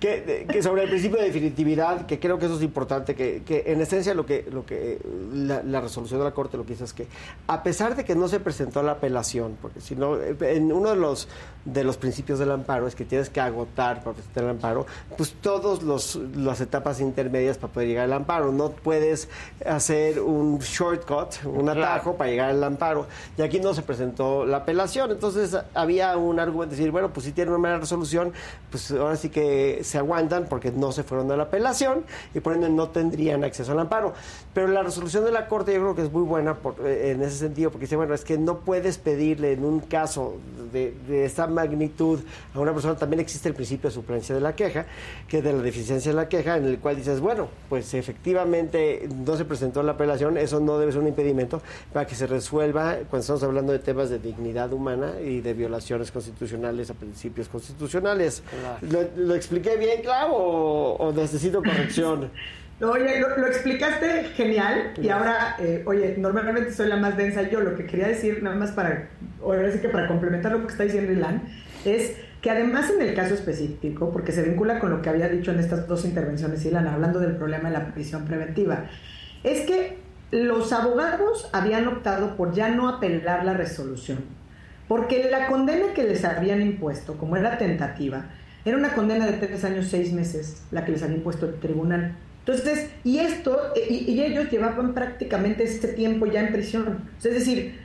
[0.00, 3.42] que, que- que sobre el principio de definitividad, que creo que eso es importante, que,
[3.44, 4.98] que en esencia lo que, lo que
[5.34, 7.06] la, la resolución de la Corte lo que dice es que
[7.48, 10.96] a pesar de que no se presentó la apelación, porque si no, en uno de
[10.96, 11.28] los,
[11.66, 14.86] de los principios del amparo es que tienes que agotar para presentar el amparo,
[15.18, 15.82] pues todas
[16.36, 18.52] las etapas intermedias para poder llegar al amparo.
[18.52, 19.28] No puedes
[19.66, 23.06] hacer un shortcut, un atajo para llegar al amparo.
[23.36, 25.10] Y aquí no se presentó la apelación.
[25.10, 28.32] Entonces había un argumento de decir, bueno, pues si tienen una mala resolución,
[28.70, 32.54] pues ahora sí que se aguantan porque no se fueron a la apelación y por
[32.54, 34.12] ende no tendrían acceso al amparo.
[34.54, 37.22] Pero la resolución de la Corte yo creo que es muy buena por- eh, en
[37.22, 40.36] ese sentido, porque dice, bueno, es que no puedes pedirle en un caso
[40.72, 42.20] de, de esta magnitud
[42.54, 44.86] a una persona, también existe el principio de suplencia de la queja,
[45.28, 49.08] que es de la deficiencia de la queja, en el cual dices, bueno, pues efectivamente
[49.24, 52.96] no se presentó la apelación, eso no debe ser un impedimento para que se resuelva
[53.08, 58.42] cuando estamos hablando de temas de dignidad humana y de violaciones constitucionales a principios constitucionales.
[58.82, 62.30] ¿Lo, lo expliqué bien, claro, o, o necesito corrección?
[62.82, 67.60] Oye, lo, lo explicaste genial y ahora, eh, oye, normalmente soy la más densa yo.
[67.60, 69.10] Lo que quería decir, nada más para,
[69.42, 71.42] ahora sí que para complementar lo que está diciendo Ilan,
[71.84, 75.50] es que además en el caso específico, porque se vincula con lo que había dicho
[75.50, 78.86] en estas dos intervenciones, Ilan, hablando del problema de la prisión preventiva,
[79.44, 79.98] es que
[80.30, 84.18] los abogados habían optado por ya no apelar la resolución,
[84.88, 88.26] porque la condena que les habían impuesto, como era tentativa,
[88.64, 92.14] era una condena de tres años, seis meses, la que les había impuesto el tribunal.
[92.40, 97.08] Entonces, y esto, y, y ellos llevaban prácticamente este tiempo ya en prisión.
[97.18, 97.78] Es decir,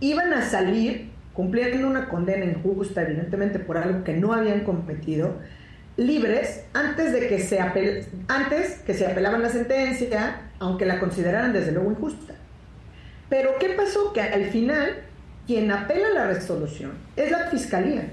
[0.00, 5.36] iban a salir cumpliendo una condena injusta, evidentemente por algo que no habían cometido,
[5.96, 11.52] libres antes de que se apel antes que se apelaban la sentencia, aunque la consideraran
[11.52, 12.34] desde luego injusta.
[13.28, 14.12] Pero ¿qué pasó?
[14.12, 15.02] Que al final
[15.46, 18.12] quien apela la resolución es la fiscalía.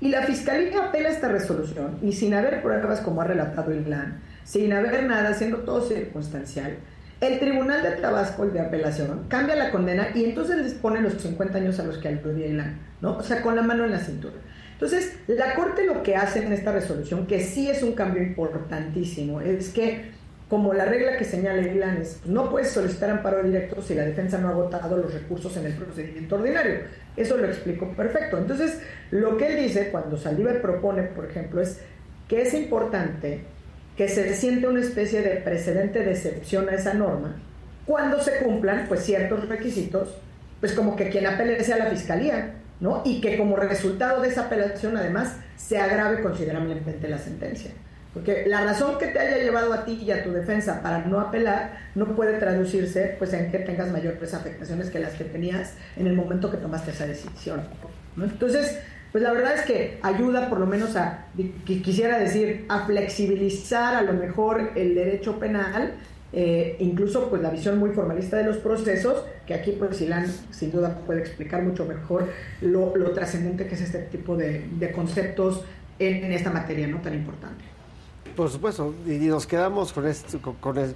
[0.00, 4.72] Y la fiscalía apela esta resolución y sin haber pruebas como ha relatado Ilan, sin
[4.72, 6.76] haber nada, siendo todo circunstancial,
[7.20, 11.14] el Tribunal de Tabasco, el de apelación, cambia la condena y entonces les pone los
[11.14, 13.16] 50 años a los que aludía Ilan, ¿no?
[13.16, 14.36] O sea, con la mano en la cintura.
[14.78, 19.40] Entonces, la Corte lo que hace en esta resolución, que sí es un cambio importantísimo,
[19.40, 20.12] es que
[20.48, 24.38] como la regla que señala Ilan es, no puedes solicitar amparo directo si la defensa
[24.38, 26.80] no ha agotado los recursos en el procedimiento ordinario.
[27.16, 28.38] Eso lo explico perfecto.
[28.38, 31.80] Entonces, lo que él dice cuando Saldívar propone, por ejemplo, es
[32.28, 33.42] que es importante
[33.96, 37.36] que se siente una especie de precedente de excepción a esa norma
[37.88, 40.14] cuando se cumplan pues ciertos requisitos,
[40.60, 43.02] pues como que quien apele sea la fiscalía, ¿no?
[43.04, 47.72] Y que como resultado de esa apelación además se agrave considerablemente la sentencia.
[48.14, 51.20] Porque la razón que te haya llevado a ti y a tu defensa para no
[51.20, 56.06] apelar no puede traducirse pues en que tengas mayores afectaciones que las que tenías en
[56.06, 57.62] el momento que tomaste esa decisión.
[58.16, 58.78] Entonces,
[59.12, 61.26] pues la verdad es que ayuda por lo menos a,
[61.64, 65.94] quisiera decir, a flexibilizar a lo mejor el derecho penal,
[66.32, 70.70] eh, incluso pues la visión muy formalista de los procesos, que aquí pues Silán sin
[70.70, 72.28] duda puede explicar mucho mejor
[72.60, 75.64] lo, trascendente que es este tipo de, conceptos
[75.98, 77.64] en, esta materia no tan importante.
[78.36, 80.04] Por supuesto, y nos quedamos con,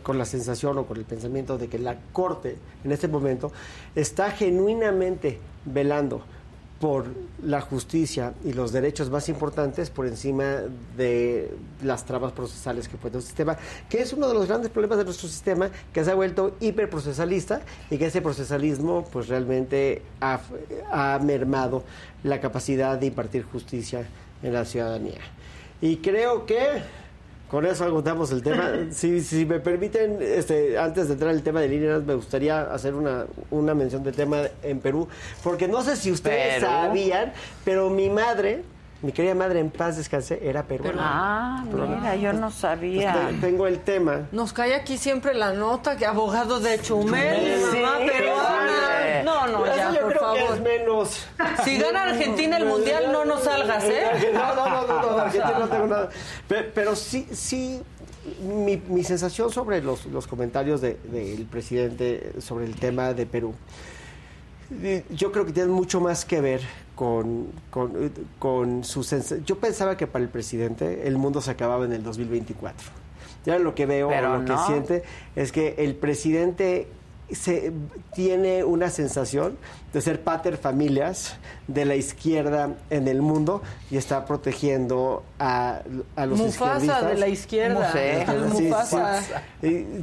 [0.02, 3.50] con, la sensación o con el pensamiento de que la Corte en este momento
[3.96, 6.22] está genuinamente velando
[6.82, 7.06] por
[7.44, 10.62] la justicia y los derechos más importantes por encima
[10.96, 13.56] de las trabas procesales que puede un sistema,
[13.88, 17.60] que es uno de los grandes problemas de nuestro sistema, que se ha vuelto hiperprocesalista
[17.88, 20.40] y que ese procesalismo pues realmente ha,
[20.90, 21.84] ha mermado
[22.24, 24.04] la capacidad de impartir justicia
[24.42, 25.20] en la ciudadanía.
[25.80, 26.82] Y creo que
[27.52, 28.72] con eso agotamos el tema.
[28.92, 32.94] Si, si me permiten, este, antes de entrar al tema de líneas, me gustaría hacer
[32.94, 35.06] una, una mención del tema en Perú,
[35.44, 37.32] porque no sé si ustedes sabían,
[37.62, 38.62] pero mi madre
[39.02, 41.00] mi querida madre en paz descanse era peruana.
[41.00, 43.30] Ah, mira, yo no sabía.
[43.40, 44.28] tengo el tema.
[44.30, 49.22] Nos cae aquí siempre la nota que abogado de Chumel, mamá peruana.
[49.24, 50.60] No, no, ya, por favor.
[50.60, 51.26] menos.
[51.64, 54.06] Si gana Argentina el mundial, no nos salgas, ¿eh?
[54.32, 56.08] No, no, no, no, no, Argentina no tengo nada.
[56.48, 57.82] Pero, sí, sí,
[58.40, 63.54] mi, mi, sensación sobre los, los comentarios del de, presidente sobre el tema de Perú,
[65.10, 66.62] yo creo que tiene mucho más que ver
[66.94, 67.48] con,
[68.38, 69.02] con, su
[69.44, 72.90] Yo pensaba que para el presidente el mundo se acababa en el 2024.
[73.44, 75.02] Ya lo que veo, lo que siente,
[75.34, 76.86] es que el presidente
[77.30, 77.72] se,
[78.14, 79.56] tiene una sensación
[79.92, 81.36] de ser pater familias
[81.68, 85.82] de la izquierda en el mundo y está protegiendo a,
[86.16, 87.92] a los Mufasa de la izquierda.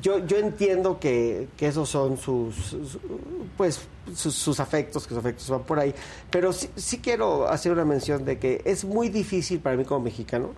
[0.01, 2.77] Yo, yo entiendo que, que esos son sus,
[3.57, 3.81] pues
[4.15, 5.93] sus, afectos, que sus afectos van por ahí,
[6.31, 10.01] pero sí, sí quiero hacer una mención de que es muy difícil para mí como
[10.01, 10.51] mexicano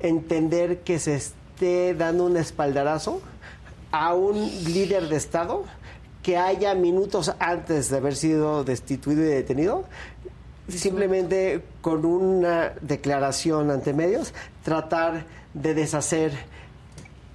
[0.00, 3.22] entender que se esté dando un espaldarazo
[3.94, 5.62] a un líder de Estado
[6.20, 9.84] que haya minutos antes de haber sido destituido y detenido,
[10.68, 16.32] simplemente con una declaración ante medios, tratar de deshacer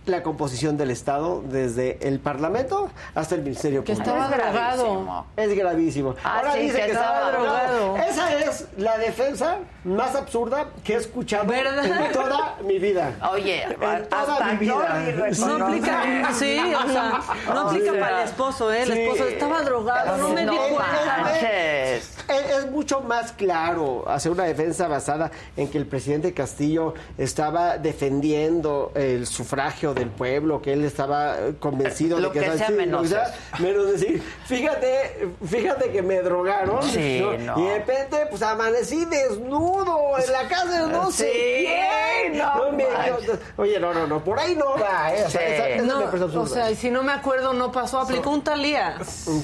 [0.10, 4.04] la composición del Estado desde el Parlamento hasta el Ministerio Público.
[4.04, 5.26] Que estaba drogado.
[5.38, 6.16] Es gravísimo.
[6.24, 7.98] Ah, Ahora dice que, estaba, drogado.
[7.98, 13.16] esa es la defensa más absurda que he escuchado en toda mi vida.
[13.32, 15.04] Oye, en toda mi vida.
[15.40, 18.84] No aplica, sí, o sea, no aplica para el esposo, ¿eh?
[18.84, 20.58] El esposo estaba drogado, no, me di
[21.42, 27.78] Es, es mucho más claro hacer una defensa basada en que el presidente Castillo estaba
[27.78, 33.14] defendiendo el sufragio del pueblo, que él estaba convencido de que, que sea menos,
[33.60, 40.48] menos decir, fíjate, fíjate que me drogaron y de repente pues amanecí desnudo en la
[40.48, 41.32] casa de no sé
[42.32, 42.42] quién.
[43.58, 45.26] oye, no, no, no, por ahí no va, ¿eh?
[45.26, 48.98] o sea, y si no me acuerdo no pasó, aplicó un talía.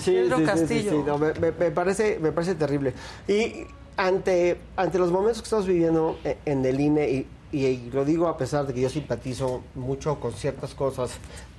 [0.05, 1.17] Pedro Castillo.
[1.17, 2.93] me, me, parece, me parece terrible.
[3.27, 3.65] Y
[3.97, 8.37] ante, ante los momentos que estamos viviendo en el INE y, y lo digo a
[8.37, 11.11] pesar de que yo simpatizo mucho con ciertas cosas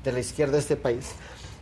[0.05, 1.13] de la izquierda de este país,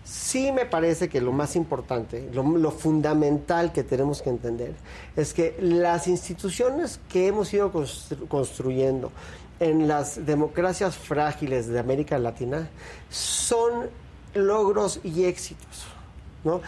[0.05, 4.75] sí me parece que lo más importante, lo, fundamental que tenemos que entender
[5.17, 7.73] es que las instituciones que hemos ido
[8.29, 9.11] construyendo
[9.61, 12.69] en las democracias frágiles de América Latina
[13.09, 13.89] son
[14.35, 15.87] logros y éxitos.
[16.45, 16.61] ¿no?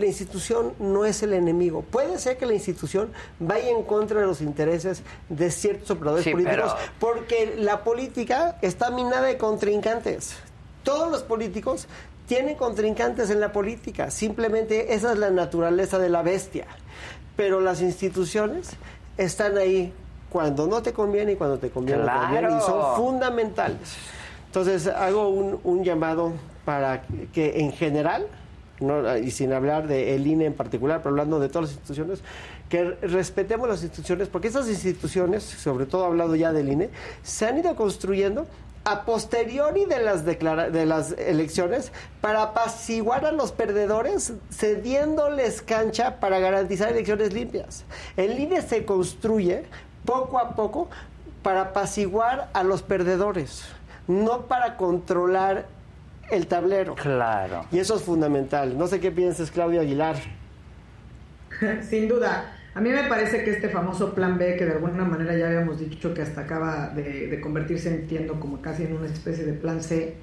[0.00, 1.82] La institución no es el enemigo.
[1.82, 6.74] Puede ser que la institución vaya en contra de los intereses de ciertos operadores políticos,
[6.98, 10.34] porque la política está minada de contrincantes.
[10.82, 11.86] Todos los políticos
[12.26, 16.66] tienen contrincantes en la política, simplemente esa es la naturaleza de la bestia.
[17.36, 18.70] Pero las instituciones
[19.16, 19.92] están ahí
[20.30, 23.96] cuando no te conviene y cuando te conviene, y son fundamentales.
[24.46, 26.32] Entonces hago un, un llamado
[26.64, 28.26] para que en general
[29.22, 32.20] y sin hablar de el INE en particular, pero hablando de todas las instituciones,
[32.68, 36.90] que respetemos las instituciones, porque esas instituciones, sobre todo hablando ya del INE,
[37.22, 38.46] se han ido construyendo
[38.84, 46.38] a posteriori de las, de las elecciones para apaciguar a los perdedores, cediéndoles cancha para
[46.38, 47.84] garantizar elecciones limpias.
[48.16, 49.64] El INE se construye
[50.04, 50.88] poco a poco
[51.42, 53.64] para apaciguar a los perdedores,
[54.08, 55.66] no para controlar
[56.30, 56.94] el tablero.
[56.94, 57.66] Claro.
[57.70, 58.76] Y eso es fundamental.
[58.76, 60.16] No sé qué piensas, Claudio Aguilar.
[61.88, 62.56] Sin duda.
[62.72, 65.80] A mí me parece que este famoso plan B, que de alguna manera ya habíamos
[65.80, 70.14] dicho que hasta acaba de, convertirse, entiendo, como casi en una especie de plan C,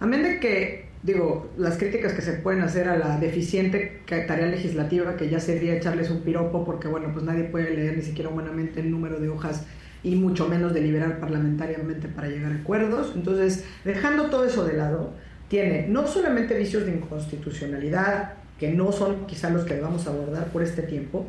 [0.00, 5.16] amén de que, digo, las críticas que se pueden hacer a la deficiente tarea legislativa,
[5.16, 8.80] que ya sería echarles un piropo, porque bueno, pues nadie puede leer ni siquiera humanamente
[8.80, 9.64] el número de hojas
[10.02, 13.12] y mucho menos deliberar parlamentariamente para llegar a acuerdos.
[13.14, 15.14] Entonces, dejando todo eso de lado,
[15.48, 20.46] tiene no solamente vicios de inconstitucionalidad, que no son quizá los que vamos a abordar
[20.48, 21.26] por este tiempo,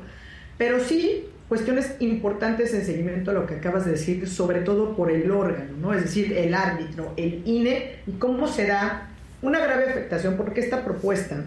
[0.57, 5.09] pero sí cuestiones importantes en seguimiento a lo que acabas de decir, sobre todo por
[5.09, 5.93] el órgano, ¿no?
[5.93, 9.09] Es decir, el árbitro, el INE, y cómo se da
[9.41, 11.43] una grave afectación, porque esta propuesta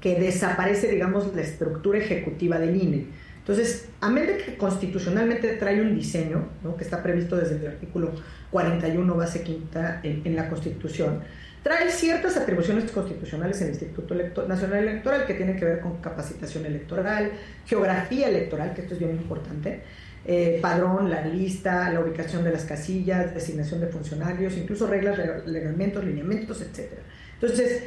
[0.00, 3.06] que desaparece, digamos, la estructura ejecutiva del INE.
[3.38, 6.76] Entonces, a menos que constitucionalmente trae un diseño, ¿no?
[6.76, 8.12] que está previsto desde el artículo
[8.50, 11.22] 41, base quinta, en la Constitución,
[11.68, 14.14] trae ciertas atribuciones constitucionales en el Instituto
[14.46, 17.30] Nacional Electoral que tienen que ver con capacitación electoral,
[17.66, 19.82] geografía electoral, que esto es bien importante,
[20.24, 26.02] eh, padrón, la lista, la ubicación de las casillas, designación de funcionarios, incluso reglas, reglamentos,
[26.04, 26.90] lineamientos, etc.
[27.34, 27.82] Entonces,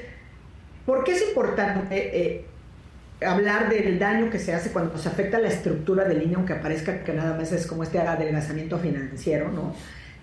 [0.86, 2.46] ¿por qué es importante eh,
[3.26, 7.04] hablar del daño que se hace cuando se afecta la estructura del línea, aunque aparezca
[7.04, 9.74] que nada más es como este adelgazamiento financiero, ¿no?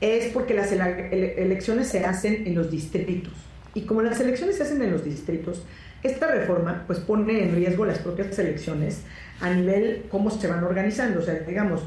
[0.00, 3.32] es porque las elecciones se hacen en los distritos.
[3.78, 5.62] Y como las elecciones se hacen en los distritos,
[6.02, 9.02] esta reforma pues pone en riesgo las propias elecciones
[9.40, 11.20] a nivel cómo se van organizando.
[11.20, 11.82] O sea, digamos,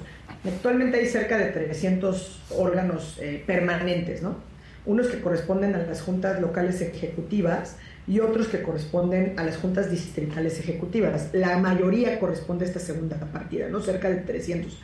[0.45, 4.37] actualmente hay cerca de 300 órganos eh, permanentes, ¿no?
[4.85, 7.75] Unos que corresponden a las juntas locales ejecutivas
[8.07, 11.31] y otros que corresponden a las juntas distritales ejecutivas.
[11.33, 13.81] La mayoría corresponde a esta segunda partida, ¿no?
[13.81, 14.79] Cerca de 300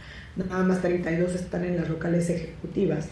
[0.46, 3.08] nada más 32 están en las locales ejecutivas.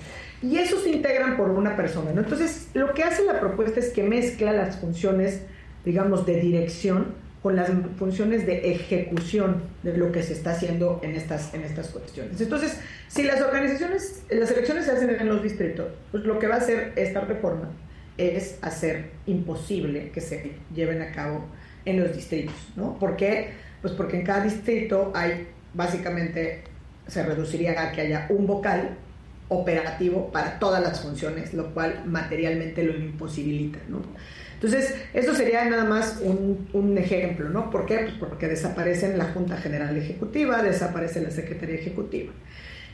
[0.46, 2.22] Y esos se integran por una persona, ¿no?
[2.22, 5.42] Entonces, lo que hace la propuesta es que mezcla las funciones,
[5.84, 11.16] digamos, de dirección con las funciones de ejecución de lo que se está haciendo en
[11.16, 12.40] estas, en estas cuestiones.
[12.40, 16.56] Entonces, si las organizaciones, las elecciones se hacen en los distritos, pues lo que va
[16.56, 17.72] a hacer esta reforma
[18.18, 21.46] es hacer imposible que se lleven a cabo
[21.86, 22.98] en los distritos, ¿no?
[23.00, 23.50] ¿Por qué?
[23.82, 26.64] Pues porque en cada distrito hay básicamente
[27.08, 28.98] se reduciría a que haya un vocal
[29.50, 34.02] operativo para todas las funciones, lo cual materialmente lo imposibilita, ¿no?
[34.56, 37.70] Entonces, esto sería nada más un, ejemplo, ¿no?
[37.70, 37.98] ¿Por qué?
[37.98, 42.32] Pues porque desaparecen la Junta General Ejecutiva, desaparece la Secretaría Ejecutiva.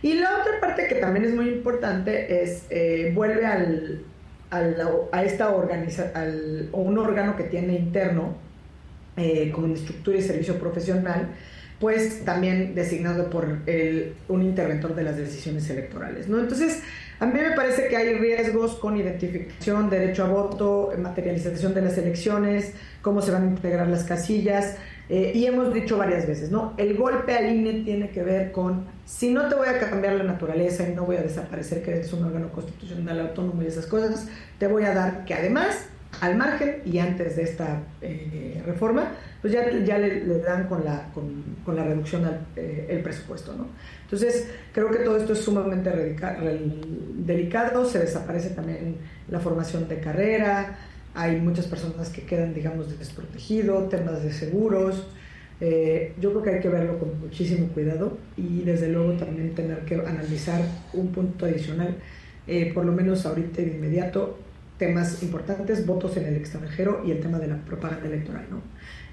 [0.01, 4.03] Y la otra parte que también es muy importante es, eh, vuelve al,
[4.49, 8.35] a esta organiza, al, un órgano que tiene interno,
[9.15, 11.29] eh, como estructura y servicio profesional,
[11.81, 16.29] pues también designado por el, un interventor de las decisiones electorales.
[16.29, 16.39] ¿no?
[16.39, 16.83] Entonces,
[17.19, 21.97] a mí me parece que hay riesgos con identificación, derecho a voto, materialización de las
[21.97, 24.77] elecciones, cómo se van a integrar las casillas.
[25.09, 26.73] Eh, y hemos dicho varias veces, ¿no?
[26.77, 30.23] El golpe al INE tiene que ver con, si no te voy a cambiar la
[30.23, 34.27] naturaleza y no voy a desaparecer que eres un órgano constitucional autónomo y esas cosas,
[34.57, 35.89] te voy a dar que además,
[36.21, 39.11] al margen y antes de esta eh, reforma,
[39.41, 43.53] pues ya, ya le, dan con la, con, la reducción del eh, el presupuesto.
[43.53, 43.67] ¿no?
[44.03, 45.89] Entonces, creo que todo esto es sumamente
[47.15, 48.97] delicado, se desaparece también
[49.29, 50.77] la formación de carrera,
[51.13, 55.07] hay muchas personas que quedan, digamos, desprotegidos, temas de seguros.
[55.59, 59.79] Eh, yo creo que hay que verlo con muchísimo cuidado y desde luego también tener
[59.85, 60.61] que analizar
[60.93, 61.95] un punto adicional,
[62.47, 64.39] eh, por lo menos ahorita de inmediato,
[64.81, 68.47] temas importantes, votos en el extranjero y el tema de la propaganda electoral.
[68.49, 68.63] ¿no?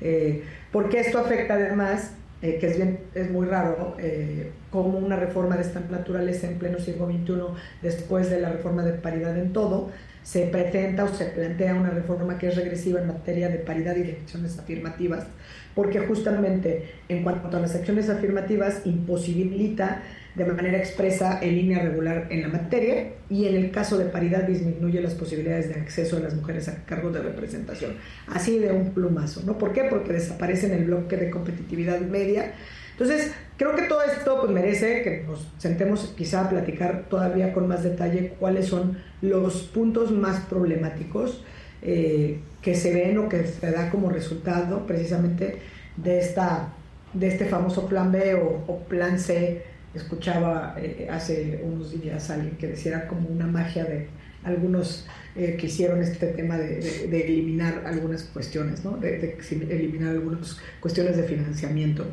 [0.01, 5.17] Eh, porque esto afecta además, eh, que es, bien, es muy raro, eh, como una
[5.17, 7.35] reforma de esta naturaleza en pleno siglo XXI,
[7.83, 9.91] después de la reforma de paridad en todo,
[10.23, 14.05] se presenta o se plantea una reforma que es regresiva en materia de paridad y
[14.05, 15.27] de acciones afirmativas,
[15.75, 20.01] porque justamente en cuanto a las acciones afirmativas imposibilita
[20.45, 24.45] de manera expresa en línea regular en la materia y en el caso de paridad
[24.45, 27.97] disminuye las posibilidades de acceso de las mujeres a cargos de representación.
[28.29, 29.59] Así de un plumazo, ¿no?
[29.59, 29.85] ¿Por qué?
[29.85, 32.55] Porque desaparece en el bloque de competitividad media.
[32.93, 37.69] Entonces, creo que todo esto pues, merece que nos sentemos quizá a platicar todavía con
[37.69, 41.45] más detalle cuáles son los puntos más problemáticos
[41.83, 45.59] eh, que se ven o que se da como resultado precisamente
[45.97, 46.73] de, esta,
[47.13, 49.63] de este famoso plan B o, plan C.
[49.99, 54.09] Escuchaba eh, hace unos días alguien que decía como una magia de
[54.45, 58.97] algunos eh, que hicieron este tema de, eliminar algunas cuestiones, ¿no?
[58.97, 59.37] de,
[59.71, 62.07] eliminar algunas cuestiones de financiamiento.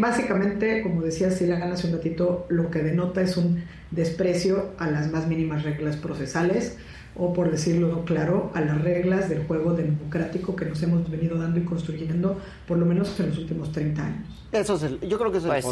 [0.00, 5.10] básicamente, como decía Silana hace un ratito, lo que denota es un desprecio a las
[5.10, 6.76] más mínimas reglas procesales
[7.16, 11.58] o por decirlo claro, a las reglas del juego democrático que nos hemos venido dando
[11.58, 14.46] y construyendo por lo menos en los últimos 30 años.
[14.52, 15.64] Eso es el, yo creo que es el, pues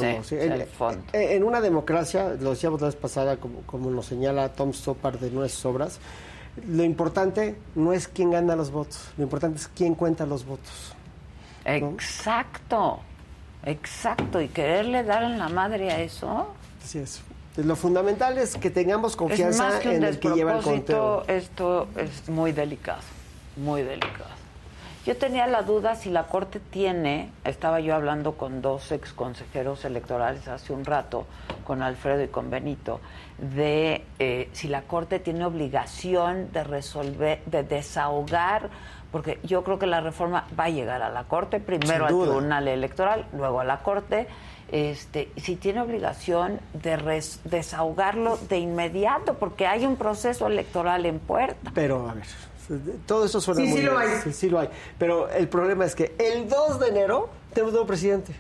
[0.76, 5.18] fondo, En, una democracia, lo decíamos la vez pasada, como, como nos señala Tom Stoppard
[5.18, 6.00] de nuestras obras,
[6.68, 10.94] lo importante no es quién gana los votos, lo importante es quién cuenta los votos.
[11.64, 13.00] Exacto,
[13.64, 14.40] exacto.
[14.40, 16.48] Y quererle dar en la madre a eso.
[16.82, 17.22] Así es.
[17.56, 21.24] Lo fundamental es que tengamos confianza en el que lleva el conteo.
[21.26, 23.00] Esto es muy delicado,
[23.56, 24.36] muy delicado.
[25.06, 29.84] Yo tenía la duda si la Corte tiene, estaba yo hablando con dos ex consejeros
[29.84, 31.26] electorales hace un rato,
[31.64, 33.00] con Alfredo y con Benito,
[33.38, 38.68] de eh, si la Corte tiene obligación de resolver, de desahogar,
[39.12, 42.66] porque yo creo que la reforma va a llegar a la Corte, primero al Tribunal
[42.66, 44.26] Electoral, luego a la Corte,
[44.70, 51.70] este, si tiene obligación de desahogarlo de inmediato, porque hay un proceso electoral en puerta.
[51.74, 52.26] Pero, a ver,
[53.06, 54.08] todo eso suena sí, muy sí lo hay.
[54.32, 54.68] Sí, lo hay.
[54.98, 58.34] Pero el problema es que el 2 de enero tenemos un nuevo presidente.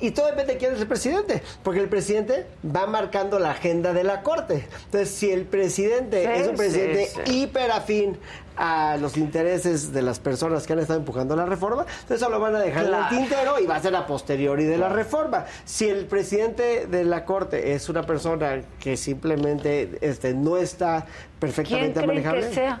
[0.00, 3.92] Y todo depende de quién es el presidente, porque el presidente va marcando la agenda
[3.92, 4.66] de la Corte.
[4.86, 8.18] Entonces, si el presidente es un presidente hiperafín
[8.56, 12.40] a los intereses de las personas que han estado empujando la reforma, entonces eso lo
[12.40, 15.44] van a dejar en el tintero y va a ser a posteriori de la reforma.
[15.64, 21.06] Si el presidente de la Corte es una persona que simplemente este, no está
[21.38, 22.48] perfectamente ¿Quién manejable.
[22.48, 22.80] Que sea?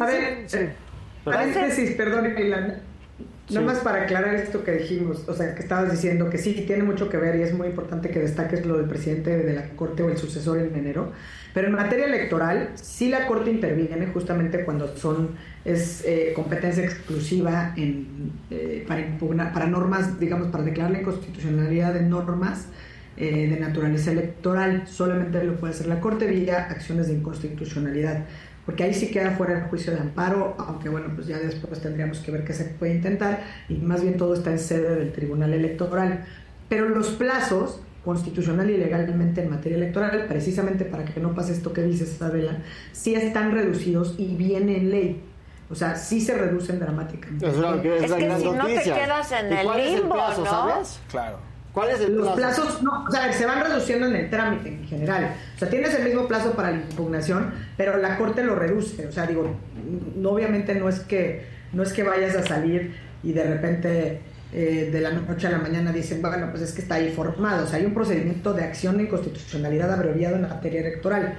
[0.00, 0.58] a ver, sí.
[1.24, 2.34] paréntesis, perdón,
[3.50, 6.84] Nada más para aclarar esto que dijimos, o sea, que estabas diciendo que sí, tiene
[6.84, 10.04] mucho que ver y es muy importante que destaques lo del presidente de la Corte
[10.04, 11.12] o el sucesor en enero,
[11.52, 15.30] pero en materia electoral sí la Corte interviene justamente cuando son
[15.64, 21.94] es eh, competencia exclusiva en, eh, para impugnar, para normas, digamos, para declarar la inconstitucionalidad
[21.94, 22.68] de normas
[23.16, 28.24] eh, de naturaleza electoral, solamente lo puede hacer la Corte vía acciones de inconstitucionalidad
[28.70, 32.18] porque ahí sí queda fuera el juicio de amparo, aunque bueno, pues ya después tendríamos
[32.18, 35.54] que ver qué se puede intentar, y más bien todo está en sede del Tribunal
[35.54, 36.24] Electoral.
[36.68, 41.72] Pero los plazos, constitucional y legalmente en materia electoral, precisamente para que no pase esto
[41.72, 42.58] que dices, Isabela,
[42.92, 45.22] sí están reducidos y viene en ley.
[45.70, 47.46] O sea, sí se reducen dramáticamente.
[47.46, 50.46] Es, que si no te quedas en el limbo, ¿no?
[50.46, 51.00] ¿sabes?
[51.10, 51.38] Claro.
[51.72, 54.84] ¿Cuál es el Los plazos, no, o sea, se van reduciendo en el trámite en
[54.84, 55.36] general.
[55.54, 59.06] O sea, tienes el mismo plazo para la impugnación, pero la Corte lo reduce.
[59.06, 59.54] O sea, digo,
[60.16, 64.20] no, obviamente no es que no es que vayas a salir y de repente
[64.52, 67.64] eh, de la noche a la mañana dicen, bueno, pues es que está ahí formado.
[67.64, 71.34] O sea, hay un procedimiento de acción de inconstitucionalidad abreviado en materia electoral.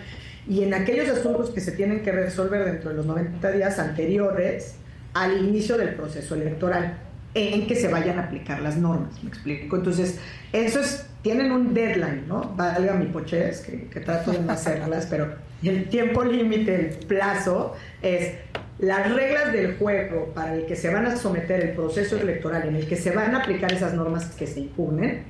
[0.48, 4.76] Y en aquellos asuntos que se tienen que resolver dentro de los 90 días anteriores
[5.14, 6.98] al inicio del proceso electoral
[7.34, 9.78] en que se vayan a aplicar las normas, ¿me explico?
[9.78, 10.20] Entonces,
[10.52, 12.54] eso es, tienen un deadline, ¿no?
[12.58, 15.34] Valga mi poches, que, que trato de no hacerlas, pero
[15.64, 18.34] el tiempo límite, el plazo, es
[18.82, 22.76] las reglas del juego para el que se van a someter el proceso electoral, en
[22.76, 25.24] el que se van a aplicar esas normas que se impugnen,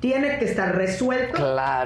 [0.00, 1.40] tiene que estar resuelto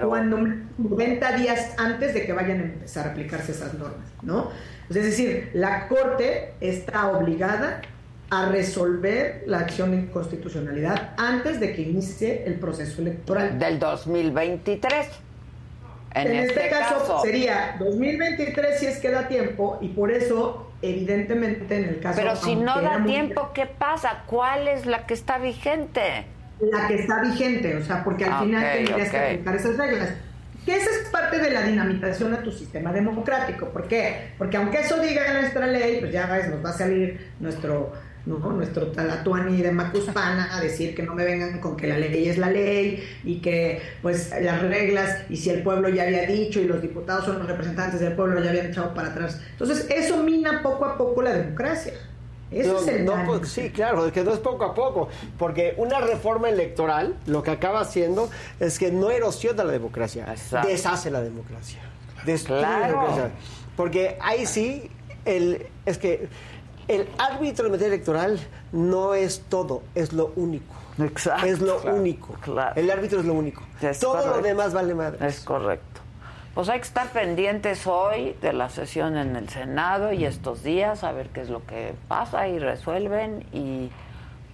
[0.08, 0.39] cuando
[0.78, 4.50] 90 días antes de que vayan a empezar a aplicarse esas normas, ¿no?
[4.89, 7.83] Es decir, la Corte está obligada
[8.31, 13.58] a resolver la acción de inconstitucionalidad antes de que inicie el proceso electoral.
[13.58, 15.07] Del 2023.
[16.15, 21.76] En, este, este caso, sería 2023 si es que da tiempo y por eso, evidentemente,
[21.76, 22.20] en el caso...
[22.20, 24.23] Pero si no da tiempo, ¿qué pasa?
[24.26, 26.26] ¿Cuál es la que está vigente?
[26.60, 30.10] La que está vigente, o sea, porque al final tendrías que aplicar esas reglas.
[30.65, 33.68] Que esa es parte de la dinamitación a tu sistema democrático.
[33.68, 34.32] ¿Por qué?
[34.36, 37.92] Porque aunque eso diga nuestra ley, pues ya ves, nos va a salir nuestro
[38.26, 38.38] ¿no?
[38.38, 42.36] Nuestro talatuani de Macuspana a decir que no me vengan con que la ley es
[42.36, 46.64] la ley y que pues las reglas y si el pueblo ya había dicho y
[46.64, 49.40] los diputados son los representantes del pueblo ya habían echado para atrás.
[49.52, 51.94] Entonces eso mina poco a poco la democracia.
[52.50, 56.00] Eso es el pues, sí, claro, es que no es poco a poco, porque una
[56.00, 58.30] reforma electoral lo que acaba haciendo
[58.60, 60.32] es que no erosiona la democracia,
[60.64, 61.80] deshace la democracia,
[62.24, 63.30] destruye la democracia.
[63.76, 64.88] Porque ahí sí,
[65.24, 66.28] el, es que
[66.89, 68.39] el árbitro electoral
[68.73, 70.74] no es todo, es lo único.
[70.98, 71.47] Exacto.
[71.47, 72.34] Es lo único.
[72.74, 73.62] El árbitro es lo único.
[74.00, 75.26] todo lo demás vale madre.
[75.26, 76.00] Es correcto.
[76.55, 81.05] pues hay que estar pendientes hoy de la sesión en el Senado y estos días,
[81.05, 83.90] a ver qué es lo que pasa y resuelven y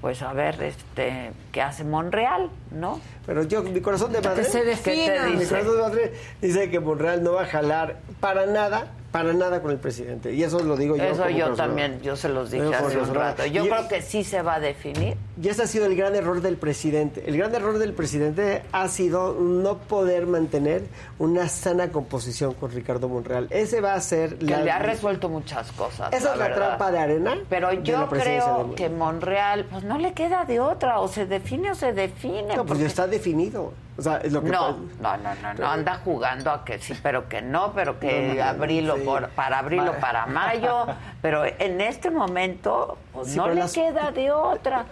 [0.00, 3.00] pues a ver este qué hace Monreal, ¿no?
[3.26, 5.26] Pero yo, mi corazón de madre, Que se defina.
[5.28, 9.60] mi corazón de madre dice que Monreal no va a jalar para nada, para nada
[9.60, 10.32] con el presidente.
[10.32, 11.04] Y eso lo digo yo.
[11.04, 13.44] Eso yo también, yo se los dije hace un rato.
[13.46, 15.16] Yo Y- creo que sí se va a definir.
[15.40, 17.22] Y ese ha sido el gran error del presidente.
[17.26, 20.82] El gran error del presidente ha sido no poder mantener
[21.18, 23.48] una sana composición con Ricardo Monreal.
[23.50, 24.60] Ese va a ser Que la...
[24.62, 26.12] le ha resuelto muchas cosas.
[26.12, 26.68] Esa es la verdad.
[26.68, 27.34] trampa de arena.
[27.50, 31.74] Pero yo creo que Monreal, pues no le queda de otra, o se define o
[31.74, 32.56] se define.
[32.56, 33.72] No, porque- está definido.
[33.98, 34.58] O sea, es lo que No,
[35.00, 35.16] pasa.
[35.18, 38.42] no, no, no, no, anda jugando a que sí, pero que no, pero que No,
[38.44, 39.02] abrilo sí.
[39.02, 40.86] por, para abrilo para mayo,
[41.22, 44.86] pero en este momento pues, Sí, no le las- queda de otra.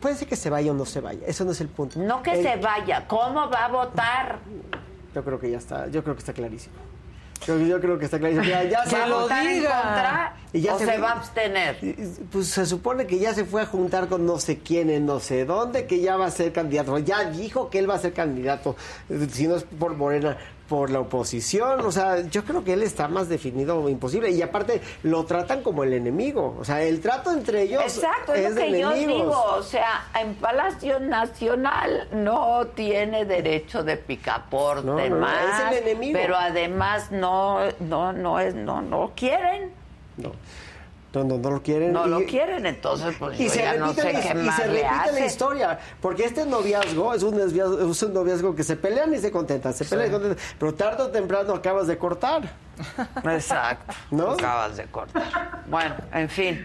[0.00, 1.26] Puede ser que se vaya o no se vaya.
[1.26, 1.98] Eso no es el punto.
[1.98, 4.38] No que El- se vaya, ¿cómo va a votar?
[5.14, 5.86] Yo creo que ya está.
[5.88, 6.74] Yo creo que está clarísimo.
[7.46, 8.44] Yo, yo creo que está clarísimo.
[8.44, 11.78] Ya, ya ¿Va a votar en contra Y ya o se, va a abstener?
[12.30, 15.20] Pues se supone que ya se fue a juntar con no sé quién en no
[15.20, 16.98] sé dónde, que ya va a ser candidato.
[16.98, 18.76] Ya dijo que él va a ser candidato,
[19.08, 20.36] eh, si no es por Morena,
[20.68, 21.80] por la oposición.
[21.84, 24.30] O sea, yo creo que él está más definido imposible.
[24.30, 26.56] Y aparte, lo tratan como el enemigo.
[26.58, 29.22] O sea, el trato entre ellos Exacto, es, es lo de que yo enemigos.
[29.22, 29.42] digo.
[29.56, 35.88] O sea, en Palacio Nacional no tiene derecho de picaporte no, no, más, es el
[35.88, 36.18] enemigo.
[36.20, 39.70] pero además no, no, no es, no, no quieren,
[40.16, 40.32] No,
[41.16, 41.92] no, no, no lo quieren.
[41.92, 44.28] no lo Y- quieren, entonces pues Y yo se ya no repite, sé la, qué
[44.28, 48.54] y se le repite la historia, porque este noviazgo es un noviazgo, es un noviazgo
[48.54, 51.54] que se pelean y se contentan, se pelean y se contentan, pero tarde o temprano
[51.54, 52.42] acabas de cortar.
[53.24, 54.32] Exacto, ¿No?
[54.32, 55.62] acabas de cortar.
[55.66, 56.64] Bueno, en fin,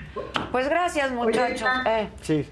[0.51, 1.67] pues gracias muchachos.
[1.85, 2.49] Eh, Sí.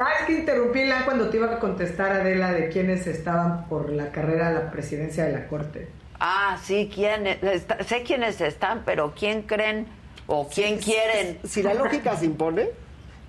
[0.00, 3.90] Ah, es que interrumpí, Lan, cuando te iba a contestar, Adela, de quiénes estaban por
[3.90, 5.88] la carrera a la presidencia de la Corte.
[6.20, 9.86] Ah, sí, ¿quién, está- sé quiénes están, pero ¿quién creen
[10.28, 11.38] o quién quieren?
[11.44, 12.68] Si la lógica se impone,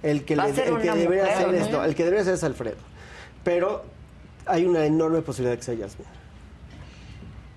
[0.03, 1.53] el que, le- el que debería mujer, hacer ¿no?
[1.57, 2.77] esto, el que debería hacer es Alfredo.
[3.43, 3.83] Pero
[4.45, 6.07] hay una enorme posibilidad de que sea Yasmin.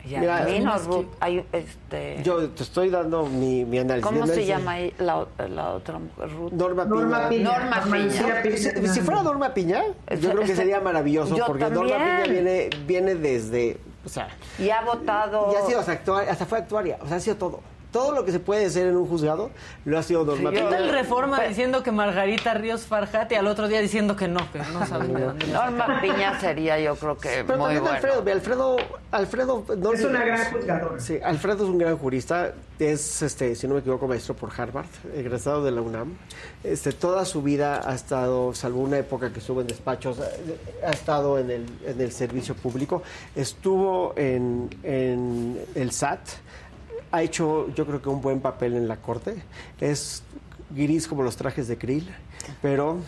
[0.04, 4.04] Mira, es que- hay, este, Yo te estoy dando mi, mi análisis.
[4.10, 6.28] ¿Cómo Mi se llama ahí la, la otra mujer?
[6.32, 6.52] Ruth?
[6.52, 6.84] Norma.
[6.84, 7.44] Norma Piña.
[7.58, 8.04] Norma Norma Piña.
[8.06, 8.42] Lucía
[8.74, 9.84] Piña Si, fuera Norma Piña,
[10.20, 12.22] yo creo que sería maravilloso, yo porque Norma también.
[12.24, 15.52] Piña viene, viene desde, o sea, Y ha votado...
[15.52, 17.60] y ha sido hasta, hasta fue actuaria, o sea, ha sido todo.
[17.92, 19.50] Todo lo que se puede hacer en un juzgado
[19.84, 20.70] lo ha sido Norma Sí, ¿Qué Piña.
[20.70, 24.40] tal Reforma Pero- diciendo que Margarita Ríos Farjat y al otro día diciendo que no,
[24.50, 27.82] que no saben de dónde lo Norma Piña sería yo creo que Pero muy también
[27.82, 27.96] bueno.
[27.96, 28.76] Alfredo, Alfredo,
[29.12, 31.00] Alfredo no Es una gran juzgadora.
[31.00, 34.86] Sí, Alfredo es un gran jurista, es, este, si no me equivoco, maestro por Harvard,
[35.14, 36.16] egresado de la UNAM.
[36.64, 40.18] Este, toda su vida ha estado, salvo una época que estuvo en despachos,
[40.84, 43.02] ha estado en el, en el servicio público,
[43.36, 46.20] estuvo en, en el SAT,
[47.12, 49.42] ha hecho yo creo que un buen papel en la corte,
[49.80, 50.22] es
[50.70, 52.08] gris como los trajes de Krill,
[52.60, 52.98] pero...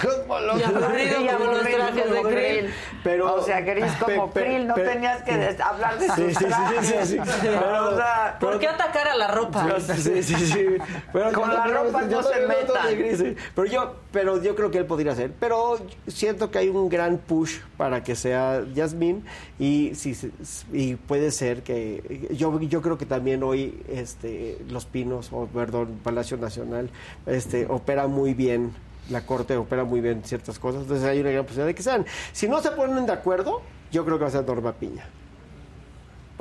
[0.00, 2.70] Como los, Y aburrido y como los trajes de Krill.
[3.04, 6.14] Pero- o sea, gris como pe- pe- Krill, no pe- tenías que hablar de sus
[6.16, 6.86] Sí, sí, sí, trajes.
[6.86, 7.38] sí, sí, sí.
[7.42, 9.66] Pero- o sea, ¿Por qué atacar a la ropa?
[9.80, 10.66] Sí, sí, sí.
[11.12, 12.86] Pero Con yo la ropa yo no se metan.
[12.86, 13.36] de gris, sí.
[13.54, 15.30] Pero yo, pero yo creo que él podría ser.
[15.38, 19.24] Pero siento que hay un gran push para que sea Yasmín
[19.58, 20.32] y sí, sí,
[20.72, 26.00] y puede ser que yo, yo creo que también hoy este Los Pinos o perdón
[26.02, 26.88] Palacio Nacional
[27.26, 28.72] este opera muy bien.
[29.10, 32.06] La corte opera muy bien ciertas cosas, entonces hay una gran posibilidad de que sean.
[32.32, 35.04] Si no se ponen de acuerdo, yo creo que va a ser Norma Piña.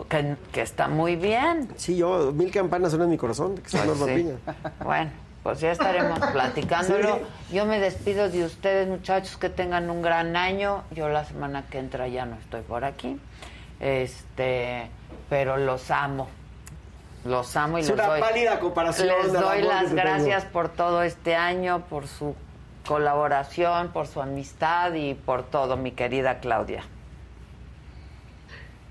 [0.10, 1.70] que, que está muy bien.
[1.76, 4.20] Sí, yo, mil campanas suenan en mi corazón, que sea Pues Norma sí.
[4.22, 4.36] Piña.
[4.84, 5.12] Bueno,
[5.44, 7.20] pues ya estaremos platicándolo.
[7.52, 10.84] Yo me despido de ustedes, muchachos, que tengan un gran año.
[10.92, 13.20] Yo la semana que entra ya no estoy por aquí.
[13.80, 14.88] Este,
[15.30, 16.28] pero los amo.
[17.26, 20.54] Los amo y Es les una doy, pálida comparación les doy las gracias tengo.
[20.54, 22.36] por todo este año, por su
[22.86, 26.84] colaboración, por su amistad y por todo, mi querida Claudia.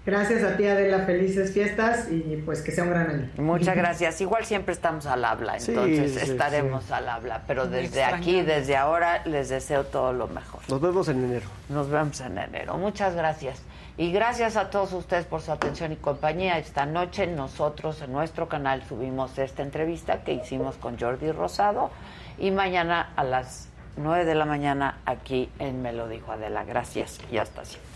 [0.07, 1.01] Gracias a ti, Adela.
[1.01, 3.31] Felices fiestas y pues que sea un gran año.
[3.37, 4.21] Muchas gracias.
[4.21, 7.43] Igual siempre estamos al habla, entonces sí, estaremos al habla.
[7.47, 10.63] Pero Me desde aquí, desde ahora, les deseo todo lo mejor.
[10.69, 11.47] Nos vemos en enero.
[11.69, 12.79] Nos vemos en enero.
[12.79, 13.63] Muchas gracias.
[13.99, 16.59] Y gracias a todos ustedes por su atención y compañía.
[16.59, 21.91] Esta noche nosotros en nuestro canal subimos esta entrevista que hicimos con Jordi Rosado
[22.39, 23.69] y mañana a las
[24.03, 26.65] 9 de la mañana aquí en Me lo dijo Adela.
[26.65, 27.91] Gracias y hasta siempre.